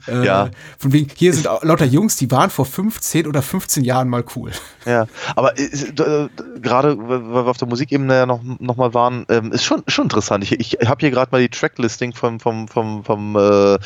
Äh, 0.06 0.24
Ja. 0.24 0.50
Von 0.78 0.92
wegen, 0.92 1.08
hier 1.14 1.32
sind 1.32 1.44
lauter 1.62 1.84
Jungs, 1.84 2.16
die 2.16 2.30
waren 2.30 2.50
vor 2.50 2.64
15 2.66 3.26
oder 3.26 3.42
15 3.42 3.84
Jahren 3.84 4.08
mal 4.08 4.24
cool. 4.36 4.50
Ja, 4.86 5.06
aber 5.36 5.56
ist- 5.58 5.98
äh, 6.00 6.28
gerade, 6.62 6.96
weil 6.98 7.20
wir 7.22 7.46
auf 7.46 7.58
der 7.58 7.68
Musikebene 7.68 8.14
ja 8.14 8.26
noch, 8.26 8.40
noch 8.58 8.76
mal 8.76 8.94
waren, 8.94 9.26
ähm, 9.28 9.52
ist 9.52 9.64
schon, 9.64 9.82
schon 9.88 10.04
interessant. 10.04 10.44
Ich, 10.44 10.58
ich 10.58 10.78
habe 10.88 11.00
hier 11.00 11.10
gerade 11.10 11.30
mal 11.30 11.40
die 11.40 11.48
Tracklisting 11.50 12.14
vom, 12.14 12.40
vom, 12.40 12.68
vom, 12.68 13.04
vom 13.04 13.36
äh, 13.36 13.78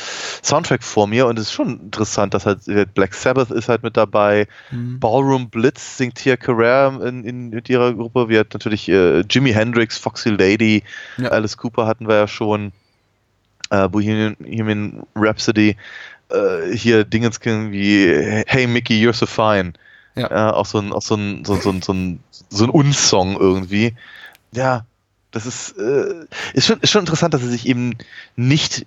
Soundtrack 0.43 0.83
vor 0.83 1.07
mir 1.07 1.27
und 1.27 1.37
es 1.37 1.47
ist 1.47 1.53
schon 1.53 1.79
interessant, 1.81 2.12
dass 2.15 2.45
halt 2.45 2.93
Black 2.93 3.13
Sabbath 3.13 3.51
ist 3.51 3.69
halt 3.69 3.83
mit 3.83 3.97
dabei, 3.97 4.47
Ballroom 4.71 5.49
Blitz 5.49 5.97
singt 5.97 6.19
hier 6.19 6.37
Carrere 6.37 7.07
in, 7.07 7.23
in, 7.23 7.49
mit 7.49 7.69
ihrer 7.69 7.93
Gruppe, 7.93 8.29
wir 8.29 8.39
hatten 8.39 8.51
natürlich 8.53 8.89
äh, 8.89 9.21
Jimi 9.29 9.51
Hendrix, 9.51 9.97
Foxy 9.97 10.29
Lady, 10.29 10.83
Ja. 11.17 11.29
Alice 11.29 11.57
Cooper 11.57 11.85
hatten 11.85 12.07
wir 12.07 12.15
ja 12.15 12.27
schon, 12.27 12.71
äh, 13.69 13.87
Bohemian, 13.87 14.35
Bohemian 14.39 15.03
Rhapsody, 15.15 15.75
äh, 16.29 16.75
hier 16.75 17.03
Dingenskin 17.03 17.71
wie 17.71 18.07
Hey 18.47 18.67
Mickey, 18.67 18.93
you're 18.93 19.13
so 19.13 19.25
fine. 19.25 19.73
Ja. 20.15 20.29
Ja, 20.29 20.53
auch 20.53 20.65
so 20.65 20.79
ein, 20.79 20.91
auch 20.93 21.01
so 21.01 21.15
ein, 21.15 21.43
so, 21.43 21.55
so, 21.55 21.73
so 21.81 21.93
ein, 21.93 22.19
so 22.49 22.65
ein 22.65 22.69
Unsong 22.69 23.35
irgendwie. 23.37 23.95
Ja, 24.51 24.85
das 25.31 25.47
ist, 25.47 25.77
äh, 25.77 26.25
ist, 26.53 26.67
schon, 26.67 26.79
ist 26.81 26.91
schon 26.91 27.01
interessant, 27.01 27.33
dass 27.33 27.41
sie 27.41 27.49
sich 27.49 27.67
eben 27.67 27.97
nicht, 28.35 28.85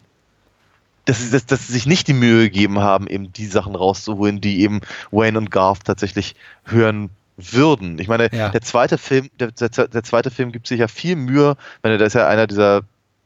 dass 1.06 1.20
sie, 1.22 1.30
dass, 1.30 1.46
dass 1.46 1.66
sie 1.66 1.72
sich 1.72 1.86
nicht 1.86 2.06
die 2.08 2.12
Mühe 2.12 2.42
gegeben 2.44 2.80
haben, 2.80 3.06
eben 3.06 3.32
die 3.32 3.46
Sachen 3.46 3.74
rauszuholen, 3.74 4.40
die 4.42 4.60
eben 4.60 4.82
Wayne 5.10 5.38
und 5.38 5.50
Garth 5.50 5.84
tatsächlich 5.84 6.34
hören 6.64 7.08
würden. 7.38 7.98
Ich 7.98 8.08
meine, 8.08 8.28
Ja. 8.34 8.50
der 8.50 8.60
zweite 8.62 8.98
Film, 8.98 9.30
der, 9.40 9.50
der, 9.52 9.68
der 9.88 10.02
zweite 10.02 10.30
Film 10.30 10.52
gibt 10.52 10.66
sich 10.66 10.80
ja 10.80 10.88
viel 10.88 11.16
Mühe, 11.16 11.56
ich 11.78 11.82
meine, 11.82 11.98
da 11.98 12.04
ist 12.04 12.14
ja 12.14 12.26
einer 12.28 12.46
dieser, 12.46 12.82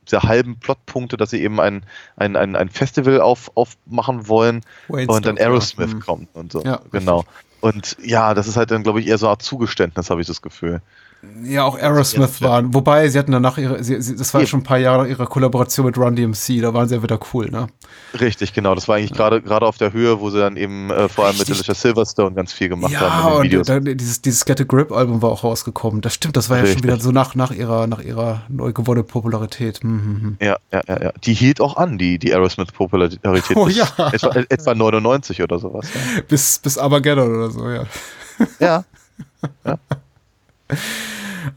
dieser 0.06 0.22
halben 0.22 0.58
Plotpunkte, 0.58 1.16
dass 1.16 1.30
sie 1.30 1.42
eben 1.42 1.60
ein, 1.60 1.84
ein, 2.16 2.36
ein, 2.36 2.56
ein 2.56 2.68
Festival 2.68 3.20
auf, 3.20 3.50
aufmachen 3.56 4.26
wollen 4.28 4.62
Wayne's 4.88 5.08
und 5.14 5.26
dann 5.26 5.36
Stuff, 5.36 5.46
ja. 5.46 5.50
Aerosmith 5.50 5.90
Hm. 5.92 6.00
kommt 6.00 6.28
und 6.34 6.52
so. 6.52 6.62
Ja, 6.64 6.80
genau. 6.90 7.24
Und 7.60 7.96
ja, 8.02 8.32
das 8.34 8.48
ist 8.48 8.56
halt 8.56 8.70
dann, 8.70 8.82
glaube 8.82 9.00
ich, 9.00 9.06
eher 9.06 9.18
so 9.18 9.26
eine 9.26 9.32
Art 9.32 9.42
Zugeständnis, 9.42 10.08
habe 10.10 10.20
ich 10.22 10.26
das 10.26 10.40
Gefühl. 10.42 10.80
Ja, 11.44 11.64
auch 11.64 11.76
Aerosmith 11.78 12.40
Ja. 12.40 12.48
waren. 12.48 12.72
Wobei, 12.72 13.06
sie 13.08 13.18
hatten 13.18 13.32
danach 13.32 13.58
ihre, 13.58 13.84
sie, 13.84 14.00
sie, 14.00 14.16
das 14.16 14.32
war 14.32 14.40
ja 14.40 14.46
schon 14.46 14.60
ein 14.60 14.64
paar 14.64 14.78
Jahre 14.78 15.06
ihre 15.06 15.26
Kollaboration 15.26 15.84
mit 15.84 15.98
Run 15.98 16.16
DMC, 16.16 16.62
da 16.62 16.72
waren 16.72 16.88
sie 16.88 16.94
ja 16.94 17.02
wieder 17.02 17.20
cool, 17.34 17.50
ne? 17.50 17.66
Richtig, 18.18 18.54
genau. 18.54 18.74
Das 18.74 18.88
war 18.88 18.96
eigentlich 18.96 19.12
gerade 19.12 19.42
gerade 19.42 19.66
auf 19.66 19.76
der 19.76 19.92
Höhe, 19.92 20.18
wo 20.20 20.30
sie 20.30 20.38
dann 20.38 20.56
eben 20.56 20.90
äh, 20.90 21.10
vor 21.10 21.26
allem 21.26 21.34
mit 21.36 21.40
Richtig. 21.48 21.68
Alicia 21.68 21.74
Silverstone 21.74 22.34
ganz 22.34 22.54
viel 22.54 22.70
gemacht 22.70 22.92
Ja, 22.92 23.00
haben 23.00 23.32
den 23.32 23.36
und 23.36 23.42
Videos. 23.44 23.66
dann, 23.66 23.84
dieses, 23.84 24.22
dieses 24.22 24.44
Get 24.46 24.60
a 24.62 24.64
Grip 24.64 24.92
Album 24.92 25.20
war 25.20 25.30
auch 25.30 25.44
rausgekommen. 25.44 26.00
Das 26.00 26.14
stimmt, 26.14 26.38
das 26.38 26.48
war 26.48 26.56
ja 26.56 26.62
schon 26.62 26.68
Richtig. 26.74 26.84
wieder 26.84 26.98
so 27.00 27.12
nach, 27.12 27.34
nach 27.34 27.50
ihrer, 27.50 27.86
nach 27.86 28.00
ihrer 28.00 28.42
neu 28.48 28.72
gewonnenen 28.72 29.06
Popularität. 29.06 29.82
Hm, 29.82 29.90
hm, 29.90 30.20
hm. 30.22 30.36
Ja, 30.40 30.56
ja, 30.72 30.80
ja, 30.88 31.02
ja. 31.02 31.12
Die 31.22 31.34
hielt 31.34 31.60
auch 31.60 31.76
an, 31.76 31.98
die, 31.98 32.18
die 32.18 32.32
Aerosmith-Popularität. 32.32 33.20
Oh 33.56 33.68
ja. 33.68 33.86
Etwa, 34.12 34.30
etwa 34.48 34.74
99 34.74 35.42
oder 35.42 35.58
sowas. 35.58 35.86
Bis, 36.28 36.58
bis 36.60 36.78
Armageddon 36.78 37.34
oder 37.36 37.50
so, 37.50 37.68
ja. 37.68 37.84
Ja. 38.58 38.84
ja. 39.66 39.78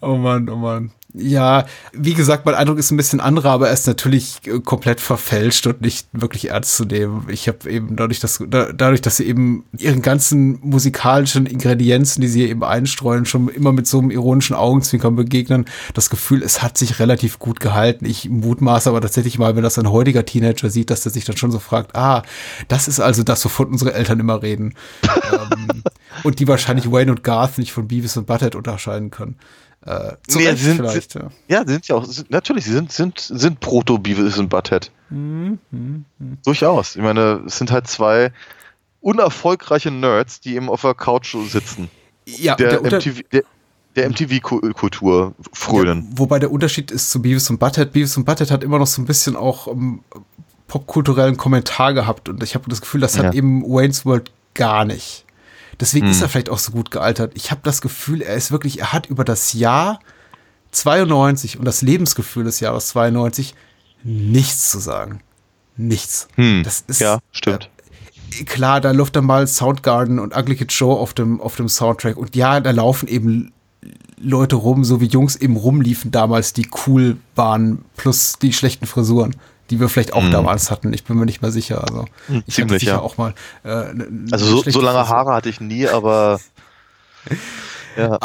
Oh 0.01 0.17
Mann, 0.17 0.49
oh 0.49 0.55
Mann. 0.55 0.91
Ja, 1.15 1.67
wie 1.91 2.15
gesagt, 2.15 2.43
mein 2.47 2.55
Eindruck 2.55 2.79
ist 2.79 2.89
ein 2.89 2.97
bisschen 2.97 3.19
anderer, 3.19 3.51
aber 3.51 3.67
er 3.67 3.73
ist 3.73 3.85
natürlich 3.85 4.39
äh, 4.45 4.59
komplett 4.59 4.99
verfälscht 4.99 5.67
und 5.67 5.79
nicht 5.79 6.07
wirklich 6.11 6.49
ernst 6.49 6.75
zu 6.75 6.85
nehmen. 6.85 7.27
Ich 7.29 7.47
habe 7.47 7.69
eben 7.69 7.95
dadurch, 7.95 8.19
dass, 8.19 8.43
da, 8.47 8.73
dadurch, 8.73 9.01
dass 9.01 9.17
sie 9.17 9.25
eben 9.25 9.63
ihren 9.77 10.01
ganzen 10.01 10.57
musikalischen 10.61 11.45
Ingredienzen, 11.45 12.21
die 12.21 12.27
sie 12.27 12.39
hier 12.39 12.49
eben 12.49 12.63
einstreuen, 12.63 13.25
schon 13.25 13.47
immer 13.49 13.71
mit 13.71 13.85
so 13.85 13.99
einem 13.99 14.09
ironischen 14.09 14.55
Augenzwinkern 14.55 15.15
begegnen, 15.15 15.65
das 15.93 16.09
Gefühl, 16.09 16.41
es 16.41 16.63
hat 16.63 16.79
sich 16.79 16.97
relativ 16.97 17.37
gut 17.37 17.59
gehalten. 17.59 18.05
Ich 18.05 18.27
mutmaße 18.27 18.89
aber 18.89 19.01
tatsächlich 19.01 19.37
mal, 19.37 19.55
wenn 19.55 19.63
das 19.63 19.77
ein 19.77 19.91
heutiger 19.91 20.25
Teenager 20.25 20.71
sieht, 20.71 20.89
dass 20.89 21.01
der 21.01 21.11
sich 21.11 21.25
dann 21.25 21.37
schon 21.37 21.51
so 21.51 21.59
fragt, 21.59 21.95
ah, 21.95 22.23
das 22.69 22.87
ist 22.87 22.99
also 22.99 23.21
das, 23.21 23.45
wovon 23.45 23.67
unsere 23.67 23.93
Eltern 23.93 24.19
immer 24.19 24.41
reden. 24.41 24.73
ähm, 25.31 25.83
und 26.23 26.39
die 26.39 26.47
wahrscheinlich 26.47 26.91
Wayne 26.91 27.11
und 27.11 27.23
Garth 27.23 27.59
nicht 27.59 27.71
von 27.71 27.87
Beavis 27.87 28.17
und 28.17 28.25
Butthead 28.25 28.55
unterscheiden 28.55 29.11
können. 29.11 29.35
Äh, 29.85 30.13
zu 30.27 30.37
Nee, 30.39 30.53
sind- 30.55 30.77
vielleicht, 30.77 31.15
ja. 31.15 31.29
Ja, 31.47 31.65
sind 31.67 31.87
ja 31.87 31.95
auch, 31.95 32.05
sind, 32.05 32.31
natürlich, 32.31 32.63
sie 32.65 32.71
sind, 32.71 32.91
sind, 32.91 33.19
sind 33.19 33.59
Proto-Beavis 33.59 34.37
und 34.37 34.47
Butthead. 34.49 34.91
Durchaus. 36.45 36.95
Ich 36.95 37.01
meine, 37.01 37.43
es 37.45 37.57
sind 37.57 37.71
halt 37.71 37.87
zwei 37.87 38.31
unerfolgreiche 39.01 39.91
Nerds, 39.91 40.39
die 40.39 40.55
eben 40.55 40.69
auf 40.69 40.81
der 40.81 40.93
Couch 40.93 41.35
sitzen. 41.49 41.89
Ja, 42.25 42.55
Der, 42.55 42.79
der 42.79 42.99
MTV, 42.99 43.21
der, 43.31 43.43
der 43.95 44.09
MTV-Kultur 44.09 45.33
frönen. 45.51 46.07
Ja, 46.11 46.17
wobei 46.19 46.39
der 46.39 46.51
Unterschied 46.51 46.89
ist 46.89 47.11
zu 47.11 47.21
Beavis 47.21 47.49
und 47.49 47.59
Butthead. 47.59 47.91
Beavis 47.91 48.15
und 48.17 48.25
Butthead 48.25 48.51
hat 48.51 48.63
immer 48.63 48.79
noch 48.79 48.87
so 48.87 49.01
ein 49.01 49.05
bisschen 49.05 49.35
auch 49.35 49.67
ähm, 49.67 49.99
popkulturellen 50.67 51.35
Kommentar 51.37 51.93
gehabt 51.93 52.29
und 52.29 52.41
ich 52.41 52.55
habe 52.55 52.69
das 52.69 52.79
Gefühl, 52.81 53.01
das 53.01 53.17
hat 53.17 53.25
Ja. 53.25 53.33
eben 53.33 53.63
Wayne's 53.63 54.05
World 54.05 54.31
gar 54.53 54.85
nicht. 54.85 55.25
Deswegen 55.79 56.05
Hm. 56.07 56.11
ist 56.11 56.21
er 56.21 56.29
vielleicht 56.29 56.49
auch 56.49 56.59
so 56.59 56.71
gut 56.71 56.91
gealtert. 56.91 57.31
Ich 57.35 57.51
habe 57.51 57.61
das 57.63 57.81
Gefühl, 57.81 58.21
er 58.21 58.35
ist 58.35 58.51
wirklich, 58.51 58.79
er 58.79 58.93
hat 58.93 59.07
über 59.07 59.23
das 59.23 59.53
Jahr 59.53 59.99
92 60.71 61.57
und 61.59 61.65
das 61.65 61.81
Lebensgefühl 61.81 62.43
des 62.43 62.59
Jahres 62.59 62.87
92 62.89 63.55
nichts 64.03 64.69
zu 64.71 64.79
sagen. 64.79 65.21
Nichts. 65.77 66.27
Hm. 66.35 66.61
Das 66.63 66.83
ist, 66.87 67.01
ja, 67.01 67.19
stimmt. 67.31 67.69
klar, 68.45 68.81
da 68.81 68.91
läuft 68.91 69.15
dann 69.15 69.25
mal 69.25 69.47
Soundgarden 69.47 70.19
und 70.19 70.35
Ugly 70.35 70.55
Kid 70.55 70.71
Joe 70.71 70.95
auf 70.97 71.13
dem, 71.13 71.41
auf 71.41 71.55
dem 71.55 71.69
Soundtrack. 71.69 72.17
Und 72.17 72.35
ja, 72.35 72.59
da 72.59 72.71
laufen 72.71 73.07
eben 73.07 73.51
Leute 74.19 74.55
rum, 74.55 74.83
so 74.83 75.01
wie 75.01 75.07
Jungs 75.07 75.35
eben 75.35 75.57
rumliefen 75.57 76.11
damals, 76.11 76.53
die 76.53 76.67
cool 76.87 77.17
waren, 77.35 77.83
plus 77.97 78.33
die 78.41 78.53
schlechten 78.53 78.85
Frisuren, 78.85 79.35
die 79.73 79.79
wir 79.79 79.89
vielleicht 79.89 80.13
auch 80.13 80.21
Mhm. 80.21 80.29
damals 80.31 80.69
hatten. 80.69 80.93
Ich 80.93 81.03
bin 81.03 81.17
mir 81.17 81.25
nicht 81.25 81.41
mehr 81.41 81.51
sicher. 81.51 81.83
Also, 81.83 82.05
ich 82.29 82.35
hatte 82.35 82.67
ziemlich, 82.67 82.79
sicher 82.81 82.91
ja. 82.93 82.99
auch 82.99 83.17
mal. 83.17 83.33
Äh, 83.63 83.93
ne- 83.93 84.07
ne 84.09 84.27
Also 84.31 84.45
so, 84.45 84.61
schlechte 84.61 84.79
so 84.79 84.85
lange. 84.85 85.07
Haare 85.09 85.33
hatte 85.33 85.49
ich 85.49 85.59
nie, 85.59 85.87
aber 85.87 86.39
ja. 87.97 88.19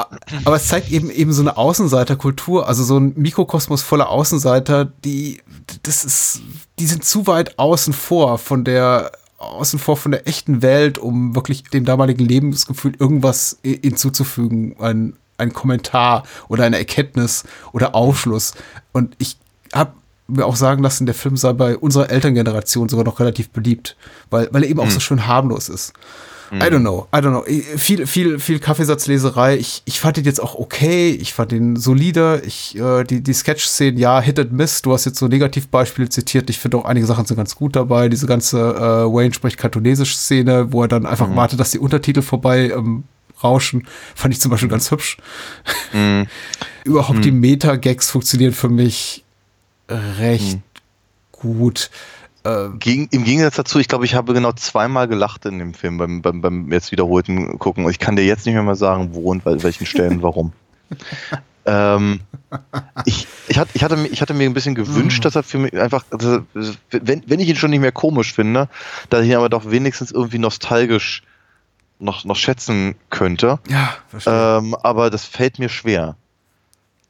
Aber 0.45 0.57
es 0.57 0.69
zeigt 0.69 0.91
eben 0.91 1.11
eben 1.11 1.33
so 1.33 1.41
eine 1.43 1.57
Außenseiterkultur, 1.57 2.67
also 2.69 2.85
so 2.85 2.99
ein 2.99 3.15
Mikrokosmos 3.17 3.83
voller 3.83 4.11
Außenseiter, 4.11 4.85
die 5.05 5.41
das 5.83 6.05
ist, 6.05 6.41
die 6.79 6.87
sind 6.87 7.05
zu 7.05 7.27
weit 7.27 7.59
außen 7.59 7.93
vor 7.95 8.39
von 8.39 8.65
der 8.65 9.13
außen 9.39 9.79
vor 9.79 9.97
von 9.97 10.11
der 10.11 10.27
echten 10.27 10.63
Welt, 10.63 10.99
um 10.99 11.35
wirklich 11.35 11.63
dem 11.65 11.85
damaligen 11.85 12.25
Lebensgefühl 12.27 12.95
irgendwas 12.99 13.59
hinzuzufügen, 13.63 14.77
ein 14.81 15.17
ein 15.41 15.53
Kommentar 15.53 16.25
oder 16.49 16.65
eine 16.65 16.79
Erkenntnis 16.79 17.45
oder 17.73 17.95
Aufschluss. 17.95 18.55
Und 18.93 19.15
ich 19.19 19.39
habe 19.73 19.93
mir 20.29 20.47
auch 20.47 20.57
sagen 20.57 20.82
lassen, 20.82 21.07
der 21.07 21.15
Film 21.15 21.36
sei 21.36 21.53
bei 21.53 21.77
unserer 21.77 22.11
Elterngeneration 22.11 22.89
sogar 22.89 23.05
noch 23.05 23.19
relativ 23.19 23.51
beliebt, 23.51 23.97
weil, 24.31 24.48
weil 24.53 24.62
er 24.62 24.70
eben 24.70 24.81
auch 24.81 24.90
so 24.90 25.01
schön 25.01 25.27
harmlos 25.27 25.69
ist. 25.69 25.93
I 26.51 26.70
don't 26.70 26.81
know, 26.81 27.07
I 27.15 27.19
don't 27.19 27.31
know. 27.31 27.44
Viel, 27.77 28.07
viel, 28.07 28.39
viel 28.39 28.59
Kaffeesatzleserei. 28.59 29.59
Ich, 29.59 29.82
ich 29.85 30.01
fand 30.01 30.16
ihn 30.16 30.24
jetzt 30.24 30.40
auch 30.40 30.55
okay. 30.55 31.11
Ich 31.11 31.35
fand 31.35 31.53
ihn 31.53 31.77
solide. 31.77 32.43
Ich, 32.47 32.78
äh, 32.78 33.05
die, 33.05 33.23
die 33.23 33.35
Sketch-Szenen, 33.35 33.98
ja, 33.98 34.20
Hit 34.20 34.39
and 34.39 34.53
Miss. 34.53 34.81
Du 34.81 34.93
hast 34.93 35.05
jetzt 35.05 35.19
so 35.19 35.28
Negativbeispiele 35.28 36.09
zitiert. 36.09 36.48
Ich 36.48 36.59
finde 36.59 36.78
auch 36.78 36.86
einige 36.86 37.07
Sachen 37.07 37.27
sind 37.27 37.36
ganz 37.36 37.55
gut 37.55 37.77
dabei. 37.77 38.09
Diese 38.09 38.27
ganze 38.27 38.59
äh, 38.59 39.12
Wayne 39.12 39.35
spricht 39.35 39.59
kantonesisch 39.59 40.16
Szene, 40.16 40.73
wo 40.73 40.82
er 40.82 40.89
dann 40.89 41.05
einfach 41.05 41.35
wartet, 41.36 41.61
dass 41.61 41.70
die 41.70 41.78
Untertitel 41.78 42.23
vorbei 42.23 42.70
ähm, 42.70 43.05
rauschen, 43.43 43.86
fand 44.15 44.32
ich 44.32 44.40
zum 44.40 44.51
Beispiel 44.51 44.70
ganz 44.70 44.90
hübsch. 44.90 45.19
Überhaupt 46.85 47.24
die 47.24 47.31
Meta-Gags 47.31 48.11
funktionieren 48.11 48.55
für 48.55 48.69
mich 48.70 49.24
recht 49.89 50.59
gut. 51.32 51.90
Äh, 52.44 52.69
Gegen, 52.78 53.09
Im 53.10 53.24
Gegensatz 53.24 53.56
dazu, 53.56 53.78
ich 53.78 53.89
glaube, 53.89 54.05
ich 54.05 54.15
habe 54.15 54.32
genau 54.35 54.52
zweimal 54.52 55.09
gelacht 55.09 55.44
in 55.47 55.59
dem 55.59 55.74
Film 55.74 55.98
beim, 55.98 56.23
beim, 56.23 56.40
beim 56.40 56.73
jetzt 56.73 56.93
wiederholten 56.93 57.59
Gucken. 57.59 57.85
Und 57.85 57.90
ich 57.90 57.98
kann 57.98 58.16
dir 58.16 58.24
jetzt 58.24 58.47
nicht 58.47 58.55
mehr 58.55 58.62
mal 58.62 58.77
sagen, 58.77 59.10
wo 59.12 59.31
und 59.31 59.44
bei 59.44 59.62
welchen 59.62 59.86
Stellen 59.86 60.23
warum. 60.23 60.52
ähm, 61.66 62.20
ich, 63.05 63.27
ich, 63.48 63.59
hatte, 63.59 63.70
ich, 63.74 63.82
hatte, 63.85 63.97
mir- 63.97 64.09
ich 64.09 64.20
hatte 64.23 64.35
mir 64.35 64.44
ein 64.48 64.55
bisschen 64.55 64.74
gewünscht, 64.74 65.24
dass 65.24 65.35
er 65.36 65.43
für 65.43 65.59
mich 65.59 65.78
einfach, 65.78 66.05
also, 66.10 66.40
wenn, 66.90 67.23
wenn 67.27 67.40
ich 67.40 67.48
ihn 67.48 67.56
schon 67.56 67.70
nicht 67.70 67.81
mehr 67.81 67.93
komisch 67.93 68.32
finde, 68.32 68.69
dass 69.10 69.23
ich 69.24 69.28
ihn 69.31 69.36
aber 69.36 69.48
doch 69.51 69.70
wenigstens 69.70 70.10
irgendwie 70.12 70.39
nostalgisch 70.39 71.23
noch, 71.98 72.24
noch 72.24 72.36
schätzen 72.36 72.94
könnte. 73.10 73.59
ja, 73.69 73.94
verstehe. 74.09 74.59
Ähm, 74.59 74.74
aber 74.77 75.10
das 75.10 75.24
fällt 75.24 75.59
mir 75.59 75.69
schwer. 75.69 76.16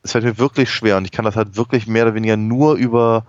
Es 0.02 0.12
fällt 0.12 0.24
mir 0.24 0.38
wirklich 0.38 0.70
schwer 0.70 0.96
und 0.96 1.04
ich 1.04 1.12
kann 1.12 1.24
das 1.24 1.36
halt 1.36 1.56
wirklich 1.56 1.86
mehr 1.86 2.04
oder 2.04 2.14
weniger 2.14 2.36
nur 2.36 2.74
über, 2.74 3.24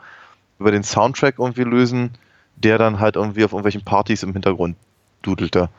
über 0.60 0.72
den 0.72 0.84
Soundtrack 0.84 1.36
irgendwie 1.40 1.64
lösen, 1.64 2.12
der 2.56 2.78
dann 2.78 3.00
halt 3.00 3.16
irgendwie 3.16 3.44
auf 3.44 3.52
irgendwelchen 3.52 3.84
Partys 3.84 4.24
im 4.24 4.34
Hintergrund 4.34 4.76
dudelte. 5.22 5.70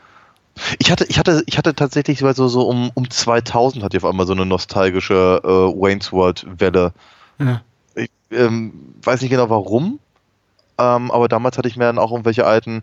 Ich 0.78 0.90
hatte, 0.90 1.06
ich 1.08 1.18
hatte, 1.18 1.42
ich 1.46 1.56
hatte 1.56 1.74
tatsächlich 1.74 2.18
so, 2.18 2.48
so 2.48 2.68
um, 2.68 2.90
um 2.94 3.08
2000 3.08 3.84
hatte 3.84 3.96
ich 3.96 4.02
auf 4.02 4.10
einmal 4.10 4.26
so 4.26 4.32
eine 4.32 4.46
nostalgische 4.46 5.40
äh, 5.42 5.48
Wayne's 5.48 6.12
World 6.12 6.46
Welle. 6.58 6.92
ja. 7.38 7.62
Ich 7.94 8.10
ähm, 8.30 8.94
weiß 9.02 9.20
nicht 9.20 9.30
genau 9.30 9.50
warum, 9.50 9.98
ähm, 10.78 11.10
aber 11.10 11.28
damals 11.28 11.58
hatte 11.58 11.68
ich 11.68 11.76
mir 11.76 11.84
dann 11.84 11.98
auch 11.98 12.12
irgendwelche 12.12 12.46
alten 12.46 12.82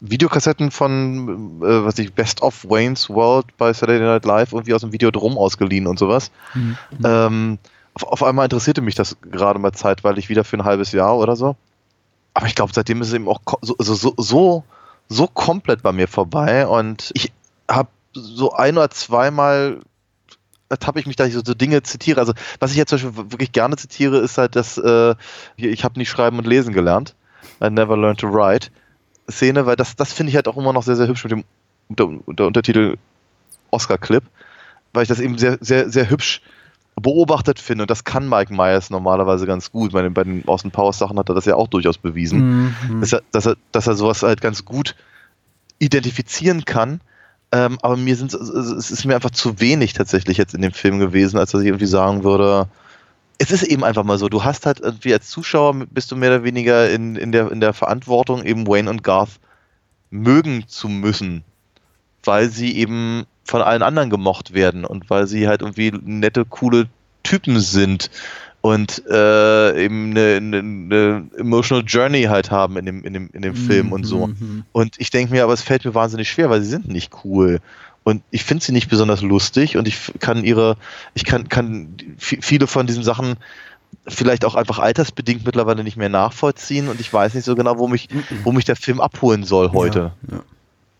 Videokassetten 0.00 0.70
von, 0.70 1.62
äh, 1.62 1.84
was 1.84 1.98
ich, 1.98 2.12
Best 2.12 2.42
of 2.42 2.64
Wayne's 2.64 3.08
World 3.08 3.56
bei 3.56 3.72
Saturday 3.72 4.00
Night 4.00 4.24
Live 4.24 4.52
irgendwie 4.52 4.74
aus 4.74 4.82
dem 4.82 4.92
Videodrom 4.92 5.38
ausgeliehen 5.38 5.86
und 5.86 5.98
sowas. 5.98 6.30
Mhm. 6.54 6.76
Ähm, 7.04 7.58
auf, 7.94 8.04
auf 8.04 8.22
einmal 8.22 8.44
interessierte 8.44 8.82
mich 8.82 8.94
das 8.94 9.16
gerade 9.22 9.58
mal 9.58 9.72
zeitweilig 9.72 10.28
wieder 10.28 10.44
für 10.44 10.58
ein 10.58 10.64
halbes 10.64 10.92
Jahr 10.92 11.16
oder 11.16 11.34
so. 11.34 11.56
Aber 12.34 12.46
ich 12.46 12.54
glaube, 12.54 12.72
seitdem 12.74 13.00
ist 13.00 13.08
es 13.08 13.14
eben 13.14 13.28
auch 13.28 13.40
so, 13.62 13.74
so, 13.78 13.94
so, 13.94 14.14
so, 14.18 14.64
so 15.08 15.26
komplett 15.26 15.82
bei 15.82 15.92
mir 15.92 16.08
vorbei 16.08 16.66
und 16.66 17.10
ich 17.14 17.32
habe 17.70 17.88
so 18.12 18.52
ein 18.52 18.76
oder 18.76 18.90
zweimal 18.90 19.80
habe 20.84 21.00
ich 21.00 21.06
mich, 21.06 21.16
dass 21.16 21.28
ich 21.28 21.34
so, 21.34 21.42
so 21.44 21.54
Dinge 21.54 21.82
zitiere. 21.82 22.20
Also 22.20 22.34
was 22.58 22.72
ich 22.72 22.76
jetzt 22.76 22.90
zum 22.90 22.98
Beispiel 22.98 23.30
wirklich 23.30 23.52
gerne 23.52 23.76
zitiere, 23.76 24.18
ist 24.18 24.36
halt 24.36 24.56
das, 24.56 24.76
äh, 24.78 25.14
ich 25.56 25.84
habe 25.84 25.98
nicht 25.98 26.10
schreiben 26.10 26.38
und 26.38 26.46
lesen 26.46 26.74
gelernt. 26.74 27.14
I 27.62 27.70
never 27.70 27.96
learned 27.96 28.20
to 28.20 28.28
write. 28.28 28.68
Szene, 29.30 29.66
weil 29.66 29.76
das, 29.76 29.96
das 29.96 30.12
finde 30.12 30.30
ich 30.30 30.36
halt 30.36 30.48
auch 30.48 30.56
immer 30.56 30.72
noch 30.72 30.82
sehr, 30.82 30.96
sehr 30.96 31.08
hübsch 31.08 31.24
mit 31.24 31.32
dem 31.32 31.44
unter, 31.88 32.08
unter 32.26 32.46
Untertitel 32.46 32.96
Oscar-Clip, 33.70 34.24
weil 34.92 35.02
ich 35.02 35.08
das 35.08 35.20
eben 35.20 35.38
sehr, 35.38 35.58
sehr, 35.60 35.90
sehr 35.90 36.10
hübsch 36.10 36.42
beobachtet 37.00 37.58
finde 37.58 37.84
und 37.84 37.90
das 37.90 38.04
kann 38.04 38.28
Mike 38.28 38.54
Myers 38.54 38.88
normalerweise 38.88 39.46
ganz 39.46 39.70
gut. 39.70 39.92
Bei 39.92 40.02
den, 40.02 40.14
bei 40.14 40.24
den 40.24 40.48
Austin 40.48 40.70
Powers 40.70 40.98
Sachen 40.98 41.18
hat 41.18 41.28
er 41.28 41.34
das 41.34 41.44
ja 41.44 41.54
auch 41.54 41.68
durchaus 41.68 41.98
bewiesen, 41.98 42.70
Mhm. 42.88 43.00
dass, 43.00 43.12
er, 43.12 43.22
dass, 43.32 43.46
er, 43.46 43.56
dass 43.72 43.86
er 43.86 43.94
sowas 43.94 44.22
halt 44.22 44.40
ganz 44.40 44.64
gut 44.64 44.94
identifizieren 45.78 46.64
kann. 46.64 47.00
Ähm, 47.52 47.78
aber 47.82 47.96
mir 47.96 48.16
sind 48.16 48.32
es 48.34 48.90
ist 48.90 49.04
mir 49.04 49.14
einfach 49.14 49.30
zu 49.30 49.60
wenig 49.60 49.92
tatsächlich 49.92 50.36
jetzt 50.36 50.54
in 50.54 50.62
dem 50.62 50.72
Film 50.72 50.98
gewesen, 50.98 51.38
als 51.38 51.52
dass 51.52 51.60
ich 51.60 51.68
irgendwie 51.68 51.86
sagen 51.86 52.24
würde, 52.24 52.66
es 53.38 53.50
ist 53.50 53.62
eben 53.62 53.84
einfach 53.84 54.04
mal 54.04 54.18
so, 54.18 54.28
du 54.28 54.44
hast 54.44 54.66
halt 54.66 54.80
irgendwie 54.80 55.12
als 55.12 55.28
Zuschauer 55.28 55.74
bist 55.90 56.10
du 56.10 56.16
mehr 56.16 56.30
oder 56.30 56.44
weniger 56.44 56.90
in, 56.90 57.16
in, 57.16 57.32
der, 57.32 57.50
in 57.50 57.60
der 57.60 57.72
Verantwortung, 57.72 58.44
eben 58.44 58.66
Wayne 58.66 58.88
und 58.88 59.02
Garth 59.02 59.40
mögen 60.10 60.64
zu 60.66 60.88
müssen, 60.88 61.44
weil 62.24 62.48
sie 62.48 62.76
eben 62.76 63.24
von 63.44 63.62
allen 63.62 63.82
anderen 63.82 64.10
gemocht 64.10 64.54
werden 64.54 64.84
und 64.84 65.10
weil 65.10 65.26
sie 65.26 65.48
halt 65.48 65.62
irgendwie 65.62 65.92
nette, 65.92 66.44
coole 66.44 66.88
Typen 67.22 67.60
sind 67.60 68.10
und 68.60 69.02
äh, 69.08 69.84
eben 69.84 70.10
eine, 70.10 70.36
eine, 70.36 70.58
eine 70.58 71.30
emotional 71.36 71.84
Journey 71.86 72.24
halt 72.24 72.50
haben 72.50 72.76
in 72.76 72.86
dem, 72.86 73.04
in 73.04 73.14
dem, 73.14 73.30
in 73.32 73.42
dem 73.42 73.54
Film 73.54 73.92
und 73.92 74.04
so. 74.04 74.28
Mhm. 74.28 74.64
Und 74.72 74.96
ich 74.98 75.10
denke 75.10 75.32
mir, 75.32 75.44
aber 75.44 75.52
es 75.52 75.62
fällt 75.62 75.84
mir 75.84 75.94
wahnsinnig 75.94 76.28
schwer, 76.28 76.50
weil 76.50 76.62
sie 76.62 76.70
sind 76.70 76.88
nicht 76.88 77.12
cool. 77.24 77.60
Und 78.06 78.22
ich 78.30 78.44
finde 78.44 78.64
sie 78.64 78.70
nicht 78.70 78.88
besonders 78.88 79.20
lustig 79.20 79.76
und 79.76 79.88
ich 79.88 80.12
kann 80.20 80.44
ihre, 80.44 80.76
ich 81.14 81.24
kann, 81.24 81.48
kann 81.48 81.96
vi- 82.20 82.38
viele 82.40 82.68
von 82.68 82.86
diesen 82.86 83.02
Sachen 83.02 83.34
vielleicht 84.06 84.44
auch 84.44 84.54
einfach 84.54 84.78
altersbedingt 84.78 85.44
mittlerweile 85.44 85.82
nicht 85.82 85.96
mehr 85.96 86.08
nachvollziehen 86.08 86.86
und 86.88 87.00
ich 87.00 87.12
weiß 87.12 87.34
nicht 87.34 87.42
so 87.44 87.56
genau, 87.56 87.78
wo 87.78 87.88
mich, 87.88 88.08
wo 88.44 88.52
mich 88.52 88.64
der 88.64 88.76
Film 88.76 89.00
abholen 89.00 89.42
soll 89.42 89.72
heute. 89.72 90.12
Ja, 90.30 90.42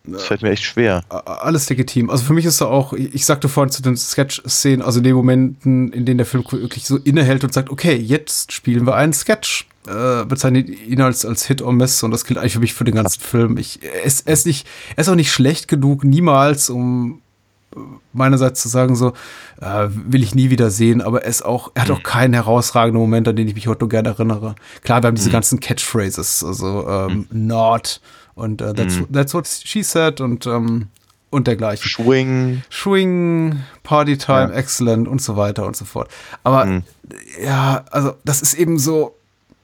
Das 0.05 0.25
fällt 0.25 0.43
mir 0.43 0.51
echt 0.51 0.65
schwer. 0.65 1.05
alles 1.09 1.69
legitim. 1.69 2.11
Also 2.11 2.25
für 2.25 2.33
mich 2.33 2.45
ist 2.45 2.61
da 2.61 2.65
auch, 2.67 2.93
ich 2.93 3.15
ich 3.15 3.25
sagte 3.25 3.49
vorhin 3.49 3.71
zu 3.71 3.83
den 3.83 3.97
Sketch-Szenen, 3.97 4.83
also 4.83 4.99
in 4.99 5.05
den 5.05 5.15
Momenten, 5.15 5.93
in 5.93 6.07
denen 6.07 6.19
der 6.19 6.27
Film 6.27 6.43
wirklich 6.51 6.87
so 6.87 6.97
innehält 6.97 7.45
und 7.45 7.53
sagt, 7.55 7.71
okay, 7.71 7.95
jetzt 7.95 8.51
spielen 8.51 8.85
wir 8.85 8.97
einen 8.97 9.13
Sketch. 9.13 9.69
Äh, 9.87 10.25
bezeichnet 10.25 10.69
ihn 10.69 11.01
als, 11.01 11.25
als 11.25 11.47
Hit 11.47 11.63
or 11.63 11.73
Miss 11.73 12.03
und 12.03 12.11
das 12.11 12.25
gilt 12.25 12.39
eigentlich 12.39 12.55
für 12.55 12.61
mich 12.61 12.75
für 12.75 12.83
den 12.85 12.95
ganzen 12.97 13.21
Film. 13.21 13.57
Ich, 13.57 13.81
er, 13.85 14.03
ist, 14.03 14.27
er, 14.27 14.33
ist 14.33 14.45
nicht, 14.47 14.67
er 14.97 15.03
ist 15.03 15.09
auch 15.09 15.15
nicht 15.15 15.31
schlecht 15.31 15.69
genug, 15.69 16.03
niemals, 16.03 16.71
um 16.71 17.21
äh, 17.75 17.79
meinerseits 18.13 18.61
zu 18.63 18.69
sagen, 18.69 18.97
so, 18.97 19.13
äh, 19.61 19.87
will 19.91 20.25
ich 20.25 20.35
nie 20.35 20.51
wieder 20.51 20.71
sehen, 20.71 21.01
aber 21.03 21.23
er 21.23 21.29
ist 21.29 21.45
auch, 21.45 21.71
er 21.75 21.83
hat 21.83 21.91
auch 21.93 22.03
keinen 22.03 22.35
herausragenden 22.35 23.01
Moment, 23.01 23.29
an 23.29 23.37
den 23.37 23.47
ich 23.47 23.55
mich 23.55 23.69
heute 23.69 23.81
nur 23.83 23.89
gerne 23.89 24.09
erinnere. 24.09 24.57
Klar, 24.83 25.03
wir 25.03 25.07
haben 25.09 25.15
diese 25.15 25.31
ganzen 25.31 25.61
Catchphrases, 25.61 26.43
also 26.43 26.89
ähm, 26.89 27.27
not 27.31 28.01
und 28.35 28.61
äh, 28.63 28.75
that's, 28.75 28.99
that's 29.13 29.35
what 29.35 29.47
she 29.47 29.83
said 29.85 30.21
und, 30.21 30.47
ähm, 30.47 30.89
und 31.31 31.47
dergleichen. 31.47 31.89
Schwing. 31.89 32.63
Swing, 32.73 33.61
Partytime, 33.83 34.51
Ja. 34.51 34.59
excellent 34.59 35.07
und 35.07 35.23
so 35.23 35.37
weiter 35.37 35.65
und 35.67 35.77
so 35.77 35.85
fort. 35.85 36.09
Aber 36.43 36.65
Mhm. 36.65 36.83
ja, 37.45 37.85
also 37.91 38.15
das 38.25 38.43
ist 38.43 38.55
eben 38.55 38.79
so, 38.79 39.16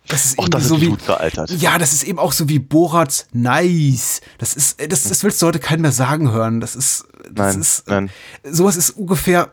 das 0.09 0.24
ist 0.27 0.39
Auch 0.39 0.45
irgendwie 0.45 0.51
das 0.61 0.69
so 0.69 0.74
ist 0.77 0.81
wie, 0.83 0.87
gut 0.89 1.07
gealtert. 1.07 1.51
ja, 1.51 1.79
das 1.79 1.93
ist 1.93 2.03
eben 2.05 2.19
auch 2.19 2.33
so 2.33 2.49
wie 2.49 2.59
Borat 2.59 3.27
nice. 3.33 4.20
Das 4.39 4.55
ist, 4.55 4.81
äh, 4.81 4.89
das, 4.89 5.05
das 5.05 5.23
willst 5.24 5.41
du 5.41 5.47
heute 5.47 5.59
keinen 5.59 5.83
mehr 5.83 5.93
sagen 5.93 6.31
hören. 6.33 6.61
Das 6.61 6.74
ist, 6.77 7.05
das 7.31 7.55
Nein, 7.55 7.61
ist, 7.61 7.89
nein. 7.89 8.11
sowas 8.45 8.77
ist 8.77 8.91
ungefähr 8.91 9.51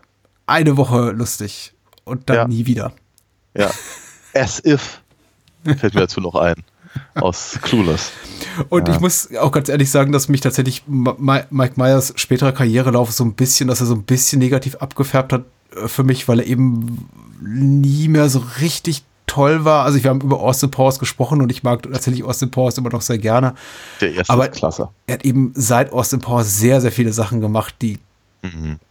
eine 0.47 0.75
Woche 0.77 1.11
lustig 1.11 1.73
und 2.03 2.29
dann 2.29 2.35
Ja. 2.35 2.47
nie 2.47 2.65
wieder. 2.65 2.93
Ja. 3.55 3.69
As 4.33 4.63
if. 4.65 5.01
Fällt 5.63 5.93
mir 5.93 6.01
dazu 6.01 6.19
noch 6.21 6.35
ein. 6.35 6.55
Aus 7.13 7.59
Clueless. 7.61 8.11
Und 8.69 8.89
ich 8.89 8.99
muss 8.99 9.29
auch 9.35 9.51
ganz 9.51 9.69
ehrlich 9.69 9.91
sagen, 9.91 10.11
dass 10.11 10.27
mich 10.27 10.41
tatsächlich 10.41 10.83
Mike 10.87 11.73
Myers 11.75 12.13
späterer 12.15 12.51
Karrierelauf 12.51 13.11
so 13.11 13.23
ein 13.23 13.33
bisschen, 13.35 13.67
dass 13.67 13.79
er 13.79 13.85
so 13.85 13.93
ein 13.93 14.03
bisschen 14.03 14.39
negativ 14.39 14.75
abgefärbt 14.77 15.31
hat 15.33 15.45
äh, 15.75 15.87
für 15.87 16.03
mich, 16.03 16.27
weil 16.27 16.39
er 16.39 16.47
eben 16.47 17.07
nie 17.41 18.07
mehr 18.07 18.27
so 18.29 18.43
richtig 18.59 19.03
toll 19.29 19.63
war. 19.63 19.85
Also 19.85 20.03
wir 20.03 20.09
haben 20.09 20.21
über 20.21 20.39
Austin 20.39 20.71
Powers 20.71 20.99
gesprochen 20.99 21.41
und 21.41 21.51
ich 21.51 21.63
mag 21.63 21.83
tatsächlich 21.83 22.23
Austin 22.23 22.51
Powers 22.51 22.77
immer 22.77 22.89
noch 22.89 23.01
sehr 23.01 23.17
gerne. 23.17 23.53
Der 24.01 24.13
erste 24.13 24.33
Aber 24.33 24.47
klasse. 24.47 24.89
er 25.07 25.13
hat 25.13 25.25
eben 25.25 25.51
seit 25.55 25.93
Austin 25.93 26.19
Powers 26.19 26.57
sehr, 26.57 26.81
sehr 26.81 26.91
viele 26.91 27.13
Sachen 27.13 27.39
gemacht, 27.39 27.75
die 27.81 27.99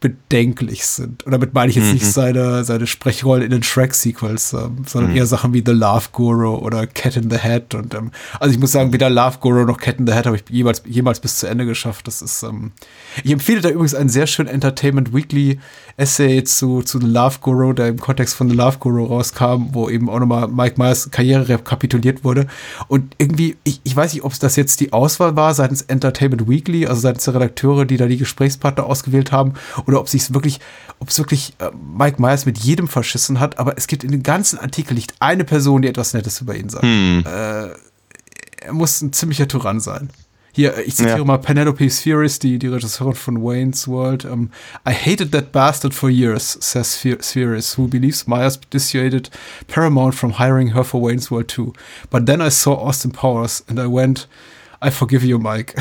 bedenklich 0.00 0.84
sind. 0.84 1.24
Und 1.24 1.32
damit 1.32 1.54
meine 1.54 1.70
ich 1.70 1.76
jetzt 1.76 1.92
nicht 1.92 2.04
seine, 2.04 2.64
seine 2.64 2.86
Sprechrollen 2.86 3.44
in 3.44 3.50
den 3.50 3.62
Shrek-Sequels, 3.62 4.52
ähm, 4.52 4.84
sondern 4.86 5.16
eher 5.16 5.26
Sachen 5.26 5.54
wie 5.54 5.62
The 5.64 5.72
Love 5.72 6.08
Guru 6.12 6.56
oder 6.56 6.86
Cat 6.86 7.16
in 7.16 7.30
the 7.30 7.38
Hat. 7.38 7.74
Und 7.74 7.94
ähm, 7.94 8.10
also 8.40 8.52
ich 8.52 8.60
muss 8.60 8.72
sagen, 8.72 8.92
weder 8.92 9.08
Love 9.08 9.38
Guru 9.40 9.64
noch 9.64 9.78
Cat 9.78 9.98
in 9.98 10.06
the 10.06 10.12
Hat 10.12 10.26
habe 10.26 10.36
ich 10.36 10.44
jemals, 10.50 10.82
jemals 10.86 11.20
bis 11.20 11.38
zu 11.38 11.46
Ende 11.46 11.64
geschafft. 11.64 12.06
Das 12.06 12.20
ist, 12.20 12.42
ähm, 12.42 12.72
ich 13.24 13.30
empfehle 13.30 13.62
da 13.62 13.70
übrigens 13.70 13.94
einen 13.94 14.10
sehr 14.10 14.26
schönen 14.26 14.50
Entertainment 14.50 15.14
Weekly 15.14 15.58
Essay 15.98 16.44
zu, 16.44 16.82
zu 16.82 17.00
The 17.00 17.06
Love 17.06 17.38
Guru, 17.40 17.72
der 17.72 17.88
im 17.88 17.98
Kontext 17.98 18.34
von 18.36 18.48
The 18.48 18.54
Love 18.54 18.78
Guru 18.78 19.04
rauskam, 19.06 19.70
wo 19.72 19.88
eben 19.90 20.08
auch 20.08 20.20
nochmal 20.20 20.46
Mike 20.46 20.76
Myers 20.78 21.10
Karriere 21.10 21.48
rekapituliert 21.48 22.22
wurde. 22.22 22.46
Und 22.86 23.16
irgendwie, 23.18 23.56
ich, 23.64 23.80
ich 23.82 23.96
weiß 23.96 24.14
nicht, 24.14 24.22
ob 24.22 24.30
es 24.30 24.38
das 24.38 24.54
jetzt 24.54 24.78
die 24.78 24.92
Auswahl 24.92 25.34
war 25.34 25.54
seitens 25.54 25.82
Entertainment 25.82 26.48
Weekly, 26.48 26.86
also 26.86 27.00
seitens 27.00 27.24
der 27.24 27.34
Redakteure, 27.34 27.84
die 27.84 27.96
da 27.96 28.06
die 28.06 28.16
Gesprächspartner 28.16 28.86
ausgewählt 28.86 29.32
haben, 29.32 29.37
oder 29.86 30.00
ob 30.00 30.08
sich 30.08 30.32
wirklich, 30.34 30.60
ob 31.00 31.08
es 31.08 31.18
wirklich 31.18 31.54
äh, 31.58 31.70
Mike 31.96 32.20
Myers 32.20 32.46
mit 32.46 32.58
jedem 32.58 32.88
verschissen 32.88 33.40
hat, 33.40 33.58
aber 33.58 33.76
es 33.76 33.86
gibt 33.86 34.04
in 34.04 34.10
dem 34.12 34.22
ganzen 34.22 34.58
Artikel 34.58 34.94
nicht 34.94 35.14
eine 35.20 35.44
Person, 35.44 35.82
die 35.82 35.88
etwas 35.88 36.14
Nettes 36.14 36.40
über 36.40 36.54
ihn 36.56 36.68
sagt. 36.68 36.84
Äh, 36.84 37.68
er 38.60 38.72
muss 38.72 39.00
ein 39.00 39.12
ziemlicher 39.12 39.46
Tyrann 39.48 39.80
sein. 39.80 40.10
Hier, 40.52 40.76
ich 40.78 40.96
zitiere 40.96 41.18
Ja. 41.18 41.24
mal 41.24 41.38
Penelope 41.38 41.88
Spheris, 41.88 42.40
die, 42.40 42.58
die 42.58 42.66
Regisseurin 42.66 43.14
von 43.14 43.40
Wayne's 43.44 43.86
World. 43.86 44.24
Um, 44.24 44.50
I 44.88 44.92
hated 44.92 45.30
that 45.30 45.52
bastard 45.52 45.94
for 45.94 46.08
years, 46.10 46.58
says 46.60 46.96
Spher- 46.96 47.22
Spheris, 47.22 47.76
who 47.78 47.86
believes 47.86 48.26
Myers 48.26 48.58
dissuaded 48.70 49.30
Paramount 49.68 50.16
from 50.16 50.32
hiring 50.40 50.74
her 50.74 50.82
for 50.82 51.00
Wayne's 51.00 51.30
World 51.30 51.46
2. 51.48 51.72
But 52.10 52.26
then 52.26 52.40
I 52.40 52.48
saw 52.50 52.74
Austin 52.74 53.12
Powers 53.12 53.62
and 53.68 53.78
I 53.78 53.86
went, 53.86 54.26
I 54.80 54.90
forgive 54.90 55.24
you, 55.24 55.38
Mike. 55.38 55.74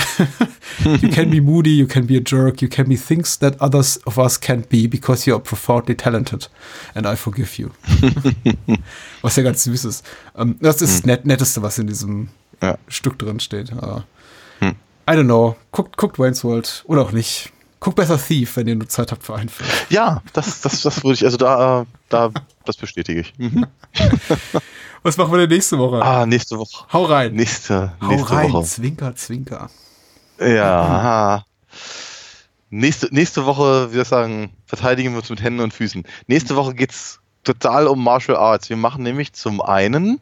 you 0.86 1.10
can 1.10 1.30
be 1.30 1.40
moody, 1.40 1.70
you 1.70 1.86
can 1.88 2.06
be 2.08 2.18
a 2.18 2.20
jerk, 2.20 2.62
you 2.62 2.68
can 2.68 2.90
be 2.90 2.96
things 2.98 3.38
that 3.38 3.56
others 3.62 3.98
of 4.08 4.18
us 4.18 4.38
can't 4.40 4.68
be 4.70 4.88
because 4.88 5.28
you 5.28 5.36
are 5.36 5.40
profoundly 5.40 5.96
talented. 5.96 6.48
And 6.96 7.06
I 7.06 7.16
forgive 7.16 7.60
you. 7.60 7.72
was 9.22 9.36
ja 9.36 9.44
ganz 9.44 9.64
süß 9.64 9.86
ist. 9.86 10.06
Ähm, 10.36 10.58
das 10.62 10.82
ist 10.82 11.00
das 11.00 11.06
Net 11.06 11.26
Netteste, 11.26 11.62
was 11.62 11.78
in 11.78 11.88
diesem 11.88 12.30
Ja. 12.62 12.78
Stück 12.88 13.20
drin 13.20 13.40
steht. 13.40 13.72
Aber 13.74 14.04
I 15.10 15.14
don't 15.14 15.24
know. 15.26 15.56
Guckt, 15.72 15.96
guckt 15.96 16.20
Wayne's 16.20 16.44
World 16.44 16.84
oder 16.86 17.02
auch 17.02 17.14
nicht. 17.14 17.54
Guckt 17.80 17.96
besser 17.96 18.18
Thief, 18.18 18.56
wenn 18.58 18.68
ihr 18.68 18.76
nur 18.76 18.90
Zeit 18.90 19.12
habt 19.12 19.24
für 19.24 19.36
einen 19.36 19.50
Film. 19.50 19.70
Ja, 19.90 20.22
das, 20.34 20.62
das, 20.62 20.82
das 20.82 21.04
würde 21.04 21.14
ich, 21.14 21.24
also 21.24 21.38
da, 21.38 21.86
da, 22.10 22.32
das 22.66 22.78
bestätige 22.78 23.22
ich. 23.22 23.34
Mhm. 23.38 23.68
Was 25.04 25.16
machen 25.18 25.32
wir 25.32 25.40
denn 25.40 25.50
nächste 25.50 25.78
Woche? 25.78 26.02
Ah, 26.02 26.26
nächste 26.26 26.58
Woche. 26.58 26.86
Hau 26.92 27.06
rein. 27.06 27.34
Nächste, 27.34 27.94
Hau 28.02 28.08
nächste 28.08 28.32
rein. 28.32 28.52
Woche. 28.52 28.66
Zwinker, 28.66 29.16
zwinker. 29.16 29.70
Ja. 30.40 31.46
Nächste, 32.70 33.08
nächste 33.12 33.46
Woche, 33.46 33.90
wie 33.92 33.94
soll 33.94 34.02
ich 34.02 34.08
sagen, 34.08 34.52
verteidigen 34.66 35.12
wir 35.12 35.20
uns 35.20 35.30
mit 35.30 35.42
Händen 35.42 35.62
und 35.62 35.74
Füßen. 35.74 36.04
Nächste 36.28 36.56
Woche 36.56 36.74
geht's 36.74 37.20
total 37.44 37.88
um 37.88 38.04
Martial 38.04 38.38
Arts. 38.38 38.70
Wir 38.70 38.78
machen 38.78 39.04
nämlich 39.04 39.34
zum 39.34 39.62
einen 39.62 40.20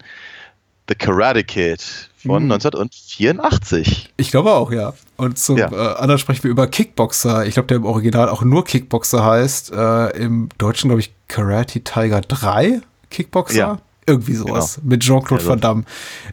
The 0.88 0.96
Karate 0.96 1.44
Kid 1.44 2.10
von 2.26 2.44
Mhm. 2.44 2.52
1984. 2.52 4.14
Ich 4.18 4.32
glaube 4.32 4.54
auch, 4.54 4.72
ja. 4.72 4.94
Und 5.18 5.38
zum 5.38 5.58
Ja. 5.58 5.72
äh, 5.72 5.96
anderen 5.98 6.20
sprechen 6.20 6.44
wir 6.44 6.52
über 6.52 6.68
Kickboxer. 6.68 7.46
Ich 7.46 7.54
glaube, 7.54 7.68
der 7.68 7.78
im 7.78 7.86
Original 7.86 8.30
auch 8.30 8.44
nur 8.44 8.64
Kickboxer 8.66 9.24
heißt. 9.24 9.72
Äh, 9.72 10.10
Im 10.18 10.50
Deutschen, 10.58 10.90
glaube 10.90 11.02
ich, 11.02 11.14
Karate 11.28 11.82
Tiger 11.82 12.22
3 12.22 12.82
Kickboxer. 13.10 13.58
Ja. 13.58 13.78
Irgendwie 14.08 14.36
sowas. 14.36 14.80
Mit 14.84 15.02
Jean-Claude 15.02 15.42
Also- 15.42 15.50
Van 15.50 15.60
Damme. 15.62 15.84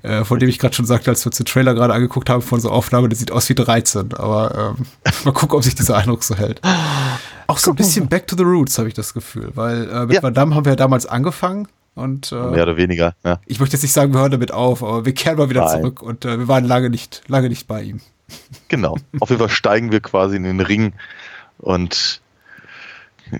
Äh, 0.02 0.24
von 0.24 0.38
dem 0.38 0.48
ich 0.50 0.58
gerade 0.58 0.74
schon 0.74 0.84
sagte, 0.84 1.08
als 1.10 1.24
wir 1.24 1.28
uns 1.28 1.38
den 1.38 1.46
Trailer 1.46 1.72
gerade 1.72 1.94
angeguckt 1.94 2.28
haben 2.28 2.42
von 2.42 2.60
so 2.60 2.70
Aufnahme, 2.70 3.08
der 3.08 3.16
sieht 3.16 3.30
aus 3.32 3.48
wie 3.48 3.54
13. 3.54 4.12
Aber 4.12 4.74
ähm, 4.78 4.86
mal 5.24 5.32
gucken, 5.32 5.56
ob 5.56 5.64
sich 5.64 5.74
dieser 5.74 5.96
Eindruck 5.96 6.22
so 6.22 6.34
hält. 6.36 6.60
Auch 7.46 7.56
so 7.56 7.70
ein 7.70 7.76
bisschen 7.76 8.08
Back 8.08 8.26
to 8.26 8.36
the 8.36 8.42
Roots, 8.42 8.76
habe 8.76 8.88
ich 8.88 8.94
das 8.94 9.14
Gefühl. 9.14 9.52
Weil 9.54 9.88
äh, 9.88 10.00
mit 10.06 10.16
Ja. 10.16 10.22
Van 10.22 10.34
Damme 10.34 10.54
haben 10.54 10.66
wir 10.66 10.72
ja 10.72 10.76
damals 10.76 11.06
angefangen. 11.06 11.66
Und 11.94 12.32
äh, 12.32 12.36
Mehr 12.36 12.62
oder 12.62 12.76
weniger. 12.76 13.14
Ja. 13.24 13.38
ich 13.46 13.60
möchte 13.60 13.76
jetzt 13.76 13.82
nicht 13.82 13.92
sagen, 13.92 14.12
wir 14.14 14.20
hören 14.20 14.30
damit 14.30 14.52
auf, 14.52 14.82
aber 14.82 15.04
wir 15.04 15.12
kehren 15.14 15.36
mal 15.36 15.50
wieder 15.50 15.64
Nein. 15.64 15.80
zurück. 15.80 16.02
Und 16.02 16.24
äh, 16.24 16.38
wir 16.38 16.48
waren 16.48 16.64
lange 16.64 16.88
nicht, 16.90 17.22
lange 17.28 17.48
nicht 17.48 17.66
bei 17.66 17.82
ihm. 17.82 18.00
Genau. 18.68 18.96
Auf 19.20 19.28
jeden 19.28 19.40
Fall 19.40 19.48
steigen 19.50 19.92
wir 19.92 20.00
quasi 20.00 20.36
in 20.36 20.44
den 20.44 20.60
Ring 20.60 20.94
und 21.58 22.20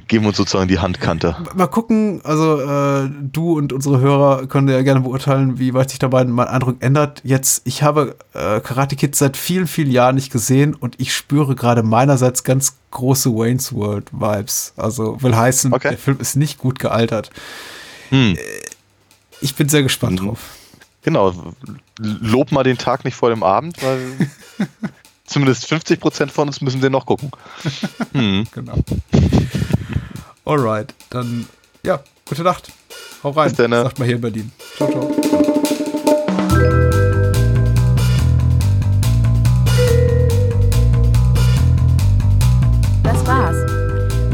geben 0.09 0.25
uns 0.27 0.39
sozusagen 0.39 0.69
die 0.69 0.79
Handkante. 0.79 1.37
Mal 1.55 1.67
gucken, 1.67 2.21
also 2.25 2.61
äh, 2.61 3.11
du 3.21 3.59
und 3.59 3.73
unsere 3.75 4.01
Hörer 4.01 4.47
können 4.47 4.69
ja 4.69 4.81
gerne 4.83 5.01
beurteilen, 5.01 5.59
wie 5.59 5.75
weit 5.75 5.91
sich 5.91 5.99
dabei 5.99 6.25
mein 6.25 6.49
Eindruck 6.49 6.77
ändert. 6.81 7.21
Jetzt, 7.25 7.63
ich 7.67 7.83
habe 7.83 8.17
äh, 8.33 8.61
Karate 8.61 8.97
Kid 8.97 9.15
seit 9.17 9.37
vielen, 9.37 9.67
vielen 9.67 9.91
Jahren 9.91 10.15
nicht 10.15 10.33
gesehen 10.33 10.75
und 10.75 10.95
ich 10.99 11.15
spüre 11.15 11.55
gerade 11.55 11.83
meinerseits 11.83 12.43
ganz 12.43 12.77
große 12.91 13.31
Wayne's 13.35 13.75
World 13.75 14.11
Vibes. 14.13 14.73
Also 14.77 15.23
will 15.23 15.37
heißen, 15.37 15.73
Okay. 15.75 15.91
der 15.91 15.99
Film 15.99 16.19
ist 16.21 16.37
nicht 16.37 16.59
gut 16.59 16.79
gealtert. 16.79 17.31
Hm. 18.13 18.37
Ich 19.41 19.55
bin 19.55 19.69
sehr 19.69 19.83
gespannt 19.83 20.21
drauf. 20.21 20.39
Genau. 21.03 21.55
Lob 21.99 22.53
mal 22.53 22.63
den 22.63 22.79
Tag 22.79 23.05
nicht 23.05 23.15
vor 23.17 23.31
dem 23.31 23.43
Abend, 23.43 23.83
weil 23.83 24.01
zumindest 25.27 25.67
50 25.67 25.99
Prozent 25.99 26.31
von 26.31 26.47
uns 26.47 26.61
müssen 26.61 26.81
den 26.81 26.93
noch 26.93 27.07
gucken. 27.07 27.31
Hm. 28.13 28.47
Genau. 28.53 28.75
Alright, 30.45 30.93
dann 31.09 31.49
ja, 31.83 32.03
gute 32.29 32.43
Nacht. 32.43 32.71
Hau 33.23 33.31
rein, 33.31 33.49
Bis 33.49 33.57
dann, 33.57 33.71
ne? 33.71 33.83
sagt 33.85 33.99
mal 33.99 34.05
hier 34.05 34.17
in 34.17 34.21
Berlin. 34.21 34.53
Ciao, 34.77 34.91
ciao. 34.91 35.42